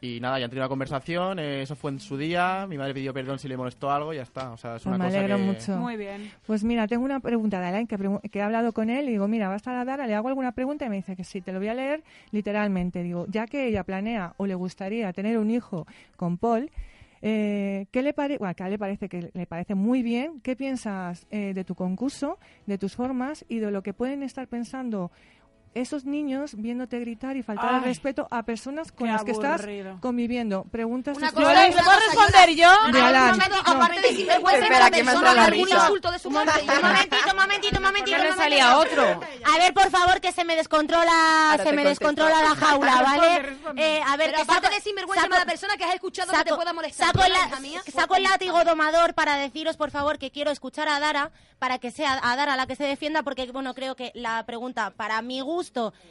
Y 0.00 0.20
nada, 0.20 0.38
ya 0.38 0.44
han 0.44 0.50
tenido 0.50 0.64
una 0.64 0.68
conversación, 0.68 1.40
eh, 1.40 1.62
eso 1.62 1.74
fue 1.74 1.90
en 1.90 1.98
su 1.98 2.16
día, 2.16 2.66
mi 2.68 2.78
madre 2.78 2.94
pidió 2.94 3.12
perdón 3.12 3.38
si 3.40 3.48
le 3.48 3.56
molestó 3.56 3.90
algo 3.90 4.12
y 4.12 4.16
ya 4.16 4.22
está. 4.22 4.52
O 4.52 4.56
sea, 4.56 4.76
es 4.76 4.82
Pues 4.84 4.86
una 4.86 4.98
me 4.98 5.04
cosa 5.06 5.18
alegro 5.18 5.36
que... 5.38 5.42
mucho. 5.42 5.76
Muy 5.76 5.96
bien. 5.96 6.30
Pues 6.46 6.62
mira, 6.62 6.86
tengo 6.86 7.04
una 7.04 7.18
pregunta 7.18 7.60
de 7.60 7.66
Alain 7.66 7.86
que, 7.88 7.98
pregu- 7.98 8.20
que 8.30 8.38
he 8.38 8.42
hablado 8.42 8.72
con 8.72 8.90
él 8.90 9.08
y 9.08 9.12
digo, 9.12 9.26
mira, 9.26 9.48
va 9.48 9.54
a 9.54 9.56
estar 9.56 9.74
a 9.74 9.84
Dara, 9.84 10.06
le 10.06 10.14
hago 10.14 10.28
alguna 10.28 10.52
pregunta 10.52 10.86
y 10.86 10.88
me 10.88 10.96
dice 10.96 11.16
que 11.16 11.24
sí, 11.24 11.40
te 11.40 11.52
lo 11.52 11.58
voy 11.58 11.66
a 11.68 11.74
leer 11.74 12.04
literalmente. 12.30 13.02
Digo, 13.02 13.26
ya 13.28 13.46
que 13.46 13.66
ella 13.66 13.82
planea 13.82 14.34
o 14.36 14.46
le 14.46 14.54
gustaría 14.54 15.12
tener 15.12 15.36
un 15.36 15.50
hijo 15.50 15.84
con 16.16 16.38
Paul, 16.38 16.70
eh, 17.20 17.86
¿qué 17.90 18.02
le, 18.02 18.12
pare 18.12 18.38
bueno, 18.38 18.54
que 18.54 18.62
a 18.62 18.66
él 18.66 18.72
le 18.72 18.78
parece 18.78 19.08
que 19.08 19.30
le 19.34 19.46
parece 19.46 19.74
muy 19.74 20.04
bien? 20.04 20.40
¿Qué 20.42 20.54
piensas 20.54 21.26
eh, 21.32 21.52
de 21.54 21.64
tu 21.64 21.74
concurso, 21.74 22.38
de 22.66 22.78
tus 22.78 22.94
formas 22.94 23.44
y 23.48 23.58
de 23.58 23.72
lo 23.72 23.82
que 23.82 23.92
pueden 23.92 24.22
estar 24.22 24.46
pensando 24.46 25.10
esos 25.74 26.04
niños 26.04 26.52
viéndote 26.56 26.98
gritar 27.00 27.36
y 27.36 27.42
faltar 27.42 27.74
al 27.74 27.82
respeto 27.84 28.26
a 28.30 28.42
personas 28.44 28.90
con 28.92 29.06
qué 29.06 29.12
las 29.12 29.24
que 29.24 29.32
estás 29.32 29.62
conviviendo? 30.00 30.64
Preguntas 30.70 31.16
Una 31.16 31.32
cosa, 31.32 31.66
¿Le 31.66 31.72
puedo 31.72 31.90
responder 32.06 32.50
yo? 32.56 32.70
De 32.92 33.00
Alan. 33.00 33.22
un 33.24 33.30
momento, 33.38 33.56
No. 33.64 33.72
aparte 33.72 34.00
de 34.00 34.08
sinvergüenza, 34.16 34.58
Espera, 34.64 34.80
una 34.86 34.90
que 34.90 35.02
me 35.04 35.10
persona 35.12 35.34
la 35.34 35.44
algún 35.44 35.64
risa. 35.66 35.78
insulto 35.82 36.10
de 36.10 36.18
su 36.18 36.30
madre. 36.30 36.52
Un 36.62 36.82
momentito, 36.82 37.16
un 37.30 37.36
momentito, 37.36 37.76
un 37.78 37.82
momentito. 37.82 38.16
¿Por 38.16 38.20
qué 38.20 38.24
le 38.26 38.30
un 38.32 38.36
salía 38.38 38.70
momentito. 38.70 39.02
otro? 39.02 39.20
A 39.54 39.58
ver, 39.58 39.74
por 39.74 39.90
favor, 39.90 40.20
que 40.20 40.32
se 40.32 40.44
me 40.44 40.56
descontrola, 40.56 41.50
Ahora 41.52 41.64
se 41.64 41.72
me 41.72 41.84
descontrola 41.84 42.40
la 42.42 42.54
jaula, 42.54 43.02
¿vale? 43.02 43.56
Eh, 43.76 44.00
a 44.06 44.16
ver, 44.16 44.26
Pero 44.30 44.36
que 44.36 44.42
aparte 44.42 44.66
saco- 44.68 44.74
de 44.74 44.80
sinvergüenza, 44.80 45.22
saco- 45.22 45.34
mala 45.34 45.44
persona 45.46 45.76
que 45.76 45.84
has 45.84 45.94
escuchado 45.94 46.32
que 46.32 46.44
te 46.44 46.54
pueda 46.54 46.72
molestar. 46.72 47.06
Saco 47.08 47.24
el, 47.24 47.32
¿verdad, 47.32 47.58
la- 47.60 47.92
saco 47.92 48.16
el 48.16 48.22
látigo 48.22 48.64
domador 48.64 49.14
para 49.14 49.36
deciros, 49.36 49.76
por 49.76 49.90
favor, 49.90 50.18
que 50.18 50.30
quiero 50.30 50.50
escuchar 50.50 50.88
a 50.88 50.98
Dara 51.00 51.30
para 51.58 51.78
que 51.78 51.90
sea 51.90 52.20
a 52.22 52.36
Dara 52.36 52.56
la 52.56 52.66
que 52.66 52.76
se 52.76 52.84
defienda, 52.84 53.22
porque, 53.22 53.50
bueno, 53.50 53.74
creo 53.74 53.96
que 53.96 54.12
la 54.14 54.44
pregunta, 54.46 54.90
para 54.96 55.20
mi 55.22 55.40
gusto, 55.40 55.57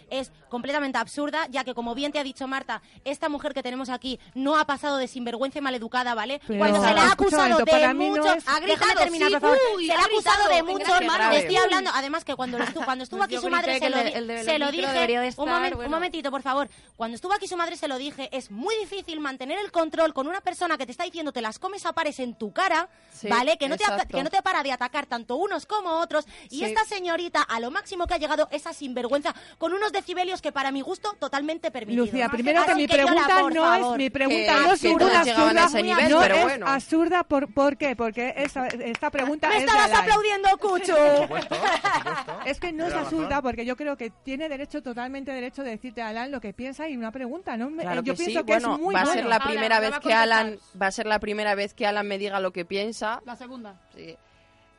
es 0.09 0.31
completamente 0.49 0.97
absurda, 0.97 1.47
ya 1.49 1.63
que, 1.63 1.73
como 1.73 1.95
bien 1.95 2.11
te 2.11 2.19
ha 2.19 2.23
dicho 2.23 2.47
Marta, 2.47 2.81
esta 3.05 3.29
mujer 3.29 3.53
que 3.53 3.63
tenemos 3.63 3.89
aquí 3.89 4.19
no 4.35 4.57
ha 4.57 4.65
pasado 4.65 4.97
de 4.97 5.07
sinvergüenza 5.07 5.59
y 5.59 5.61
maleducada, 5.61 6.11
¿ale? 6.11 6.39
Pero, 6.47 6.59
Cuando 6.59 6.83
se 6.83 6.93
le 6.93 6.99
ha 6.99 7.11
acusado 7.11 7.57
de 7.57 7.65
para 7.65 7.93
mí 7.93 8.09
no 8.09 8.17
mucho... 8.17 8.33
es- 8.33 8.47
Ha 8.47 8.59
Déjame 8.59 8.65
gritado, 8.75 8.99
terminar, 8.99 9.31
por 9.31 9.41
favor. 9.41 9.57
se 9.79 9.85
le 9.85 9.93
ha 9.93 10.03
acusado 10.05 10.47
de 10.49 10.57
en 10.57 10.65
mucho... 10.65 10.85
grave. 10.99 11.35
Te 11.35 11.41
estoy 11.41 11.57
hablando, 11.57 11.91
además, 11.93 12.23
que 12.23 12.35
cuando, 12.35 12.57
estu- 12.59 12.83
cuando 12.85 13.03
estuvo 13.03 13.23
aquí 13.23 13.37
su 13.37 13.49
madre, 13.49 13.79
se 13.79 13.89
lo, 13.89 13.97
el 13.97 14.29
el 14.29 14.45
se 14.45 14.59
lo 14.59 14.71
dije... 14.71 15.33
un, 15.37 15.49
un 15.85 15.91
momentito, 15.91 16.31
por 16.31 16.41
favor. 16.41 16.69
Cuando 16.95 17.15
estuvo 17.15 17.33
aquí 17.33 17.47
su 17.47 17.57
madre, 17.57 17.75
se 17.77 17.87
lo 17.87 17.97
dije. 17.97 18.29
Es 18.31 18.51
muy 18.51 18.75
difícil 18.77 19.19
mantener 19.19 19.59
el 19.59 19.71
control 19.71 20.13
con 20.13 20.27
una 20.27 20.41
persona 20.41 20.77
que 20.77 20.85
te 20.85 20.91
está 20.91 21.03
diciendo 21.03 21.31
te 21.31 21.41
las 21.41 21.59
comes 21.59 21.85
a 21.85 21.93
pares 21.93 22.19
en 22.19 22.35
tu 22.35 22.51
cara, 22.51 22.89
Sí, 23.11 23.27
¿vale? 23.27 23.57
Que 23.57 23.67
no, 23.69 23.77
te, 23.77 23.83
que 24.09 24.23
no 24.23 24.29
te 24.29 24.41
para 24.41 24.63
de 24.63 24.71
atacar 24.71 25.05
tanto 25.05 25.35
unos 25.35 25.65
como 25.65 25.89
otros. 25.99 26.25
Y 26.49 26.59
Sí. 26.59 26.65
esta 26.65 26.83
señorita, 26.85 27.41
a 27.41 27.59
lo 27.59 27.71
máximo 27.71 28.07
que 28.07 28.13
ha 28.13 28.17
llegado, 28.17 28.47
esa 28.51 28.73
sinvergüenza, 28.73 29.33
con 29.57 29.73
unos 29.73 29.91
decibelios 29.91 30.41
que 30.41 30.51
para 30.51 30.71
mi 30.71 30.81
gusto, 30.81 31.13
totalmente 31.19 31.71
permitidos. 31.71 32.07
Lucía, 32.07 32.29
primero 32.29 32.65
que 32.65 32.75
mi 32.75 32.87
pregunta 32.87 33.41
no 33.53 33.63
favor. 33.63 33.93
es 33.93 33.97
mi 33.97 34.09
pregunta 34.09 34.53
no 34.53 34.73
es 34.73 34.83
a 34.85 34.89
absurda, 35.19 35.65
ese 35.65 35.83
nivel, 35.83 36.09
no 36.11 36.19
pero 36.19 36.35
es 36.35 36.43
bueno. 36.43 36.67
absurda 36.67 37.23
por, 37.23 37.53
¿por 37.53 37.77
qué? 37.77 37.95
Porque 37.95 38.33
esa, 38.37 38.67
esta 38.67 39.09
pregunta 39.11 39.47
Me 39.49 39.55
es 39.57 39.61
de 39.61 39.65
estabas 39.67 39.91
aplaudiendo, 39.93 40.49
Cuchu. 40.57 40.93
Es 42.45 42.59
que 42.59 42.71
no 42.71 42.87
es 42.87 42.93
absurda 42.93 43.27
razón. 43.29 43.43
porque 43.43 43.65
yo 43.65 43.75
creo 43.75 43.97
que 43.97 44.09
tiene 44.23 44.47
derecho, 44.49 44.81
totalmente 44.81 45.31
derecho 45.31 45.63
de 45.63 45.71
decirte 45.71 46.01
a 46.01 46.09
Alan 46.09 46.31
lo 46.31 46.39
que 46.41 46.53
piensa 46.53 46.87
y 46.87 46.95
una 46.95 47.11
pregunta, 47.11 47.57
¿no? 47.57 47.69
Me- 47.69 47.83
Claro 47.83 48.01
yo 48.01 48.13
que 48.13 48.17
pienso 48.17 48.39
sí. 48.39 48.45
que 48.45 48.51
bueno, 48.53 48.75
es 48.75 48.79
muy 48.81 48.95
va 48.95 49.01
a 49.01 49.05
bueno. 49.05 49.21
ser 49.21 49.29
la 49.29 49.39
primera 49.39 49.79
me 49.79 49.89
vez 49.89 49.99
que. 49.99 50.13
Alan 50.13 50.57
va 50.81 50.87
a 50.87 50.91
ser 50.91 51.05
la 51.07 51.19
primera 51.19 51.55
vez 51.55 51.73
que 51.73 51.85
Alan 51.85 52.07
me 52.07 52.17
diga 52.17 52.39
lo 52.39 52.51
que 52.51 52.65
piensa. 52.65 53.21
La 53.25 53.35
segunda. 53.35 53.75
Sí. 53.95 54.15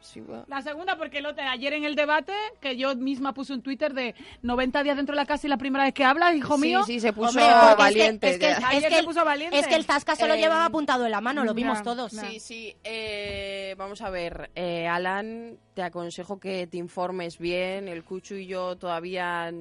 Sí, 0.01 0.21
bueno. 0.21 0.45
La 0.49 0.63
segunda, 0.63 0.97
porque 0.97 1.19
el 1.19 1.27
otro- 1.27 1.43
ayer 1.45 1.73
en 1.73 1.85
el 1.85 1.95
debate, 1.95 2.33
que 2.61 2.77
yo 2.77 2.95
misma 2.97 3.35
puse 3.35 3.53
un 3.53 3.63
Twitter 3.63 3.93
de 3.95 4.15
90 4.43 4.83
días 4.83 4.97
dentro 4.97 5.15
de 5.15 5.17
la 5.17 5.27
casa 5.27 5.47
y 5.47 5.51
la 5.51 5.59
primera 5.59 5.85
vez 5.85 5.93
que 5.93 6.05
hablas, 6.05 6.35
hijo 6.37 6.55
Sí, 6.57 6.61
mío. 6.63 6.83
sí, 6.85 7.01
se 7.01 7.13
puso 7.13 7.31
Hombre, 7.31 7.45
porque 7.45 7.67
es 7.67 7.71
que- 7.77 7.83
valiente. 7.83 8.31
Es 8.31 8.39
que, 8.39 8.47
ya. 8.47 8.53
es 8.59 8.65
Ayer 8.65 8.83
que 8.85 8.95
se 8.95 8.99
el- 9.01 9.05
puso 9.05 9.25
valiente. 9.25 9.59
es 9.59 9.67
que 9.67 9.75
el 9.75 9.85
Zasca 9.85 10.15
se 10.17 10.29
lo 10.29 10.35
Eh, 10.35 10.39
llevaba 10.39 10.65
apuntado 10.67 11.05
en 11.05 11.11
la 11.11 11.21
mano, 11.21 11.45
lo 11.45 11.53
vimos 11.53 11.83
todos. 11.83 12.13
ya. 12.13 12.23
Sí, 12.23 12.41
sí. 12.41 12.77
eh, 12.85 13.75
vamos 13.77 14.01
a 14.03 14.11
ver, 14.11 14.51
eh, 14.55 14.87
Alan, 14.87 15.59
te 15.75 15.83
aconsejo 15.83 16.39
que 16.41 16.67
te 16.67 16.77
informes 16.79 17.39
bien. 17.39 17.89
El 17.89 18.05
Cuchu 18.05 18.35
y 18.37 18.47
yo 18.47 18.77
todavía 18.77 19.53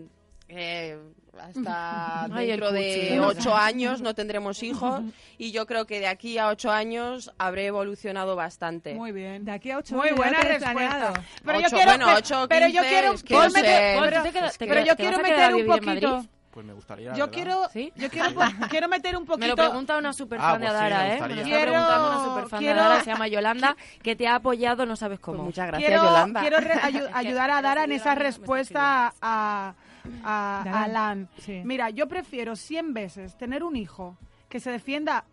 eh, 1.40 1.44
hasta 1.58 2.24
Ay, 2.26 2.48
dentro 2.48 2.72
de 2.72 3.20
ocho 3.22 3.56
años 3.56 4.02
no 4.02 4.14
tendremos 4.16 4.64
hijos 4.64 5.02
y 5.38 5.52
yo 5.52 5.66
creo 5.66 5.86
que 5.86 6.00
de 6.00 6.08
aquí 6.08 6.38
a 6.38 6.48
ocho 6.48 6.72
años 6.72 7.32
habré 7.38 7.68
evolucionado 7.68 8.36
bastante. 8.36 8.94
Muy 8.94 9.12
bien. 9.12 9.46
De 9.46 9.52
aquí 9.52 9.72
a 9.72 9.78
ocho 9.78 9.96
Muy 9.96 10.08
años 10.10 10.18
ya 10.20 10.24
buena 10.24 10.42
respuesta. 10.42 11.14
Pero 11.46 11.60
yo 11.60 11.66
Ocho, 11.68 11.76
quiero, 11.76 11.92
bueno, 11.92 12.06
pero- 12.08 12.18
ocho, 12.18 12.46
pero 12.50 12.68
yo 12.68 12.74
quince, 12.82 12.90
quiero, 12.90 13.14
es 13.14 13.24
que 13.24 13.34
Paul, 13.34 13.48
no 13.48 13.54
meter- 13.54 13.66
sé. 13.66 13.96
Paul, 13.98 14.10
pero, 14.10 14.18
¿tú 14.22 14.28
te 14.28 14.34
quedas- 14.34 14.58
te 14.58 14.68
pero 14.68 14.82
yo 14.86 14.96
quiero 14.96 15.18
meter 15.20 15.56
un 15.56 15.66
poquito. 15.68 16.26
Pues 16.52 16.66
me 16.66 16.74
gustaría. 16.74 17.14
Yo 17.14 17.30
quiero, 17.30 17.70
¿Sí? 17.72 17.94
yo 17.96 18.10
quiero, 18.10 18.30
quiero 18.72 18.88
meter 18.88 19.16
un 19.16 19.22
Me 19.26 19.28
poquito. 19.28 19.48
lo 19.50 19.56
pregunta 19.56 19.96
una 19.96 20.12
superfan 20.12 20.50
Ah, 20.50 20.58
de 20.58 20.66
pues 20.66 20.70
sí, 20.70 20.74
me 20.74 20.86
Adara, 20.88 21.08
¿eh? 21.08 21.22
Me 21.22 21.28
lo 21.28 21.34
está 21.36 21.44
Quiero- 21.44 21.62
preguntando 21.72 22.08
una 22.10 22.24
superfan 22.26 22.60
quiero- 22.60 22.74
de 22.76 22.82
Adara, 22.82 23.04
se 23.04 23.10
llama 23.12 23.28
Yolanda, 23.28 23.78
que 24.02 24.16
te 24.16 24.28
ha 24.28 24.36
apoyado, 24.36 24.86
no 24.88 24.96
sabes 24.96 25.20
Pues 25.20 25.26
cómo. 25.38 25.44
muchas 25.44 25.68
gracias, 25.68 25.88
quiero, 25.88 26.04
Yolanda. 26.04 26.42
quiero 26.42 26.58
re- 26.60 26.74
ayu- 26.82 27.10
ayudar 27.14 27.52
a 27.52 27.62
Dara 27.62 27.84
en 27.84 27.92
esa 27.92 28.16
respuesta 28.16 29.14
a, 29.22 29.76
a, 30.24 30.84
Alan. 30.84 31.30
Sí. 31.40 31.62
Mira, 31.64 31.90
yo 31.90 32.08
prefiero 32.08 32.56
100 32.56 32.94
veces 32.94 33.38
tener 33.38 33.64
un 33.64 33.76
hijo 33.76 34.18
que 34.50 34.60
se 34.60 34.72
defienda 34.72 35.26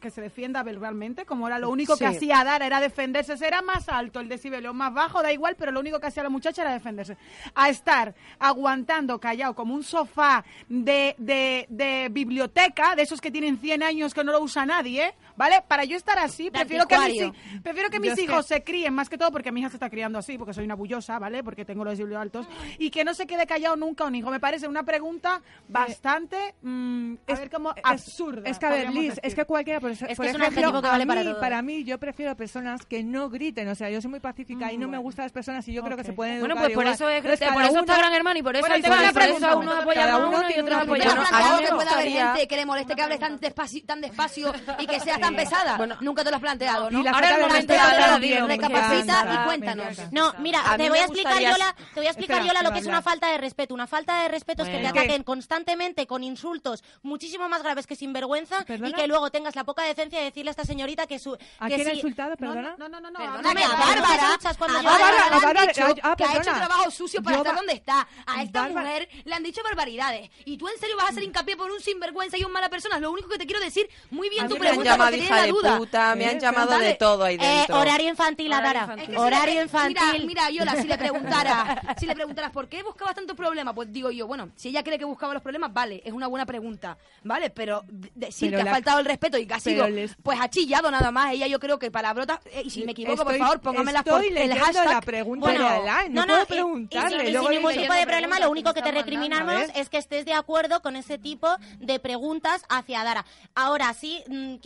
que 0.00 0.10
se 0.10 0.20
defienda 0.20 0.62
verbalmente, 0.62 1.26
como 1.26 1.46
era 1.46 1.58
lo 1.58 1.70
único 1.70 1.96
que 1.96 2.06
hacía 2.06 2.44
Dara, 2.44 2.66
era 2.66 2.80
defenderse. 2.80 3.36
Será 3.36 3.62
más 3.62 3.88
alto 3.88 4.20
el 4.20 4.28
decibelio, 4.28 4.72
más 4.72 4.94
bajo, 4.94 5.22
da 5.22 5.32
igual, 5.32 5.56
pero 5.58 5.72
lo 5.72 5.80
único 5.80 5.98
que 5.98 6.06
hacía 6.06 6.22
la 6.22 6.28
muchacha 6.28 6.62
era 6.62 6.72
defenderse. 6.72 7.16
A 7.54 7.68
estar 7.68 8.14
aguantando 8.38 9.18
callado 9.18 9.54
como 9.54 9.74
un 9.74 9.82
sofá 9.82 10.44
de, 10.68 11.14
de, 11.18 11.66
de 11.68 12.08
biblioteca, 12.10 12.94
de 12.94 13.02
esos 13.02 13.20
que 13.20 13.30
tienen 13.30 13.58
100 13.58 13.82
años 13.82 14.14
que 14.14 14.24
no 14.24 14.32
lo 14.32 14.40
usa 14.40 14.64
nadie, 14.64 15.06
¿eh? 15.06 15.14
¿Vale? 15.38 15.62
Para 15.66 15.84
yo 15.84 15.96
estar 15.96 16.18
así, 16.18 16.50
prefiero 16.50 16.86
que, 16.86 16.98
mis, 16.98 17.32
prefiero 17.62 17.88
que 17.88 17.96
es 17.96 18.14
que- 18.14 18.22
hijos 18.22 18.44
se 18.46 18.62
críen 18.62 18.92
más 18.92 19.08
que 19.08 19.16
todo, 19.16 19.30
porque 19.30 19.50
mi 19.52 19.60
hija 19.60 19.70
se 19.70 19.76
está 19.76 19.88
criando 19.88 20.18
así, 20.18 20.36
porque 20.36 20.52
soy 20.52 20.64
una 20.66 20.74
bullosa, 20.74 21.18
¿vale? 21.18 21.42
Porque 21.42 21.64
tengo 21.64 21.84
los 21.84 21.92
decibelios 21.92 22.20
altos, 22.20 22.46
y 22.78 22.90
que 22.90 23.04
no 23.04 23.14
se 23.14 23.26
quede 23.26 23.46
callado 23.46 23.76
nunca 23.76 24.04
un 24.04 24.14
hijo. 24.16 24.30
Me 24.30 24.40
parece 24.40 24.68
una 24.68 24.82
pregunta 24.82 25.40
bastante, 25.68 26.54
mm, 26.62 27.14
a 27.28 27.34
ver, 27.34 27.50
como 27.50 27.72
absurda. 27.82 28.50
Es 28.50 28.58
que, 28.58 28.66
a 28.66 28.70
ver, 28.70 28.90
Liz, 28.90 29.08
decir. 29.14 29.20
es 29.22 29.34
que 29.34 29.44
cualquiera, 29.44 29.80
por, 29.80 29.92
que 29.96 29.96
por 29.98 30.10
es 30.10 30.18
un 30.18 30.24
ejemplo, 30.26 30.46
adjetivo 30.48 30.82
que 30.82 30.88
a 30.88 30.90
vale 30.90 31.06
para 31.06 31.20
mí- 31.22 31.30
todo. 31.30 31.40
para 31.40 31.62
mí, 31.62 31.84
yo 31.84 31.98
prefiero 31.98 32.36
personas 32.36 32.84
que 32.84 33.04
no 33.04 33.30
griten. 33.30 33.68
O 33.68 33.74
sea, 33.74 33.88
yo 33.90 34.00
soy 34.00 34.10
muy 34.10 34.20
pacífica 34.20 34.72
y 34.72 34.78
no 34.78 34.88
me 34.88 34.98
gustan 34.98 35.24
las 35.26 35.32
personas 35.32 35.66
y 35.68 35.72
yo 35.72 35.82
creo 35.84 35.96
que 35.96 36.04
se 36.04 36.12
pueden 36.12 36.40
Bueno, 36.40 36.54
pues 36.56 36.64
por 36.64 36.82
igual. 36.82 36.88
eso 36.88 37.08
es- 37.08 37.18
Entonces, 37.24 37.48
por 37.52 37.62
eso 37.62 37.78
está 37.78 37.92
uno- 37.94 37.98
Gran 38.02 38.12
Hermano 38.14 38.38
y 38.38 38.42
por 38.42 38.56
eso 38.56 38.62
Bueno, 38.62 38.74
hay 38.74 38.82
tengo 38.82 38.94
una 38.96 39.12
por 39.12 39.22
eso 39.22 39.34
pregunta. 39.38 39.56
unos 39.56 39.68
Cada 39.68 39.82
apoyan 39.82 40.08
a 40.10 40.16
uno 40.18 40.28
uno 40.28 40.50
y 40.50 40.60
una 40.60 40.80
apoyan 40.80 41.08
a 41.08 41.12
otro. 41.12 41.22
¿Has 41.22 41.28
planteado 41.28 41.56
me 41.58 41.62
que 41.68 41.72
puede 41.74 41.90
haber 41.90 42.08
gente 42.34 42.48
que 42.48 42.56
le 42.56 42.66
moleste 42.66 42.94
que 42.94 43.02
hables 43.02 43.18
tan 43.20 43.36
despacio, 43.38 43.82
tan 43.86 44.00
despacio 44.00 44.52
y 44.78 44.86
que 44.86 45.00
seas 45.00 45.20
tan 45.28 45.36
pesada? 45.36 45.98
Nunca 46.00 46.24
te 46.24 46.30
lo 46.30 46.36
has 46.36 46.42
planteado, 46.42 46.90
¿no? 46.90 47.00
Y 47.00 47.02
la 47.02 47.10
Ahora 47.10 47.36
de 47.36 47.42
momento 47.42 47.72
de 47.72 48.46
recapacita 48.46 49.34
y 49.34 49.46
cuéntanos. 49.46 49.98
No, 50.12 50.34
mira, 50.38 50.62
te 50.76 50.88
voy 50.88 50.98
a 50.98 51.02
explicar 51.04 51.34
gustaría- 51.34 51.50
yo 51.52 51.58
la, 51.58 51.74
te 51.74 52.00
voy 52.00 52.06
a 52.06 52.10
explicar 52.10 52.44
yo 52.44 52.52
lo 52.52 52.68
que 52.70 52.78
que 52.78 52.80
es 52.80 52.86
una 52.86 53.02
falta 53.02 53.28
de 53.32 53.38
respeto. 53.38 53.74
Una 53.74 53.86
falta 53.86 54.22
de 54.22 54.28
respeto 54.28 54.62
es 54.62 54.68
que 54.68 54.76
te 54.76 54.82
Bueno. 54.82 55.00
ataquen 55.00 55.22
constantemente 55.24 56.06
con 56.06 56.22
insultos 56.22 56.84
muchísimo 57.02 57.48
más 57.48 57.62
graves 57.62 57.86
que 57.86 57.96
sinvergüenza 57.96 58.64
y 58.68 58.92
que 58.92 59.06
luego 59.08 59.30
tengas 59.30 59.56
la 59.56 59.64
poca 59.64 59.82
decencia 59.82 60.18
de 60.18 60.26
decirle 60.26 60.50
a 60.50 60.52
esta 60.52 60.64
señorita 60.64 61.06
que 61.06 61.18
su 61.18 61.36
¿A 61.58 61.68
que 61.68 61.74
quién 61.74 61.88
ha 61.88 61.92
insultado, 61.94 62.36
perdona? 62.36 62.76
No, 62.78 62.88
no, 62.88 63.00
no, 63.00 63.10
no. 63.10 63.18
Que 63.18 63.24
a 63.24 63.30
Bárbara, 63.30 64.38
a 64.38 65.30
Bárbara 65.40 65.62
Ah, 65.62 65.66
dicho 65.66 65.82
ah, 66.02 66.14
que 66.16 66.24
ha 66.24 66.36
hecho 66.36 66.52
trabajo 66.52 66.90
sucio 66.90 67.22
para 67.22 67.38
estar 67.38 67.54
donde 67.56 67.72
está. 67.72 68.06
A 68.26 68.42
esta 68.42 68.68
mujer 68.68 69.08
le 69.24 69.34
han 69.34 69.42
dicho 69.42 69.60
barbaridades. 69.64 70.30
Y 70.44 70.56
tú 70.56 70.68
en 70.68 70.78
serio 70.78 70.96
vas 70.96 71.06
a 71.06 71.08
hacer 71.10 71.22
hincapié 71.24 71.56
por 71.56 71.70
un 71.70 71.80
sinvergüenza 71.80 72.38
y 72.38 72.44
un 72.44 72.52
mala 72.52 72.68
persona. 72.68 72.98
Lo 72.98 73.10
único 73.10 73.28
que 73.28 73.38
te 73.38 73.46
quiero 73.46 73.60
decir, 73.60 73.88
muy 74.10 74.28
bien 74.28 74.48
tu 74.48 74.56
pregunta 74.56 74.96
hija 75.24 75.36
de 75.36 75.40
la 75.42 75.48
duda. 75.48 75.78
puta, 75.78 76.14
me 76.14 76.26
han 76.26 76.36
Eh, 76.36 76.40
llamado 76.40 76.70
dale. 76.70 76.86
de 76.86 76.94
todo 76.94 77.24
ahí 77.24 77.36
Eh, 77.36 77.38
dentro. 77.38 77.78
horario 77.78 78.08
infantil, 78.08 78.52
Horario 78.52 78.68
Adara. 78.70 78.80
infantil. 78.80 79.02
Es 79.04 79.08
que 79.08 79.14
si 79.16 79.20
Horario 79.20 79.54
le- 79.54 79.62
infantil. 79.62 80.26
Mira, 80.26 80.48
mira, 80.48 80.50
Yola, 80.50 80.76
si 80.82 80.88
le 80.88 80.98
preguntara, 80.98 81.82
si 81.98 82.06
le 82.06 82.14
preguntaras 82.14 82.50
por 82.50 82.68
qué 82.68 82.82
buscabas 82.82 83.14
tantos 83.14 83.36
problemas, 83.36 83.74
pues 83.74 83.92
digo 83.92 84.10
yo, 84.10 84.26
bueno, 84.26 84.50
si 84.56 84.68
ella 84.68 84.82
cree 84.82 84.98
que 84.98 85.04
buscaba 85.04 85.34
los 85.34 85.42
problemas, 85.42 85.72
vale, 85.72 86.02
es 86.04 86.12
una 86.12 86.26
buena 86.26 86.46
pregunta, 86.46 86.96
¿vale? 87.24 87.50
Pero 87.50 87.82
de- 87.88 88.10
decir 88.14 88.50
Pero 88.50 88.58
que 88.58 88.64
la- 88.64 88.70
ha 88.70 88.74
faltado 88.74 88.98
el 89.00 89.06
respeto 89.06 89.38
y 89.38 89.46
que 89.46 89.54
ha 89.54 89.60
sido, 89.60 89.88
les- 89.88 90.16
pues 90.22 90.38
ha 90.40 90.48
chillado 90.48 90.90
nada 90.90 91.10
más. 91.10 91.32
Ella 91.32 91.46
yo 91.46 91.58
creo 91.60 91.78
que 91.78 91.90
palabrotas, 91.90 92.40
eh, 92.46 92.62
y 92.64 92.70
si 92.70 92.84
me 92.84 92.92
equivoco, 92.92 93.24
por 93.24 93.32
Estoy- 93.32 93.38
favor, 93.40 93.60
póngamelas 93.60 94.02
por 94.04 94.24
el 94.24 94.54
hashtag. 94.54 94.88
la 94.90 95.00
pregunta 95.00 95.46
Bueno, 95.46 95.68
de 95.68 95.74
Alain, 95.90 96.12
no, 96.12 96.22
no, 96.26 96.26
puedo 96.26 96.38
y- 96.38 96.42
y 96.42 96.46
sin- 96.46 96.54
preguntarle. 96.88 97.28
y 97.28 97.32
luego 97.32 97.48
sin 97.48 97.56
ningún 97.56 97.72
tipo 97.74 97.92
de 97.92 98.06
problema, 98.06 98.38
lo 98.40 98.50
único 98.50 98.74
que 98.74 98.82
te 98.82 98.92
recriminamos 98.92 99.62
es 99.74 99.88
que 99.88 99.98
estés 99.98 100.24
de 100.24 100.32
acuerdo 100.34 100.80
con 100.82 100.96
ese 100.96 101.18
tipo 101.18 101.48
de 101.78 101.98
preguntas 101.98 102.62
hacia 102.68 103.04
Dara. 103.04 103.24
Ahora 103.54 103.92
sí, 103.94 104.22
mm, 104.28 104.56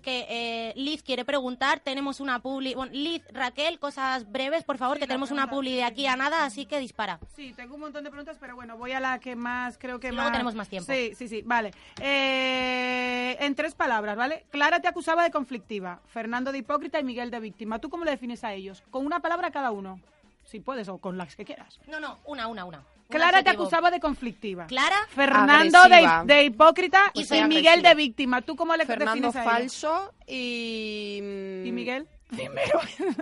que 0.00 0.26
eh, 0.28 0.72
Liz 0.76 1.02
quiere 1.02 1.24
preguntar, 1.24 1.80
tenemos 1.80 2.20
una 2.20 2.40
publi... 2.40 2.74
Bueno, 2.74 2.92
Liz, 2.92 3.22
Raquel, 3.32 3.78
cosas 3.78 4.30
breves, 4.30 4.64
por 4.64 4.78
favor, 4.78 4.98
que 4.98 5.06
tenemos 5.06 5.30
una 5.30 5.48
publi 5.50 5.74
de 5.74 5.84
aquí 5.84 6.06
a 6.06 6.16
nada, 6.16 6.44
así 6.44 6.66
que 6.66 6.78
dispara. 6.78 7.18
Sí, 7.34 7.52
tengo 7.54 7.74
un 7.74 7.80
montón 7.82 8.04
de 8.04 8.10
preguntas, 8.10 8.36
pero 8.40 8.54
bueno, 8.54 8.76
voy 8.76 8.92
a 8.92 9.00
la 9.00 9.18
que 9.18 9.36
más 9.36 9.78
creo 9.78 10.00
que 10.00 10.08
Y 10.08 10.10
más. 10.10 10.16
luego 10.16 10.30
tenemos 10.32 10.54
más 10.54 10.68
tiempo. 10.68 10.92
Sí, 10.92 11.14
sí, 11.14 11.28
sí, 11.28 11.42
vale. 11.42 11.72
Eh, 12.00 13.36
en 13.40 13.54
tres 13.54 13.74
palabras, 13.74 14.16
¿vale? 14.16 14.44
Clara 14.50 14.80
te 14.80 14.88
acusaba 14.88 15.22
de 15.22 15.30
conflictiva, 15.30 16.00
Fernando 16.06 16.52
de 16.52 16.58
hipócrita 16.58 16.98
y 17.00 17.04
Miguel 17.04 17.30
de 17.30 17.40
víctima. 17.40 17.78
¿Tú 17.78 17.90
cómo 17.90 18.04
le 18.04 18.10
defines 18.12 18.44
a 18.44 18.52
ellos? 18.52 18.82
Con 18.90 19.04
una 19.06 19.20
palabra 19.20 19.50
cada 19.50 19.70
uno, 19.70 20.00
si 20.44 20.60
puedes, 20.60 20.88
o 20.88 20.98
con 20.98 21.18
las 21.18 21.34
que 21.36 21.44
quieras. 21.44 21.80
No, 21.86 22.00
no, 22.00 22.18
una, 22.24 22.46
una, 22.48 22.64
una. 22.64 22.82
Clara 23.12 23.42
te 23.42 23.50
acusaba 23.50 23.90
de 23.90 24.00
conflictiva. 24.00 24.66
Clara, 24.66 24.96
Fernando 25.08 25.78
de, 25.88 26.34
de 26.34 26.44
hipócrita 26.44 27.10
Pues 27.14 27.30
y 27.30 27.42
Miguel 27.44 27.66
agresiva. 27.68 27.88
de 27.88 27.94
víctima. 27.94 28.42
¿Tú 28.42 28.56
cómo 28.56 28.76
le 28.76 28.86
Fernando 28.86 29.28
defines 29.28 29.36
a 29.36 29.44
falso 29.44 30.14
y... 30.26 31.18
mm, 31.22 31.66
¿Y 31.66 31.72
Miguel? 31.72 32.08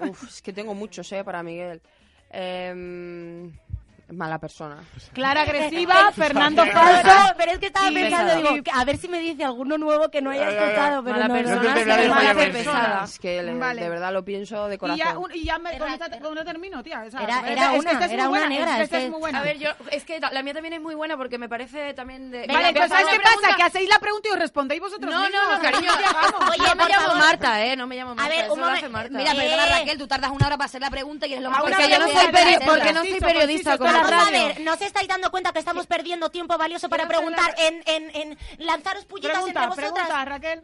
Uf, 0.08 0.28
es 0.28 0.42
que 0.42 0.52
tengo 0.52 0.74
muchos, 0.74 1.10
eh, 1.12 1.24
para 1.24 1.42
Miguel. 1.42 1.80
Em, 2.30 3.52
mala 4.12 4.38
persona. 4.38 4.76
Clara 5.12 5.42
agresiva, 5.42 6.12
Fernando 6.16 6.64
falso. 6.66 7.06
No, 7.08 7.34
pero 7.36 7.52
es 7.52 7.58
que 7.58 7.66
estaba 7.66 7.88
pensando, 7.90 8.32
y- 8.38 8.42
digo, 8.42 8.62
que 8.64 8.70
a 8.72 8.84
ver 8.84 8.96
si 8.98 9.08
me 9.08 9.18
dice 9.20 9.44
alguno 9.44 9.78
nuevo 9.78 10.10
que 10.10 10.20
no 10.22 10.30
haya 10.30 10.48
escuchado, 10.50 11.02
pero 11.04 11.16
Mala 11.16 11.28
no, 11.28 11.34
no, 11.34 11.40
persona, 11.40 11.62
no. 11.62 11.68
es 11.68 11.74
que 11.84 11.90
Mala 11.90 12.14
mala 12.14 12.34
persona. 12.34 13.00
Es 13.04 13.18
que 13.18 13.42
le- 13.42 13.54
Vale. 13.54 13.82
de 13.82 13.88
verdad 13.88 14.12
lo 14.12 14.24
pienso 14.24 14.68
de 14.68 14.74
Y 14.74 14.78
corazón. 14.78 14.98
ya, 14.98 15.18
un- 15.18 15.34
y 15.34 15.44
ya 15.44 15.58
me, 15.58 15.78
con, 15.78 15.90
esta, 15.92 16.08
con 16.20 16.36
esta 16.38 16.44
termino, 16.52 16.82
tía. 16.82 17.02
O 17.06 17.10
sea, 17.10 17.20
Era- 17.22 17.36
es 17.36 17.42
que- 17.44 17.52
era 17.52 17.62
es 17.64 17.70
que 17.72 17.78
una, 17.78 17.90
esta 17.92 18.04
es 18.06 18.12
era 18.12 18.22
muy 18.24 18.38
una 18.38 18.40
buena, 18.40 18.48
negra, 18.48 18.70
es 18.70 18.76
que 18.76 18.82
es 18.82 18.84
esta 18.84 18.98
es 18.98 19.04
que- 19.04 19.10
muy 19.10 19.20
buena. 19.20 19.38
A 19.38 19.42
ver, 19.42 19.58
yo, 19.58 19.70
es 19.90 20.04
que 20.04 20.20
la 20.20 20.42
mía 20.42 20.54
también 20.54 20.74
es 20.74 20.80
muy 20.80 20.94
buena 20.94 21.16
porque 21.16 21.38
me 21.38 21.48
parece 21.48 21.94
también 21.94 22.30
de... 22.30 22.46
Vale, 22.46 22.68
entonces, 22.68 22.90
¿sabes 22.90 23.06
qué 23.12 23.20
pasa? 23.20 23.56
Que 23.56 23.62
hacéis 23.62 23.88
la 23.88 23.98
pregunta 23.98 24.28
y 24.28 24.32
os 24.32 24.38
respondéis 24.38 24.80
vosotros 24.80 25.12
No, 25.12 25.20
mismos. 25.22 25.40
no, 25.42 25.56
no, 25.56 25.62
cariño. 25.62 25.90
Oye, 26.50 26.68
no 26.68 26.74
me 26.76 26.88
llamo. 26.88 27.14
Marta, 27.16 27.64
¿eh? 27.64 27.76
No 27.76 27.86
me 27.86 27.96
llamo 27.96 28.14
Marta. 28.14 28.30
ver, 28.34 28.44
eso 28.44 28.54
un 28.54 28.60
lo 28.60 28.66
hace 28.66 28.86
momen- 28.86 28.90
Marta. 28.90 29.18
Mira, 29.18 29.34
perdona 29.34 29.66
Eh. 29.66 29.70
Raquel, 29.70 29.98
tú 29.98 30.06
tardas 30.06 30.30
una 30.30 30.46
hora 30.46 30.56
para 30.56 30.66
hacer 30.66 30.80
la 30.80 30.90
pregunta 30.90 31.26
y 31.26 31.32
eres 31.32 31.44
lo 31.44 31.50
más 31.50 31.60
Porque 31.60 31.88
yo 31.88 31.98
no 31.98 32.06
que 32.06 32.12
soy 32.12 33.12
no 33.20 33.26
periodista 33.26 33.78
con 33.78 33.86
la 34.02 34.10
Vamos 34.10 34.26
a 34.28 34.30
radio. 34.30 34.46
ver, 34.48 34.60
¿no 34.60 34.72
os 34.74 34.80
estáis 34.82 35.08
dando 35.08 35.30
cuenta 35.30 35.52
que 35.52 35.58
estamos 35.58 35.86
perdiendo 35.86 36.30
tiempo 36.30 36.56
valioso 36.58 36.88
para 36.88 37.06
Quiero 37.06 37.18
preguntar 37.20 37.54
en, 37.58 37.82
en, 37.86 38.16
en 38.16 38.38
lanzaros 38.58 39.04
pullitas 39.06 39.32
Pregunta, 39.32 39.64
entre 39.64 39.82
vosotras? 39.82 40.06
pregunta, 40.08 40.24
Raquel. 40.24 40.62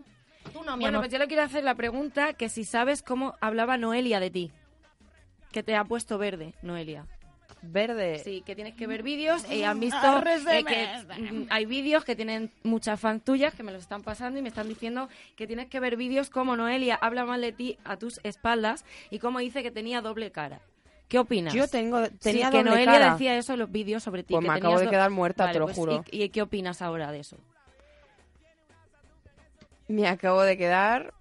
Tú 0.53 0.63
no, 0.65 0.77
mi 0.77 0.83
Bueno, 0.85 0.99
amor. 0.99 1.01
pues 1.09 1.13
yo 1.13 1.19
le 1.19 1.27
quiero 1.27 1.43
hacer 1.43 1.65
la 1.65 1.75
pregunta 1.75 2.33
que 2.35 2.49
si 2.49 2.65
sabes 2.65 3.03
cómo 3.03 3.35
hablaba 3.41 3.77
Noelia 3.77 4.21
de 4.21 4.31
ti. 4.31 4.53
Que 5.53 5.63
te 5.63 5.75
ha 5.77 5.85
puesto 5.85 6.19
verde, 6.19 6.55
Noelia. 6.63 7.07
Verde. 7.63 8.21
Sí, 8.23 8.43
que 8.47 8.55
tienes 8.55 8.75
que 8.75 8.87
ver 8.87 9.03
vídeos 9.03 9.51
y 9.51 9.65
han 9.65 9.81
visto 9.81 9.99
eh, 10.51 10.65
que 10.65 11.23
mm, 11.33 11.47
hay 11.51 11.67
vídeos 11.67 12.05
que 12.05 12.15
tienen 12.15 12.53
muchas 12.63 13.01
fans 13.01 13.25
tuyas 13.25 13.55
que 13.55 13.63
me 13.63 13.73
los 13.73 13.83
están 13.83 14.03
pasando 14.03 14.39
y 14.39 14.43
me 14.43 14.51
están 14.51 14.69
diciendo 14.69 15.09
que 15.37 15.47
tienes 15.47 15.67
que 15.69 15.81
ver 15.81 15.97
vídeos 15.97 16.31
como 16.31 16.57
Noelia 16.57 16.95
habla 16.97 17.25
mal 17.25 17.41
de 17.41 17.53
ti 17.53 17.79
a 17.85 17.97
tus 17.97 18.21
espaldas 18.23 18.85
y 19.11 19.19
como 19.19 19.39
dice 19.41 19.63
que 19.63 19.71
tenía 19.73 20.01
doble 20.01 20.31
cara. 20.31 20.61
¿Qué 21.09 21.19
opinas? 21.21 21.55
Yo 21.55 21.69
tengo, 21.69 22.09
tenía 22.21 22.47
Sí, 22.47 22.51
que 22.53 22.59
doble 22.59 22.71
Noelia 22.71 22.93
cara. 22.93 23.13
decía 23.13 23.37
eso 23.37 23.53
en 23.53 23.61
los 23.61 23.71
vídeos 23.71 24.03
sobre 24.03 24.23
ti. 24.25 24.35
Pues 24.35 24.45
que 24.45 24.51
me 24.51 24.57
acabo 24.59 24.79
de 24.79 24.87
do- 24.87 24.91
quedar 24.91 25.11
muerta, 25.11 25.45
Vale, 25.45 25.53
te 25.53 25.59
lo 25.61 25.67
pues, 25.67 25.77
juro. 25.77 26.05
¿y, 26.11 26.25
y 26.25 26.29
qué 26.31 26.43
opinas 26.43 26.83
ahora 26.83 27.13
de 27.13 27.21
eso? 27.21 27.37
Me 29.89 30.09
acabo 30.09 30.43
de 30.43 30.57
quedar 30.59 31.15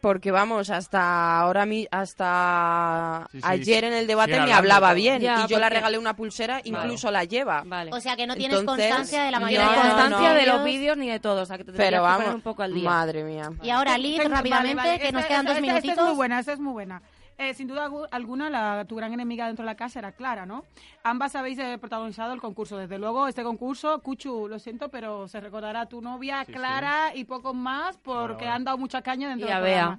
porque 0.00 0.30
vamos, 0.32 0.70
hasta 0.70 1.38
ahora 1.38 1.64
mi, 1.64 1.86
hasta 1.90 3.26
Sí, 3.30 3.38
sí, 3.38 3.44
ayer 3.46 3.84
en 3.84 3.92
el 3.92 4.06
debate 4.08 4.40
me 4.40 4.52
hablaba 4.52 4.94
bien 4.94 5.20
Ya, 5.20 5.34
y 5.44 5.48
yo 5.48 5.58
le 5.58 5.64
porque- 5.64 5.74
regalé 5.76 5.98
una 5.98 6.14
pulsera, 6.16 6.60
incluso 6.64 7.10
la 7.10 7.22
lleva. 7.24 7.62
Vale. 7.66 7.90
O 7.92 8.00
sea, 8.00 8.16
que 8.16 8.26
no 8.26 8.34
tienes 8.36 8.60
Entonces, 8.60 8.86
constancia 8.88 9.24
de 9.24 9.30
la 9.32 9.38
no, 9.38 9.46
mayoría 9.46 9.66
tienes 9.68 9.82
de 9.82 9.88
los 9.88 10.00
constancia 10.02 10.34
de 10.34 10.46
los 10.46 10.64
vídeos. 10.64 10.96
ni 10.96 11.08
de 11.08 11.20
todo, 11.20 11.42
o 11.42 11.46
sea, 11.46 11.56
que 11.58 11.64
te 11.64 11.72
Pero 11.72 11.96
que 11.96 12.00
vamos, 12.00 12.18
poner 12.22 12.34
un 12.34 12.40
poco 12.42 12.62
al 12.62 12.74
día. 12.74 12.88
madre 12.88 13.22
mía. 13.24 13.50
Y 13.62 13.70
ahora, 13.70 13.96
Liz, 13.98 14.18
rápidamente, 14.28 14.74
vale, 14.76 14.88
vale, 14.90 14.98
que 15.00 15.12
nos 15.12 15.22
esta- 15.22 15.28
quedan 15.28 15.46
dos 15.46 15.56
esta- 15.56 15.66
esta 15.66 15.72
minutitos. 15.74 15.98
es 15.98 16.04
muy 16.04 16.14
buena, 16.16 16.38
esta 16.40 16.52
es 16.52 16.58
muy 16.60 16.72
buena. 16.72 17.02
Eh, 17.38 17.54
sin 17.54 17.66
duda 17.66 17.88
algu- 17.88 18.06
alguna, 18.10 18.48
la, 18.50 18.84
tu 18.84 18.94
gran 18.96 19.12
enemiga 19.12 19.46
dentro 19.46 19.64
de 19.64 19.66
la 19.66 19.74
casa 19.74 19.98
era 19.98 20.12
Clara, 20.12 20.46
¿no? 20.46 20.64
Ambas 21.02 21.34
habéis 21.34 21.58
eh, 21.58 21.76
protagonizado 21.78 22.32
el 22.32 22.40
concurso. 22.40 22.76
Desde 22.76 22.98
luego, 22.98 23.26
este 23.26 23.42
concurso, 23.42 24.00
Cuchu, 24.00 24.46
lo 24.48 24.58
siento, 24.58 24.88
pero 24.90 25.26
se 25.28 25.40
recordará 25.40 25.82
a 25.82 25.86
tu 25.86 26.00
novia 26.00 26.44
Sí, 26.44 26.52
Clara 26.52 27.12
y 27.14 27.24
pocos 27.24 27.54
más 27.54 27.96
porque 27.98 28.34
bueno. 28.44 28.52
han 28.52 28.64
dado 28.64 28.78
mucha 28.78 29.02
caña 29.02 29.28
dentro 29.30 29.48
del 29.48 29.56
programa. 29.58 29.98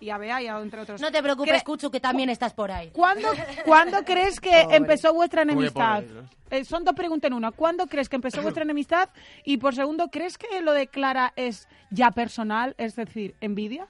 Y 0.00 0.10
a 0.10 0.18
Bea 0.18 0.42
y 0.42 0.46
a, 0.48 0.58
entre 0.60 0.80
otros. 0.82 1.00
No 1.00 1.10
te 1.10 1.22
preocupes, 1.22 1.62
Cuchu, 1.62 1.90
que 1.90 2.00
también 2.00 2.28
estás 2.28 2.52
por 2.52 2.70
ahí. 2.70 2.90
¿Cuándo, 2.90 3.28
¿Cuándo 3.64 4.04
crees 4.04 4.38
que 4.38 4.62
Pobre. 4.64 4.76
empezó 4.76 5.14
vuestra 5.14 5.42
¿Cómo 5.42 5.60
que 5.60 5.66
enemistad? 5.68 6.02
pobre? 6.02 6.28
Eh, 6.50 6.64
son 6.64 6.84
dos 6.84 6.94
preguntas 6.94 7.28
en 7.28 7.32
una. 7.34 7.52
¿Cuándo 7.52 7.86
crees 7.86 8.08
que 8.08 8.16
empezó 8.16 8.42
vuestra 8.42 8.64
enemistad? 8.64 9.08
Y 9.44 9.56
por 9.56 9.74
segundo, 9.74 10.08
¿crees 10.10 10.36
que 10.36 10.60
lo 10.60 10.72
de 10.72 10.88
Clara 10.88 11.32
es 11.36 11.68
ya 11.90 12.10
personal? 12.10 12.74
Es 12.76 12.96
decir, 12.96 13.34
envidia. 13.40 13.86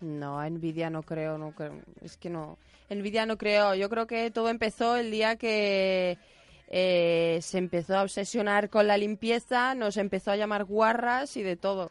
No, 0.00 0.42
envidia 0.42 0.90
no 0.90 1.02
creo, 1.02 1.38
no 1.38 1.52
creo. 1.52 1.74
Es 2.02 2.16
que 2.16 2.30
no. 2.30 2.58
Envidia 2.88 3.26
no 3.26 3.38
creo. 3.38 3.74
Yo 3.74 3.88
creo 3.88 4.06
que 4.06 4.30
todo 4.30 4.48
empezó 4.50 4.96
el 4.96 5.10
día 5.10 5.36
que 5.36 6.18
eh, 6.68 7.38
se 7.42 7.58
empezó 7.58 7.96
a 7.96 8.02
obsesionar 8.02 8.68
con 8.68 8.86
la 8.86 8.98
limpieza, 8.98 9.74
nos 9.74 9.96
empezó 9.96 10.32
a 10.32 10.36
llamar 10.36 10.64
guarras 10.64 11.36
y 11.36 11.42
de 11.42 11.56
todo. 11.56 11.90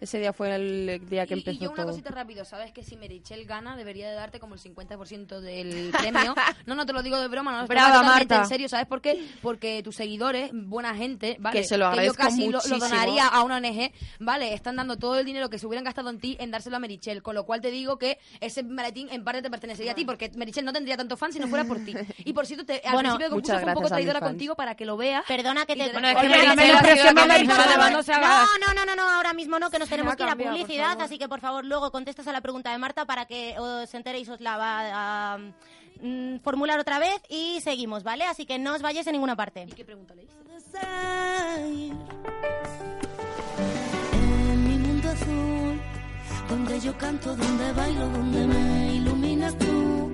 Ese 0.00 0.18
día 0.20 0.32
fue 0.32 0.54
el 0.54 1.00
día 1.08 1.26
que 1.26 1.34
Y- 1.34 1.38
empezó 1.38 1.56
y, 1.58 1.58
yo 1.64 1.70
una 1.70 1.82
todo. 1.82 1.92
cosita 1.92 2.10
rápido, 2.10 2.44
¿sabes 2.44 2.72
que 2.72 2.84
si 2.84 2.96
Merichel 2.96 3.44
gana 3.46 3.76
debería 3.76 4.08
de 4.08 4.14
darte 4.14 4.38
como 4.38 4.54
el 4.54 4.60
50% 4.60 5.40
del 5.40 5.90
premio? 5.90 6.34
No, 6.66 6.74
no 6.74 6.84
te 6.86 6.92
lo 6.92 7.02
digo 7.02 7.18
de 7.18 7.28
broma, 7.28 7.62
no, 7.62 7.66
Brava, 7.66 8.02
Marta. 8.02 8.38
en 8.42 8.46
serio, 8.46 8.68
¿sabes 8.68 8.86
por 8.86 9.00
qué? 9.00 9.26
Porque 9.42 9.82
tus 9.82 9.96
seguidores, 9.96 10.50
buena 10.52 10.94
gente, 10.94 11.36
¿vale? 11.40 11.60
Que 11.60 11.66
se 11.66 11.76
lo 11.78 11.86
yo 11.86 11.88
agradezco 11.90 12.16
casi 12.16 12.44
lo- 12.44 12.50
lo, 12.52 12.56
muchísimo. 12.58 12.78
donaría 12.78 13.26
a 13.26 13.42
una 13.42 13.56
ONG, 13.56 13.90
¿vale? 14.20 14.54
Están 14.54 14.76
dando 14.76 14.96
todo 14.96 15.18
el 15.18 15.24
dinero 15.24 15.48
que 15.50 15.58
se 15.58 15.66
hubieran 15.66 15.84
gastado 15.84 16.10
en 16.10 16.18
ti 16.20 16.36
en 16.40 16.50
dárselo 16.50 16.76
a 16.76 16.80
Merichel, 16.80 17.22
con 17.22 17.34
lo 17.34 17.44
cual 17.44 17.60
te 17.60 17.70
digo 17.70 17.98
que 17.98 18.18
ese 18.40 18.62
maletín 18.62 19.08
en 19.10 19.24
parte 19.24 19.42
te 19.42 19.50
pertenecería 19.50 19.92
a 19.92 19.94
ti, 19.94 20.04
porque 20.04 20.30
Merichel 20.36 20.64
no 20.64 20.72
tendría 20.72 20.96
tanto 20.96 21.16
fan 21.16 21.32
si 21.32 21.38
no 21.38 21.48
fuera 21.48 21.64
por 21.64 21.78
ti. 21.84 21.94
Y 22.18 22.32
por 22.34 22.46
cierto, 22.46 22.64
te, 22.66 22.82
al 22.84 22.92
Bueno, 22.92 23.10
principio 23.16 23.24
del 23.26 23.30
concurso 23.30 23.58
fue 23.60 23.68
un 23.68 23.74
poco 23.74 23.88
traidora 23.88 24.20
contigo 24.20 24.54
para 24.54 24.74
que 24.74 24.84
lo 24.84 24.96
veas. 24.96 25.24
Perdona 25.26 25.64
que 25.66 25.74
te... 25.74 25.90
Bueno, 25.92 26.08
es 26.08 26.16
que 26.16 26.22
que 26.22 26.28
que 26.28 27.08
a- 27.08 27.14
No, 27.14 27.24
no, 28.66 28.74
no, 28.74 28.84
no, 28.86 28.96
no, 28.96 29.10
ahora 29.10 29.32
mismo 29.32 29.58
no, 29.58 29.70
que 29.70 29.78
nos 29.78 29.87
nos 29.88 30.16
tenemos 30.16 30.16
que 30.16 30.22
ir 30.22 30.28
a 30.28 30.36
publicidad, 30.36 31.00
así 31.00 31.18
que 31.18 31.28
por 31.28 31.40
favor 31.40 31.64
luego 31.64 31.90
contestas 31.90 32.26
a 32.28 32.32
la 32.32 32.40
pregunta 32.40 32.70
de 32.70 32.78
Marta 32.78 33.04
para 33.04 33.26
que 33.26 33.58
os 33.58 33.92
enteréis, 33.94 34.28
os 34.28 34.40
la 34.40 34.56
va 34.56 35.34
a 35.34 35.38
mm, 36.02 36.38
formular 36.40 36.78
otra 36.78 36.98
vez 36.98 37.20
y 37.28 37.60
seguimos, 37.60 38.02
¿vale? 38.02 38.24
Así 38.24 38.44
que 38.46 38.58
no 38.58 38.74
os 38.74 38.82
vayáis 38.82 39.08
a 39.08 39.12
ninguna 39.12 39.36
parte. 39.36 39.66
¿Y 39.68 39.72
qué 39.72 39.84
pregunta 39.84 40.14
le 40.14 40.24
hice? 40.24 40.38
En 44.12 44.64
mi 44.64 44.78
mundo 44.78 45.08
azul, 45.08 45.80
donde 46.48 46.80
yo 46.80 46.96
canto, 46.98 47.34
donde 47.34 47.72
bailo, 47.72 48.08
donde 48.10 48.46
me 48.46 48.94
iluminas 48.94 49.56
tú. 49.58 50.12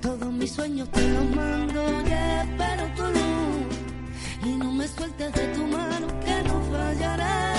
Todos 0.00 0.32
mis 0.32 0.50
sueños 0.50 0.88
te 0.90 1.08
los 1.08 1.24
mando 1.36 1.82
y 1.82 2.12
espero 2.12 2.86
tu 2.96 3.02
luz. 3.02 3.76
Y 4.44 4.56
no 4.56 4.72
me 4.72 4.88
sueltes 4.88 5.32
de 5.32 5.46
tu 5.48 5.66
mano, 5.66 6.06
que 6.20 6.42
no 6.42 6.60
fallaré. 6.70 7.53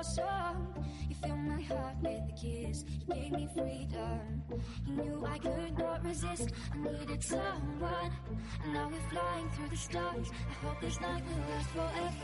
Your 0.00 0.04
song. 0.04 0.86
You 1.08 1.14
filled 1.16 1.38
my 1.40 1.60
heart 1.60 1.96
with 2.00 2.22
a 2.28 2.32
kiss. 2.32 2.84
You 3.06 3.14
gave 3.14 3.32
me 3.32 3.48
freedom. 3.54 4.42
You 4.86 4.92
knew 4.94 5.26
I 5.26 5.38
could 5.38 5.78
not 5.78 6.02
resist. 6.04 6.52
I 6.72 6.78
needed 6.78 7.22
someone. 7.22 8.10
And 8.64 8.72
now 8.72 8.88
we're 8.90 9.10
flying 9.10 9.50
through 9.50 9.68
the 9.68 9.76
stars. 9.76 10.30
I 10.48 10.66
hope 10.66 10.80
this 10.80 11.00
night 11.00 11.22
will 11.26 11.44
last 11.50 11.68
forever. 11.70 12.14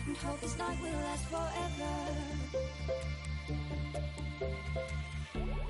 and 0.07 0.16
hope 0.16 0.40
this 0.40 0.59
night 0.59 0.81
will 0.82 0.93
last 0.93 1.24
forever. 1.27 1.94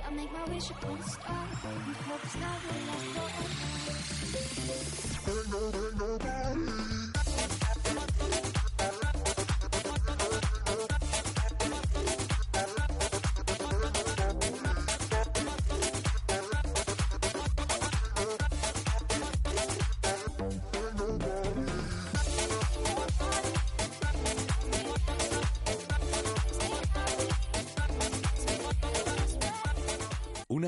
I 0.06 0.10
make 0.12 0.32
my 0.32 0.44
wish 0.44 0.70
upon 0.70 0.98
a 0.98 1.02
star 1.02 1.46
and 1.64 1.96
hope 1.96 2.22
this 2.22 2.36
night 2.36 2.60
will 2.66 2.86
last 2.86 3.10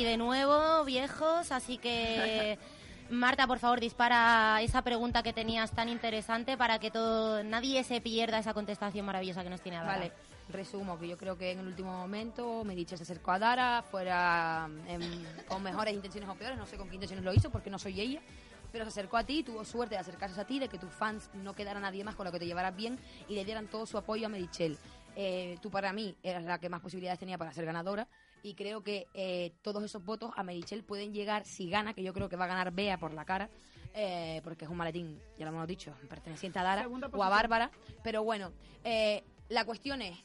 Aquí 0.00 0.04
de 0.08 0.16
nuevo, 0.16 0.82
viejos, 0.86 1.52
así 1.52 1.76
que 1.76 2.58
Marta, 3.10 3.46
por 3.46 3.58
favor, 3.58 3.80
dispara 3.80 4.62
esa 4.62 4.80
pregunta 4.80 5.22
que 5.22 5.34
tenías 5.34 5.72
tan 5.72 5.90
interesante 5.90 6.56
para 6.56 6.78
que 6.78 6.90
todo 6.90 7.44
nadie 7.44 7.84
se 7.84 8.00
pierda 8.00 8.38
esa 8.38 8.54
contestación 8.54 9.04
maravillosa 9.04 9.42
que 9.42 9.50
nos 9.50 9.60
tiene 9.60 9.76
Adara. 9.76 9.98
Vale, 9.98 10.12
resumo 10.48 10.98
que 10.98 11.06
yo 11.06 11.18
creo 11.18 11.36
que 11.36 11.50
en 11.50 11.58
el 11.58 11.66
último 11.66 11.92
momento 11.92 12.64
Mediche 12.64 12.96
se 12.96 13.02
acercó 13.02 13.32
a 13.32 13.38
Dara, 13.38 13.82
fuera 13.82 14.70
em, 14.88 15.02
con 15.46 15.62
mejores 15.62 15.92
intenciones 15.92 16.30
o 16.30 16.34
peores, 16.34 16.56
no 16.56 16.64
sé 16.64 16.78
con 16.78 16.88
qué 16.88 16.94
intenciones 16.94 17.22
lo 17.22 17.34
hizo 17.34 17.50
porque 17.50 17.68
no 17.68 17.78
soy 17.78 18.00
ella, 18.00 18.20
pero 18.72 18.86
se 18.86 18.90
acercó 18.90 19.18
a 19.18 19.24
ti, 19.24 19.42
tuvo 19.42 19.66
suerte 19.66 19.96
de 19.96 20.00
acercarse 20.00 20.40
a 20.40 20.46
ti, 20.46 20.60
de 20.60 20.68
que 20.68 20.78
tus 20.78 20.94
fans 20.94 21.28
no 21.34 21.54
quedara 21.54 21.78
nadie 21.78 22.04
más 22.04 22.14
con 22.14 22.24
lo 22.24 22.32
que 22.32 22.38
te 22.38 22.46
llevaras 22.46 22.74
bien 22.74 22.98
y 23.28 23.34
le 23.34 23.44
dieran 23.44 23.66
todo 23.66 23.84
su 23.84 23.98
apoyo 23.98 24.24
a 24.24 24.28
Medichel. 24.30 24.78
Eh, 25.16 25.58
tú 25.60 25.70
para 25.70 25.92
mí 25.92 26.16
eras 26.22 26.44
la 26.44 26.58
que 26.58 26.70
más 26.70 26.80
posibilidades 26.80 27.18
tenía 27.18 27.36
para 27.36 27.52
ser 27.52 27.66
ganadora 27.66 28.08
y 28.42 28.54
creo 28.54 28.82
que 28.82 29.06
eh, 29.14 29.52
todos 29.62 29.82
esos 29.84 30.04
votos 30.04 30.32
a 30.36 30.42
Medichel 30.42 30.82
pueden 30.84 31.12
llegar 31.12 31.44
si 31.44 31.68
gana, 31.70 31.94
que 31.94 32.02
yo 32.02 32.12
creo 32.12 32.28
que 32.28 32.36
va 32.36 32.44
a 32.44 32.48
ganar 32.48 32.72
Bea 32.72 32.98
por 32.98 33.12
la 33.12 33.24
cara, 33.24 33.48
eh, 33.94 34.40
porque 34.44 34.64
es 34.64 34.70
un 34.70 34.76
maletín, 34.76 35.18
ya 35.38 35.44
lo 35.44 35.50
hemos 35.52 35.66
dicho, 35.66 35.92
perteneciente 36.08 36.58
a 36.58 36.62
Dara 36.62 36.86
o 36.88 37.22
a. 37.22 37.28
Bárbara, 37.28 37.70
pero 38.02 38.22
bueno, 38.22 38.52
eh, 38.84 39.22
la 39.48 39.64
cuestión 39.64 40.00
es, 40.02 40.16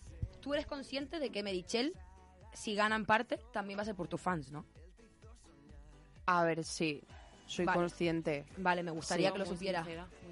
tú 0.41 0.53
eres 0.53 0.65
consciente 0.65 1.19
de 1.19 1.29
que 1.29 1.43
Medichel, 1.43 1.93
si 2.53 2.75
gana 2.75 2.95
en 2.95 3.05
parte, 3.05 3.39
también 3.51 3.77
va 3.79 3.81
a 3.83 3.85
ser 3.85 3.95
por 3.95 4.07
tus 4.07 4.21
fans, 4.21 4.51
¿no? 4.51 4.65
A 6.27 6.43
ver, 6.43 6.63
sí, 6.63 7.01
soy 7.47 7.65
Vale. 7.65 7.79
consciente. 7.79 8.45
Vale, 8.57 8.81
me 8.83 8.91
gustaría 8.91 9.27
Sí. 9.29 9.33
que 9.33 9.39
lo 9.39 9.45
supiera. 9.45 9.85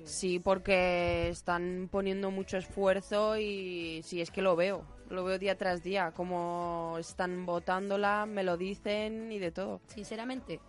Sí, 0.06 0.40
porque 0.40 1.30
están 1.30 1.88
poniendo 1.92 2.32
mucho 2.32 2.58
esfuerzo 2.58 3.38
y 3.38 4.02
sí, 4.04 4.22
es 4.22 4.32
que 4.32 4.42
lo 4.42 4.56
veo. 4.56 4.84
Lo 5.10 5.24
veo 5.24 5.38
día 5.38 5.58
tras 5.58 5.84
día, 5.84 6.12
como 6.12 6.96
están 7.00 7.46
votándola, 7.46 8.26
me 8.26 8.44
lo 8.44 8.58
dicen 8.58 9.32
y 9.32 9.40
de 9.40 9.52
todo. 9.52 9.82
Sinceramente, 9.88 10.60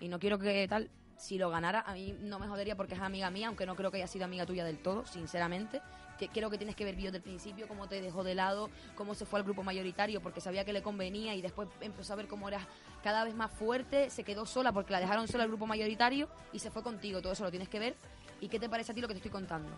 y 0.00 0.08
no 0.08 0.18
quiero 0.18 0.38
que 0.38 0.66
tal, 0.68 0.90
si 1.16 1.38
lo 1.38 1.48
ganara, 1.48 1.80
a 1.80 1.94
mí 1.94 2.14
no 2.20 2.38
me 2.38 2.46
jodería 2.48 2.76
porque 2.76 2.94
es 2.94 3.00
amiga 3.00 3.30
mía, 3.30 3.46
aunque 3.48 3.64
no 3.66 3.76
creo 3.76 3.90
que 3.90 3.98
haya 3.98 4.06
sido 4.06 4.24
amiga 4.24 4.44
tuya 4.46 4.64
del 4.64 4.78
todo, 4.78 5.06
sinceramente. 5.06 5.80
Que 6.18 6.28
creo 6.28 6.48
que 6.48 6.58
tienes 6.58 6.76
que 6.76 6.84
ver 6.84 6.94
vídeos 6.94 7.12
del 7.12 7.22
principio, 7.22 7.66
cómo 7.66 7.88
te 7.88 8.00
dejó 8.00 8.22
de 8.22 8.36
lado, 8.36 8.70
cómo 8.94 9.14
se 9.16 9.24
fue 9.26 9.40
al 9.40 9.44
grupo 9.44 9.64
mayoritario 9.64 10.20
porque 10.20 10.40
sabía 10.40 10.64
que 10.64 10.72
le 10.72 10.80
convenía 10.80 11.34
y 11.34 11.42
después 11.42 11.68
empezó 11.80 12.12
a 12.12 12.16
ver 12.16 12.28
cómo 12.28 12.46
era 12.46 12.60
cada 13.02 13.24
vez 13.24 13.34
más 13.34 13.50
fuerte, 13.50 14.10
se 14.10 14.22
quedó 14.22 14.46
sola 14.46 14.70
porque 14.70 14.92
la 14.92 15.00
dejaron 15.00 15.26
sola 15.26 15.42
al 15.42 15.48
grupo 15.48 15.66
mayoritario 15.66 16.28
y 16.52 16.60
se 16.60 16.70
fue 16.70 16.84
contigo. 16.84 17.20
Todo 17.20 17.32
eso 17.32 17.42
lo 17.42 17.50
tienes 17.50 17.68
que 17.68 17.80
ver. 17.80 17.96
¿Y 18.40 18.48
qué 18.48 18.60
te 18.60 18.68
parece 18.68 18.92
a 18.92 18.94
ti 18.94 19.00
lo 19.00 19.08
que 19.08 19.14
te 19.14 19.18
estoy 19.18 19.32
contando? 19.32 19.70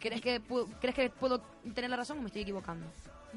¿Crees 0.00 0.20
que, 0.20 0.42
pu- 0.42 0.68
¿crees 0.80 0.94
que 0.96 1.08
puedo 1.10 1.40
tener 1.72 1.88
la 1.88 1.96
razón 1.96 2.18
o 2.18 2.22
me 2.22 2.26
estoy 2.26 2.42
equivocando? 2.42 2.86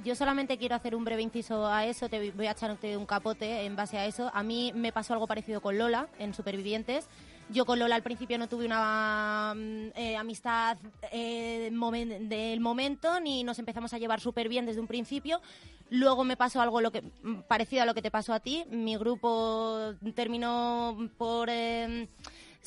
Yo 0.03 0.15
solamente 0.15 0.57
quiero 0.57 0.76
hacer 0.76 0.95
un 0.95 1.03
breve 1.03 1.22
inciso 1.22 1.65
a 1.65 1.86
eso, 1.86 2.10
te 2.10 2.32
voy 2.32 2.48
a 2.48 2.52
echarte 2.52 2.95
un 2.98 3.06
capote 3.06 3.65
en 3.65 3.76
base 3.76 3.98
a 3.98 4.06
eso. 4.06 4.30
A 4.34 4.44
mí 4.44 4.72
me 4.76 4.91
pasó 4.91 5.14
algo 5.14 5.28
parecido 5.28 5.61
con 5.61 5.78
Lola 5.78 6.07
en 6.19 6.34
Supervivientes. 6.34 7.07
Yo 7.49 7.65
con 7.65 7.80
Lola 7.80 7.95
al 7.95 8.03
principio 8.03 8.38
no 8.38 8.48
tuve 8.48 8.65
una 8.65 9.53
mm, 9.56 9.88
eh, 9.95 10.18
amistad 10.18 10.78
eh, 11.11 11.72
del 11.72 12.60
momento 12.60 13.19
ni 13.22 13.44
nos 13.44 13.57
empezamos 13.57 13.94
a 13.94 13.98
llevar 13.98 14.19
súper 14.19 14.49
bien 14.49 14.65
desde 14.65 14.82
un 14.82 14.88
principio. 14.88 15.41
Luego 15.90 16.26
me 16.26 16.36
pasó 16.36 16.61
algo 16.61 16.82
lo 16.82 16.91
que 16.91 17.02
mm, 17.02 17.41
parecido 17.48 17.84
a 17.84 17.86
lo 17.86 17.94
que 17.94 18.02
te 18.02 18.11
pasó 18.11 18.34
a 18.34 18.40
ti. 18.40 18.65
Mi 18.69 18.98
grupo 18.98 19.94
terminó 20.14 21.10
por 21.18 21.49
eh, 21.49 22.07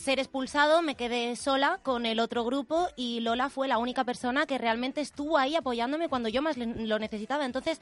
ser 0.00 0.18
expulsado, 0.18 0.82
me 0.82 0.94
quedé 0.94 1.36
sola 1.36 1.78
con 1.82 2.06
el 2.06 2.20
otro 2.20 2.44
grupo 2.44 2.88
y 2.96 3.20
Lola 3.20 3.50
fue 3.50 3.68
la 3.68 3.78
única 3.78 4.04
persona 4.04 4.46
que 4.46 4.58
realmente 4.58 5.00
estuvo 5.00 5.36
ahí 5.38 5.56
apoyándome 5.56 6.08
cuando 6.08 6.28
yo 6.28 6.42
más 6.42 6.56
lo 6.56 6.98
necesitaba. 6.98 7.44
Entonces, 7.44 7.80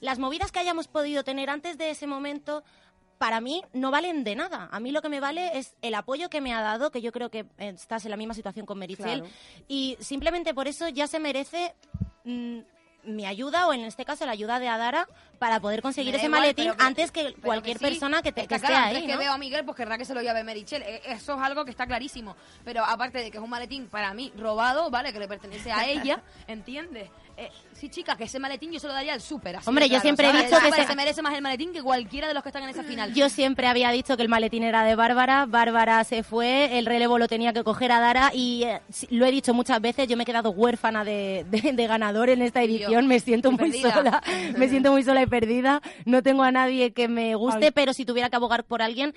las 0.00 0.18
movidas 0.18 0.50
que 0.50 0.60
hayamos 0.60 0.88
podido 0.88 1.24
tener 1.24 1.50
antes 1.50 1.76
de 1.76 1.90
ese 1.90 2.06
momento, 2.06 2.64
para 3.18 3.40
mí 3.40 3.62
no 3.72 3.90
valen 3.90 4.24
de 4.24 4.36
nada. 4.36 4.68
A 4.72 4.80
mí 4.80 4.92
lo 4.92 5.02
que 5.02 5.08
me 5.08 5.20
vale 5.20 5.58
es 5.58 5.74
el 5.82 5.94
apoyo 5.94 6.30
que 6.30 6.40
me 6.40 6.54
ha 6.54 6.60
dado, 6.62 6.90
que 6.90 7.02
yo 7.02 7.12
creo 7.12 7.30
que 7.30 7.40
eh, 7.58 7.68
estás 7.74 8.04
en 8.04 8.12
la 8.12 8.16
misma 8.16 8.34
situación 8.34 8.64
con 8.64 8.78
Mericel, 8.78 9.20
Claro. 9.20 9.34
y 9.68 9.96
simplemente 10.00 10.54
por 10.54 10.68
eso 10.68 10.88
ya 10.88 11.06
se 11.06 11.18
merece 11.20 11.74
mm, 12.24 12.60
mi 13.08 13.26
ayuda 13.26 13.66
o 13.66 13.72
en 13.72 13.80
este 13.84 14.04
caso 14.04 14.24
la 14.26 14.32
ayuda 14.32 14.58
de 14.58 14.68
Adara 14.68 15.08
para 15.38 15.60
poder 15.60 15.82
conseguir 15.82 16.14
ese 16.16 16.26
igual, 16.26 16.40
maletín 16.40 16.72
pero 16.72 16.84
antes 16.84 17.12
que 17.12 17.32
cualquier 17.34 17.78
sí. 17.78 17.84
persona 17.84 18.22
que, 18.22 18.32
te, 18.32 18.46
que 18.46 18.54
Está 18.54 18.56
esté 18.56 18.68
claro, 18.68 18.84
ahí. 18.86 18.94
antes 18.96 19.06
que 19.06 19.12
¿no? 19.12 19.18
veo 19.20 19.32
a 19.32 19.38
Miguel, 19.38 19.64
pues 19.64 19.76
querrá 19.76 19.96
que 19.96 20.04
se 20.04 20.14
lo 20.14 20.20
lleve 20.22 20.42
Merichel. 20.42 20.82
Eh, 20.82 21.00
Eso 21.06 21.34
es 21.34 21.40
algo 21.40 21.64
que 21.64 21.70
está 21.70 21.86
clarísimo. 21.86 22.34
Pero 22.64 22.84
aparte 22.84 23.18
de 23.18 23.30
que 23.30 23.38
es 23.38 23.42
un 23.44 23.50
maletín 23.50 23.86
para 23.86 24.12
mí 24.14 24.32
robado, 24.36 24.90
¿vale? 24.90 25.12
Que 25.12 25.18
le 25.20 25.28
pertenece 25.28 25.70
a 25.70 25.86
ella, 25.86 26.20
¿entiendes? 26.48 27.08
Eh, 27.36 27.52
sí, 27.72 27.88
chicas, 27.88 28.16
que 28.16 28.24
ese 28.24 28.40
maletín 28.40 28.72
yo 28.72 28.80
se 28.80 28.88
lo 28.88 28.92
daría 28.92 29.12
al 29.14 29.20
súper. 29.20 29.60
Hombre, 29.64 29.84
yo 29.84 29.90
claro, 29.90 30.02
siempre 30.02 30.28
he 30.28 30.32
dicho 30.42 30.58
que 30.60 30.72
se- 30.72 30.86
se 30.88 30.96
merece 30.96 31.22
más 31.22 31.32
el 31.34 31.40
maletín 31.42 31.72
que 31.72 31.80
cualquiera 31.80 32.26
de 32.26 32.34
los 32.34 32.42
que 32.42 32.48
están 32.48 32.64
en 32.64 32.70
esa 32.70 32.82
final. 32.82 33.14
Yo 33.14 33.28
siempre 33.28 33.68
había 33.68 33.92
dicho 33.92 34.16
que 34.16 34.24
el 34.24 34.28
maletín 34.28 34.64
era 34.64 34.82
de 34.82 34.96
Bárbara, 34.96 35.46
Bárbara 35.46 36.02
se 36.02 36.24
fue, 36.24 36.80
el 36.80 36.86
relevo 36.86 37.16
lo 37.16 37.28
tenía 37.28 37.52
que 37.52 37.62
coger 37.62 37.92
a 37.92 38.00
Dara 38.00 38.32
y 38.34 38.64
eh, 38.64 38.80
lo 39.10 39.24
he 39.24 39.30
dicho 39.30 39.54
muchas 39.54 39.80
veces, 39.80 40.08
yo 40.08 40.16
me 40.16 40.24
he 40.24 40.26
quedado 40.26 40.50
huérfana 40.50 41.04
de, 41.04 41.46
de- 41.48 41.74
de 41.74 41.86
ganador 41.86 42.28
en 42.28 42.42
esta 42.42 42.60
edición, 42.60 42.97
me 43.06 43.20
siento 43.20 43.52
muy 43.52 43.72
sola, 43.72 44.22
me 44.56 44.68
siento 44.68 44.92
muy 44.92 45.02
sola 45.02 45.22
y 45.22 45.26
perdida, 45.26 45.80
no 46.04 46.22
tengo 46.22 46.42
a 46.42 46.50
nadie 46.50 46.92
que 46.92 47.08
me 47.08 47.34
guste, 47.34 47.66
Ay. 47.66 47.72
pero 47.72 47.92
si 47.92 48.04
tuviera 48.04 48.30
que 48.30 48.36
abogar 48.36 48.64
por 48.64 48.82
alguien 48.82 49.14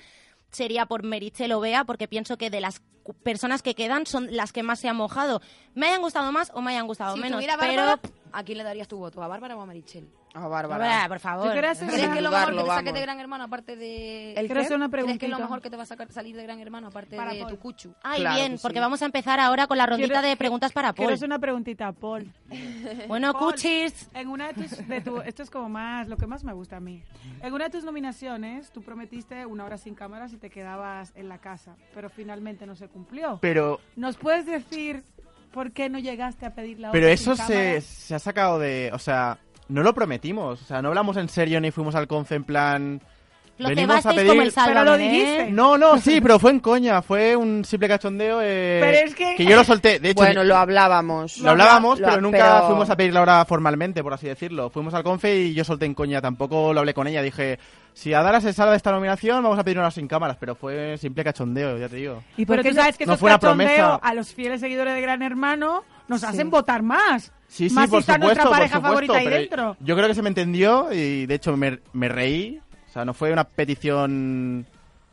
sería 0.50 0.86
por 0.86 1.02
Merichel 1.02 1.52
o 1.52 1.60
Bea, 1.60 1.84
porque 1.84 2.08
pienso 2.08 2.36
que 2.36 2.50
de 2.50 2.60
las 2.60 2.82
personas 3.22 3.62
que 3.62 3.74
quedan 3.74 4.06
son 4.06 4.28
las 4.36 4.52
que 4.52 4.62
más 4.62 4.80
se 4.80 4.88
han 4.88 4.96
mojado. 4.96 5.40
Me 5.74 5.86
hayan 5.86 6.02
gustado 6.02 6.30
más 6.30 6.52
o 6.54 6.60
me 6.60 6.72
hayan 6.72 6.86
gustado 6.86 7.14
si 7.14 7.20
menos, 7.20 7.42
pero... 7.58 7.82
Bárbara, 7.82 8.00
¿a 8.32 8.42
quién 8.44 8.58
le 8.58 8.64
darías 8.64 8.88
tu 8.88 8.96
voto? 8.98 9.22
¿A 9.22 9.28
Bárbara 9.28 9.56
o 9.56 9.60
a 9.60 9.66
Merichel? 9.66 10.08
A 10.34 10.48
Bárbara. 10.48 10.78
Bárbara, 10.78 11.08
por 11.08 11.18
favor. 11.20 11.46
Yo 11.48 11.52
¿Crees 11.52 11.78
que 11.78 11.84
es 11.84 12.22
lo 12.22 12.30
mejor 12.30 12.54
que 12.54 12.62
te 12.62 12.66
saque 12.66 12.92
de. 12.94 13.00
Gran 13.02 13.20
Hermano 13.20 13.44
aparte 13.44 13.76
de... 13.76 14.30
¿El 14.30 14.34
Quiero 14.46 14.54
¿Crees 14.54 14.68
que 14.68 15.26
es 15.26 15.30
lo 15.30 15.38
mejor 15.38 15.60
que 15.60 15.68
te 15.68 15.76
va 15.76 15.82
a 15.82 15.86
sacar, 15.86 16.10
salir 16.10 16.34
de 16.34 16.42
Gran 16.42 16.58
Hermano 16.58 16.86
aparte 16.86 17.16
Para 17.16 17.34
de 17.34 17.40
Paul. 17.40 17.50
tu 17.50 17.58
cuchu? 17.58 17.94
Ay, 18.02 18.20
Claro 18.20 18.36
bien, 18.36 18.56
sí. 18.56 18.62
porque 18.62 18.80
vamos 18.80 19.02
a 19.02 19.04
empezar 19.04 19.38
ahora 19.40 19.66
con 19.66 19.76
la 19.76 19.84
rondita 19.84 20.08
Quiero- 20.08 20.28
de 20.28 20.36
preguntas 20.38 20.72
para 20.72 20.94
Quiero 20.94 21.08
Paul. 21.08 21.14
hacer 21.14 21.28
una 21.28 21.38
preguntita, 21.38 21.92
Paul. 21.92 22.32
Bueno, 23.08 23.32
Paul, 23.34 23.52
cuchis. 23.52 24.08
En 24.14 24.28
una 24.28 24.52
de 24.52 24.54
tus, 24.54 24.88
de 24.88 25.00
tu- 25.02 25.20
esto 25.20 25.42
es 25.42 25.50
como 25.50 25.68
más, 25.68 26.08
lo 26.08 26.16
que 26.16 26.26
más 26.26 26.44
me 26.44 26.54
gusta 26.54 26.78
a 26.78 26.80
mí. 26.80 27.02
En 27.42 27.52
una 27.52 27.64
de 27.64 27.70
tus 27.70 27.84
nominaciones, 27.84 28.70
tú 28.72 28.80
prometiste 28.82 29.44
una 29.44 29.64
hora 29.66 29.76
sin 29.76 29.94
cámaras 29.94 30.32
y 30.32 30.38
te 30.38 30.48
quedabas 30.48 31.12
en 31.14 31.28
la 31.28 31.38
casa, 31.38 31.76
pero 31.94 32.08
finalmente 32.08 32.66
no 32.66 32.74
se 32.74 32.88
cumplió. 32.88 33.38
Pero, 33.42 33.80
¿Nos 33.96 34.16
puedes 34.16 34.46
decir 34.46 35.04
por 35.52 35.72
qué 35.72 35.88
no 35.88 35.98
llegaste 35.98 36.46
a 36.46 36.54
pedir 36.54 36.80
la 36.80 36.90
pero 36.90 37.06
eso 37.08 37.36
se, 37.36 37.80
se 37.80 38.14
ha 38.14 38.18
sacado 38.18 38.58
de... 38.58 38.90
O 38.92 38.98
sea, 38.98 39.38
no 39.68 39.82
lo 39.82 39.94
prometimos. 39.94 40.60
O 40.60 40.64
sea, 40.64 40.82
no 40.82 40.88
hablamos 40.88 41.16
en 41.16 41.28
serio 41.28 41.60
ni 41.60 41.70
fuimos 41.70 41.94
al 41.94 42.08
confe 42.08 42.34
en 42.34 42.44
plan... 42.44 43.02
Lo 43.58 43.68
venimos 43.68 44.04
a 44.04 44.10
pedir... 44.10 44.28
como 44.28 44.42
el 44.42 44.52
Pero 44.52 44.66
lo 44.66 44.74
Sálvame, 44.74 45.06
¿eh? 45.06 45.10
dijiste. 45.10 45.50
No, 45.52 45.78
no, 45.78 45.98
sí, 46.00 46.20
pero 46.20 46.38
fue 46.38 46.50
en 46.50 46.60
coña. 46.60 47.00
Fue 47.02 47.36
un 47.36 47.64
simple 47.64 47.86
cachondeo. 47.88 48.40
eh, 48.42 48.78
Pero 48.80 49.06
es 49.06 49.14
que- 49.14 49.44
yo 49.44 49.54
lo 49.56 49.62
solté. 49.62 50.00
De 50.00 50.10
hecho, 50.10 50.22
Bueno, 50.22 50.42
lo 50.42 50.56
hablábamos. 50.56 51.38
Lo 51.38 51.50
hablábamos, 51.50 52.00
Lo- 52.00 52.08
pero 52.08 52.20
nunca 52.20 52.38
pero- 52.56 52.66
fuimos 52.68 52.90
a 52.90 52.96
pedir 52.96 53.12
la 53.12 53.22
hora 53.22 53.44
formalmente, 53.44 54.02
por 54.02 54.14
así 54.14 54.26
decirlo. 54.26 54.70
Fuimos 54.70 54.94
al 54.94 55.02
confe 55.04 55.36
y 55.36 55.54
yo 55.54 55.64
solté 55.64 55.86
en 55.86 55.94
coña. 55.94 56.20
Tampoco 56.20 56.72
lo 56.72 56.80
hablé 56.80 56.94
con 56.94 57.06
ella. 57.06 57.22
Dije, 57.22 57.58
si 57.92 58.12
Adara 58.14 58.40
se 58.40 58.52
salva 58.52 58.72
de 58.72 58.78
esta 58.78 58.90
nominación, 58.90 59.42
vamos 59.42 59.58
a 59.58 59.64
pedir 59.64 59.76
una 59.78 59.86
hora 59.86 59.90
sin 59.94 60.08
cámaras. 60.08 60.36
Pero 60.40 60.54
fue 60.56 60.96
simple 60.98 61.22
cachondeo, 61.22 61.78
ya 61.78 61.88
te 61.88 61.96
digo. 61.96 62.22
¿Y 62.36 62.46
por 62.46 62.56
Pero 62.56 62.62
qué 62.64 62.68
tú 62.70 62.74
sabes 62.76 62.96
que 62.98 63.06
no 63.06 63.12
esos 63.12 63.20
fue 63.20 63.30
una 63.30 63.38
promesa. 63.38 63.94
a 63.96 64.14
los 64.14 64.32
fieles 64.32 64.60
seguidores 64.60 64.94
de 64.94 65.00
Gran 65.02 65.22
Hermano 65.22 65.84
nos 66.08 66.24
hacen 66.24 66.50
votar 66.50 66.82
más. 66.82 67.32
Sí, 67.48 67.68
sí, 67.68 67.74
más 67.74 67.88
por 67.90 67.98
si 68.02 68.10
está 68.10 68.14
supuesto, 68.14 68.18
nuestra 68.26 68.44
por 68.44 68.52
pareja 68.52 68.76
supuesto, 68.76 69.12
favorita 69.12 69.18
ahí 69.18 69.28
dentro. 69.28 69.76
Yo 69.80 69.94
creo 69.94 70.08
que 70.08 70.14
se 70.14 70.22
me 70.22 70.28
entendió 70.28 70.88
y 70.92 71.26
de 71.26 71.34
hecho 71.34 71.54
me, 71.56 71.78
me 71.92 72.08
reí. 72.08 72.58
O 72.92 72.94
sea, 72.94 73.06
no 73.06 73.14
fue 73.14 73.32
una 73.32 73.44
petición 73.44 74.66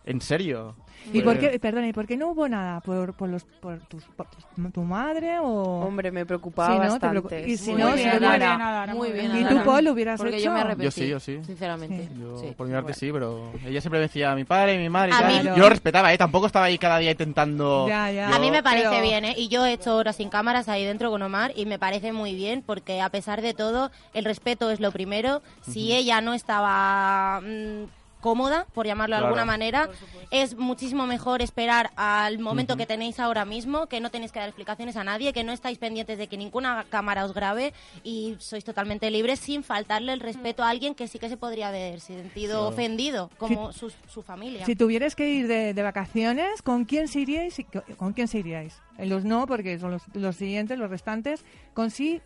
en 0.05 0.19
serio. 0.19 0.75
¿Y 1.13 1.21
por 1.21 1.37
qué, 1.39 1.59
perdona, 1.59 1.87
¿y 1.87 1.93
por 1.93 2.05
qué 2.05 2.17
no 2.17 2.29
hubo 2.29 2.47
nada? 2.47 2.81
¿Por, 2.81 3.13
por, 3.13 3.29
los, 3.29 3.43
por, 3.43 3.79
tus, 3.87 4.03
por 4.05 4.27
tu 4.71 4.81
madre 4.81 5.39
o...? 5.39 5.81
Hombre, 5.85 6.11
me 6.11 6.25
preocupaba 6.25 6.69
Sí, 6.69 6.73
¿no? 6.77 6.81
Te 6.83 6.89
bastante. 7.07 7.21
preocu- 7.21 7.47
y 7.47 7.57
si 7.57 7.71
Muy 7.71 7.81
no, 7.81 7.87
bien, 7.93 7.97
si 7.97 8.03
Muy 8.05 8.17
hubiera- 8.27 8.33
Adara. 8.53 8.69
Adara, 8.69 8.93
Muy 8.93 9.11
bien, 9.11 9.35
¿Y 9.37 9.45
tú, 9.45 9.63
Paul, 9.63 9.83
lo 9.85 9.91
hubieras 9.93 10.19
Porque 10.19 10.35
hecho? 10.37 10.45
yo 10.45 10.51
me 10.53 10.59
arrepentí. 10.59 10.83
Yo 10.85 10.91
sí, 10.91 11.07
yo 11.07 11.19
sí. 11.19 11.39
Sinceramente. 11.45 12.09
Yo, 12.19 12.37
Sí. 12.39 12.53
por 12.55 12.67
mi 12.67 12.73
parte 12.73 12.93
sí, 12.93 13.09
pero 13.11 13.51
ella 13.65 13.81
siempre 13.81 13.99
decía 13.99 14.35
mi 14.35 14.43
padre, 14.43 14.77
mi 14.77 14.89
madre 14.89 15.09
y 15.11 15.13
A 15.13 15.19
tal. 15.21 15.27
mí- 15.43 15.49
Yo 15.49 15.57
lo 15.57 15.69
respetaba, 15.69 16.13
¿eh? 16.13 16.17
Tampoco 16.17 16.45
estaba 16.47 16.65
ahí 16.65 16.77
cada 16.77 16.97
día 16.99 17.11
intentando... 17.11 17.87
Ya, 17.87 18.11
ya. 18.11 18.29
Yo- 18.29 18.35
A 18.35 18.39
mí 18.39 18.51
me 18.51 18.61
parece 18.61 18.89
pero- 18.89 19.01
bien, 19.01 19.25
¿eh? 19.25 19.33
Y 19.37 19.47
yo 19.47 19.65
he 19.65 19.73
hecho 19.73 19.95
horas 19.95 20.15
sin 20.17 20.29
cámaras 20.29 20.69
ahí 20.69 20.85
dentro 20.85 21.09
con 21.09 21.21
Omar 21.21 21.51
y 21.55 21.65
me 21.65 21.79
parece 21.79 22.11
muy 22.13 22.35
bien 22.35 22.61
porque 22.65 23.01
a 23.01 23.09
pesar 23.09 23.41
de 23.41 23.53
todo, 23.53 23.89
el 24.13 24.25
respeto 24.25 24.69
es 24.69 24.79
lo 24.79 24.91
primero. 24.91 25.41
Si 25.61 25.93
ella 25.93 26.21
no 26.21 26.33
estaba 26.33 27.41
mm, 27.41 27.85
cómoda, 28.19 28.65
por 28.73 28.85
llamarlo 28.85 29.15
de 29.15 29.23
alguna 29.23 29.45
manera, 29.45 29.89
es 30.31 30.55
muchísimo 30.57 31.07
mejor 31.07 31.41
esperar 31.41 31.91
al 31.95 32.39
momento 32.39 32.75
que 32.77 32.85
tenéis 32.85 33.19
ahora 33.19 33.45
mismo, 33.45 33.87
que 33.87 33.99
no 33.99 34.09
tenéis 34.11 34.31
que 34.31 34.39
dar 34.39 34.49
explicaciones 34.49 34.95
a 34.97 35.03
nadie, 35.03 35.33
que 35.33 35.43
no 35.43 35.51
estáis 35.51 35.77
pendientes 35.77 36.17
de 36.17 36.27
que 36.27 36.37
ninguna 36.37 36.85
cámara 36.89 37.25
os 37.25 37.33
grabe 37.33 37.73
y 38.03 38.35
sois 38.39 38.63
totalmente 38.63 39.09
libres 39.11 39.39
sin 39.39 39.63
faltarle 39.63 40.13
el 40.13 40.19
respeto 40.19 40.63
a 40.63 40.69
alguien 40.69 40.95
que 40.95 41.07
sí 41.07 41.19
que 41.19 41.29
se 41.29 41.37
podría 41.37 41.69
haber 41.69 41.99
sentido 42.01 42.59
Claro. 42.59 42.67
ofendido, 42.69 43.29
como 43.37 43.71
su, 43.73 43.91
su 44.07 44.21
familia. 44.21 44.65
Si 44.65 44.75
tuvierais 44.75 45.15
que 45.15 45.29
ir 45.29 45.47
de, 45.47 45.73
de 45.73 45.81
vacaciones, 45.83 46.61
¿con 46.61 46.85
quién 46.85 47.07
se 47.07 47.19
iríais 47.21 47.57
y 47.59 47.63
co- 47.63 47.83
con 47.97 48.13
quién 48.13 48.27
se 48.27 48.39
iríais? 48.39 48.75
Los 48.97 49.23
no, 49.23 49.47
porque 49.47 49.79
son 49.79 49.91
los, 49.91 50.03
los 50.13 50.35
siguientes, 50.35 50.77
los 50.77 50.89
restantes. 50.89 51.45
Con 51.73 51.89
sí, 51.91 52.21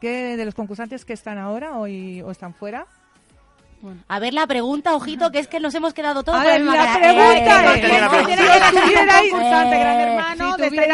¿qué 0.00 0.36
de 0.36 0.44
los 0.44 0.54
concursantes 0.54 1.04
que 1.04 1.12
están 1.12 1.38
ahora 1.38 1.76
o 1.78 1.86
están 2.30 2.54
fuera? 2.54 2.86
A 4.08 4.18
ver 4.18 4.34
la 4.34 4.46
pregunta, 4.46 4.94
ojito, 4.94 5.30
que 5.30 5.38
es 5.38 5.48
que 5.48 5.60
nos 5.60 5.74
hemos 5.74 5.94
quedado 5.94 6.22
todos 6.22 6.38
A 6.40 6.42
con 6.42 6.46
la 6.46 6.52
ver, 6.52 6.62
misma 6.62 6.76
la 6.84 6.98
pregunta 6.98 7.74
Eh, 7.74 7.78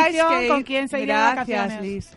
es, 0.09 0.15
eh, 0.15 0.43
si 0.43 0.49
¿con 0.49 0.63
quién 0.63 0.89
se 0.89 1.01
iría 1.01 1.17
de 1.17 1.35
Gracias, 1.35 1.59
vacaciones? 1.69 1.83
Liz. 1.83 2.11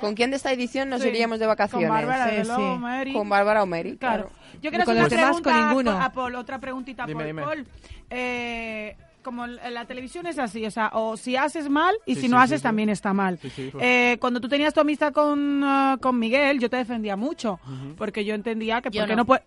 ¿Con 0.00 0.14
quién 0.14 0.30
de 0.30 0.36
esta 0.36 0.52
edición 0.52 0.88
nos 0.90 1.02
Sí, 1.02 1.08
iríamos 1.08 1.38
de 1.38 1.44
con 1.46 1.52
vacaciones? 1.52 1.88
Bárbara, 1.88 2.28
Sí, 2.30 2.44
sí. 2.44 2.62
Mary. 2.78 3.12
Con 3.12 3.28
Bárbara 3.28 3.62
o 3.62 3.66
Mary, 3.66 3.96
Claro. 3.96 4.28
claro. 4.28 4.44
Yo 4.60 4.70
quiero 4.70 4.84
Con 4.84 4.98
hacer 4.98 5.18
una 5.18 5.30
con 5.32 5.42
pregunta 5.42 5.66
ninguno. 5.66 5.90
a 6.02 6.12
Paul, 6.12 6.34
otra 6.36 6.58
preguntita 6.58 7.06
Dime, 7.06 7.14
por 7.20 7.26
dime. 7.26 7.42
Paul. 7.42 7.66
Eh, 8.10 8.96
como 9.22 9.46
la 9.46 9.86
televisión 9.86 10.26
es 10.26 10.38
así, 10.38 10.66
o 10.66 10.70
sea, 10.70 10.90
o 10.92 11.16
si 11.16 11.34
haces 11.36 11.70
mal 11.70 11.94
y 12.04 12.14
Sí, 12.14 12.22
si 12.22 12.28
no 12.28 12.36
sí, 12.38 12.42
haces 12.44 12.60
sí. 12.60 12.62
también 12.62 12.90
está 12.90 13.14
mal. 13.14 13.38
Sí, 13.40 13.48
sí, 13.50 13.68
pues. 13.72 13.82
Eh, 13.84 14.18
cuando 14.20 14.38
tú 14.40 14.48
tenías 14.48 14.74
tu 14.74 14.80
amistad 14.80 15.12
con, 15.14 15.62
ah, 15.64 15.96
con 16.00 16.18
Miguel, 16.18 16.58
yo 16.60 16.68
te 16.68 16.76
defendía 16.76 17.16
mucho, 17.16 17.58
porque 17.96 18.24
yo 18.24 18.34
entendía 18.34 18.82
que 18.82 18.90
Yo 18.90 19.00
porque 19.02 19.12
no. 19.16 19.22
no, 19.22 19.24
puede, 19.24 19.42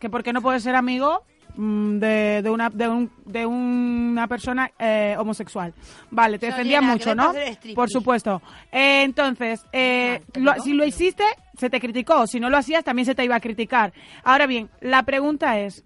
que 0.00 0.10
porque 0.10 0.32
no 0.32 0.40
puedes 0.42 0.62
ser 0.62 0.74
amigo 0.74 1.22
mm, 1.56 1.98
de, 1.98 2.40
de 2.42 2.50
una 2.50 2.70
de, 2.70 2.88
un- 2.88 3.10
de 3.26 3.46
una 3.46 4.26
persona 4.26 4.70
eh, 4.78 5.14
homosexual. 5.18 5.74
Vale, 6.10 6.38
te 6.38 6.46
defendía 6.46 6.80
mucho, 6.94 7.14
¿no? 7.14 7.32
Por 7.74 7.90
supuesto. 7.90 8.42
Eh, 8.72 9.02
entonces, 9.04 9.64
eh, 9.72 10.22
lo- 10.34 10.54
si 10.62 10.72
lo 10.72 10.84
hiciste, 10.84 11.24
se 11.58 11.68
te 11.70 11.78
criticó. 11.80 12.26
Si 12.26 12.40
no 12.40 12.50
lo 12.50 12.56
hacías, 12.56 12.82
también 12.82 13.06
se 13.06 13.14
te 13.14 13.24
iba 13.24 13.36
a 13.36 13.40
criticar. 13.40 13.92
Ahora 14.24 14.46
bien, 14.46 14.70
la 14.80 15.02
pregunta 15.02 15.58
es, 15.60 15.84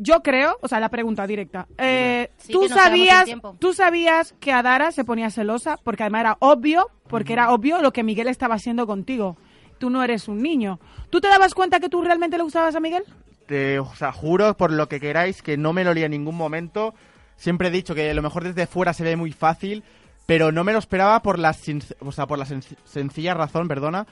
yo 0.00 0.22
creo, 0.22 0.56
o 0.62 0.68
sea, 0.68 0.78
la 0.80 0.88
pregunta 0.90 1.26
directa. 1.26 1.66
Eh, 1.76 2.30
Sí, 2.38 2.52
¿tú, 2.52 2.68
sabías, 2.68 3.24
tiempo. 3.24 3.56
¿Tú 3.58 3.74
sabías 3.74 4.32
que 4.38 4.52
Adara 4.52 4.92
se 4.92 5.04
ponía 5.04 5.28
celosa? 5.30 5.76
Porque 5.82 6.04
además 6.04 6.20
era 6.20 6.36
obvio, 6.38 6.88
porque 7.08 7.32
era 7.32 7.50
obvio 7.52 7.82
lo 7.82 7.92
que 7.92 8.04
Miguel 8.04 8.28
estaba 8.28 8.54
haciendo 8.54 8.86
contigo. 8.86 9.36
Tú 9.78 9.90
no 9.90 10.02
eres 10.02 10.28
un 10.28 10.42
niño. 10.42 10.78
¿Tú 11.10 11.20
te 11.20 11.28
dabas 11.28 11.54
cuenta 11.54 11.80
que 11.80 11.88
tú 11.88 12.02
realmente 12.02 12.36
le 12.36 12.42
gustabas 12.44 12.74
a 12.74 12.80
Miguel? 12.80 13.04
Te- 13.46 13.78
o 13.78 13.94
sea, 13.94 14.12
juro 14.12 14.54
por 14.56 14.70
lo 14.72 14.88
que 14.88 15.00
queráis 15.00 15.42
que 15.42 15.56
no 15.56 15.72
me 15.72 15.84
lo 15.84 15.90
olía 15.90 16.06
en 16.06 16.12
ningún 16.12 16.36
momento. 16.36 16.94
Siempre 17.36 17.68
he 17.68 17.70
dicho 17.70 17.94
que 17.94 18.10
a 18.10 18.14
lo 18.14 18.22
mejor 18.22 18.44
desde 18.44 18.66
fuera 18.66 18.92
se 18.92 19.04
ve 19.04 19.16
muy 19.16 19.32
fácil, 19.32 19.84
pero 20.26 20.52
no 20.52 20.64
me 20.64 20.72
lo 20.72 20.78
esperaba 20.78 21.22
por 21.22 21.38
la, 21.38 21.54
o 22.00 22.12
sea, 22.12 22.26
por 22.26 22.38
la 22.38 22.44
sen- 22.44 22.62
sencilla 22.84 23.32
razón, 23.34 23.68
perdona, 23.68 24.06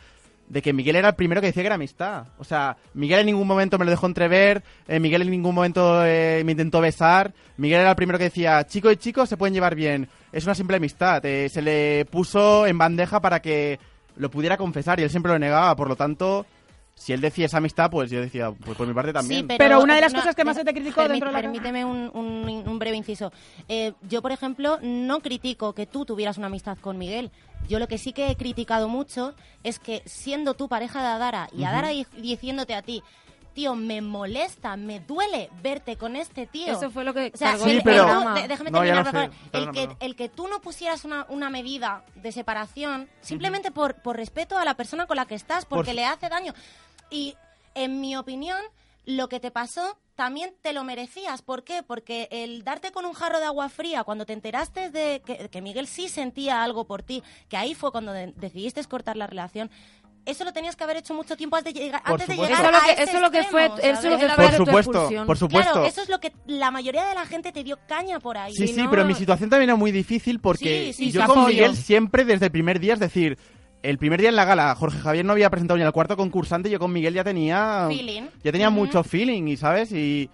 de 0.48 0.62
que 0.62 0.72
Miguel 0.72 0.94
era 0.94 1.09
el 1.09 1.14
primero 1.16 1.40
que 1.40 1.48
decía 1.48 1.62
que 1.64 1.66
era 1.66 1.74
amistad. 1.74 2.28
O 2.38 2.44
sea, 2.44 2.76
Miguel 2.94 3.18
en 3.20 3.26
ningún 3.26 3.48
momento 3.48 3.78
me 3.78 3.84
lo 3.84 3.90
dejó 3.90 4.06
entrever, 4.06 4.62
eh, 4.86 5.01
Miguel 5.01 5.22
en 5.22 5.30
ningún 5.32 5.56
momento 5.56 6.06
eh, 6.06 6.43
me 6.47 6.52
intentó 6.52 6.80
besar, 6.80 7.34
Miguel 7.56 7.80
era 7.80 7.90
el 7.90 7.97
primero 7.97 8.16
que 8.16 8.24
decía, 8.24 8.64
chico 8.64 8.90
y 8.93 8.97
chico 8.97 9.26
se 9.26 9.36
pueden 9.36 9.55
llevar 9.55 9.74
bien, 9.74 10.09
es 10.32 10.44
una 10.44 10.55
simple 10.55 10.76
amistad. 10.76 11.22
Eh, 11.26 11.48
se 11.48 11.60
le 11.62 12.05
puso 12.06 12.64
en 12.66 12.78
bandeja 12.78 13.20
para 13.20 13.43
que 13.43 13.80
lo 14.16 14.30
pudiera 14.30 14.56
confesar 14.56 15.01
y 15.01 15.02
él 15.05 15.10
siempre 15.10 15.32
lo 15.32 15.38
negaba, 15.38 15.74
por 15.76 15.88
lo 15.88 15.97
tanto... 15.97 16.47
Si 16.98 17.12
él 17.12 17.20
decía 17.20 17.44
esa 17.44 17.59
amistad, 17.59 17.90
pues 17.90 18.10
yo 18.10 18.22
decía, 18.22 18.51
pues 18.52 18.74
por 18.74 18.86
mi 18.86 18.94
parte 18.94 19.12
también. 19.12 19.43
Sí, 19.43 19.47
pero, 19.47 19.59
Pero 19.59 19.82
una 19.82 19.97
de 19.97 20.01
las 20.01 20.14
no, 20.14 20.18
cosas 20.20 20.34
que 20.34 20.47
más 20.47 20.56
se 20.56 20.64
te 20.64 20.72
criticó 20.72 21.06
dentro 21.06 21.28
de 21.28 21.32
la- 21.34 21.43
Permíteme 21.43 21.84
un, 21.84 22.10
un- 22.14 22.64
un 22.66 22.78
breve 22.78 22.97
inciso. 22.97 23.30
Eh, 23.68 23.93
yo, 24.09 24.22
por 24.22 24.32
ejemplo, 24.32 24.78
no 24.80 25.20
critico 25.20 25.74
que 25.74 25.84
tú 25.84 26.06
tuvieras 26.06 26.38
una 26.38 26.47
amistad 26.47 26.78
con 26.80 26.97
Miguel. 26.97 27.30
Yo 27.68 27.78
lo 27.78 27.86
que 27.86 27.98
sí 27.98 28.14
que 28.14 28.30
he 28.30 28.36
criticado 28.36 28.88
mucho 28.88 29.34
es 29.62 29.78
que 29.78 30.01
siendo 30.06 30.55
tú 30.55 30.68
pareja 30.70 31.02
de 31.02 31.09
Adara 31.09 31.51
y. 31.55 31.64
Adara 31.64 31.88
di- 31.90 32.06
diciéndote 32.16 32.72
a 32.74 32.80
ti, 32.80 33.02
tío, 33.56 33.74
me 33.74 34.00
molesta, 34.02 34.76
me 34.76 35.00
duele 35.00 35.50
verte 35.62 35.96
con 35.96 36.14
este 36.14 36.46
tío. 36.46 36.72
Eso 36.72 36.90
fue 36.90 37.02
lo 37.04 37.12
que 37.14 37.32
O 37.34 37.36
sea, 37.36 37.52
cargó 37.52 37.64
el- 37.64 37.70
el 37.70 37.76
el- 37.78 37.82
tú- 37.82 38.48
déjame 38.48 38.70
No, 38.70 38.78
terminar, 38.80 39.02
por 39.04 39.12
favor. 39.12 39.30
El 39.52 39.70
que, 39.72 39.96
el 39.98 40.14
que 40.14 40.28
tú 40.28 40.46
no 40.46 40.60
pusieras 40.60 41.04
una, 41.04 41.26
una 41.30 41.50
medida 41.50 42.04
de 42.14 42.30
separación 42.32 43.08
simplemente 43.22 43.70
por, 43.72 43.94
por 44.02 44.16
respeto 44.16 44.58
a 44.58 44.64
la 44.64 44.74
persona 44.74 45.06
con 45.06 45.16
la 45.16 45.26
que 45.26 45.34
estás, 45.34 45.64
porque 45.64 45.86
Por- 45.86 45.94
le 45.96 46.04
hace 46.04 46.28
daño. 46.28 46.52
Y 47.10 47.34
en 47.74 48.00
mi 48.00 48.14
opinión, 48.16 48.60
lo 49.06 49.28
que 49.28 49.40
te 49.40 49.50
pasó 49.50 49.96
también 50.16 50.54
te 50.62 50.72
lo 50.72 50.82
merecías. 50.84 51.42
¿Por 51.42 51.62
qué? 51.64 51.82
Porque 51.82 52.28
el 52.30 52.62
darte 52.64 52.90
con 52.92 53.04
un 53.06 53.12
jarro 53.14 53.38
de 53.38 53.44
agua 53.46 53.68
fría 53.68 54.02
cuando 54.04 54.24
te 54.26 54.32
enteraste 54.32 54.90
de 54.90 55.22
que, 55.24 55.48
que 55.48 55.60
Miguel 55.62 55.86
sí 55.86 56.08
sentía 56.08 56.62
algo 56.62 56.84
por 56.86 57.02
ti, 57.02 57.22
que 57.48 57.56
ahí 57.56 57.74
fue 57.74 57.90
cuando 57.92 58.12
de- 58.12 58.32
decidiste 58.36 58.82
cortar 58.84 59.16
la 59.16 59.26
relación. 59.26 59.70
Eso 60.26 60.44
lo 60.44 60.52
tenías 60.52 60.74
que 60.76 60.84
haber 60.84 60.96
hecho 60.98 61.14
mucho 61.14 61.36
tiempo 61.36 61.56
antes 61.56 61.72
de 61.72 61.80
llegar, 61.80 62.02
antes 62.04 62.26
de 62.26 62.34
llegar 62.34 62.50
Eso 62.50 62.64
es 62.66 62.70
lo 62.72 62.76
a 62.76 62.80
que- 62.84 62.92
ese 62.92 63.02
eso 63.04 63.16
es 63.16 63.20
lo 63.22 63.30
que 63.30 63.42
fue- 63.44 63.64
eso 63.66 63.78
es 63.82 64.04
lo 64.04 64.18
que 64.18 64.28
fue 64.28 64.44
Por 64.44 64.50
tu 64.56 64.64
supuesto, 64.66 65.08
por 65.26 65.38
supuesto. 65.38 65.72
Claro, 65.72 65.86
eso 65.86 66.02
es 66.02 66.08
lo 66.08 66.18
que 66.20 66.32
la 66.46 66.70
mayoría 66.70 67.04
de 67.06 67.14
la 67.14 67.24
gente 67.26 67.52
te 67.52 67.62
dio 67.64 67.78
caña 67.86 68.18
por 68.20 68.36
ahí. 68.36 68.52
Sí, 68.54 68.66
sí, 68.68 68.84
pero 68.90 69.04
mi 69.04 69.14
situación 69.14 69.48
también 69.50 69.70
era 69.70 69.76
muy 69.76 69.92
difícil 69.92 70.40
porque 70.40 70.92
Sí, 70.92 71.04
sí, 71.06 71.10
yo 71.12 71.24
con. 71.26 71.46
Miguel 71.46 71.76
siempre 71.76 72.24
desde 72.24 72.46
el 72.46 72.52
primer 72.52 72.80
día, 72.80 72.94
es 72.94 72.98
decir, 73.00 73.38
el 73.82 73.98
primer 73.98 74.18
día 74.20 74.30
en 74.30 74.36
la 74.36 74.44
gala, 74.44 74.74
Jorge 74.74 74.98
Javier 74.98 75.24
no 75.24 75.32
había 75.32 75.48
presentado 75.48 75.78
ni 75.78 75.84
al 75.84 75.92
cuarto 75.92 76.16
concursante, 76.16 76.68
yo 76.70 76.78
con 76.80 76.92
Miguel 76.92 77.14
ya 77.14 77.22
tenía 77.22 77.86
Feeling. 77.88 78.22
ya 78.42 78.50
tenía 78.50 78.68
mucho 78.70 79.04
feeling, 79.04 79.44
y 79.46 79.56
sabes, 79.56 79.92
y 79.92 80.28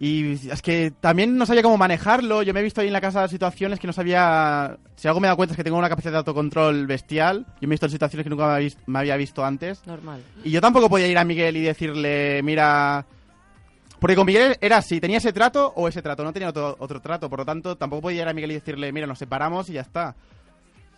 y 0.00 0.32
es 0.50 0.62
que 0.62 0.92
también 1.00 1.36
no 1.36 1.44
sabía 1.44 1.62
cómo 1.62 1.76
manejarlo. 1.76 2.42
Yo 2.42 2.54
me 2.54 2.60
he 2.60 2.62
visto 2.62 2.80
ahí 2.80 2.86
en 2.86 2.92
la 2.92 3.00
casa 3.00 3.26
situaciones 3.26 3.80
que 3.80 3.86
no 3.88 3.92
sabía. 3.92 4.76
Si 4.94 5.08
algo 5.08 5.18
me 5.20 5.26
he 5.26 5.28
dado 5.28 5.36
cuenta 5.36 5.52
es 5.54 5.56
que 5.56 5.64
tengo 5.64 5.76
una 5.76 5.88
capacidad 5.88 6.12
de 6.12 6.18
autocontrol 6.18 6.86
bestial. 6.86 7.46
Yo 7.60 7.66
me 7.66 7.72
he 7.72 7.74
visto 7.74 7.86
en 7.86 7.92
situaciones 7.92 8.24
que 8.24 8.30
nunca 8.30 8.58
me 8.86 8.98
había 8.98 9.16
visto 9.16 9.44
antes. 9.44 9.84
Normal. 9.86 10.22
Y 10.44 10.50
yo 10.50 10.60
tampoco 10.60 10.88
podía 10.88 11.08
ir 11.08 11.18
a 11.18 11.24
Miguel 11.24 11.56
y 11.56 11.62
decirle, 11.62 12.42
mira... 12.42 13.04
Porque 13.98 14.14
con 14.14 14.26
Miguel 14.26 14.56
era 14.60 14.76
así, 14.76 15.00
tenía 15.00 15.18
ese 15.18 15.32
trato 15.32 15.72
o 15.74 15.88
ese 15.88 16.02
trato, 16.02 16.22
no 16.22 16.32
tenía 16.32 16.50
otro, 16.50 16.76
otro 16.78 17.00
trato. 17.00 17.28
Por 17.28 17.40
lo 17.40 17.44
tanto, 17.44 17.76
tampoco 17.76 18.02
podía 18.02 18.22
ir 18.22 18.28
a 18.28 18.32
Miguel 18.32 18.52
y 18.52 18.54
decirle, 18.54 18.92
mira, 18.92 19.08
nos 19.08 19.18
separamos 19.18 19.68
y 19.70 19.72
ya 19.72 19.80
está. 19.80 20.14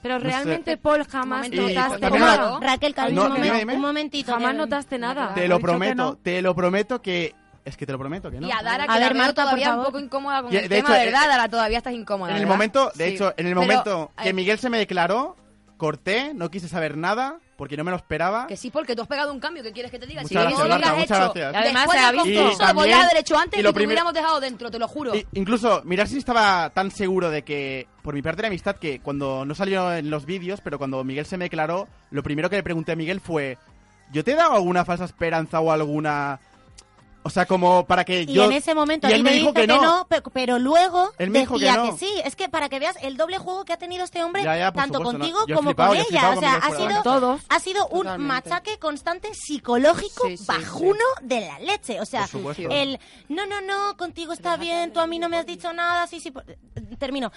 Pero 0.02 0.14
No 0.14 0.20
sé. 0.20 0.26
realmente, 0.26 0.76
Paul, 0.76 1.04
jamás 1.04 1.48
Y- 1.50 1.56
notaste 1.56 2.10
nada. 2.10 2.58
Raquel, 2.60 2.94
cariño, 2.94 3.28
No, 3.28 3.34
un, 3.74 3.80
momentito. 3.80 4.32
Jamás 4.32 4.54
notaste 4.54 4.98
nada. 4.98 5.32
Te 5.34 5.48
lo 5.48 5.58
prometo, 5.60 6.18
te 6.22 6.42
lo 6.42 6.54
prometo 6.54 7.00
que... 7.00 7.34
Es 7.64 7.76
que 7.76 7.84
te 7.86 7.92
lo 7.92 7.98
prometo 7.98 8.30
que 8.30 8.40
no. 8.40 8.48
Y 8.48 8.50
a 8.52 8.62
Dara, 8.62 8.84
A 8.84 8.86
que 8.86 8.92
ver, 8.94 9.00
la 9.02 9.08
veo 9.12 9.18
Marta, 9.18 9.42
por 9.42 9.44
todavía 9.50 9.74
un 9.76 9.84
poco 9.84 9.98
incómoda 10.00 10.42
con 10.42 10.52
Y, 10.52 10.56
el 10.56 10.62
de 10.62 10.68
tema, 10.76 10.88
hecho, 10.96 11.04
¿verdad? 11.06 11.24
eh, 11.24 11.28
Dara, 11.28 11.48
todavía 11.48 11.78
estás 11.78 11.92
incómoda, 11.92 12.30
En 12.30 12.36
el 12.36 12.42
¿verdad? 12.44 12.54
momento, 12.54 12.92
de 12.94 13.08
Sí. 13.08 13.14
hecho, 13.14 13.34
en 13.36 13.46
el 13.46 13.50
Pero, 13.54 13.60
momento 13.60 14.10
que 14.22 14.28
eh, 14.30 14.32
Miguel 14.32 14.58
se 14.58 14.70
me 14.70 14.78
declaró, 14.78 15.36
corté, 15.76 16.32
no 16.34 16.50
quise 16.50 16.68
saber 16.68 16.96
nada, 16.96 17.38
porque 17.56 17.76
no 17.76 17.84
me 17.84 17.90
lo 17.90 17.96
esperaba. 17.98 18.46
Que 18.46 18.56
sí, 18.56 18.70
porque 18.70 18.94
tú 18.96 19.02
has 19.02 19.08
pegado 19.08 19.32
un 19.32 19.40
cambio, 19.40 19.62
¿qué 19.62 19.72
quieres 19.72 19.90
que 19.90 19.98
te 19.98 20.06
diga? 20.06 20.22
Muchas 20.22 20.28
si 20.28 20.34
lo 20.34 20.64
gracias, 20.64 20.78
que 20.80 20.84
has 20.88 20.96
muchas 20.98 21.18
hecho 21.18 21.32
gracias. 21.34 21.54
Además 21.64 21.90
se 21.90 21.98
ha 21.98 22.12
visto- 22.12 22.24
concurso, 22.26 22.52
Y 22.52 22.58
también- 22.58 22.76
podías 22.76 23.04
haber 23.04 23.16
hecho 23.18 23.38
antes 23.38 23.60
y 23.60 23.62
lo 23.62 23.68
te 23.70 23.74
primer- 23.74 23.88
hubiéramos 23.88 24.12
dejado 24.14 24.40
dentro, 24.40 24.70
te 24.70 24.78
lo 24.78 24.88
juro. 24.88 25.12
Incluso, 25.34 25.82
mirar 25.84 26.08
si 26.08 26.16
estaba 26.18 26.70
tan 26.70 26.90
seguro 26.90 27.30
de 27.30 27.42
que, 27.42 27.86
por 28.02 28.14
mi 28.14 28.22
parte 28.22 28.40
de 28.42 28.48
amistad, 28.48 28.76
que 28.76 29.00
cuando 29.00 29.44
no 29.44 29.54
salió 29.54 29.92
en 29.94 30.08
los 30.10 30.24
vídeos, 30.26 30.60
pero 30.62 30.78
cuando 30.78 31.02
Miguel 31.04 31.26
se 31.26 31.36
me 31.36 31.44
declaró, 31.46 31.88
lo 32.10 32.22
primero 32.22 32.48
que 32.48 32.56
le 32.56 32.62
pregunté 32.62 32.92
a 32.92 32.96
Miguel 32.96 33.20
fue, 33.20 33.58
¿yo 34.12 34.24
te 34.24 34.32
he 34.32 34.36
dado 34.36 34.54
alguna 34.54 34.84
falsa 34.84 35.04
esperanza 35.04 35.60
o 35.60 35.70
alguna... 35.72 36.40
O 37.22 37.28
sea, 37.28 37.44
como 37.44 37.86
para 37.86 38.04
que 38.06 38.22
Y 38.22 38.32
yo... 38.32 38.44
en 38.46 38.52
ese 38.52 38.74
momento 38.74 39.06
y 39.06 39.10
él 39.10 39.18
él 39.18 39.22
me 39.22 39.32
dijo 39.32 39.52
dijo 39.52 39.54
que 39.54 39.66
no. 39.66 40.06
pe- 40.08 40.22
pero, 40.32 40.58
luego 40.58 41.12
Él 41.18 41.28
me 41.28 41.40
dijo 41.40 41.58
que 41.58 41.66
decía 41.66 41.76
no. 41.84 41.96
sí. 41.96 42.08
Es 42.24 42.34
que 42.34 42.48
para 42.48 42.70
que 42.70 42.78
veas 42.78 42.96
el 43.02 43.18
doble 43.18 43.36
juego 43.36 43.66
que 43.66 43.74
ha 43.74 43.76
tenido 43.76 44.04
este 44.04 44.24
hombre, 44.24 44.42
Ya, 44.42 44.56
ya, 44.56 44.72
tanto 44.72 44.98
supuesto, 44.98 45.18
contigo 45.18 45.38
no. 45.46 45.54
Como 45.56 45.68
flipado, 45.70 45.88
con 45.90 45.98
ella. 45.98 46.30
O 46.30 46.40
sea, 46.40 46.54
ha 46.54 46.70
sido, 46.74 47.02
Todos. 47.02 47.42
ha 47.50 47.60
sido 47.60 47.86
un 47.88 48.04
Totalmente. 48.04 48.26
machaque 48.50 48.78
constante 48.78 49.34
psicológico 49.34 50.26
Sí, 50.28 50.38
sí, 50.38 50.44
bajuno 50.48 51.04
de 51.20 51.40
la 51.42 51.58
leche. 51.58 52.00
O 52.00 52.06
sea, 52.06 52.26
el 52.70 52.98
no, 53.28 53.44
no, 53.46 53.60
no, 53.60 53.96
contigo 53.98 54.32
está 54.32 54.56
bien, 54.56 54.92
tú 54.94 55.00
a 55.00 55.06
mí 55.06 55.18
no 55.18 55.28
me 55.28 55.36
has 55.36 55.44
dicho 55.46 55.72
nada, 55.74 56.06
sí, 56.06 56.20
sí. 56.20 56.30
por- 56.30 56.44
Termino. 56.98 57.30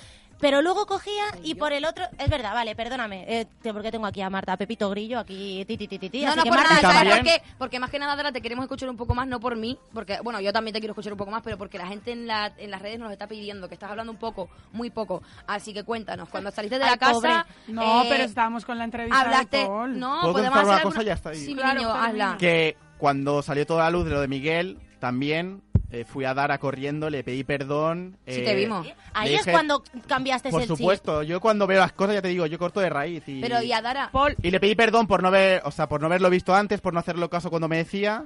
Pero 0.44 0.62
luego 0.62 0.86
cogía 0.86 1.24
y 1.42 1.56
por 1.56 1.72
el 1.72 1.86
otro, 1.86 2.04
es 2.18 2.30
verdad, 2.30 2.54
vale, 2.54 2.76
perdóname, 2.76 3.24
eh, 3.30 3.48
porque 3.72 3.92
tengo 3.92 4.06
aquí 4.06 4.20
a 4.22 4.30
Marta 4.30 4.58
Pepito 4.58 4.90
Grillo, 4.90 5.18
aquí 5.20 5.64
ti, 5.64 5.78
ti, 5.78 5.88
ti, 5.88 6.22
No, 6.22 6.32
así 6.32 6.38
no, 6.38 6.44
que 6.44 6.50
por 6.50 6.58
Marta, 6.58 6.82
nada, 6.82 6.94
¿sabes 6.94 7.16
por 7.16 7.24
qué? 7.24 7.42
Porque 7.58 7.80
más 7.80 7.90
que 7.90 7.98
nada, 7.98 8.14
Dara, 8.18 8.34
te 8.34 8.42
queremos 8.42 8.64
escuchar 8.64 8.90
un 8.90 8.98
poco 8.98 9.16
más, 9.16 9.26
no 9.26 9.40
por 9.40 9.56
mí, 9.56 9.80
porque, 9.94 10.20
bueno, 10.22 10.42
yo 10.42 10.52
también 10.52 10.74
te 10.74 10.82
quiero 10.82 10.92
escuchar 10.92 11.14
un 11.14 11.18
poco 11.18 11.32
más, 11.32 11.44
pero 11.44 11.58
porque 11.58 11.78
la 11.78 11.88
gente 11.88 12.12
en, 12.12 12.28
la, 12.28 12.52
en 12.58 12.72
las 12.72 12.82
redes 12.82 13.00
nos 13.00 13.10
está 13.14 13.26
pidiendo 13.26 13.70
que 13.70 13.76
estás 13.76 13.90
hablando 13.90 14.12
un 14.12 14.20
poco, 14.20 14.50
muy 14.74 14.90
poco. 14.90 15.24
Así 15.48 15.74
que 15.74 15.86
cuéntanos, 15.86 16.28
cuando 16.28 16.52
saliste 16.52 16.78
de 16.78 16.84
la 16.88 16.92
Ay, 16.92 17.14
pobre. 17.14 17.30
casa... 17.30 17.48
No, 17.70 18.04
eh, 18.04 18.08
pero 18.10 18.24
estábamos 18.26 18.66
con 18.66 18.78
la 18.78 18.84
entrevista 18.84 19.22
Hablaste... 19.22 19.60
de 19.60 19.66
Paul. 19.66 19.98
No, 19.98 20.20
¿Puedo 20.24 20.34
podemos 20.34 20.52
contar 20.52 20.66
una 20.66 20.74
hacer 20.74 20.84
cosa? 20.84 21.04
Ya 21.04 21.14
está 21.14 21.30
ahí. 21.30 21.38
Sí, 21.38 21.56
mi 21.56 21.62
Claro, 21.62 21.80
niño, 21.80 21.94
hazla. 21.94 22.36
Que 22.38 22.76
cuando 22.98 23.42
salió 23.44 23.66
toda 23.66 23.86
la 23.86 23.92
luz 23.92 24.04
de 24.04 24.12
lo 24.12 24.20
de 24.20 24.28
Miguel, 24.28 24.78
también 25.00 25.64
eh, 25.94 26.06
fui 26.06 26.26
a 26.26 26.34
Dara 26.34 26.58
corriendo, 26.58 27.10
le 27.10 27.24
pedí 27.24 27.44
perdón. 27.44 28.18
Sí, 28.26 28.42
eh, 28.42 28.44
te 28.44 28.56
vimos. 28.56 28.88
ahí 29.14 29.36
es 29.36 29.46
cuando 29.46 29.84
cambiaste 30.08 30.50
Por 30.50 30.62
el 30.64 30.68
chip. 30.68 30.78
supuesto, 30.78 31.22
yo 31.24 31.40
cuando 31.40 31.68
veo 31.68 31.80
las 31.80 31.94
cosas 31.94 32.16
ya 32.16 32.22
te 32.22 32.30
digo, 32.30 32.46
yo 32.48 32.58
corto 32.58 32.80
de 32.80 32.90
raíz. 32.90 33.24
Y, 33.28 33.40
Pero, 33.42 33.62
y 33.62 33.72
a 33.72 33.82
Dara... 33.82 34.10
Paul, 34.12 34.36
y 34.42 34.50
le 34.52 34.60
pedí 34.60 34.74
perdón 34.76 35.06
por 35.08 35.22
no 35.22 35.30
ver, 35.30 35.62
o 35.66 35.72
sea, 35.72 35.88
por 35.88 36.02
no 36.02 36.08
haberlo 36.08 36.30
visto 36.30 36.54
antes, 36.56 36.82
por 36.82 36.94
no 36.94 37.00
hacerlo 37.00 37.30
caso 37.30 37.50
cuando 37.50 37.68
me 37.68 37.78
decía. 37.78 38.26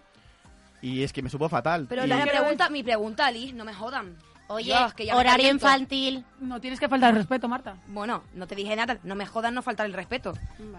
Y 0.81 1.03
es 1.03 1.11
que 1.11 1.21
me 1.21 1.29
supo 1.29 1.49
fatal. 1.49 1.87
Pero 1.89 2.05
Y- 2.05 2.07
la 2.07 2.23
pregunta, 2.25 2.69
mi 2.69 2.83
pregunta, 2.83 3.29
Liz, 3.31 3.53
no 3.53 3.65
me 3.65 3.73
jodan. 3.73 4.15
Oye, 4.49 4.65
Dios, 4.73 4.93
que 4.93 5.05
ya 5.05 5.13
me 5.13 5.19
horario 5.19 5.49
infantil. 5.51 6.23
no 6.39 6.61
tienes 6.61 6.79
que 6.79 6.87
faltar 6.87 7.09
el 7.09 7.17
respeto, 7.17 7.49
Marta. 7.49 7.75
Bueno, 7.87 8.23
no 8.33 8.47
te 8.47 8.55
dije 8.55 8.73
nada, 8.77 8.97
no 9.03 9.13
me 9.15 9.25
jodan 9.25 9.53
no 9.53 9.61
faltar 9.61 9.85
el 9.87 9.91
respeto. 9.93 10.31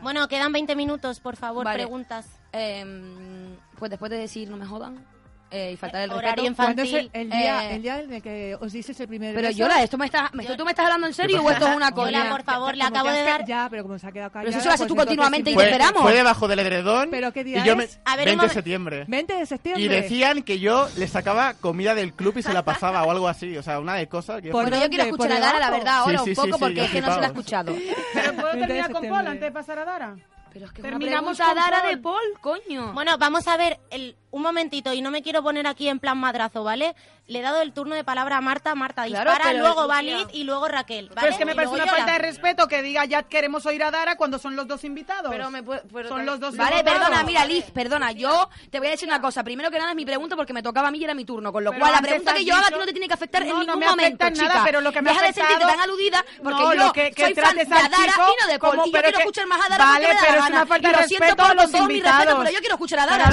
Bueno, 0.02 0.26
quedan 0.26 0.52
20 0.52 0.74
minutos, 0.74 1.20
por 1.20 1.36
favor, 1.36 1.66
Vale. 1.66 1.76
preguntas. 1.82 2.26
Em, 2.52 3.56
pues 3.78 3.90
después 3.90 4.10
de 4.10 4.16
decir 4.16 4.48
no 4.48 4.56
me 4.56 4.64
jodan, 4.64 5.04
eh, 5.50 5.72
y 5.72 5.76
faltar 5.76 6.02
el 6.02 6.10
Horario 6.10 6.44
respeto. 6.44 6.56
¿Cuándo 6.56 6.82
es 6.82 6.92
el, 6.92 7.10
el 7.12 7.30
día, 7.30 7.70
Eh, 7.70 7.74
el 7.76 7.82
día 7.82 8.00
en 8.00 8.12
el 8.12 8.22
que 8.22 8.56
os 8.60 8.72
dices 8.72 8.98
el 9.00 9.08
primer 9.08 9.34
Pero 9.34 9.48
beso? 9.48 9.58
Yola, 9.58 9.82
¿esto 9.82 9.96
me 9.96 10.06
estás, 10.06 10.32
me- 10.34 10.44
¿tú 10.44 10.64
me 10.64 10.70
estás 10.72 10.84
hablando 10.84 11.06
en 11.06 11.14
serio 11.14 11.42
o 11.42 11.50
esto 11.50 11.68
es 11.68 11.76
una 11.76 11.92
coña? 11.92 12.18
Yola, 12.18 12.30
por 12.30 12.42
favor, 12.42 12.76
le 12.76 12.82
acabo 12.84 13.10
de 13.10 13.22
dar... 13.22 13.44
Ya, 13.46 13.66
pero 13.70 13.82
como 13.84 13.98
se 13.98 14.06
ha 14.06 14.12
quedado 14.12 14.30
callada... 14.30 14.50
Pero 14.50 14.58
eso 14.58 14.68
lo 14.68 14.74
haces 14.74 14.86
pues 14.86 14.88
tú 14.88 14.96
continuamente 14.96 15.50
y 15.50 15.56
te 15.56 15.62
esperamos. 15.64 16.02
Fue 16.02 16.12
debajo 16.14 16.48
del 16.48 16.58
edredón 16.58 17.08
¿Pero 17.10 17.32
qué 17.32 17.44
día 17.44 17.58
y 17.58 17.64
yo 17.66 17.76
me, 17.76 17.84
es? 17.84 17.98
A 18.04 18.16
ver, 18.16 18.26
20 18.26 18.42
un 18.44 18.48
de 18.48 18.54
septiembre. 18.54 19.04
20 19.08 19.34
de 19.34 19.46
septiembre. 19.46 19.82
Y 19.82 19.88
decían 19.88 20.42
que 20.42 20.58
yo 20.58 20.88
le 20.96 21.08
sacaba 21.08 21.54
comida 21.54 21.94
del 21.94 22.12
club 22.12 22.36
y 22.38 22.42
se 22.42 22.52
la 22.52 22.64
pasaba 22.64 23.02
o 23.04 23.10
algo 23.10 23.28
así. 23.28 23.56
O 23.56 23.62
sea, 23.62 23.80
una 23.80 23.94
de 23.94 24.06
cosas 24.08 24.42
que... 24.42 24.50
Bueno, 24.50 24.70
yo 24.78 24.88
quiero 24.88 25.04
escuchar 25.04 25.28
¿Por 25.28 25.36
a 25.36 25.40
Dara, 25.40 25.58
la 25.58 25.70
verdad, 25.70 25.94
ahora 25.98 26.18
Sí, 26.18 26.24
sí, 26.24 26.30
un 26.30 26.34
poco, 26.36 26.46
sí, 26.46 26.52
sí, 26.52 26.58
porque 26.60 26.84
es 26.84 26.90
que 26.90 27.00
no 27.00 27.14
se 27.14 27.20
la 27.20 27.30
flipado. 27.30 27.70
escuchado. 27.72 27.74
¿Pero 28.14 28.32
puedo 28.34 28.46
20 28.52 28.60
de 28.60 28.66
terminar 28.66 28.92
con 28.92 29.08
Paul 29.08 29.26
antes 29.26 29.40
de 29.40 29.50
pasar 29.52 29.78
a 29.78 29.84
Dara? 29.84 30.16
Pero 30.52 30.64
es 30.64 30.72
que 30.72 30.80
Terminamos 30.82 31.36
Terminamos 31.36 31.40
a 31.40 31.54
Dara 31.54 31.88
de 31.88 31.98
Paul, 31.98 32.20
coño. 32.40 32.92
Bueno, 32.94 33.18
vamos 33.18 33.46
a 33.48 33.56
ver 33.58 33.78
el, 33.90 34.16
un 34.30 34.42
momentito 34.42 34.92
y 34.92 35.00
no 35.00 35.10
me 35.10 35.22
quiero 35.22 35.42
poner 35.42 35.66
aquí 35.66 35.88
en 35.88 35.98
plan 36.00 36.18
madrazo, 36.18 36.62
¿vale? 36.64 36.94
Le 37.28 37.40
he 37.40 37.42
dado 37.42 37.60
el 37.60 37.72
turno 37.74 37.94
de 37.94 38.04
palabra 38.04 38.38
a 38.38 38.40
Marta, 38.40 38.74
Marta 38.74 39.04
Claro, 39.04 39.30
dispara, 39.30 39.50
pero, 39.50 39.62
luego 39.64 39.86
va 39.86 40.00
Lucía. 40.00 40.18
Liz 40.18 40.26
y 40.32 40.44
luego 40.44 40.66
Raquel, 40.66 41.08
¿vale? 41.08 41.20
Pero 41.20 41.32
es 41.32 41.38
que 41.38 41.44
me 41.44 41.52
Y 41.52 41.54
parece 41.54 41.74
una 41.74 41.86
falta 41.86 42.12
de 42.12 42.18
respeto 42.18 42.68
que 42.68 42.80
diga 42.82 43.04
ya 43.04 43.22
queremos 43.24 43.66
oír 43.66 43.82
a 43.84 43.90
Dara 43.90 44.16
cuando 44.16 44.38
son 44.38 44.56
los 44.56 44.66
dos 44.66 44.82
invitados. 44.84 45.30
Pero 45.30 45.50
me 45.50 45.62
puede- 45.62 45.82
pero 45.92 46.08
son 46.08 46.24
los 46.24 46.40
dos 46.40 46.56
Vale, 46.56 46.78
invitados. 46.78 47.00
perdona, 47.06 47.22
mira, 47.24 47.44
Liz, 47.44 47.66
perdona. 47.70 48.12
Yo 48.12 48.48
te 48.70 48.78
voy 48.78 48.88
a 48.88 48.90
decir 48.92 49.06
una 49.08 49.20
cosa. 49.20 49.44
Primero 49.44 49.70
que 49.70 49.78
nada 49.78 49.90
es 49.90 49.96
mi 49.96 50.06
pregunta 50.06 50.36
porque 50.36 50.54
me 50.54 50.62
tocaba 50.62 50.88
a 50.88 50.90
mí 50.90 50.98
y 50.98 51.04
era 51.04 51.12
mi 51.14 51.26
turno. 51.26 51.52
Con 51.52 51.64
lo 51.64 51.70
Pero 51.70 51.80
cual, 51.80 51.92
la 51.92 52.00
pregunta 52.00 52.32
que 52.32 52.44
yo 52.46 52.54
haga 52.54 52.66
a 52.68 52.70
ti 52.70 52.76
no 52.78 52.86
te 52.86 52.92
tiene 52.92 53.08
que 53.08 53.14
afectar 53.14 53.42
en 53.42 53.48
no 53.50 53.58
ningún 53.60 53.78
me 53.78 53.86
momento, 53.88 54.24
nada, 54.24 54.34
chica. 54.34 54.62
pero 54.64 54.80
lo 54.80 54.90
que 54.92 55.02
me 55.02 55.10
ha 55.10 55.12
Deja 55.12 55.26
de 55.26 55.32
sentirte 55.34 55.54
afectado- 55.54 55.72
tan 55.72 55.80
aludida 55.88 56.24
porque 56.42 56.62
No, 56.62 56.74
yo 56.74 56.84
lo 56.86 56.92
que- 56.94 57.10
que 57.12 57.24
soy 57.24 57.34
fan 57.34 57.56
de 57.56 57.66
chico 57.66 57.76
y 57.78 58.42
no 58.46 58.52
de 58.52 58.58
Paul. 58.58 58.70
como- 58.70 58.84
y 58.84 58.86
yo 58.88 58.92
pero 58.92 59.02
quiero 59.04 59.18
escuchar 59.18 59.46
más 59.46 59.58
a 59.60 59.76
Vale, 59.78 60.06
porque 60.06 60.08
me 60.08 60.14
da 60.14 60.20
pero 60.20 60.32
la 60.32 60.38
es 60.38 60.44
gana. 60.44 60.56
una 60.56 60.66
falta 60.66 60.88
y 60.88 60.92
de 60.92 60.96
lo 61.02 61.08
siento, 61.08 61.24
a 61.44 61.54
los 61.54 61.70
todo 61.70 61.86
mi 61.86 62.00
respeto, 62.00 62.38
pero 62.38 62.50
yo 62.50 62.58
quiero 62.60 62.74
escuchar 62.74 62.98
a 63.00 63.04
Pero 63.06 63.18
Dara. 63.18 63.30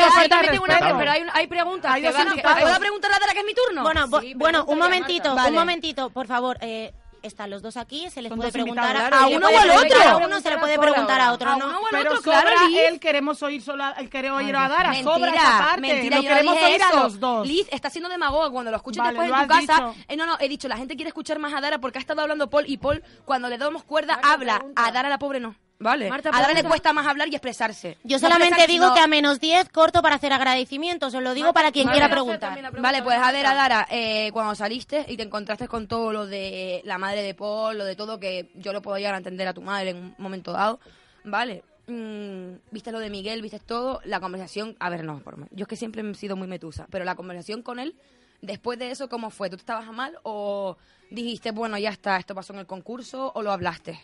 Pero 0.00 0.50
yo 0.50 0.60
falta 0.60 0.62
una-. 0.62 0.98
Pero 0.98 1.10
hay, 1.10 1.22
hay 1.32 1.46
preguntas. 1.46 1.92
Hay 1.92 2.02
que 2.02 2.10
van-. 2.10 2.40
¿Puedo 2.40 2.78
preguntar 2.80 3.12
a 3.12 3.18
Dara 3.18 3.32
que 3.32 3.40
es 3.40 3.46
mi 3.46 3.54
turno? 3.54 3.82
Bueno, 3.82 4.08
Sí, 4.20 4.34
bueno, 4.34 4.64
un 4.66 4.78
momentito. 4.78 5.34
Vale. 5.34 5.50
un 5.50 5.54
momentito, 5.54 6.10
por 6.10 6.26
favor. 6.26 6.58
Eh, 6.60 6.92
están 7.22 7.50
los 7.50 7.62
dos 7.62 7.76
aquí, 7.76 8.08
se 8.10 8.22
les 8.22 8.32
puede 8.32 8.50
preguntar 8.50 8.96
a, 9.12 9.26
uno 9.26 9.46
o 9.46 9.58
al 9.58 9.70
otro. 9.70 10.02
A 10.02 10.16
uno 10.16 10.40
se 10.40 10.50
le 10.50 10.58
puede 10.58 10.78
preguntar 10.78 11.20
a 11.20 11.32
otro, 11.32 11.50
A 11.50 11.56
¿no? 11.56 11.66
uno 11.66 11.80
o 11.80 11.86
al 11.86 11.90
Pero 11.90 12.10
otro, 12.12 12.22
sobra 12.22 12.40
claro, 12.52 12.68
Liz. 12.68 12.78
él 12.88 13.00
queremos 13.00 13.42
oír 13.42 13.62
sola, 13.62 13.94
él 13.98 14.08
quiere 14.08 14.30
oír 14.30 14.56
a 14.56 14.68
Dara, 14.68 14.90
Mentira, 14.90 15.14
sobra 15.14 15.30
esa 15.32 15.58
parte. 15.58 15.80
mentira, 15.82 16.16
no 16.16 16.22
yo 16.22 16.28
no 16.28 16.34
queremos 16.34 16.62
oír 16.62 16.82
a 16.82 16.94
los 17.02 17.20
dos. 17.20 17.46
Liz 17.46 17.68
está 17.70 17.90
siendo 17.90 18.08
demagoga 18.08 18.50
cuando 18.50 18.70
lo 18.70 18.76
escuches 18.78 18.98
Vale, 19.02 19.10
después 19.18 19.28
lo 19.30 19.36
en 19.36 19.42
tu 19.42 19.66
casa. 19.66 19.92
Eh, 20.08 20.16
no, 20.16 20.26
no, 20.26 20.36
he 20.40 20.48
dicho, 20.48 20.66
la 20.68 20.76
gente 20.76 20.96
quiere 20.96 21.08
escuchar 21.08 21.38
más 21.38 21.52
a 21.52 21.60
Dara 21.60 21.78
porque 21.78 21.98
ha 21.98 22.00
estado 22.00 22.22
hablando 22.22 22.48
Paul 22.48 22.64
y 22.66 22.78
Paul, 22.78 23.02
cuando 23.24 23.48
le 23.48 23.58
damos 23.58 23.84
cuerda, 23.84 24.18
habla. 24.22 24.64
A 24.76 24.90
Dara 24.92 25.08
la 25.08 25.18
pobre 25.18 25.40
no. 25.40 25.54
Vale. 25.80 26.10
Marta, 26.10 26.28
a 26.30 26.40
Dara 26.40 26.52
le 26.52 26.62
cuesta 26.62 26.92
más 26.92 27.06
hablar 27.06 27.28
y 27.28 27.34
expresarse. 27.34 27.96
Yo 28.04 28.18
solamente 28.18 28.66
digo 28.66 28.92
que 28.92 29.00
a 29.00 29.06
menos 29.06 29.40
10 29.40 29.70
corto 29.70 30.02
para 30.02 30.16
hacer 30.16 30.30
agradecimientos, 30.30 31.14
os 31.14 31.22
lo 31.22 31.32
digo 31.32 31.54
para 31.54 31.72
quien 31.72 31.86
Vale, 31.86 31.98
quiera 31.98 32.10
preguntar. 32.10 32.52
pregunta 32.52 32.80
Vale, 32.80 33.02
pues 33.02 33.18
a 33.18 33.32
ver. 33.32 33.46
Adara, 33.46 33.88
eh, 33.90 34.30
cuando 34.32 34.54
saliste 34.54 35.06
y 35.08 35.16
te 35.16 35.22
encontraste 35.22 35.68
con 35.68 35.88
todo 35.88 36.12
lo 36.12 36.26
de 36.26 36.82
la 36.84 36.98
madre 36.98 37.22
de 37.22 37.34
Paul, 37.34 37.78
lo 37.78 37.84
de 37.86 37.96
todo, 37.96 38.20
que 38.20 38.50
yo 38.56 38.74
lo 38.74 38.82
puedo 38.82 38.98
llegar 38.98 39.14
a 39.14 39.16
entender 39.16 39.48
a 39.48 39.54
tu 39.54 39.62
madre 39.62 39.90
en 39.90 39.96
un 39.96 40.14
momento 40.18 40.52
dado, 40.52 40.80
vale, 41.24 41.64
mm, 41.86 42.70
viste 42.70 42.92
lo 42.92 42.98
de 42.98 43.08
Miguel, 43.08 43.40
viste 43.40 43.58
todo, 43.58 44.02
la 44.04 44.20
conversación, 44.20 44.76
a 44.80 44.90
ver, 44.90 45.02
no, 45.02 45.20
por 45.20 45.38
mí, 45.38 45.46
yo 45.50 45.62
es 45.62 45.68
que 45.68 45.76
siempre 45.76 46.08
he 46.08 46.14
sido 46.14 46.36
muy 46.36 46.46
metusa, 46.46 46.86
pero 46.90 47.06
la 47.06 47.14
conversación 47.14 47.62
con 47.62 47.78
él, 47.78 47.96
después 48.42 48.78
de 48.78 48.90
eso, 48.90 49.08
¿cómo 49.08 49.30
fue? 49.30 49.48
¿Tú 49.48 49.56
te 49.56 49.62
estabas 49.62 49.88
a 49.88 49.92
mal 49.92 50.18
o 50.24 50.76
dijiste, 51.10 51.52
bueno, 51.52 51.78
ya 51.78 51.88
está, 51.88 52.18
esto 52.18 52.34
pasó 52.34 52.52
en 52.52 52.58
el 52.58 52.66
concurso 52.66 53.32
o 53.34 53.42
lo 53.42 53.50
hablaste? 53.50 53.98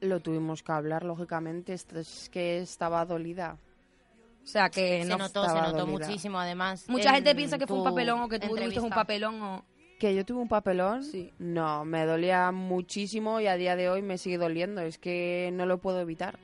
Lo 0.00 0.20
tuvimos 0.20 0.62
que 0.62 0.72
hablar, 0.72 1.04
lógicamente. 1.04 1.72
Esto 1.74 1.98
es 1.98 2.28
que 2.32 2.60
estaba 2.60 3.04
dolida. 3.04 3.56
O 4.42 4.46
sea, 4.46 4.70
que 4.70 5.02
Se 5.02 5.08
no 5.08 5.18
notó, 5.18 5.44
se 5.46 5.54
notó 5.54 5.84
dolida. 5.84 6.06
muchísimo 6.06 6.40
además. 6.40 6.88
Mucha 6.88 7.10
en 7.10 7.16
gente 7.16 7.34
piensa 7.34 7.58
que 7.58 7.66
fue 7.66 7.76
un 7.78 7.84
papelón 7.84 8.20
o 8.22 8.28
que 8.28 8.38
tú 8.38 8.48
tuviste 8.48 8.64
un 8.64 8.68
entrevista. 8.72 8.94
papelón 8.96 9.42
o... 9.42 9.64
¿Que 9.98 10.14
yo 10.14 10.24
tuve 10.24 10.40
un 10.40 10.48
papelón? 10.48 11.04
Sí. 11.04 11.30
No, 11.38 11.84
me 11.84 12.06
dolía 12.06 12.50
muchísimo 12.52 13.38
y 13.40 13.46
a 13.48 13.56
día 13.56 13.76
de 13.76 13.90
hoy 13.90 14.00
me 14.00 14.16
sigue 14.16 14.38
doliendo. 14.38 14.80
Es 14.80 14.96
que 14.96 15.50
no 15.52 15.66
lo 15.66 15.76
puedo 15.78 16.00
evitar. 16.00 16.38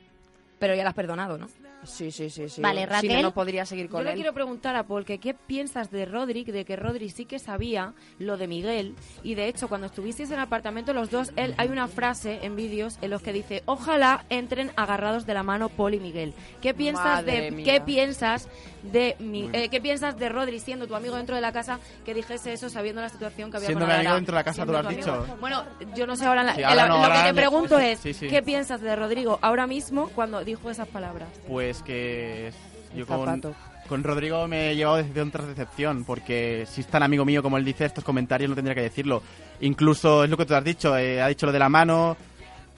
Pero 0.59 0.75
ya 0.75 0.83
lo 0.83 0.89
has 0.89 0.95
perdonado, 0.95 1.39
¿no? 1.39 1.47
Sí, 1.83 2.11
sí, 2.11 2.29
sí. 2.29 2.49
sí. 2.49 2.59
Vale, 2.61 2.81
Si 2.81 2.85
no, 2.87 2.91
Raquel. 2.93 3.21
no 3.21 3.33
podría 3.33 3.65
seguir 3.65 3.85
Yo 3.85 3.91
con 3.91 4.03
le 4.03 4.09
él. 4.09 4.15
quiero 4.15 4.33
preguntar 4.33 4.75
a 4.75 4.83
Paul 4.83 5.05
que 5.05 5.19
qué 5.19 5.33
piensas 5.33 5.89
de 5.91 6.05
Rodrick, 6.05 6.47
de 6.47 6.65
que 6.65 6.75
Rodri 6.75 7.09
sí 7.09 7.25
que 7.25 7.39
sabía 7.39 7.93
lo 8.19 8.35
de 8.35 8.47
Miguel 8.47 8.95
y 9.23 9.35
de 9.35 9.47
hecho 9.47 9.69
cuando 9.69 9.87
estuvisteis 9.87 10.29
en 10.29 10.35
el 10.35 10.41
apartamento 10.41 10.91
los 10.93 11.11
dos, 11.11 11.31
él 11.37 11.53
hay 11.57 11.69
una 11.69 11.87
frase 11.87 12.39
en 12.41 12.55
vídeos 12.55 12.97
en 13.01 13.11
los 13.11 13.21
que 13.21 13.31
dice 13.31 13.63
ojalá 13.65 14.25
entren 14.29 14.71
agarrados 14.75 15.25
de 15.25 15.33
la 15.35 15.43
mano 15.43 15.69
Paul 15.69 15.93
y 15.93 15.99
Miguel. 15.99 16.33
¿Qué 16.61 16.73
piensas 16.73 17.05
Madre 17.05 17.41
de 17.41 17.51
mía. 17.51 17.65
qué 17.65 17.79
piensas 17.81 18.49
de 18.83 19.15
mi- 19.19 19.49
eh, 19.53 19.69
qué 19.69 19.79
piensas 19.79 20.17
de 20.17 20.29
Rodri 20.29 20.59
siendo 20.59 20.87
tu 20.87 20.95
amigo 20.95 21.15
dentro 21.15 21.35
de 21.35 21.41
la 21.41 21.51
casa 21.51 21.79
que 22.05 22.13
dijese 22.13 22.53
eso 22.53 22.69
sabiendo 22.69 23.01
la 23.01 23.09
situación 23.09 23.49
que 23.51 23.57
había 23.57 23.67
Siendo 23.67 23.85
mi 23.85 23.93
amigo 23.93 24.15
dentro 24.15 24.33
de 24.33 24.39
la 24.39 24.43
casa, 24.43 24.65
tú 24.65 24.71
lo 24.71 24.79
has 24.79 24.85
amigo. 24.85 25.01
dicho. 25.01 25.37
Bueno, 25.39 25.63
yo 25.95 26.05
no 26.07 26.15
sé 26.15 26.25
ahora, 26.25 26.41
en 26.41 26.47
la- 26.47 26.55
Sí, 26.55 26.61
en 26.61 26.65
ahora 26.67 26.81
la- 26.83 26.87
no, 26.87 26.97
lo 26.97 27.03
ahora 27.03 27.21
que 27.23 27.27
te 27.29 27.33
pregunto 27.35 27.79
es 27.79 27.99
Sí, 27.99 28.13
sí. 28.13 28.27
¿qué 28.27 28.41
piensas 28.41 28.81
de 28.81 28.95
Rodrigo 28.95 29.39
ahora 29.41 29.67
mismo 29.67 30.09
cuando 30.15 30.43
dijo 30.43 30.69
esas 30.69 30.87
palabras? 30.87 31.27
Pues 31.47 31.76
que 31.83 32.51
yo 32.95 33.05
con, 33.05 33.41
con 33.87 34.03
Rodrigo 34.03 34.47
me 34.47 34.71
he 34.71 34.75
llevado 34.75 34.97
decepción 34.97 35.31
tras 35.31 35.47
decepción, 35.47 36.03
porque 36.03 36.65
si 36.69 36.81
es 36.81 36.87
tan 36.87 37.03
amigo 37.03 37.25
mío 37.25 37.41
como 37.41 37.57
él 37.57 37.65
dice, 37.65 37.85
estos 37.85 38.03
comentarios 38.03 38.49
no 38.49 38.55
tendría 38.55 38.75
que 38.75 38.81
decirlo. 38.81 39.21
Incluso 39.61 40.23
es 40.23 40.29
lo 40.29 40.37
que 40.37 40.45
tú 40.45 40.55
has 40.55 40.63
dicho, 40.63 40.97
eh, 40.97 41.21
ha 41.21 41.27
dicho 41.27 41.45
lo 41.45 41.51
de 41.51 41.59
la 41.59 41.69
mano, 41.69 42.17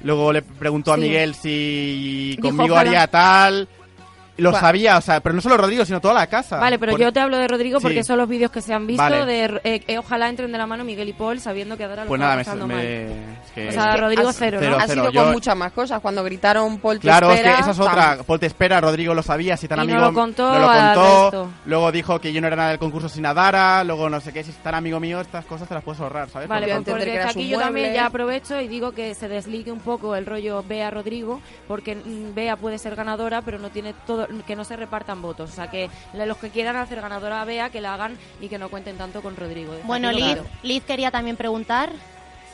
luego 0.03 0.31
le 0.31 0.41
preguntó 0.41 0.93
a. 0.93 0.97
Miguel 0.97 1.35
si 1.35 2.37
conmigo 2.41 2.75
haría 2.75 3.07
tal. 3.07 3.67
Lo 4.39 4.53
sabía, 4.53 4.97
o 4.97 5.01
sea, 5.01 5.19
pero 5.21 5.33
no 5.35 5.41
solo 5.41 5.57
Rodrigo, 5.57 5.85
sino 5.85 5.99
toda 6.01 6.13
la 6.13 6.27
casa. 6.27 6.57
Vale, 6.57 6.79
pero 6.79 6.93
Por- 6.93 7.01
yo 7.01 7.11
te 7.13 7.19
hablo 7.19 7.37
de 7.37 7.47
Rodrigo 7.47 7.79
porque 7.79 8.03
Sí. 8.03 8.07
son 8.07 8.17
los 8.17 8.27
vídeos 8.29 8.51
que 8.51 8.61
se 8.61 8.73
han 8.73 8.87
visto 8.87 9.01
Vale. 9.03 9.25
de 9.25 9.61
eh, 9.63 9.79
que 9.81 9.97
ojalá 9.97 10.29
entren 10.29 10.51
de 10.51 10.57
la 10.57 10.65
mano 10.67 10.83
Miguel 10.83 11.09
y 11.09 11.13
Paul 11.13 11.39
sabiendo 11.39 11.77
que 11.77 11.83
Adara 11.83 12.03
lo 12.03 12.07
Pues 12.09 12.19
nada, 12.19 12.35
me, 12.35 12.43
pasando 12.43 12.67
me- 12.67 12.73
mal. 12.75 12.83
es 12.85 13.51
que- 13.53 13.69
O 13.69 13.71
sea, 13.71 13.89
Es 13.89 13.95
que 13.95 14.01
Rodrigo 14.01 14.27
has- 14.29 14.35
cero, 14.37 14.57
¿no? 14.59 14.65
cero, 14.65 14.77
Ha 14.79 14.87
sido 14.87 15.11
Yo- 15.11 15.23
con 15.23 15.31
muchas 15.33 15.55
más 15.55 15.71
cosas. 15.71 15.99
Cuando 16.01 16.23
gritaron 16.23 16.77
Paul 16.79 16.97
te 16.97 17.01
Claro, 17.01 17.31
espera, 17.31 17.49
es 17.51 17.55
que 17.55 17.61
esa 17.61 17.71
es 17.71 17.79
otra. 17.79 18.17
tam- 18.17 18.23
Paul 18.25 18.39
te 18.39 18.45
espera, 18.45 18.81
Rodrigo 18.81 19.13
lo 19.13 19.23
sabía, 19.23 19.57
si 19.57 19.67
tan 19.67 19.79
Y 19.83 19.87
no 19.87 19.93
amigo. 19.93 20.07
lo 20.09 20.13
contó 20.13 20.53
no 20.53 20.59
lo 20.59 20.67
contó. 20.67 21.49
Luego 21.65 21.91
dijo 21.91 22.19
que 22.19 22.31
yo 22.33 22.41
no 22.41 22.47
era 22.47 22.55
nada 22.55 22.69
del 22.69 22.79
concurso 22.79 23.09
sin 23.09 23.25
Adara. 23.25 23.83
Luego 23.83 24.09
no 24.09 24.19
sé 24.21 24.31
qué, 24.33 24.43
si 24.43 24.51
es 24.51 24.57
tan 24.57 24.75
amigo 24.75 24.99
mío, 24.99 25.19
estas 25.21 25.45
cosas 25.45 25.67
te 25.67 25.73
las 25.73 25.83
puedes 25.83 25.99
ahorrar, 26.01 26.29
¿sabes? 26.29 26.47
Vale, 26.47 26.67
Porque- 26.67 26.81
pues 26.91 26.95
porque 27.05 27.11
que 27.11 27.19
aquí 27.21 27.47
yo 27.49 27.59
también 27.59 27.93
ya 27.93 28.05
aprovecho 28.05 28.59
y 28.61 28.67
digo 28.67 28.91
que 28.91 29.13
se 29.15 29.27
desligue 29.27 29.71
un 29.71 29.79
poco 29.79 30.15
el 30.15 30.25
rollo 30.25 30.63
Bea 30.67 30.89
Rodrigo, 30.91 31.41
porque 31.67 31.95
mm, 31.95 32.33
Bea 32.33 32.55
puede 32.55 32.77
ser 32.77 32.95
ganadora, 32.95 33.41
pero 33.41 33.59
no 33.59 33.69
tiene 33.69 33.93
todo, 34.05 34.27
que 34.45 34.55
no 34.55 34.63
se 34.63 34.75
repartan 34.75 35.21
votos. 35.21 35.51
O 35.51 35.53
sea, 35.53 35.69
que 35.69 35.89
los 36.13 36.37
que 36.37 36.49
quieran 36.49 36.75
hacer 36.75 37.01
ganadora 37.01 37.41
a 37.41 37.45
Bea, 37.45 37.69
que 37.69 37.81
la 37.81 37.93
hagan 37.93 38.17
y 38.41 38.47
que 38.47 38.57
no 38.57 38.69
cuenten 38.69 38.97
tanto 38.97 39.21
con 39.21 39.35
Rodrigo. 39.35 39.75
Bueno, 39.83 40.11
Liz, 40.11 40.23
claro. 40.23 40.45
Liz 40.63 40.83
quería 40.83 41.11
también 41.11 41.37
preguntar. 41.37 41.91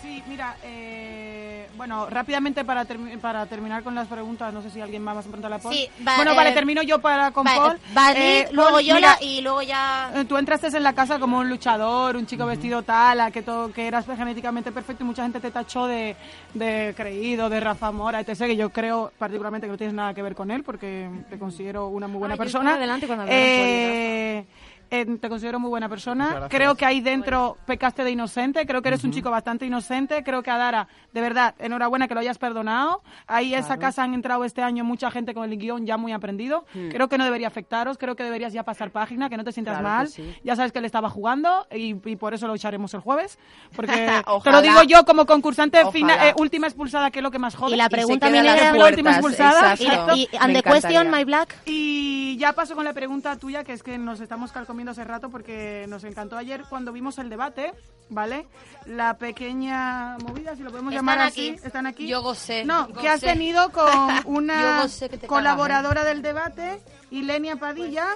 Sí, 0.01 0.23
mira, 0.27 0.55
eh, 0.63 1.44
bueno, 1.75 2.09
rápidamente 2.09 2.63
para, 2.63 2.85
termi- 2.87 3.17
para 3.19 3.45
terminar 3.45 3.83
con 3.83 3.95
las 3.95 4.07
preguntas, 4.07 4.53
no 4.53 4.61
sé 4.61 4.69
si 4.69 4.81
alguien 4.81 5.03
más 5.03 5.15
va 5.15 5.19
a 5.19 5.23
preguntarle 5.23 5.55
a 5.57 5.59
Paul. 5.59 5.73
Sí, 5.75 5.89
va- 6.07 6.15
bueno, 6.17 6.31
eh, 6.31 6.35
vale, 6.35 6.51
termino 6.51 6.81
yo 6.81 6.99
para 6.99 7.31
con 7.31 7.45
Va, 7.45 7.55
Paul. 7.55 7.79
va 7.95 8.11
Eh, 8.13 8.47
luego 8.51 8.71
Paul, 8.71 8.83
Yola 8.83 8.95
mira, 8.97 9.17
y 9.21 9.41
luego 9.41 9.61
ya... 9.61 10.11
eh, 10.15 10.25
Tú 10.25 10.37
entraste 10.37 10.67
en 10.67 10.83
la 10.83 10.93
casa 10.93 11.19
como 11.19 11.39
un 11.39 11.49
luchador, 11.49 12.15
un 12.15 12.25
chico 12.25 12.45
vestido 12.45 12.83
tal, 12.83 13.19
a 13.21 13.31
que 13.31 13.41
todo, 13.41 13.71
que 13.71 13.87
eras 13.87 14.05
genéticamente 14.05 14.71
perfecto 14.71 15.03
y 15.03 15.07
mucha 15.07 15.23
gente 15.23 15.39
te 15.39 15.51
tachó 15.51 15.85
de, 15.87 16.15
de 16.53 16.93
creído, 16.95 17.49
de 17.49 17.59
Rafa 17.59 17.91
Mora, 17.91 18.19
etc. 18.19 18.39
Que 18.45 18.55
yo 18.55 18.69
creo 18.71 19.11
particularmente 19.17 19.67
que 19.67 19.71
no 19.71 19.77
tienes 19.77 19.93
nada 19.93 20.13
que 20.13 20.21
ver 20.21 20.35
con 20.35 20.51
él 20.51 20.63
porque 20.63 21.09
te 21.29 21.37
considero 21.37 21.87
una 21.87 22.07
muy 22.07 22.19
buena 22.19 22.35
yo 22.35 22.39
persona. 22.39 22.69
estaba 22.71 22.81
delante 22.81 23.07
cuando 23.07 23.25
Eh, 23.27 24.45
eh, 24.89 25.05
te 25.19 25.29
considero 25.29 25.59
muy 25.59 25.69
buena 25.69 25.89
persona. 25.89 26.47
Creo 26.49 26.75
que 26.75 26.85
ahí 26.85 27.01
dentro 27.01 27.57
pecaste 27.65 28.03
de 28.03 28.11
inocente. 28.11 28.65
Creo 28.65 28.81
que 28.81 28.89
eres 28.89 29.03
un 29.03 29.11
chico 29.11 29.29
bastante 29.31 29.65
inocente. 29.65 30.23
Creo 30.23 30.43
que 30.43 30.51
Adara, 30.51 30.87
de 31.13 31.21
verdad, 31.21 31.55
enhorabuena 31.59 32.07
que 32.07 32.13
lo 32.13 32.19
hayas 32.19 32.37
perdonado. 32.37 33.01
Ahí 33.27 33.55
a 33.55 33.59
esa 33.59 33.77
casa 33.77 34.03
han 34.03 34.13
entrado 34.13 34.43
este 34.45 34.61
año 34.61 34.83
mucha 34.83 35.11
gente 35.11 35.33
con 35.33 35.51
el 35.51 35.57
guion 35.57 35.85
ya 35.85 35.97
muy 35.97 36.11
aprendido. 36.11 36.65
Creo 36.91 37.07
que 37.09 37.17
no 37.17 37.23
debería 37.25 37.47
afectaros. 37.47 37.97
Creo 37.97 38.15
que 38.15 38.23
deberías 38.23 38.53
ya 38.53 38.63
pasar 38.63 38.91
página, 38.91 39.29
que 39.29 39.37
no 39.37 39.43
te 39.43 39.51
sientas 39.51 39.79
Claro 39.79 39.87
mal. 39.97 40.07
sí. 40.07 40.35
Ya 40.43 40.55
sabes 40.55 40.71
que 40.71 40.79
él 40.79 40.85
estaba 40.85 41.09
jugando 41.09 41.67
y, 41.71 41.95
y 42.09 42.15
por 42.15 42.33
eso 42.33 42.47
lo 42.47 42.55
echaremos 42.55 42.93
el 42.93 42.99
jueves. 43.01 43.37
Porque 43.75 43.91
te 44.43 44.51
lo 44.51 44.61
digo 44.61 44.83
yo 44.83 45.05
como 45.05 45.25
concursante 45.25 45.77
Ojalá. 45.79 45.91
fina- 45.91 46.29
eh, 46.29 46.33
última 46.37 46.67
expulsada, 46.67 47.11
que 47.11 47.19
es 47.19 47.23
lo 47.23 47.31
que 47.31 47.39
más 47.39 47.55
jode. 47.55 47.73
Y 47.75 47.77
la 47.77 47.89
pregunta 47.89 48.27
a 48.27 48.29
las 48.29 48.43
negra... 48.43 48.71
La 48.73 48.85
última 48.87 49.11
expulsada. 49.11 49.73
exacto. 49.73 50.15
Y, 50.15 50.23
y 50.23 50.29
Me 50.31 50.37
and 50.39 50.55
the 50.55 50.63
question, 50.63 51.11
my 51.11 51.23
black. 51.23 51.55
Y 51.65 52.37
ya 52.37 52.53
paso 52.53 52.75
con 52.75 52.85
la 52.85 52.93
pregunta 52.93 53.35
tuya, 53.37 53.63
que 53.63 53.73
es 53.73 53.83
que 53.83 53.97
nos 53.97 54.19
estamos 54.19 54.51
calcomiendo 54.75 54.91
hace 54.91 55.05
rato 55.05 55.29
porque 55.29 55.85
nos 55.87 56.03
encantó 56.03 56.37
ayer 56.37 56.65
cuando 56.67 56.91
vimos 56.91 57.17
el 57.17 57.29
debate, 57.29 57.71
¿vale? 58.09 58.45
La 58.85 59.17
pequeña 59.17 60.17
movida, 60.17 60.53
si 60.55 60.63
lo 60.63 60.69
podemos 60.69 60.91
Están 60.93 61.05
llamar 61.05 61.27
aquí. 61.27 61.51
así. 61.55 61.65
¿Están 61.65 61.85
aquí? 61.87 62.07
Yo 62.07 62.21
gocé. 62.21 62.65
No, 62.65 62.87
gocé. 62.87 62.99
que 63.01 63.07
has 63.09 63.21
tenido 63.21 63.71
con 63.71 63.85
una 64.25 64.85
te 65.09 65.27
colaboradora 65.27 66.03
del 66.03 66.21
debate, 66.21 66.81
Ilenia 67.09 67.55
Padilla, 67.55 68.07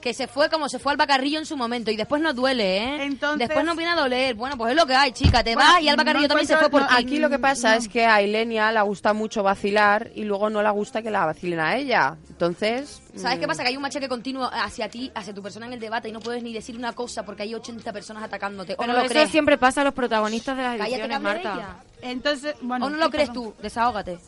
Que 0.00 0.14
se 0.14 0.26
fue 0.26 0.48
como 0.48 0.68
se 0.68 0.78
fue 0.78 0.92
Alba 0.92 1.06
Carrillo 1.06 1.38
en 1.38 1.44
su 1.46 1.56
momento 1.56 1.90
y 1.90 1.96
después 1.96 2.22
no 2.22 2.32
duele, 2.32 2.78
¿eh? 2.78 3.04
Entonces- 3.04 3.48
Después 3.48 3.66
no 3.66 3.74
viene 3.76 3.92
a 3.92 3.96
doler. 3.96 4.34
Bueno, 4.34 4.56
pues 4.56 4.70
es 4.70 4.76
lo 4.76 4.86
que 4.86 4.94
hay, 4.94 5.12
chica. 5.12 5.44
Te 5.44 5.54
Bueno, 5.54 5.70
vas 5.72 5.82
y 5.82 5.88
Alba 5.88 6.04
Carrillo 6.04 6.22
no 6.22 6.28
también 6.28 6.46
se 6.48 6.56
fue 6.56 6.70
por 6.70 6.86
ti. 6.86 6.94
Aquí 6.96 7.18
lo 7.18 7.28
que 7.28 7.38
pasa 7.38 7.76
es 7.76 7.88
que 7.88 8.06
a 8.06 8.22
Ilenia 8.22 8.72
le 8.72 8.80
gusta 8.80 9.12
mucho 9.12 9.42
vacilar 9.42 10.10
y 10.14 10.24
luego 10.24 10.48
no 10.48 10.62
le 10.62 10.70
gusta 10.70 11.02
que 11.02 11.10
la 11.10 11.26
vacilen 11.26 11.60
a 11.60 11.76
ella. 11.76 12.16
Entonces... 12.28 13.02
¿Sabes 13.14 13.38
mm, 13.38 13.40
qué 13.40 13.46
pasa? 13.46 13.62
Que 13.62 13.68
hay 13.70 13.76
un 13.76 13.82
machaque 13.82 14.08
continuo 14.08 14.48
hacia 14.52 14.88
ti, 14.88 15.10
hacia 15.14 15.34
tu 15.34 15.42
persona 15.42 15.66
en 15.66 15.72
el 15.74 15.80
debate 15.80 16.08
y 16.08 16.12
no 16.12 16.20
puedes 16.20 16.42
ni 16.42 16.52
decir 16.52 16.76
una 16.76 16.92
cosa 16.92 17.24
porque 17.24 17.42
hay 17.42 17.54
80 17.54 17.92
personas 17.92 18.22
atacándote. 18.22 18.76
¿O 18.78 18.86
no 18.86 18.92
lo 18.92 19.00
eso 19.00 19.08
crees? 19.08 19.30
siempre 19.30 19.58
pasa 19.58 19.82
a 19.82 19.84
los 19.84 19.94
protagonistas 19.94 20.56
de 20.56 20.62
las 20.62 20.76
Cállate, 20.78 20.94
ediciones, 20.94 21.20
Marta. 21.20 21.84
Entonces, 22.02 22.54
bueno, 22.62 22.86
¿O 22.86 22.90
no 22.90 22.96
lo 22.96 23.06
¿qué 23.06 23.18
crees 23.18 23.32
tú? 23.32 23.54
Desahógate. 23.60 24.18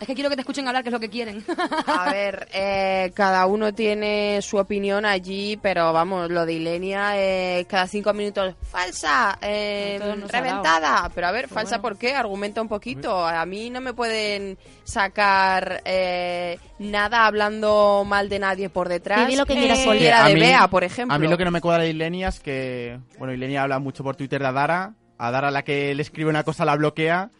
Es 0.00 0.06
que 0.06 0.14
quiero 0.14 0.30
que 0.30 0.36
te 0.36 0.42
escuchen 0.42 0.66
hablar, 0.68 0.84
que 0.84 0.90
es 0.90 0.92
lo 0.92 1.00
que 1.00 1.08
quieren. 1.10 1.44
A 1.86 2.10
ver, 2.12 2.46
eh, 2.52 3.10
cada 3.14 3.46
uno 3.46 3.74
tiene 3.74 4.40
su 4.42 4.56
opinión 4.56 5.04
allí, 5.04 5.56
pero 5.60 5.92
vamos, 5.92 6.30
lo 6.30 6.46
de 6.46 6.52
Ilenia, 6.52 7.12
eh, 7.20 7.66
cada 7.68 7.86
cinco 7.88 8.12
minutos, 8.14 8.54
falsa, 8.62 9.38
eh, 9.42 9.98
reventada. 10.28 11.10
Pero 11.14 11.26
a 11.26 11.32
ver, 11.32 11.48
falsa, 11.48 11.80
¿por 11.82 11.98
qué? 11.98 12.14
Argumenta 12.14 12.62
un 12.62 12.68
poquito. 12.68 13.26
A 13.26 13.44
mí 13.44 13.70
no 13.70 13.80
me 13.80 13.92
pueden 13.92 14.56
sacar 14.84 15.82
eh, 15.84 16.58
nada 16.78 17.26
hablando 17.26 18.04
mal 18.06 18.28
de 18.28 18.38
nadie 18.38 18.68
por 18.70 18.88
detrás. 18.88 19.26
Di 19.28 19.36
lo 19.36 19.46
que 19.46 19.54
Eh, 19.54 19.56
quieras, 19.58 20.24
A 20.24 20.28
de 20.28 20.34
mí- 20.34 20.40
Bea, 20.40 20.68
por 20.68 20.84
ejemplo. 20.84 21.14
A 21.14 21.18
mí 21.18 21.26
lo 21.26 21.36
que 21.36 21.44
no 21.44 21.50
me 21.50 21.60
cuadra 21.60 21.82
de 21.84 21.90
Ilenia 21.90 22.28
es 22.28 22.40
que, 22.40 22.98
bueno, 23.18 23.32
Ilenia 23.34 23.62
habla 23.62 23.78
mucho 23.78 24.02
por 24.04 24.16
Twitter 24.16 24.40
de 24.40 24.46
Adara, 24.48 24.94
Adara 25.18 25.48
a 25.48 25.50
la 25.50 25.64
que 25.64 25.94
le 25.94 26.02
escribe 26.02 26.30
una 26.30 26.44
cosa 26.44 26.64
la 26.64 26.76
bloquea 26.76 27.30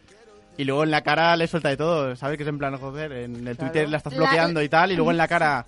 y 0.59 0.65
luego 0.65 0.83
en 0.83 0.91
la 0.91 1.03
cara 1.03 1.37
le 1.37 1.47
suelta 1.47 1.69
de 1.69 1.77
todo, 1.77 2.17
¿sabes? 2.17 2.35
Que 2.35 2.43
es 2.43 2.49
en 2.49 2.57
plan, 2.57 2.77
joder, 2.77 3.13
en 3.13 3.47
el 3.47 3.55
Twitter 3.55 3.87
la 3.87 3.95
estás 3.95 4.13
bloqueando 4.13 4.61
y 4.61 4.67
tal 4.67 4.91
y 4.91 4.97
luego 4.97 5.09
en 5.09 5.15
la 5.15 5.29
cara 5.29 5.65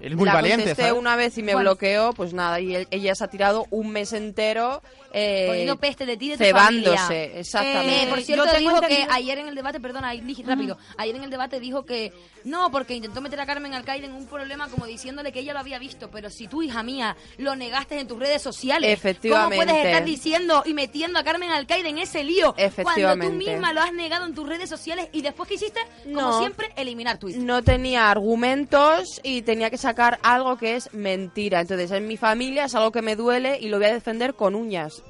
eres 0.00 0.16
muy 0.16 0.26
la 0.26 0.34
valiente, 0.34 0.62
contesté 0.64 0.82
¿sabes? 0.82 0.98
una 0.98 1.16
vez 1.16 1.36
y 1.38 1.42
me 1.42 1.52
Bueno. 1.54 1.70
bloqueó, 1.70 2.12
pues 2.12 2.32
nada, 2.32 2.60
y 2.60 2.74
él- 2.74 2.88
ella 2.90 3.14
se 3.14 3.24
ha 3.24 3.28
tirado 3.28 3.66
un 3.70 3.90
mes 3.90 4.12
entero 4.12 4.82
eh, 5.12 5.46
Poniendo 5.48 5.76
peste 5.76 6.06
de 6.06 6.16
ti 6.16 6.28
de 6.28 6.36
tu 6.38 6.44
cebándose, 6.44 6.96
familia. 6.96 7.24
exactamente. 7.40 8.02
Eh, 8.04 8.06
por 8.06 8.18
yo 8.20 8.24
cierto, 8.24 8.44
tengo 8.44 8.58
dijo 8.60 8.80
que 8.82 9.04
ayer 9.10 9.38
en 9.38 9.48
el 9.48 9.56
debate, 9.56 9.80
perdona, 9.80 10.10
ahí 10.10 10.20
dije 10.20 10.44
rápido, 10.46 10.78
ayer 10.98 11.16
en 11.16 11.24
el 11.24 11.30
debate 11.30 11.58
dijo 11.58 11.84
que 11.84 12.12
no, 12.44 12.70
porque 12.70 12.94
intentó 12.94 13.20
meter 13.20 13.40
a 13.40 13.46
Carmen 13.46 13.74
Alcaide 13.74 14.06
en 14.06 14.12
un 14.12 14.26
problema 14.26 14.68
como 14.68 14.86
diciéndole 14.86 15.32
que 15.32 15.40
ella 15.40 15.52
lo 15.52 15.58
había 15.58 15.80
visto, 15.80 16.10
pero 16.12 16.30
si 16.30 16.46
tú, 16.46 16.62
hija 16.62 16.84
mía, 16.84 17.16
lo 17.38 17.56
negaste 17.56 17.98
en 17.98 18.06
tus 18.06 18.20
redes 18.20 18.40
sociales, 18.40 18.88
Efectivamente. 18.92 19.56
¿cómo 19.56 19.66
puedes 19.66 19.84
estar 19.84 20.04
diciendo 20.04 20.62
y 20.64 20.74
metiendo 20.74 21.18
a 21.18 21.24
Carmen 21.24 21.50
Alcaide 21.50 21.88
en 21.88 21.98
ese 21.98 22.22
lío 22.22 22.54
cuando 22.84 23.16
tú 23.26 23.32
misma 23.32 23.72
lo 23.72 23.80
has 23.80 23.92
negado 23.92 24.26
en 24.26 24.34
tus 24.34 24.48
redes 24.48 24.68
sociales 24.70 25.08
y 25.12 25.22
después 25.22 25.48
que 25.48 25.56
hiciste, 25.56 25.80
como 26.04 26.20
No. 26.20 26.38
siempre, 26.38 26.68
eliminar 26.76 27.18
tweets? 27.18 27.36
no 27.40 27.64
tenía 27.64 28.12
argumentos 28.12 29.20
y 29.24 29.42
tenía 29.42 29.70
que 29.70 29.76
sacar 29.90 30.18
algo 30.22 30.56
que 30.56 30.76
es 30.76 30.92
mentira. 30.94 31.60
Entonces, 31.60 31.90
en 31.90 32.06
mi 32.06 32.16
familia 32.16 32.64
es 32.66 32.74
algo 32.74 32.92
que 32.92 33.02
me 33.02 33.16
duele 33.16 33.58
y 33.60 33.68
lo 33.68 33.78
voy 33.78 33.86
a 33.86 33.92
defender 33.92 34.34
con 34.34 34.54
uñas. 34.54 35.02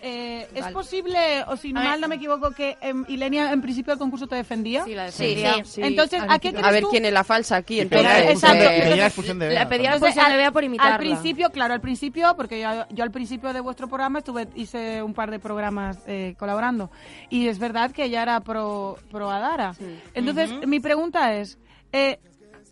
Eh, 0.00 0.46
¿Es 0.54 0.60
Vale. 0.62 0.72
posible, 0.74 1.18
o 1.48 1.56
si 1.56 1.70
A 1.70 1.80
ver. 1.80 1.88
mal 1.88 2.00
no 2.00 2.06
me 2.06 2.14
equivoco, 2.14 2.52
que 2.52 2.76
em, 2.80 3.04
Ilenia 3.08 3.50
en 3.52 3.60
principio 3.60 3.92
del 3.92 3.98
concurso 3.98 4.28
te 4.28 4.36
defendía? 4.36 4.84
Sí, 4.84 4.94
la 4.94 5.06
defendía. 5.06 5.64
sí. 5.64 5.80
Entonces, 5.82 6.22
¿a 6.28 6.38
qué 6.38 6.54
A 6.62 6.70
ver 6.70 6.84
tú? 6.84 6.90
quién 6.90 7.04
es 7.04 7.12
la 7.12 7.24
falsa 7.24 7.56
aquí. 7.56 7.84
Pedía 7.84 8.20
Entonces, 8.20 8.26
de- 8.26 8.32
Exacto. 8.32 8.64
y 8.76 8.80
pedía 8.80 8.96
la 8.96 9.06
expulsión 9.06 9.38
de 9.40 9.48
Bea. 9.48 9.58
La 9.64 9.68
pedía 9.68 9.90
la 9.90 9.96
expulsión 9.96 10.28
de 10.30 10.36
Bea 10.36 10.52
por 10.52 10.62
imitarla. 10.62 10.92
Al 10.94 11.00
principio, 11.00 11.50
claro, 11.50 11.74
al 11.74 11.80
principio, 11.80 12.32
porque 12.36 12.60
yo, 12.60 12.86
yo 12.90 13.02
al 13.02 13.10
principio 13.10 13.52
de 13.52 13.58
vuestro 13.58 13.88
programa 13.88 14.20
estuve 14.20 14.46
hice 14.54 15.02
un 15.02 15.14
par 15.14 15.32
de 15.32 15.40
programas 15.40 15.98
eh, 16.06 16.36
colaborando 16.38 16.92
y 17.28 17.48
es 17.48 17.58
verdad 17.58 17.90
que 17.90 18.04
ella 18.04 18.22
era 18.22 18.38
pro, 18.40 18.98
pro 19.10 19.32
Adara. 19.32 19.74
Entonces, 20.14 20.64
mi 20.64 20.78
pregunta 20.78 21.34
es, 21.34 21.58
eh, 21.92 22.20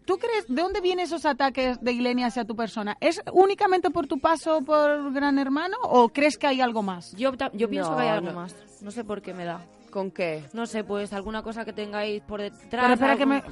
¿tú 0.06 0.16
crees 0.16 0.46
de 0.48 0.62
dónde 0.62 0.80
vienen 0.80 1.04
esos 1.04 1.26
ataques 1.26 1.78
de 1.82 1.92
Ilenia 1.92 2.28
hacia 2.28 2.46
tu 2.46 2.56
persona? 2.56 2.96
¿Es 3.00 3.20
únicamente 3.32 3.90
por 3.90 4.06
tu 4.06 4.18
paso 4.18 4.62
por 4.62 5.12
Gran 5.12 5.38
Hermano 5.38 5.76
o 5.82 6.08
crees 6.08 6.38
que 6.38 6.46
hay 6.46 6.62
algo 6.62 6.82
más? 6.82 7.12
Yo, 7.16 7.32
yo 7.52 7.68
pienso 7.68 7.90
No, 7.90 7.96
que 7.98 8.02
hay 8.04 8.08
algo 8.08 8.28
no. 8.30 8.34
más. 8.36 8.54
No 8.80 8.90
sé 8.90 9.04
por 9.04 9.20
qué 9.20 9.34
me 9.34 9.44
da. 9.44 9.60
¿Con 9.97 10.10
qué? 10.10 10.44
No 10.52 10.66
sé, 10.66 10.85
pues 10.85 11.14
alguna 11.14 11.43
cosa 11.43 11.64
que 11.64 11.73
tengáis 11.73 12.20
por 12.20 12.43
detrás. 12.43 12.82
Pero 12.82 12.93
espera 12.93 13.16
que 13.16 13.24
me- 13.24 13.43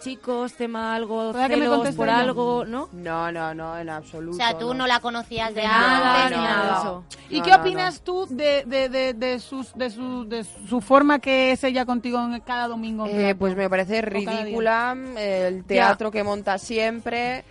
Chicos, 0.00 0.52
tema 0.52 0.94
algo, 0.94 1.30
Espera 1.30 1.48
que 1.48 1.56
me 1.56 1.64
celos 1.64 1.94
por 1.94 2.10
algo, 2.10 2.66
¿no? 2.66 2.90
No, 2.92 3.32
no, 3.32 3.54
no, 3.54 3.78
en 3.78 3.88
absoluto. 3.88 4.36
O 4.36 4.36
sea, 4.36 4.58
tú 4.58 4.74
no 4.74 4.86
la 4.86 5.00
conocías 5.00 5.54
de 5.54 5.62
Nada, 5.62 6.24
antes 6.26 6.36
ni 6.36 6.44
ni 6.44 6.48
nada 6.50 6.78
eso. 6.78 7.04
¿Y 7.30 7.38
No, 7.38 7.44
qué 7.44 7.50
no, 7.52 7.56
opinas 7.56 8.02
tú 8.02 8.26
de, 8.28 8.64
de, 8.66 8.90
de, 8.90 9.14
de 9.14 9.40
sus, 9.40 9.72
de, 9.72 9.88
su, 9.88 10.28
de 10.28 10.44
su 10.44 10.82
forma 10.82 11.20
que 11.20 11.52
es 11.52 11.64
ella 11.64 11.86
contigo 11.86 12.20
en 12.20 12.38
cada 12.40 12.68
domingo? 12.68 13.06
Eh, 13.06 13.34
pues 13.34 13.56
me 13.56 13.70
parece 13.70 14.02
ridícula 14.02 14.94
eh, 15.16 15.46
el 15.48 15.64
teatro 15.64 16.10
que 16.10 16.22
monta 16.22 16.58
siempre. 16.58 17.46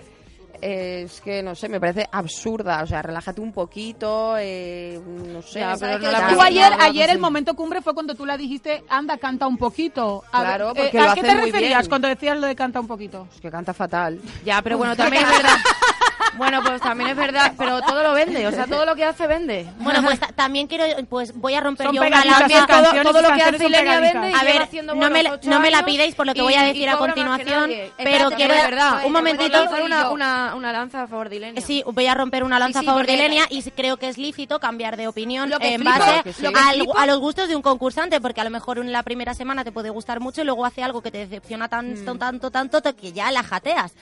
Eh, 0.66 1.04
es 1.06 1.20
que 1.22 1.44
no 1.44 1.56
sé, 1.56 1.68
me 1.70 1.80
parece 1.80 2.08
absurda. 2.12 2.82
O 2.84 2.88
sea, 2.88 3.02
relájate 3.02 3.42
un 3.42 3.52
poquito, 3.52 4.36
eh, 4.38 5.00
no 5.06 5.42
sé. 5.42 5.60
Ya, 5.60 5.76
pero 5.80 5.94
¿sabes 5.94 6.02
no 6.02 6.12
la 6.12 6.28
Tú 6.30 6.42
ayer, 6.42 6.78
no, 6.78 6.84
ayer 6.84 7.10
el 7.10 7.20
momento 7.20 7.54
cumbre 7.56 7.82
fue 7.82 7.94
cuando 7.94 8.16
tú 8.16 8.26
la 8.26 8.38
dijiste, 8.38 8.84
anda, 8.90 9.18
canta 9.18 9.46
un 9.48 9.58
poquito. 9.58 10.24
A 10.32 10.42
Claro, 10.42 10.74
ver, 10.74 10.84
porque 10.86 10.98
eh, 10.98 11.02
lo 11.04 11.10
¿A 11.12 11.16
qué 11.16 11.22
te 11.22 11.36
muy 11.36 11.46
referías 11.52 11.80
bien. 11.82 11.90
cuando 11.90 12.08
decías 12.08 12.38
lo 12.38 12.48
de 12.48 12.56
canta 12.56 12.80
un 12.80 12.88
poquito? 12.88 13.28
Es 13.36 13.42
que 13.42 13.52
canta 13.52 13.74
fatal. 13.74 14.20
Ya, 14.46 14.62
pero 14.62 14.78
bueno, 14.80 14.96
también 14.96 15.24
es 15.26 15.30
verdad. 15.32 15.58
Bueno, 16.38 16.62
pues 16.64 16.82
también 16.82 17.12
es 17.12 17.16
verdad, 17.16 17.54
pero 17.58 17.82
todo 17.82 18.02
lo 18.04 18.14
vende, 18.14 18.48
o 18.48 18.52
sea, 18.52 18.66
todo 18.66 18.86
lo 18.86 18.96
que 18.96 19.04
hace 19.06 19.28
vende. 19.28 19.68
Bueno, 19.80 20.02
pues 20.04 20.20
ta- 20.20 20.28
también 20.34 20.68
quiero, 20.68 20.84
pues 21.08 21.34
voy 21.36 21.54
a 21.54 21.62
romper 21.62 21.88
Son 21.88 21.96
yo 21.96 22.02
una 22.02 22.26
lanza. 22.26 22.66
todo 23.04 23.22
lo 23.22 23.34
que 23.36 23.42
hace 23.44 23.66
Ilenia 23.68 24.00
vende 24.00 24.32
y 24.32 24.34
A 24.34 24.44
ver, 24.44 24.62
haciendo 24.64 24.96
no 24.96 25.10
me, 25.10 25.24
la- 25.24 25.40
no 25.44 25.60
me 25.60 25.70
la 25.72 25.86
pidáis 25.86 26.16
por 26.16 26.26
lo 26.26 26.34
que 26.34 26.40
y- 26.40 26.44
voy 26.44 26.54
a 26.56 26.64
decir 26.64 26.90
a 26.90 26.98
continuación, 26.98 27.70
pero 27.70 27.84
Espérate, 28.30 28.36
quiero 28.36 28.54
verdad, 28.56 29.06
un 29.06 29.12
momentito. 29.14 29.66
Voy 29.70 29.80
a 29.80 29.84
una, 29.84 30.10
una, 30.10 30.56
una 30.56 30.72
lanza 30.72 31.04
a 31.04 31.08
favor 31.08 31.30
de 31.30 31.36
Ilenia. 31.38 31.62
Sí, 31.62 31.84
voy 31.86 32.08
a 32.08 32.14
romper 32.16 32.44
una 32.44 32.60
lanza 32.60 32.80
Sí, 32.80 32.86
sí, 32.86 32.90
a 32.90 32.92
favor 32.94 33.06
de 33.06 33.14
Ilenia 33.14 33.46
y 33.50 33.62
creo 33.72 33.98
que 33.98 34.08
es 34.10 34.18
lícito 34.18 34.60
cambiar 34.60 34.98
de 34.98 35.08
opinión 35.08 35.50
Lo 35.50 35.60
que 35.60 35.74
en 35.76 35.84
base 35.84 36.24
al- 36.56 36.88
a 36.98 37.06
los 37.06 37.20
gustos 37.20 37.48
de 37.48 37.56
un 37.56 37.62
concursante, 37.62 38.20
porque 38.22 38.42
a 38.42 38.44
lo 38.44 38.50
mejor 38.50 38.80
en 38.80 38.92
la 38.92 39.04
primera 39.04 39.34
semana 39.34 39.64
te 39.64 39.72
puede 39.72 39.90
gustar 39.90 40.20
mucho 40.20 40.42
y 40.42 40.46
luego 40.46 40.66
hace 40.66 40.84
algo 40.84 41.02
que 41.02 41.12
te 41.12 41.20
decepciona 41.20 41.68
tanto, 41.68 42.16
tanto, 42.16 42.50
tanto, 42.52 42.82
to- 42.82 42.96
que 42.96 43.12
ya 43.14 43.32
la 43.32 43.44
jateas. 43.44 43.94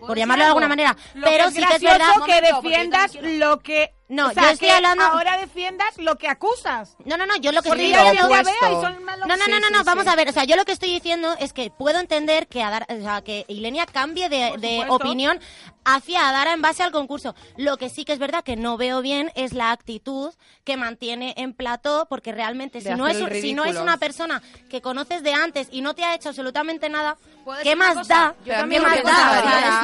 Por 0.00 0.16
llamarlo 0.18 0.44
de 0.44 0.48
alguna 0.48 0.68
manera. 0.68 0.96
Lo 1.14 1.26
Pero 1.26 1.44
que 1.46 1.50
sí 1.52 1.64
que 1.66 1.76
es 1.76 1.82
verdad. 1.82 2.06
que 2.26 2.32
momento, 2.40 2.62
defiendas 2.62 3.14
lo 3.22 3.60
que... 3.60 3.94
No, 4.08 4.28
o 4.28 4.32
sea, 4.32 4.42
yo 4.44 4.48
estoy 4.50 4.68
que 4.68 4.74
hablando- 4.74 5.04
ahora 5.04 5.38
defiendas 5.38 5.96
lo 5.96 6.16
que 6.16 6.28
acusas. 6.28 6.96
No, 7.06 7.16
no, 7.16 7.24
no, 7.24 7.36
yo 7.36 7.52
lo 7.52 7.62
que 7.62 7.70
Porque 7.70 7.90
estoy 7.90 8.10
diciendo... 8.10 8.28
No, 8.28 9.26
no, 9.26 9.36
no, 9.36 9.36
no, 9.36 9.66
sí, 9.66 9.72
no, 9.72 9.78
sí. 9.78 9.84
vamos 9.84 10.06
a 10.06 10.14
ver, 10.14 10.28
o 10.28 10.32
sea, 10.32 10.44
yo 10.44 10.56
lo 10.56 10.64
que 10.66 10.72
estoy 10.72 10.90
diciendo 10.92 11.34
es 11.40 11.52
que 11.54 11.70
puedo 11.70 11.98
entender 11.98 12.46
que 12.46 12.62
Adara- 12.62 12.86
o 12.88 13.02
sea, 13.02 13.22
que 13.22 13.44
Ilenia 13.48 13.86
cambie 13.86 14.28
de, 14.28 14.52
de 14.58 14.84
opinión 14.88 15.40
hacia 15.86 16.28
Adara 16.28 16.52
en 16.52 16.60
base 16.62 16.82
al 16.82 16.92
concurso. 16.92 17.34
Lo 17.56 17.76
que 17.78 17.88
sí 17.88 18.04
que 18.04 18.12
es 18.12 18.18
verdad 18.18 18.44
que 18.44 18.56
no 18.56 18.76
veo 18.76 19.00
bien 19.00 19.32
es 19.34 19.52
la 19.54 19.70
actitud 19.72 20.32
que 20.64 20.76
mantiene 20.76 21.34
en 21.38 21.52
plató, 21.54 22.06
porque 22.08 22.32
realmente 22.32 22.80
De 22.80 22.90
si 22.90 22.96
no, 22.96 23.06
es, 23.06 23.16
si 23.40 23.54
no 23.54 23.64
es 23.64 23.76
una 23.76 23.96
persona 23.96 24.42
que 24.68 24.80
conoces 24.82 25.22
de 25.22 25.32
antes 25.34 25.68
y 25.70 25.80
no 25.80 25.94
te 25.94 26.04
ha 26.04 26.14
hecho 26.14 26.28
absolutamente 26.30 26.88
nada, 26.90 27.16
¿Puedo 27.44 27.62
¿qué 27.62 27.76
más 27.76 27.94
cosa? 27.94 28.14
da? 28.14 28.34
Yo 28.44 28.54
a 28.54 28.68
¿Qué 28.68 28.80
más 28.80 28.94
me 28.96 29.02
da? 29.02 29.12
O 29.12 29.42
sea, 29.44 29.80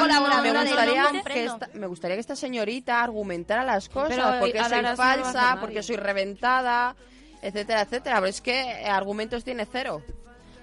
gustaría, 0.63 1.11
que 1.23 1.45
esta, 1.45 1.69
me 1.73 1.87
gustaría 1.87 2.15
que 2.15 2.21
esta 2.21 2.35
señorita 2.35 3.01
argumentara 3.03 3.63
las 3.63 3.87
cosas, 3.89 4.10
Pero, 4.15 4.39
porque 4.39 4.63
soy 4.63 4.95
falsa, 4.95 5.57
porque 5.59 5.83
soy 5.83 5.95
reventada, 5.95 6.95
etcétera, 7.41 7.81
etcétera. 7.81 8.15
Pero 8.17 8.27
es 8.27 8.41
que 8.41 8.61
eh, 8.61 8.87
argumentos 8.87 9.43
tiene 9.43 9.65
cero. 9.71 10.03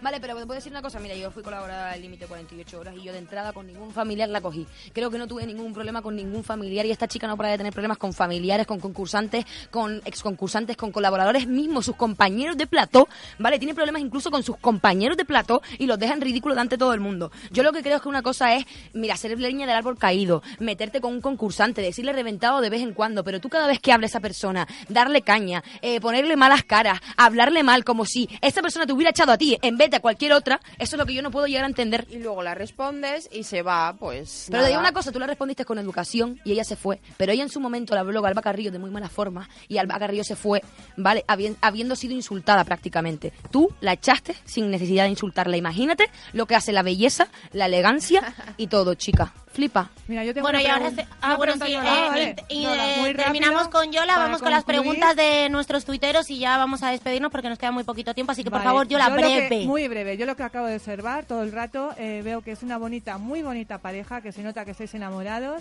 Vale, 0.01 0.20
pero 0.20 0.37
te 0.37 0.47
puedo 0.47 0.55
decir 0.55 0.70
una 0.70 0.81
cosa. 0.81 1.01
Mira, 1.01 1.16
yo 1.16 1.33
fui 1.33 1.43
colaboradora 1.43 1.93
del 1.93 2.03
límite 2.03 2.27
48 2.27 2.79
horas 2.79 2.95
y 2.97 3.03
yo 3.03 3.12
de 3.12 3.19
entrada 3.19 3.53
con 3.53 3.66
ningún 3.66 3.91
familiar 3.91 4.29
la 4.29 4.41
cogí. 4.41 4.65
Creo 4.93 5.11
que 5.11 5.19
no 5.19 5.27
tuve 5.27 5.45
ningún 5.45 5.75
problema 5.75 6.03
con 6.03 6.15
ningún 6.15 6.45
familiar 6.45 6.87
y 6.87 6.93
esta 6.93 7.09
chica 7.09 7.27
no 7.27 7.37
para 7.37 7.49
de 7.49 7.57
tener 7.57 7.73
problemas 7.73 7.99
con 7.99 8.12
familiares, 8.12 8.65
con 8.65 8.79
concursantes, 8.79 9.45
con 9.73 10.01
exconcursantes, 10.05 10.77
con 10.77 10.93
colaboradores 10.93 11.49
mismos, 11.49 11.85
sus 11.85 11.97
compañeros 11.97 12.57
de 12.57 12.69
plató, 12.69 13.09
¿vale? 13.41 13.59
Tiene 13.59 13.75
problemas 13.75 14.01
incluso 14.01 14.31
con 14.31 14.45
sus 14.45 14.57
compañeros 14.59 15.16
de 15.16 15.25
plató 15.25 15.62
y 15.79 15.87
los 15.87 15.99
dejan 15.99 16.20
ridículos 16.20 16.55
delante 16.55 16.79
todo 16.79 16.95
el 16.95 17.01
mundo. 17.01 17.33
Yo 17.51 17.65
lo 17.65 17.73
que 17.73 17.83
creo 17.83 17.97
es 17.97 18.03
que 18.03 18.09
una 18.09 18.23
cosa 18.23 18.55
es, 18.55 18.66
mira, 18.93 19.16
ser 19.16 19.37
leña 19.37 19.66
del 19.66 19.77
árbol 19.77 19.99
caído, 19.99 20.45
meterte 20.61 21.01
con 21.01 21.12
un 21.12 21.20
concursante, 21.20 21.83
decirle 21.83 22.12
reventado 22.12 22.61
de 22.61 22.70
vez 22.70 22.83
en 22.83 22.95
cuando, 22.95 23.25
pero 23.25 23.41
tú 23.41 23.49
cada 23.49 23.66
vez 23.66 23.81
que 23.81 23.91
hable 23.91 24.07
a 24.07 24.09
esa 24.11 24.20
persona, 24.20 24.69
darle 24.89 25.23
caña, 25.23 25.65
eh, 25.83 26.01
ponerle 26.01 26.37
malas 26.37 26.62
caras, 26.62 27.01
hablarle 27.16 27.65
mal 27.65 27.83
como 27.83 28.05
si 28.05 28.29
esa 28.41 28.62
persona 28.62 28.87
te 28.87 28.93
hubiera 28.93 29.11
echado 29.11 29.33
a 29.33 29.39
ti 29.39 29.59
en 29.61 29.77
vez 29.77 29.88
de 29.90 29.97
a 29.97 30.01
cualquier 30.01 30.32
otra, 30.32 30.60
eso 30.78 30.97
es 30.97 30.98
lo 30.98 31.06
que 31.06 31.15
yo 31.15 31.23
no 31.23 31.31
puedo 31.31 31.47
llegar 31.47 31.65
a 31.65 31.69
entender. 31.69 32.06
Y 32.10 32.19
luego 32.19 32.43
la 32.43 32.55
respondes 32.55 33.28
y 33.32 33.44
se 33.44 33.62
va, 33.62 33.94
pues. 33.98 34.47
Pero 34.51 34.62
te 34.62 34.69
digo 34.69 34.81
una 34.81 34.93
cosa, 34.93 35.12
tú 35.12 35.19
le 35.19 35.27
respondiste 35.27 35.65
con 35.65 35.78
educación 35.78 36.40
y 36.44 36.52
ella 36.52 36.65
se 36.65 36.77
fue. 36.77 37.01
Pero 37.16 37.32
ella 37.32 37.43
en 37.43 37.48
su 37.48 37.60
momento 37.60 37.94
la 37.94 38.01
habló 38.01 38.24
a 38.24 38.28
Alba 38.28 38.43
Carrillo 38.43 38.70
de 38.70 38.78
muy 38.78 38.90
mala 38.90 39.09
forma 39.09 39.48
y 39.69 39.78
Alba 39.78 39.98
Carrillo 39.98 40.24
se 40.24 40.36
fue, 40.36 40.62
¿vale? 40.97 41.24
Habi- 41.27 41.56
habiendo 41.60 41.97
sido 41.97 42.15
insultada 42.15 42.65
prácticamente. 42.65 43.32
Tú 43.51 43.70
la 43.81 43.93
echaste 43.93 44.35
sin 44.44 44.70
necesidad 44.70 45.05
de 45.05 45.10
insultarla. 45.10 45.56
Imagínate 45.56 46.10
lo 46.32 46.47
que 46.47 46.55
hace 46.56 46.73
la 46.73 46.82
belleza, 46.82 47.28
la 47.52 47.66
elegancia 47.66 48.35
y 48.56 48.66
todo, 48.69 48.94
chica. 48.94 49.32
Flipa. 49.59 49.91
Mira, 50.07 50.23
yo 50.25 50.33
tengo 50.33 50.45
Bueno, 50.45 50.61
y 50.61 50.67
ahora... 50.67 50.93
se- 50.93 51.05
Ah, 51.21 51.35
bueno, 51.35 51.55
sí, 51.55 51.73
Yola. 51.73 51.99
eh, 52.07 52.09
vale. 52.09 52.37
y, 52.49 52.59
y, 52.59 52.63
Yola, 52.63 52.85
muy 52.99 53.09
rápido, 53.13 53.25
terminamos 53.25 53.67
con 53.69 53.91
Yola, 53.91 54.17
vamos 54.17 54.41
con 54.41 54.53
las 54.53 54.63
preguntas 54.63 55.17
de 55.17 55.49
nuestros 55.51 55.85
tuiteros 55.85 56.31
y 56.31 56.39
ya 56.39 56.57
vamos 56.59 56.85
a 56.85 56.91
despedirnos 56.93 57.33
porque 57.33 57.49
nos 57.49 57.59
queda 57.59 57.73
muy 57.73 57.83
poquito 57.83 58.15
tiempo, 58.15 58.31
así 58.31 58.45
que 58.45 58.53
por 58.53 58.63
favor, 58.63 58.87
Yola, 58.87 59.09
yo 59.09 59.17
que- 59.17 59.21
breve. 59.49 59.67
muy 59.67 59.89
breve. 59.89 60.17
Yo 60.17 60.27
lo 60.27 60.37
que 60.37 60.45
acabo 60.45 60.69
de 60.69 60.77
observar 60.77 61.25
todo 61.25 61.43
el 61.43 61.51
rato, 61.51 61.91
eh, 61.99 62.23
veo 62.25 62.41
que 62.41 62.53
es 62.53 62.63
una 62.63 62.79
bonita, 62.79 63.19
muy 63.19 63.43
bonita 63.43 63.79
pareja, 63.79 64.21
que 64.21 64.31
se 64.31 64.43
nota 64.45 64.65
que 64.65 64.71
estáis 64.71 64.95
enamorados. 64.95 65.61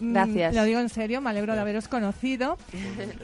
Mm, 0.00 0.12
Gracias. 0.12 0.54
Lo 0.54 0.64
digo 0.64 0.80
en 0.80 0.88
serio, 0.88 1.20
me 1.20 1.30
alegro 1.30 1.54
de 1.54 1.60
haberos 1.60 1.88
conocido. 1.88 2.56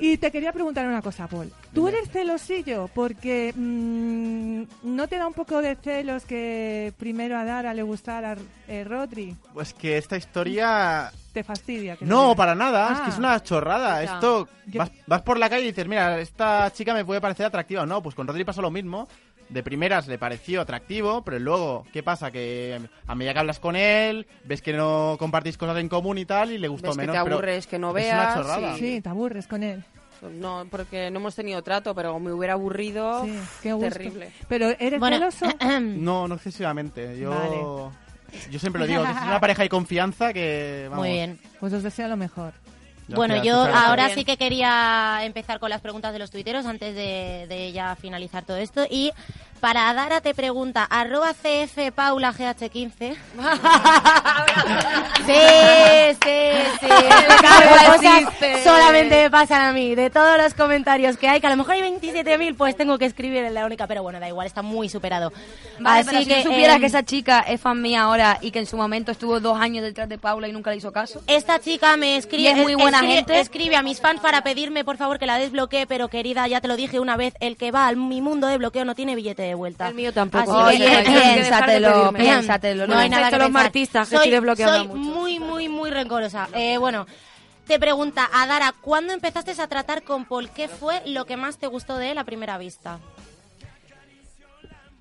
Y 0.01 0.17
te 0.17 0.31
quería 0.33 0.53
preguntar 0.53 0.87
una 0.87 1.03
cosa, 1.03 1.27
Paul. 1.29 1.53
¿Tú 1.73 1.89
eres 1.89 2.11
celosillo? 2.11 2.89
Porque 2.95 3.53
mm, 3.55 4.63
¿no 4.95 5.09
te 5.09 5.17
da 5.19 5.27
un 5.27 5.35
poco 5.35 5.61
de 5.63 5.77
celos 5.77 6.25
que 6.25 6.93
primero 6.99 7.37
a 7.37 7.45
Dara 7.45 7.75
le 7.75 7.83
gustara 7.83 8.33
a 8.33 8.37
eh, 8.69 8.85
Rodri? 8.85 9.37
Pues 9.53 9.73
que 9.75 9.99
esta 9.99 10.17
historia... 10.17 11.11
¿Te 11.33 11.43
fastidia? 11.43 11.97
que 11.97 12.05
No, 12.07 12.37
para 12.37 12.55
nada, 12.55 12.93
es 12.93 12.99
Ah. 13.01 13.05
que 13.05 13.11
es 13.11 13.19
una 13.19 13.43
chorrada. 13.43 14.05
Ya. 14.05 14.15
Esto, 14.15 14.49
vas, 14.75 14.91
vas 15.07 15.23
por 15.23 15.37
la 15.37 15.51
calle 15.51 15.65
y 15.65 15.69
dices, 15.69 15.89
mira, 15.89 16.21
esta 16.21 16.73
chica 16.73 16.95
me 16.95 17.05
puede 17.05 17.21
parecer 17.21 17.45
atractiva. 17.47 17.85
No, 17.85 18.01
pues 18.03 18.15
con 18.15 18.27
Rodri 18.29 18.45
pasó 18.45 18.63
lo 18.63 18.71
mismo. 18.71 19.09
De 19.49 19.63
primeras 19.63 20.09
le 20.09 20.19
pareció 20.19 20.61
atractivo, 20.63 21.23
pero 21.23 21.39
luego, 21.39 21.87
¿qué 21.93 22.03
pasa? 22.03 22.31
Que 22.31 22.81
a 23.07 23.15
medida 23.15 23.33
que 23.35 23.39
hablas 23.41 23.61
con 23.61 23.77
él, 23.77 24.27
ves 24.45 24.63
que 24.63 24.73
no 24.73 25.17
compartís 25.19 25.57
cosas 25.59 25.79
en 25.79 25.89
común 25.89 26.19
y 26.19 26.25
tal, 26.25 26.51
y 26.51 26.59
le 26.59 26.67
gustó 26.69 26.89
Ves 26.89 26.97
que 26.97 27.03
menos. 27.03 27.17
te 27.17 27.23
pero 27.25 27.37
aburres, 27.37 27.67
que 27.67 27.79
no 27.79 27.89
es 27.91 27.95
veas. 27.95 28.35
una 28.37 28.43
chorrada. 28.43 28.77
y- 28.77 28.79
Sí, 28.79 29.01
te 29.01 29.09
aburres 29.09 29.47
con 29.47 29.63
él. 29.63 29.85
No, 30.41 30.67
porque 30.71 31.11
no 31.11 31.19
hemos 31.21 31.35
tenido 31.35 31.61
trato, 31.63 31.95
pero 31.95 32.19
me 32.19 32.33
hubiera 32.33 32.55
aburrido. 32.55 33.25
Sí, 33.25 33.39
qué 33.63 33.73
gusto. 33.75 33.91
Terrible. 33.91 34.31
Pero 34.49 34.71
¿eres 34.79 34.99
Bueno, 34.99 35.31
celoso? 35.31 35.47
No, 35.81 36.27
no 36.27 36.35
excesivamente. 36.37 37.19
Yo, 37.19 37.29
Vale. 37.31 38.51
yo 38.51 38.59
siempre 38.59 38.81
lo 38.81 38.87
digo, 38.87 39.03
que 39.05 39.11
es 39.11 39.17
una 39.23 39.41
pareja 39.41 39.63
de 39.65 39.69
confianza 39.69 40.33
que... 40.33 40.87
Vamos, 40.89 41.05
Muy 41.05 41.13
bien. 41.15 41.39
Pues 41.61 41.73
os 41.75 41.83
deseo 41.83 42.09
lo 42.09 42.17
mejor. 42.17 42.55
Bueno, 43.09 43.43
yo 43.43 43.55
ahora 43.57 44.09
sí 44.11 44.25
que 44.25 44.37
quería 44.37 45.21
empezar 45.23 45.59
con 45.59 45.71
las 45.71 45.81
preguntas 45.81 46.13
de 46.13 46.19
los 46.19 46.31
tuiteros 46.31 46.67
antes 46.67 46.95
de, 46.95 47.47
de 47.49 47.73
ya 47.73 47.97
finalizar 47.97 48.45
todo 48.45 48.57
esto. 48.57 48.87
Y 48.91 49.13
para 49.65 49.95
Dara 49.95 50.21
te 50.21 50.35
pregunta, 50.35 50.85
arroba 50.85 51.33
CF 51.33 51.91
Paula 51.95 52.35
GH15. 52.35 53.17
sí, 55.25 55.33
sí, 56.23 56.39
sí. 56.81 56.87
De 57.65 57.87
cosas 57.87 58.63
solamente 58.63 59.23
me 59.23 59.31
pasan 59.31 59.63
a 59.63 59.73
mí. 59.73 59.95
De 59.95 60.11
todos 60.11 60.37
los 60.37 60.53
comentarios 60.53 61.17
que 61.17 61.29
hay, 61.29 61.41
que 61.41 61.47
a 61.47 61.51
lo 61.51 61.57
mejor 61.57 61.77
hay 61.77 61.81
27.000, 61.81 62.57
pues 62.59 62.77
tengo 62.77 62.99
que 62.99 63.07
escribir 63.07 63.43
en 63.45 63.55
la 63.55 63.65
única. 63.65 63.87
Pero 63.87 64.03
bueno, 64.03 64.21
da 64.21 64.29
igual, 64.29 64.47
está 64.47 64.61
muy 64.61 64.91
superado. 64.91 65.33
Vale, 65.79 66.01
Así 66.01 66.11
pero 66.11 66.23
si 66.23 66.29
que, 66.29 66.43
tú 66.43 66.51
supieras 66.51 66.75
em, 66.77 66.81
que 66.83 66.87
esa 66.87 67.03
chica 67.03 67.41
es 67.41 67.59
fan 67.59 67.81
mía 67.81 68.03
ahora 68.03 68.37
y 68.43 68.51
que 68.51 68.59
en 68.59 68.67
su 68.67 68.77
momento 68.77 69.13
estuvo 69.13 69.41
dos 69.41 69.59
años 69.59 69.83
detrás 69.83 70.11
de 70.11 70.19
Paula 70.19 70.47
y 70.47 70.53
nunca 70.53 70.73
le 70.73 70.77
hizo 70.77 70.93
caso. 70.93 71.23
Esta 71.27 71.59
chica 71.59 71.97
me 71.97 72.19
escribe, 72.19 72.51
es 72.51 72.59
muy 72.59 72.75
buena 72.75 72.99
escribe- 72.99 73.15
gente. 73.15 73.41
escribe 73.41 73.77
a 73.77 73.83
mis 73.83 74.03
fans 74.03 74.21
para 74.21 74.43
pedirme 74.43 74.85
por 74.85 74.99
favor 74.99 75.19
que 75.19 75.25
la 75.25 75.39
desbloquee, 75.39 75.87
pero 75.87 76.09
querida, 76.09 76.47
ya 76.49 76.61
te 76.61 76.69
lo 76.69 76.77
dije 76.77 77.01
una 77.01 77.17
vez, 77.17 77.33
el 77.41 77.57
que 77.57 77.71
va 77.71 77.87
al 77.87 77.97
mi 77.97 78.21
mundo 78.21 78.47
de 78.47 78.59
bloqueo 78.59 78.85
no 78.85 78.95
tiene 78.95 79.15
billete 79.15 79.41
de 79.41 79.54
vuelta. 79.55 79.89
El 79.89 79.95
mío 79.95 80.13
tampoco. 80.13 80.57
Así 80.59 80.79
que- 80.79 80.85
Oye, 80.85 81.03
que 81.05 81.11
dejar 81.13 81.27
de 81.27 81.33
piénsatelo, 81.35 82.13
piénsatelo. 82.13 82.87
No 82.87 82.97
hay 82.99 83.09
nada 83.09 83.31
que 83.31 83.39
los 83.39 83.51
martistas, 83.51 84.09
que 84.09 84.17
soy, 84.17 84.25
estoy 84.29 84.33
desbloqueando 84.33 84.79
soy 84.79 84.89
mucho. 84.89 85.01
muy, 85.01 85.39
muy, 85.41 85.69
muy 85.69 85.91
rencorosa. 85.91 86.49
Eh, 86.55 86.77
bueno, 86.79 87.07
te 87.67 87.79
pregunta, 87.79 88.29
Adara, 88.33 88.75
¿cuándo 88.81 89.13
empezaste 89.13 89.53
a 89.61 89.67
tratar 89.67 90.03
con 90.03 90.25
Paul? 90.27 90.51
¿Qué 90.51 90.69
fue 90.69 91.03
lo 91.07 91.25
que 91.25 91.37
más 91.37 91.59
te 91.59 91.67
gustó 91.67 91.97
de 91.99 92.11
él 92.11 92.19
a 92.19 92.25
primera 92.25 92.59
vista? 92.59 92.99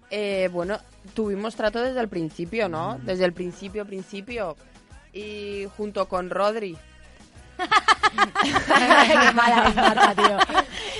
Eh, 0.09 0.49
bueno, 0.51 0.79
tuvimos 1.15 1.55
trato 1.55 1.81
desde 1.81 1.99
el 1.99 2.07
principio, 2.07 2.69
¿no? 2.69 2.99
Desde 3.01 3.25
el 3.25 3.33
principio, 3.33 3.85
principio. 3.85 4.55
Y 5.11 5.65
junto 5.75 6.07
con 6.07 6.29
Rodri. 6.29 6.77
Qué 8.43 9.31
mala 9.33 9.67
es 9.69 9.75
Marta, 9.75 10.15
tío. 10.15 10.37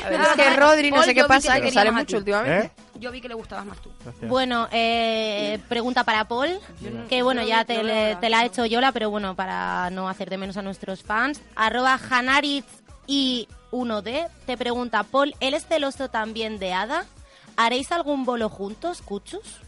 A 0.05 0.09
ver, 0.09 0.21
es 0.21 0.27
que 0.35 0.55
Rodri, 0.55 0.91
no 0.91 1.03
sé 1.03 1.13
qué 1.13 1.23
pasa, 1.25 1.61
que 1.61 1.71
sale 1.71 1.91
mucho 1.91 2.05
ti. 2.07 2.15
últimamente. 2.15 2.67
¿Eh? 2.67 2.71
Yo 3.03 3.11
vi 3.11 3.19
que 3.21 3.27
le 3.27 3.33
gustabas 3.35 3.65
más 3.65 3.79
tú. 3.81 3.91
Gracias. 4.03 4.29
Bueno, 4.29 4.67
eh, 4.71 5.59
pregunta 5.69 6.03
para 6.03 6.25
Paul, 6.27 6.49
que 7.09 7.21
bueno, 7.21 7.43
ya 7.43 7.65
te, 7.65 7.83
le- 7.83 8.15
te 8.15 8.29
la 8.29 8.39
ha 8.39 8.45
hecho 8.45 8.65
Yola, 8.65 8.91
pero 8.93 9.09
bueno, 9.09 9.35
para 9.35 9.89
no 9.89 10.07
hacer 10.07 10.29
de 10.29 10.37
menos 10.37 10.55
a 10.57 10.61
nuestros 10.61 11.03
fans. 11.03 11.41
Arroba 11.55 11.99
Hanaritz 12.09 12.65
y 13.05 13.47
1D 13.71 14.29
te 14.45 14.57
pregunta, 14.57 15.03
Paul, 15.03 15.35
¿él 15.41 15.53
es 15.53 15.65
celoso 15.67 16.09
también 16.09 16.59
de 16.59 16.73
Ada? 16.73 17.05
¿Haréis 17.57 17.91
algún 17.91 18.23
bolo 18.25 18.47
juntos, 18.49 19.01
Cuchus? 19.01 19.59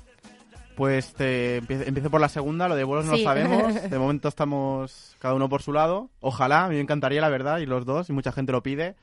Pues 0.76 1.14
te 1.14 1.58
empiezo, 1.58 1.84
empiezo 1.86 2.10
por 2.10 2.20
la 2.20 2.28
segunda, 2.30 2.68
lo 2.68 2.76
de 2.76 2.84
vuelos 2.84 3.06
no 3.06 3.16
Sí. 3.16 3.20
lo 3.24 3.30
sabemos. 3.30 3.74
De 3.90 3.98
momento 4.00 4.28
estamos 4.28 5.16
cada 5.20 5.34
uno 5.34 5.48
por 5.48 5.62
su 5.62 5.72
lado. 5.72 6.10
Ojalá, 6.20 6.66
a 6.66 6.68
mí 6.68 6.76
me 6.76 6.82
encantaría, 6.82 7.22
la 7.22 7.30
verdad, 7.30 7.60
y 7.60 7.66
los 7.66 7.86
dos, 7.86 8.10
y 8.10 8.14
mucha 8.14 8.32
gente 8.34 8.52
lo 8.52 8.62
pide. 8.62 8.96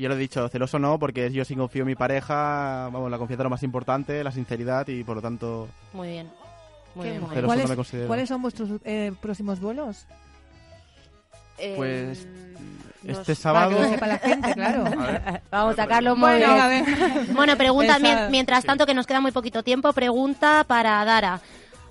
Y 0.00 0.04
yo 0.04 0.08
lo 0.08 0.14
he 0.14 0.18
dicho, 0.18 0.48
celoso 0.48 0.78
no, 0.78 0.98
porque 0.98 1.30
yo 1.30 1.44
sí 1.44 1.54
confío 1.54 1.82
en 1.82 1.88
mi 1.88 1.94
pareja, 1.94 2.88
vamos, 2.90 3.10
la 3.10 3.18
confianza 3.18 3.42
es 3.42 3.44
lo 3.44 3.50
más 3.50 3.62
importante, 3.62 4.24
la 4.24 4.32
sinceridad, 4.32 4.88
y 4.88 5.04
por 5.04 5.16
lo 5.16 5.20
tanto, 5.20 5.68
Muy 5.92 6.08
bien. 6.08 6.30
Muy 6.94 7.04
Qué 7.04 7.10
bien, 7.10 7.20
muy 7.20 7.28
mono. 7.28 7.34
bien. 7.34 7.34
celoso 7.34 7.42
no 7.42 7.46
¿Cuáles, 7.48 7.68
me 7.68 7.76
considero. 7.76 8.06
¿Cuáles 8.06 8.28
son 8.30 8.40
vuestros 8.40 8.70
eh, 8.86 9.12
próximos 9.20 9.60
vuelos? 9.60 10.06
Pues 11.76 12.26
no 13.02 13.12
este 13.12 13.34
sé. 13.34 13.42
Para 13.42 13.66
que 13.68 13.74
sábado... 13.74 13.82
lo 13.82 13.88
sepa 13.90 14.06
la 14.06 14.18
gente, 14.18 14.54
claro. 14.54 14.84
Vamos 15.50 15.74
a 15.74 15.76
sacarlo 15.76 16.16
muy 16.16 16.30
Bueno, 16.30 16.46
bien. 16.46 16.60
a 16.60 16.68
ver. 16.68 16.84
Bueno, 17.34 17.56
pregunta, 17.58 17.98
mientras 18.30 18.64
tanto 18.64 18.86
que 18.86 18.94
nos 18.94 19.06
queda 19.06 19.20
muy 19.20 19.32
poquito 19.32 19.62
tiempo, 19.62 19.92
pregunta 19.92 20.64
para 20.66 21.04
Dara. 21.04 21.42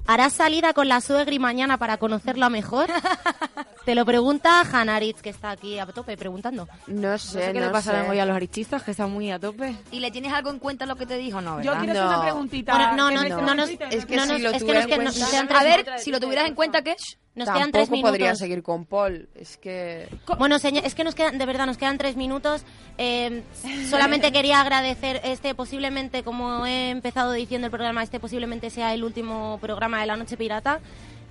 ¿Harás 0.07 0.33
salida 0.33 0.73
con 0.73 0.87
la 0.87 1.01
suegri 1.01 1.37
mañana 1.37 1.77
para 1.77 1.97
conocerla 1.97 2.49
mejor? 2.49 2.87
Te 3.85 3.95
lo 3.95 4.05
pregunta 4.05 4.61
Hanaritz, 4.71 5.21
que 5.21 5.29
está 5.29 5.49
aquí 5.51 5.79
a 5.79 5.85
tope 5.87 6.15
preguntando. 6.15 6.67
No 6.87 7.11
No 7.11 7.17
sé, 7.17 7.39
qué 7.53 7.59
le 7.59 7.67
no 7.67 7.71
pasará 7.71 8.03
sé. 8.03 8.09
hoy 8.09 8.19
a 8.19 8.25
los 8.25 8.35
arististas, 8.35 8.83
que 8.83 8.91
están 8.91 9.09
muy 9.11 9.31
a 9.31 9.39
tope. 9.39 9.73
¿Y 9.91 9.99
le 9.99 10.11
tienes 10.11 10.31
algo 10.31 10.51
en 10.51 10.59
cuenta 10.59 10.85
lo 10.85 10.95
que 10.95 11.05
te 11.07 11.17
dijo? 11.17 11.41
No, 11.41 11.61
Yo 11.61 11.71
¿verdad? 11.71 11.77
quiero 11.85 11.91
hacer 11.93 12.03
No. 12.03 12.09
una 12.09 12.21
preguntita. 12.21 12.71
Bueno, 12.73 12.91
no, 13.11 13.21
que 13.23 13.29
no, 13.29 13.41
no, 13.41 13.55
no, 13.55 13.63
es 13.63 14.05
que 14.05 14.15
no, 14.15 14.25
si 14.25 14.39
lo 14.41 14.49
es 14.49 14.53
que 14.53 14.59
tuviera 14.59 14.79
nos, 14.81 14.87
que 14.87 14.93
en 14.95 15.03
nos 15.05 15.15
cuenta- 15.17 15.31
quedan 15.31 15.45
A 15.45 15.59
tres, 15.61 15.85
ver, 15.85 15.99
si 15.99 16.11
lo 16.11 16.19
tuvieras 16.19 16.47
en 16.47 16.55
cuenta, 16.55 16.81
¿qué 16.83 16.91
es? 16.91 17.17
nos 17.35 17.49
quedan 17.49 17.71
tres 17.71 17.89
minutos. 17.89 18.11
podría 18.11 18.35
seguir 18.35 18.61
con 18.63 18.85
Paul. 18.85 19.29
Es 19.33 19.55
que... 19.57 20.09
Bueno, 20.37 20.59
señor, 20.59 20.85
es 20.85 20.93
que 20.93 21.05
nos 21.05 21.15
quedan, 21.15 21.37
de 21.37 21.45
verdad, 21.45 21.65
nos 21.65 21.77
quedan 21.77 21.97
tres 21.97 22.17
minutos. 22.17 22.63
Eh, 22.97 23.43
solamente 23.89 24.31
quería 24.33 24.59
agradecer 24.59 25.21
este, 25.23 25.55
posiblemente, 25.55 26.23
como 26.23 26.65
he 26.65 26.89
empezado 26.89 27.31
diciendo 27.31 27.65
el 27.67 27.71
programa, 27.71 28.03
este 28.03 28.19
posiblemente 28.19 28.69
sea 28.69 28.93
el 28.93 29.03
último 29.05 29.57
programa 29.61 30.01
de 30.01 30.07
la 30.07 30.17
Noche 30.17 30.35
Pirata. 30.37 30.79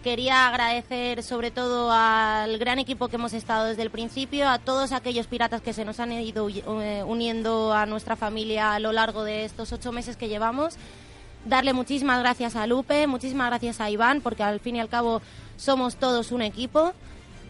Quería 0.03 0.47
agradecer 0.47 1.25
sobre 1.25 1.51
todo 1.51 1.91
al 1.91 2.57
gran 2.59 2.79
equipo 2.79 3.09
que 3.09 3.17
hemos 3.17 3.33
estado 3.33 3.65
desde 3.65 3.83
el 3.83 3.91
principio, 3.91 4.49
a 4.49 4.59
todos 4.59 4.93
aquellos 4.93 5.27
piratas 5.27 5.61
que 5.61 5.73
se 5.73 5.85
nos 5.85 5.99
han 5.99 6.13
ido 6.13 6.49
eh, 6.49 7.03
uniendo 7.05 7.73
a 7.73 7.85
nuestra 7.85 8.15
familia 8.15 8.75
a 8.75 8.79
lo 8.79 8.93
largo 8.93 9.25
de 9.25 9.45
estos 9.45 9.73
ocho 9.73 9.91
meses 9.91 10.17
que 10.17 10.29
llevamos. 10.29 10.77
Darle 11.45 11.73
muchísimas 11.73 12.21
gracias 12.21 12.55
a 12.55 12.67
Lupe, 12.67 13.07
muchísimas 13.09 13.49
gracias 13.49 13.81
a 13.81 13.91
Iván, 13.91 14.21
porque 14.21 14.45
al 14.45 14.61
fin 14.61 14.77
y 14.77 14.81
al 14.81 14.89
cabo 14.89 15.21
somos 15.57 15.97
todos 15.97 16.31
un 16.31 16.43
equipo. 16.43 16.93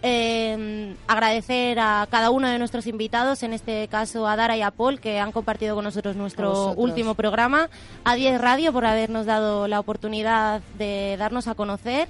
Eh, 0.02 0.94
agradecer 1.08 1.78
a 1.80 2.06
cada 2.10 2.30
uno 2.30 2.48
de 2.48 2.58
nuestros 2.58 2.86
invitados, 2.86 3.42
en 3.42 3.52
este 3.52 3.88
caso 3.88 4.26
a 4.28 4.36
Dara 4.36 4.56
y 4.56 4.62
a 4.62 4.70
Paul, 4.70 5.00
que 5.00 5.18
han 5.18 5.32
compartido 5.32 5.74
con 5.74 5.84
nosotros 5.84 6.14
nuestro 6.16 6.72
último 6.74 7.14
programa, 7.14 7.68
a 8.04 8.14
10 8.14 8.40
Radio 8.40 8.72
por 8.72 8.86
habernos 8.86 9.26
dado 9.26 9.66
la 9.66 9.80
oportunidad 9.80 10.62
de 10.78 11.16
darnos 11.18 11.48
a 11.48 11.54
conocer, 11.54 12.08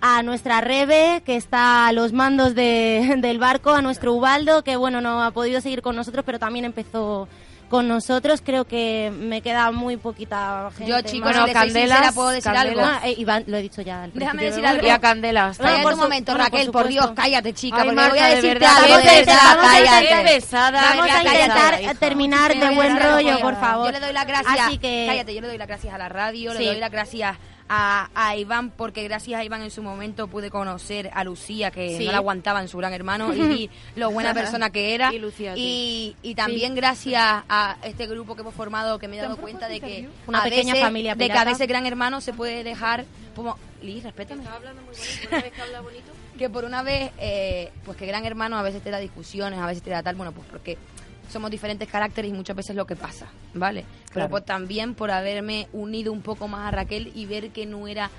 a 0.00 0.22
nuestra 0.22 0.60
Rebe, 0.60 1.22
que 1.24 1.36
está 1.36 1.86
a 1.88 1.92
los 1.92 2.12
mandos 2.12 2.54
de- 2.54 3.14
del 3.18 3.38
barco, 3.38 3.72
a 3.72 3.82
nuestro 3.82 4.12
Ubaldo, 4.14 4.62
que 4.62 4.76
bueno, 4.76 5.00
no 5.00 5.22
ha 5.22 5.30
podido 5.30 5.60
seguir 5.60 5.82
con 5.82 5.96
nosotros, 5.96 6.24
pero 6.24 6.38
también 6.38 6.64
empezó 6.64 7.28
con 7.70 7.88
nosotros. 7.88 8.42
Creo 8.44 8.64
que 8.66 9.10
me 9.18 9.40
queda 9.40 9.72
muy 9.72 9.96
poquita 9.96 10.70
gente. 10.76 10.92
Yo, 10.92 11.00
chicos, 11.00 11.34
más. 11.34 11.50
si 11.50 11.70
sincera, 11.70 12.12
puedo 12.14 12.28
decir 12.28 12.52
algo. 12.52 12.80
Ah, 12.80 13.00
eh, 13.04 13.14
Iván, 13.18 13.42
lo 13.48 13.56
he 13.56 13.62
dicho 13.62 13.82
ya. 13.82 14.04
al 14.04 14.12
Déjame 14.12 14.44
decir 14.44 14.64
algo. 14.64 14.86
Y 14.86 14.90
a 14.90 15.00
Candelas. 15.00 15.58
Cállate 15.58 15.82
por 15.82 15.94
un 15.94 15.98
momento, 15.98 16.32
bueno, 16.32 16.44
Raquel, 16.44 16.70
por. 16.70 16.86
Dios, 16.86 17.10
cállate, 17.16 17.52
chica, 17.54 17.78
Ay, 17.78 17.82
porque 17.88 17.96
Marta, 17.96 18.10
voy 18.10 18.18
a 18.20 18.26
de 18.28 18.34
decirte 18.36 18.54
verdad, 18.60 18.76
algo 18.76 18.88
vamos 18.90 19.02
de 19.02 19.08
a 19.10 19.18
intentar- 19.18 19.34
verdad, 19.36 19.56
vamos 19.56 19.72
a 19.72 19.78
intentar- 19.80 20.08
cállate. 20.08 20.34
pesada. 20.34 20.80
Vamos 20.82 20.92
Venga, 21.04 21.04
a 21.04 21.22
cállate, 21.24 21.40
intentar 21.40 21.80
hija. 21.82 21.94
terminar 21.94 22.54
de 22.56 22.74
buen 22.76 23.00
rollo, 23.00 23.40
por 23.40 23.56
favor. 23.60 23.86
Yo 23.86 23.92
le 23.98 24.00
doy 24.06 24.12
las 24.12 24.26
gracias. 24.28 24.60
Así 24.60 24.78
que 24.78 25.04
Cállate, 25.08 25.34
yo 25.34 25.40
le 25.40 25.48
doy 25.48 25.58
las 25.58 25.66
gracias 25.66 25.92
a 25.92 25.98
la 25.98 26.08
radio, 26.08 26.52
Sí. 26.52 26.58
le 26.58 26.66
doy 26.66 26.76
las 26.76 26.90
gracias 26.92 27.36
a, 27.68 28.08
a 28.14 28.36
Iván, 28.36 28.70
porque 28.70 29.02
gracias 29.04 29.40
a 29.40 29.44
Iván 29.44 29.62
en 29.62 29.70
su 29.70 29.82
momento 29.82 30.28
pude 30.28 30.50
conocer 30.50 31.10
a 31.14 31.24
Lucía, 31.24 31.70
que 31.70 31.98
Sí. 31.98 32.04
no 32.06 32.12
la 32.12 32.18
aguantaba 32.18 32.60
en 32.62 32.68
su 32.68 32.78
gran 32.78 32.92
hermano, 32.92 33.34
y 33.34 33.70
lo 33.96 34.10
buena 34.10 34.32
persona 34.34 34.70
que 34.70 34.94
era. 34.94 35.12
Y 35.12 35.18
Lucía, 35.18 35.54
y, 35.56 36.16
y 36.22 36.34
también 36.34 36.74
gracias 36.74 37.44
a 37.48 37.76
este 37.82 38.06
grupo 38.06 38.34
que 38.34 38.42
hemos 38.42 38.54
formado, 38.54 38.98
que 38.98 39.08
me 39.08 39.18
he 39.18 39.20
dado 39.20 39.36
cuenta 39.36 39.68
de 39.68 39.80
que 39.80 40.08
Una 40.26 40.42
pequeña 40.42 40.74
veces- 40.74 40.86
familia 40.86 41.14
de 41.14 41.26
que 41.28 41.38
a 41.38 41.44
veces 41.44 41.66
gran 41.68 41.86
hermano 41.86 42.20
se 42.20 42.32
puede 42.32 42.62
dejar 42.64 43.04
como 43.34 43.58
Liz, 43.82 44.02
respétame. 44.04 44.42
que 46.38 46.50
por 46.50 46.64
una 46.64 46.82
vez, 46.82 47.10
eh, 47.18 47.70
pues 47.84 47.96
que 47.96 48.06
Gran 48.06 48.24
Hermano 48.24 48.58
a 48.58 48.62
veces 48.62 48.82
te 48.82 48.90
da 48.90 48.98
discusiones, 48.98 49.58
a 49.58 49.66
veces 49.66 49.82
te 49.82 49.90
da 49.90 50.02
tal, 50.02 50.16
bueno, 50.16 50.32
pues 50.32 50.46
porque 50.50 50.76
somos 51.28 51.50
diferentes 51.50 51.88
caracteres 51.88 52.30
y 52.30 52.34
muchas 52.34 52.56
veces 52.56 52.76
lo 52.76 52.86
que 52.86 52.96
pasa, 52.96 53.26
¿vale? 53.54 53.84
Pero 54.12 54.28
pues 54.28 54.44
también 54.44 54.94
por 54.94 55.10
haberme 55.10 55.68
unido 55.72 56.12
un 56.12 56.22
poco 56.22 56.48
más 56.48 56.68
a 56.68 56.70
Raquel 56.70 57.12
y 57.14 57.26
ver 57.26 57.50
que 57.50 57.66
no 57.66 57.88
era 57.88 58.10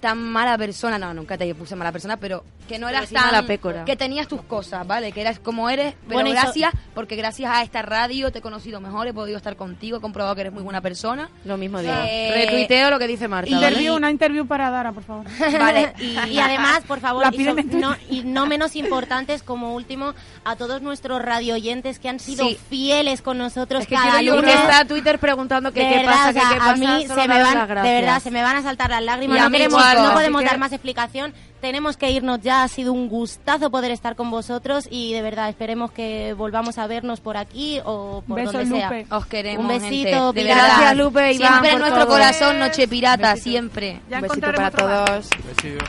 tan 0.00 0.18
mala 0.18 0.56
persona. 0.58 0.98
No, 0.98 1.12
nunca 1.14 1.36
te 1.38 1.54
puse 1.54 1.76
mala 1.76 1.92
persona, 1.92 2.16
pero 2.16 2.44
que 2.68 2.78
no 2.78 2.88
eras 2.88 3.10
tan... 3.10 3.26
mala 3.26 3.42
pécora. 3.46 3.84
Que 3.84 3.96
tenías 3.96 4.28
tus 4.28 4.42
cosas, 4.42 4.86
¿vale? 4.86 5.12
Que 5.12 5.20
eras 5.20 5.38
como 5.40 5.68
eres, 5.70 5.94
pero 6.08 6.20
Bueno, 6.20 6.30
gracias, 6.30 6.72
porque 6.94 7.16
gracias 7.16 7.50
a 7.52 7.62
esta 7.62 7.82
radio 7.82 8.30
te 8.32 8.38
he 8.38 8.42
conocido 8.42 8.80
mejor, 8.80 9.06
he 9.08 9.12
podido 9.14 9.36
estar 9.36 9.56
contigo, 9.56 9.98
he 9.98 10.00
comprobado 10.00 10.34
que 10.34 10.42
eres 10.42 10.52
muy 10.52 10.62
buena 10.62 10.80
persona. 10.80 11.28
Lo 11.44 11.56
mismo 11.56 11.80
digo. 11.80 11.92
Retuiteo 11.92 12.90
lo 12.90 12.98
que 12.98 13.06
dice 13.06 13.28
Marta. 13.28 13.50
¿vale? 13.50 13.66
Interview, 13.66 13.94
una 13.96 14.10
interview 14.10 14.46
para 14.46 14.70
Dara, 14.70 14.92
por 14.92 15.02
favor. 15.04 15.24
Vale, 15.58 15.92
y, 15.98 16.16
y 16.30 16.38
además, 16.38 16.80
por 16.86 17.00
favor, 17.00 17.24
y, 17.34 17.44
so- 17.44 17.54
no, 17.78 17.96
y 18.08 18.22
no 18.24 18.46
menos 18.46 18.76
importantes, 18.76 19.42
como 19.42 19.74
último, 19.74 20.14
a 20.44 20.56
todos 20.56 20.82
nuestros 20.82 21.20
radio 21.22 21.54
oyentes 21.54 21.98
que 21.98 22.08
han 22.08 22.20
sido 22.20 22.46
Sí. 22.46 22.58
fieles 22.68 23.22
con 23.22 23.38
nosotros 23.38 23.82
Es 23.82 23.88
que 23.88 23.94
cada 23.94 24.22
lunes. 24.22 24.44
que 24.44 24.52
está 24.52 24.84
Twitter 24.84 25.18
preguntando 25.18 25.72
que 25.72 25.80
De 25.80 25.88
qué 25.88 25.96
verdad, 25.96 26.12
pasa, 26.12 26.30
o 26.30 26.32
que 26.34 26.40
sea, 26.40 26.48
qué 26.50 26.56
pasa. 26.58 26.70
a 26.70 26.76
mí 26.76 27.06
se 27.06 27.14
me 27.28 27.42
van, 27.42 27.54
las 27.58 27.68
de 27.84 27.92
verdad, 27.92 28.22
se 28.22 28.30
me 28.30 28.42
van 28.42 28.56
a 28.56 28.62
saltar 28.62 28.90
las 28.90 29.02
lágrimas. 29.02 29.36
Y 29.36 29.40
a 29.40 29.44
No 29.44 29.50
mí 29.50 29.58
queremos, 29.62 29.80
igual, 29.80 30.06
no 30.08 30.12
podemos 30.14 30.40
que- 30.42 30.46
dar 30.48 30.58
más 30.58 30.72
explicación. 30.72 31.32
Tenemos 31.60 31.96
que 31.98 32.10
irnos 32.10 32.40
ya. 32.40 32.62
Ha 32.62 32.68
sido 32.68 32.92
un 32.92 33.08
gustazo 33.08 33.70
poder 33.70 33.90
estar 33.90 34.16
con 34.16 34.30
vosotros 34.30 34.88
y 34.90 35.12
de 35.12 35.20
verdad 35.22 35.48
esperemos 35.50 35.92
que 35.92 36.32
volvamos 36.32 36.78
a 36.78 36.86
vernos 36.86 37.20
por 37.20 37.36
aquí 37.36 37.80
o 37.84 38.22
por 38.26 38.42
donde 38.44 38.66
sea. 38.66 38.84
Lupe. 38.90 39.06
Os 39.14 39.26
queremos, 39.26 39.62
Un 39.64 39.68
besito, 39.68 40.26
gente. 40.32 40.40
De. 40.42 40.48
Gracias, 40.54 40.96
Lupe, 40.96 41.32
Iván, 41.32 41.48
Siempre 41.50 41.72
en 41.72 41.78
nuestro 41.80 42.04
todo. 42.04 42.12
corazón, 42.14 42.58
Noche 42.58 42.88
Pirata, 42.88 43.36
siempre. 43.36 44.00
Ya 44.08 44.16
Un 44.16 44.22
besito 44.22 44.52
para 44.54 44.70
todos. 44.70 45.28
Besito. 45.46 45.84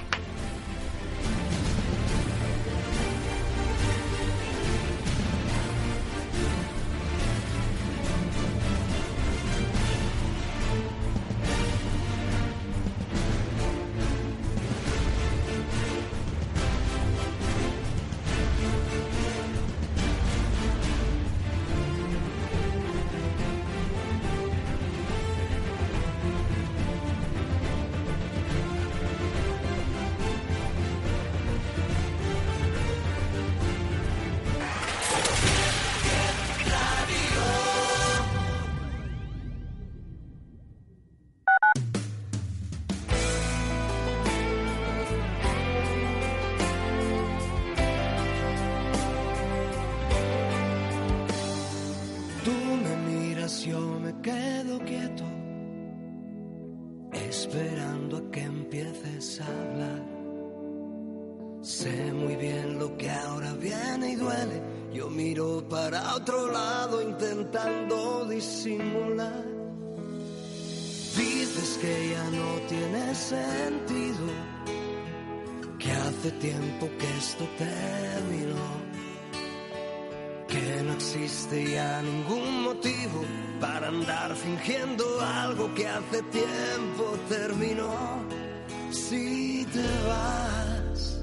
Hace 86.12 86.22
tiempo 86.24 87.18
terminó. 87.30 88.22
Si 88.92 89.66
te 89.72 89.88
vas, 90.08 91.20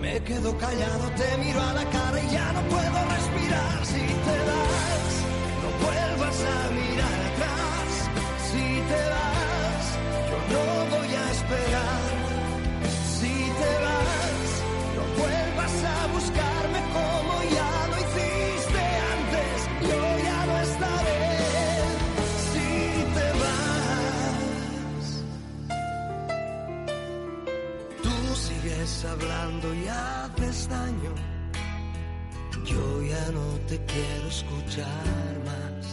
me 0.00 0.22
quedo 0.22 0.56
callado, 0.56 1.10
te 1.16 1.38
miro 1.38 1.60
a 1.60 1.72
la 1.74 1.84
cara 1.90 2.22
y 2.22 2.30
ya 2.30 2.52
no 2.52 2.62
puedo 2.68 3.04
respirar. 3.16 3.86
Si 3.86 3.98
te 3.98 4.38
vas, 4.46 4.49
te 33.70 33.78
quiero 33.84 34.26
escuchar 34.28 35.32
más. 35.46 35.86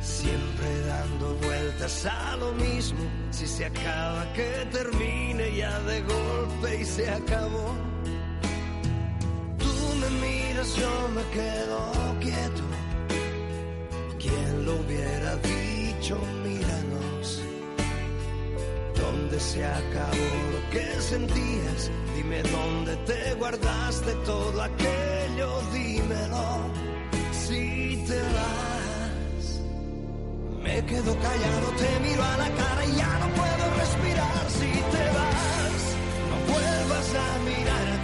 Siempre 0.00 0.68
dando 0.86 1.34
vueltas 1.46 2.06
a 2.06 2.36
lo 2.36 2.52
mismo. 2.54 3.00
Si 3.30 3.46
se 3.46 3.66
acaba, 3.66 4.24
que 4.32 4.66
termine 4.72 5.54
ya 5.54 5.78
de 5.80 6.00
golpe 6.00 6.80
y 6.80 6.84
se 6.84 7.10
acabó. 7.10 7.74
Tú 9.58 9.74
me 10.00 10.08
miras, 10.24 10.74
yo 10.76 10.92
me 11.16 11.24
quedo 11.36 11.80
quieto. 12.20 12.62
¿Quién 14.18 14.64
lo 14.64 14.76
hubiera 14.76 15.36
dicho? 15.36 16.18
Míranos. 16.42 17.42
¿Dónde 18.96 19.38
se 19.38 19.62
acabó 19.62 20.30
lo 20.54 20.70
que 20.70 21.02
sentías? 21.02 21.90
Dime 22.16 22.42
dónde 22.44 22.96
te 23.08 23.34
guardaste 23.34 24.12
todo 24.24 24.62
dímelo. 25.72 26.46
Si 27.32 28.02
te 28.06 28.20
vas. 28.36 29.60
Me 30.62 30.84
quedo 30.86 31.14
callado, 31.20 31.68
te 31.78 32.00
miro 32.00 32.22
a 32.22 32.36
la 32.38 32.50
cara 32.50 32.84
y 32.86 32.96
ya 32.96 33.18
no 33.18 33.28
puedo 33.40 33.64
respirar. 33.78 34.50
Si 34.58 34.72
te 34.92 35.04
vas, 35.16 35.82
no 36.30 36.36
vuelvas 36.52 37.08
a 37.14 37.28
mirar 37.44 37.95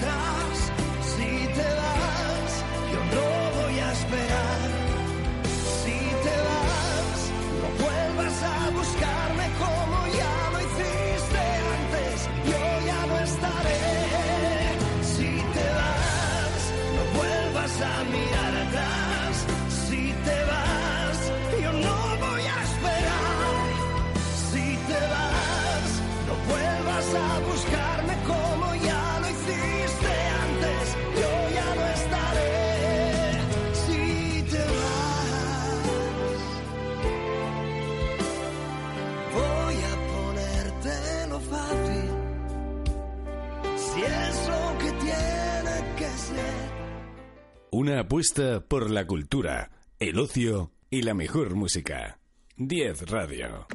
Una 47.82 47.98
apuesta 47.98 48.60
por 48.60 48.90
la 48.90 49.08
cultura, 49.08 49.72
el 49.98 50.20
ocio 50.20 50.70
y 50.88 51.02
la 51.02 51.14
mejor 51.14 51.56
música. 51.56 52.20
10 52.56 53.10
Radio. 53.10 53.66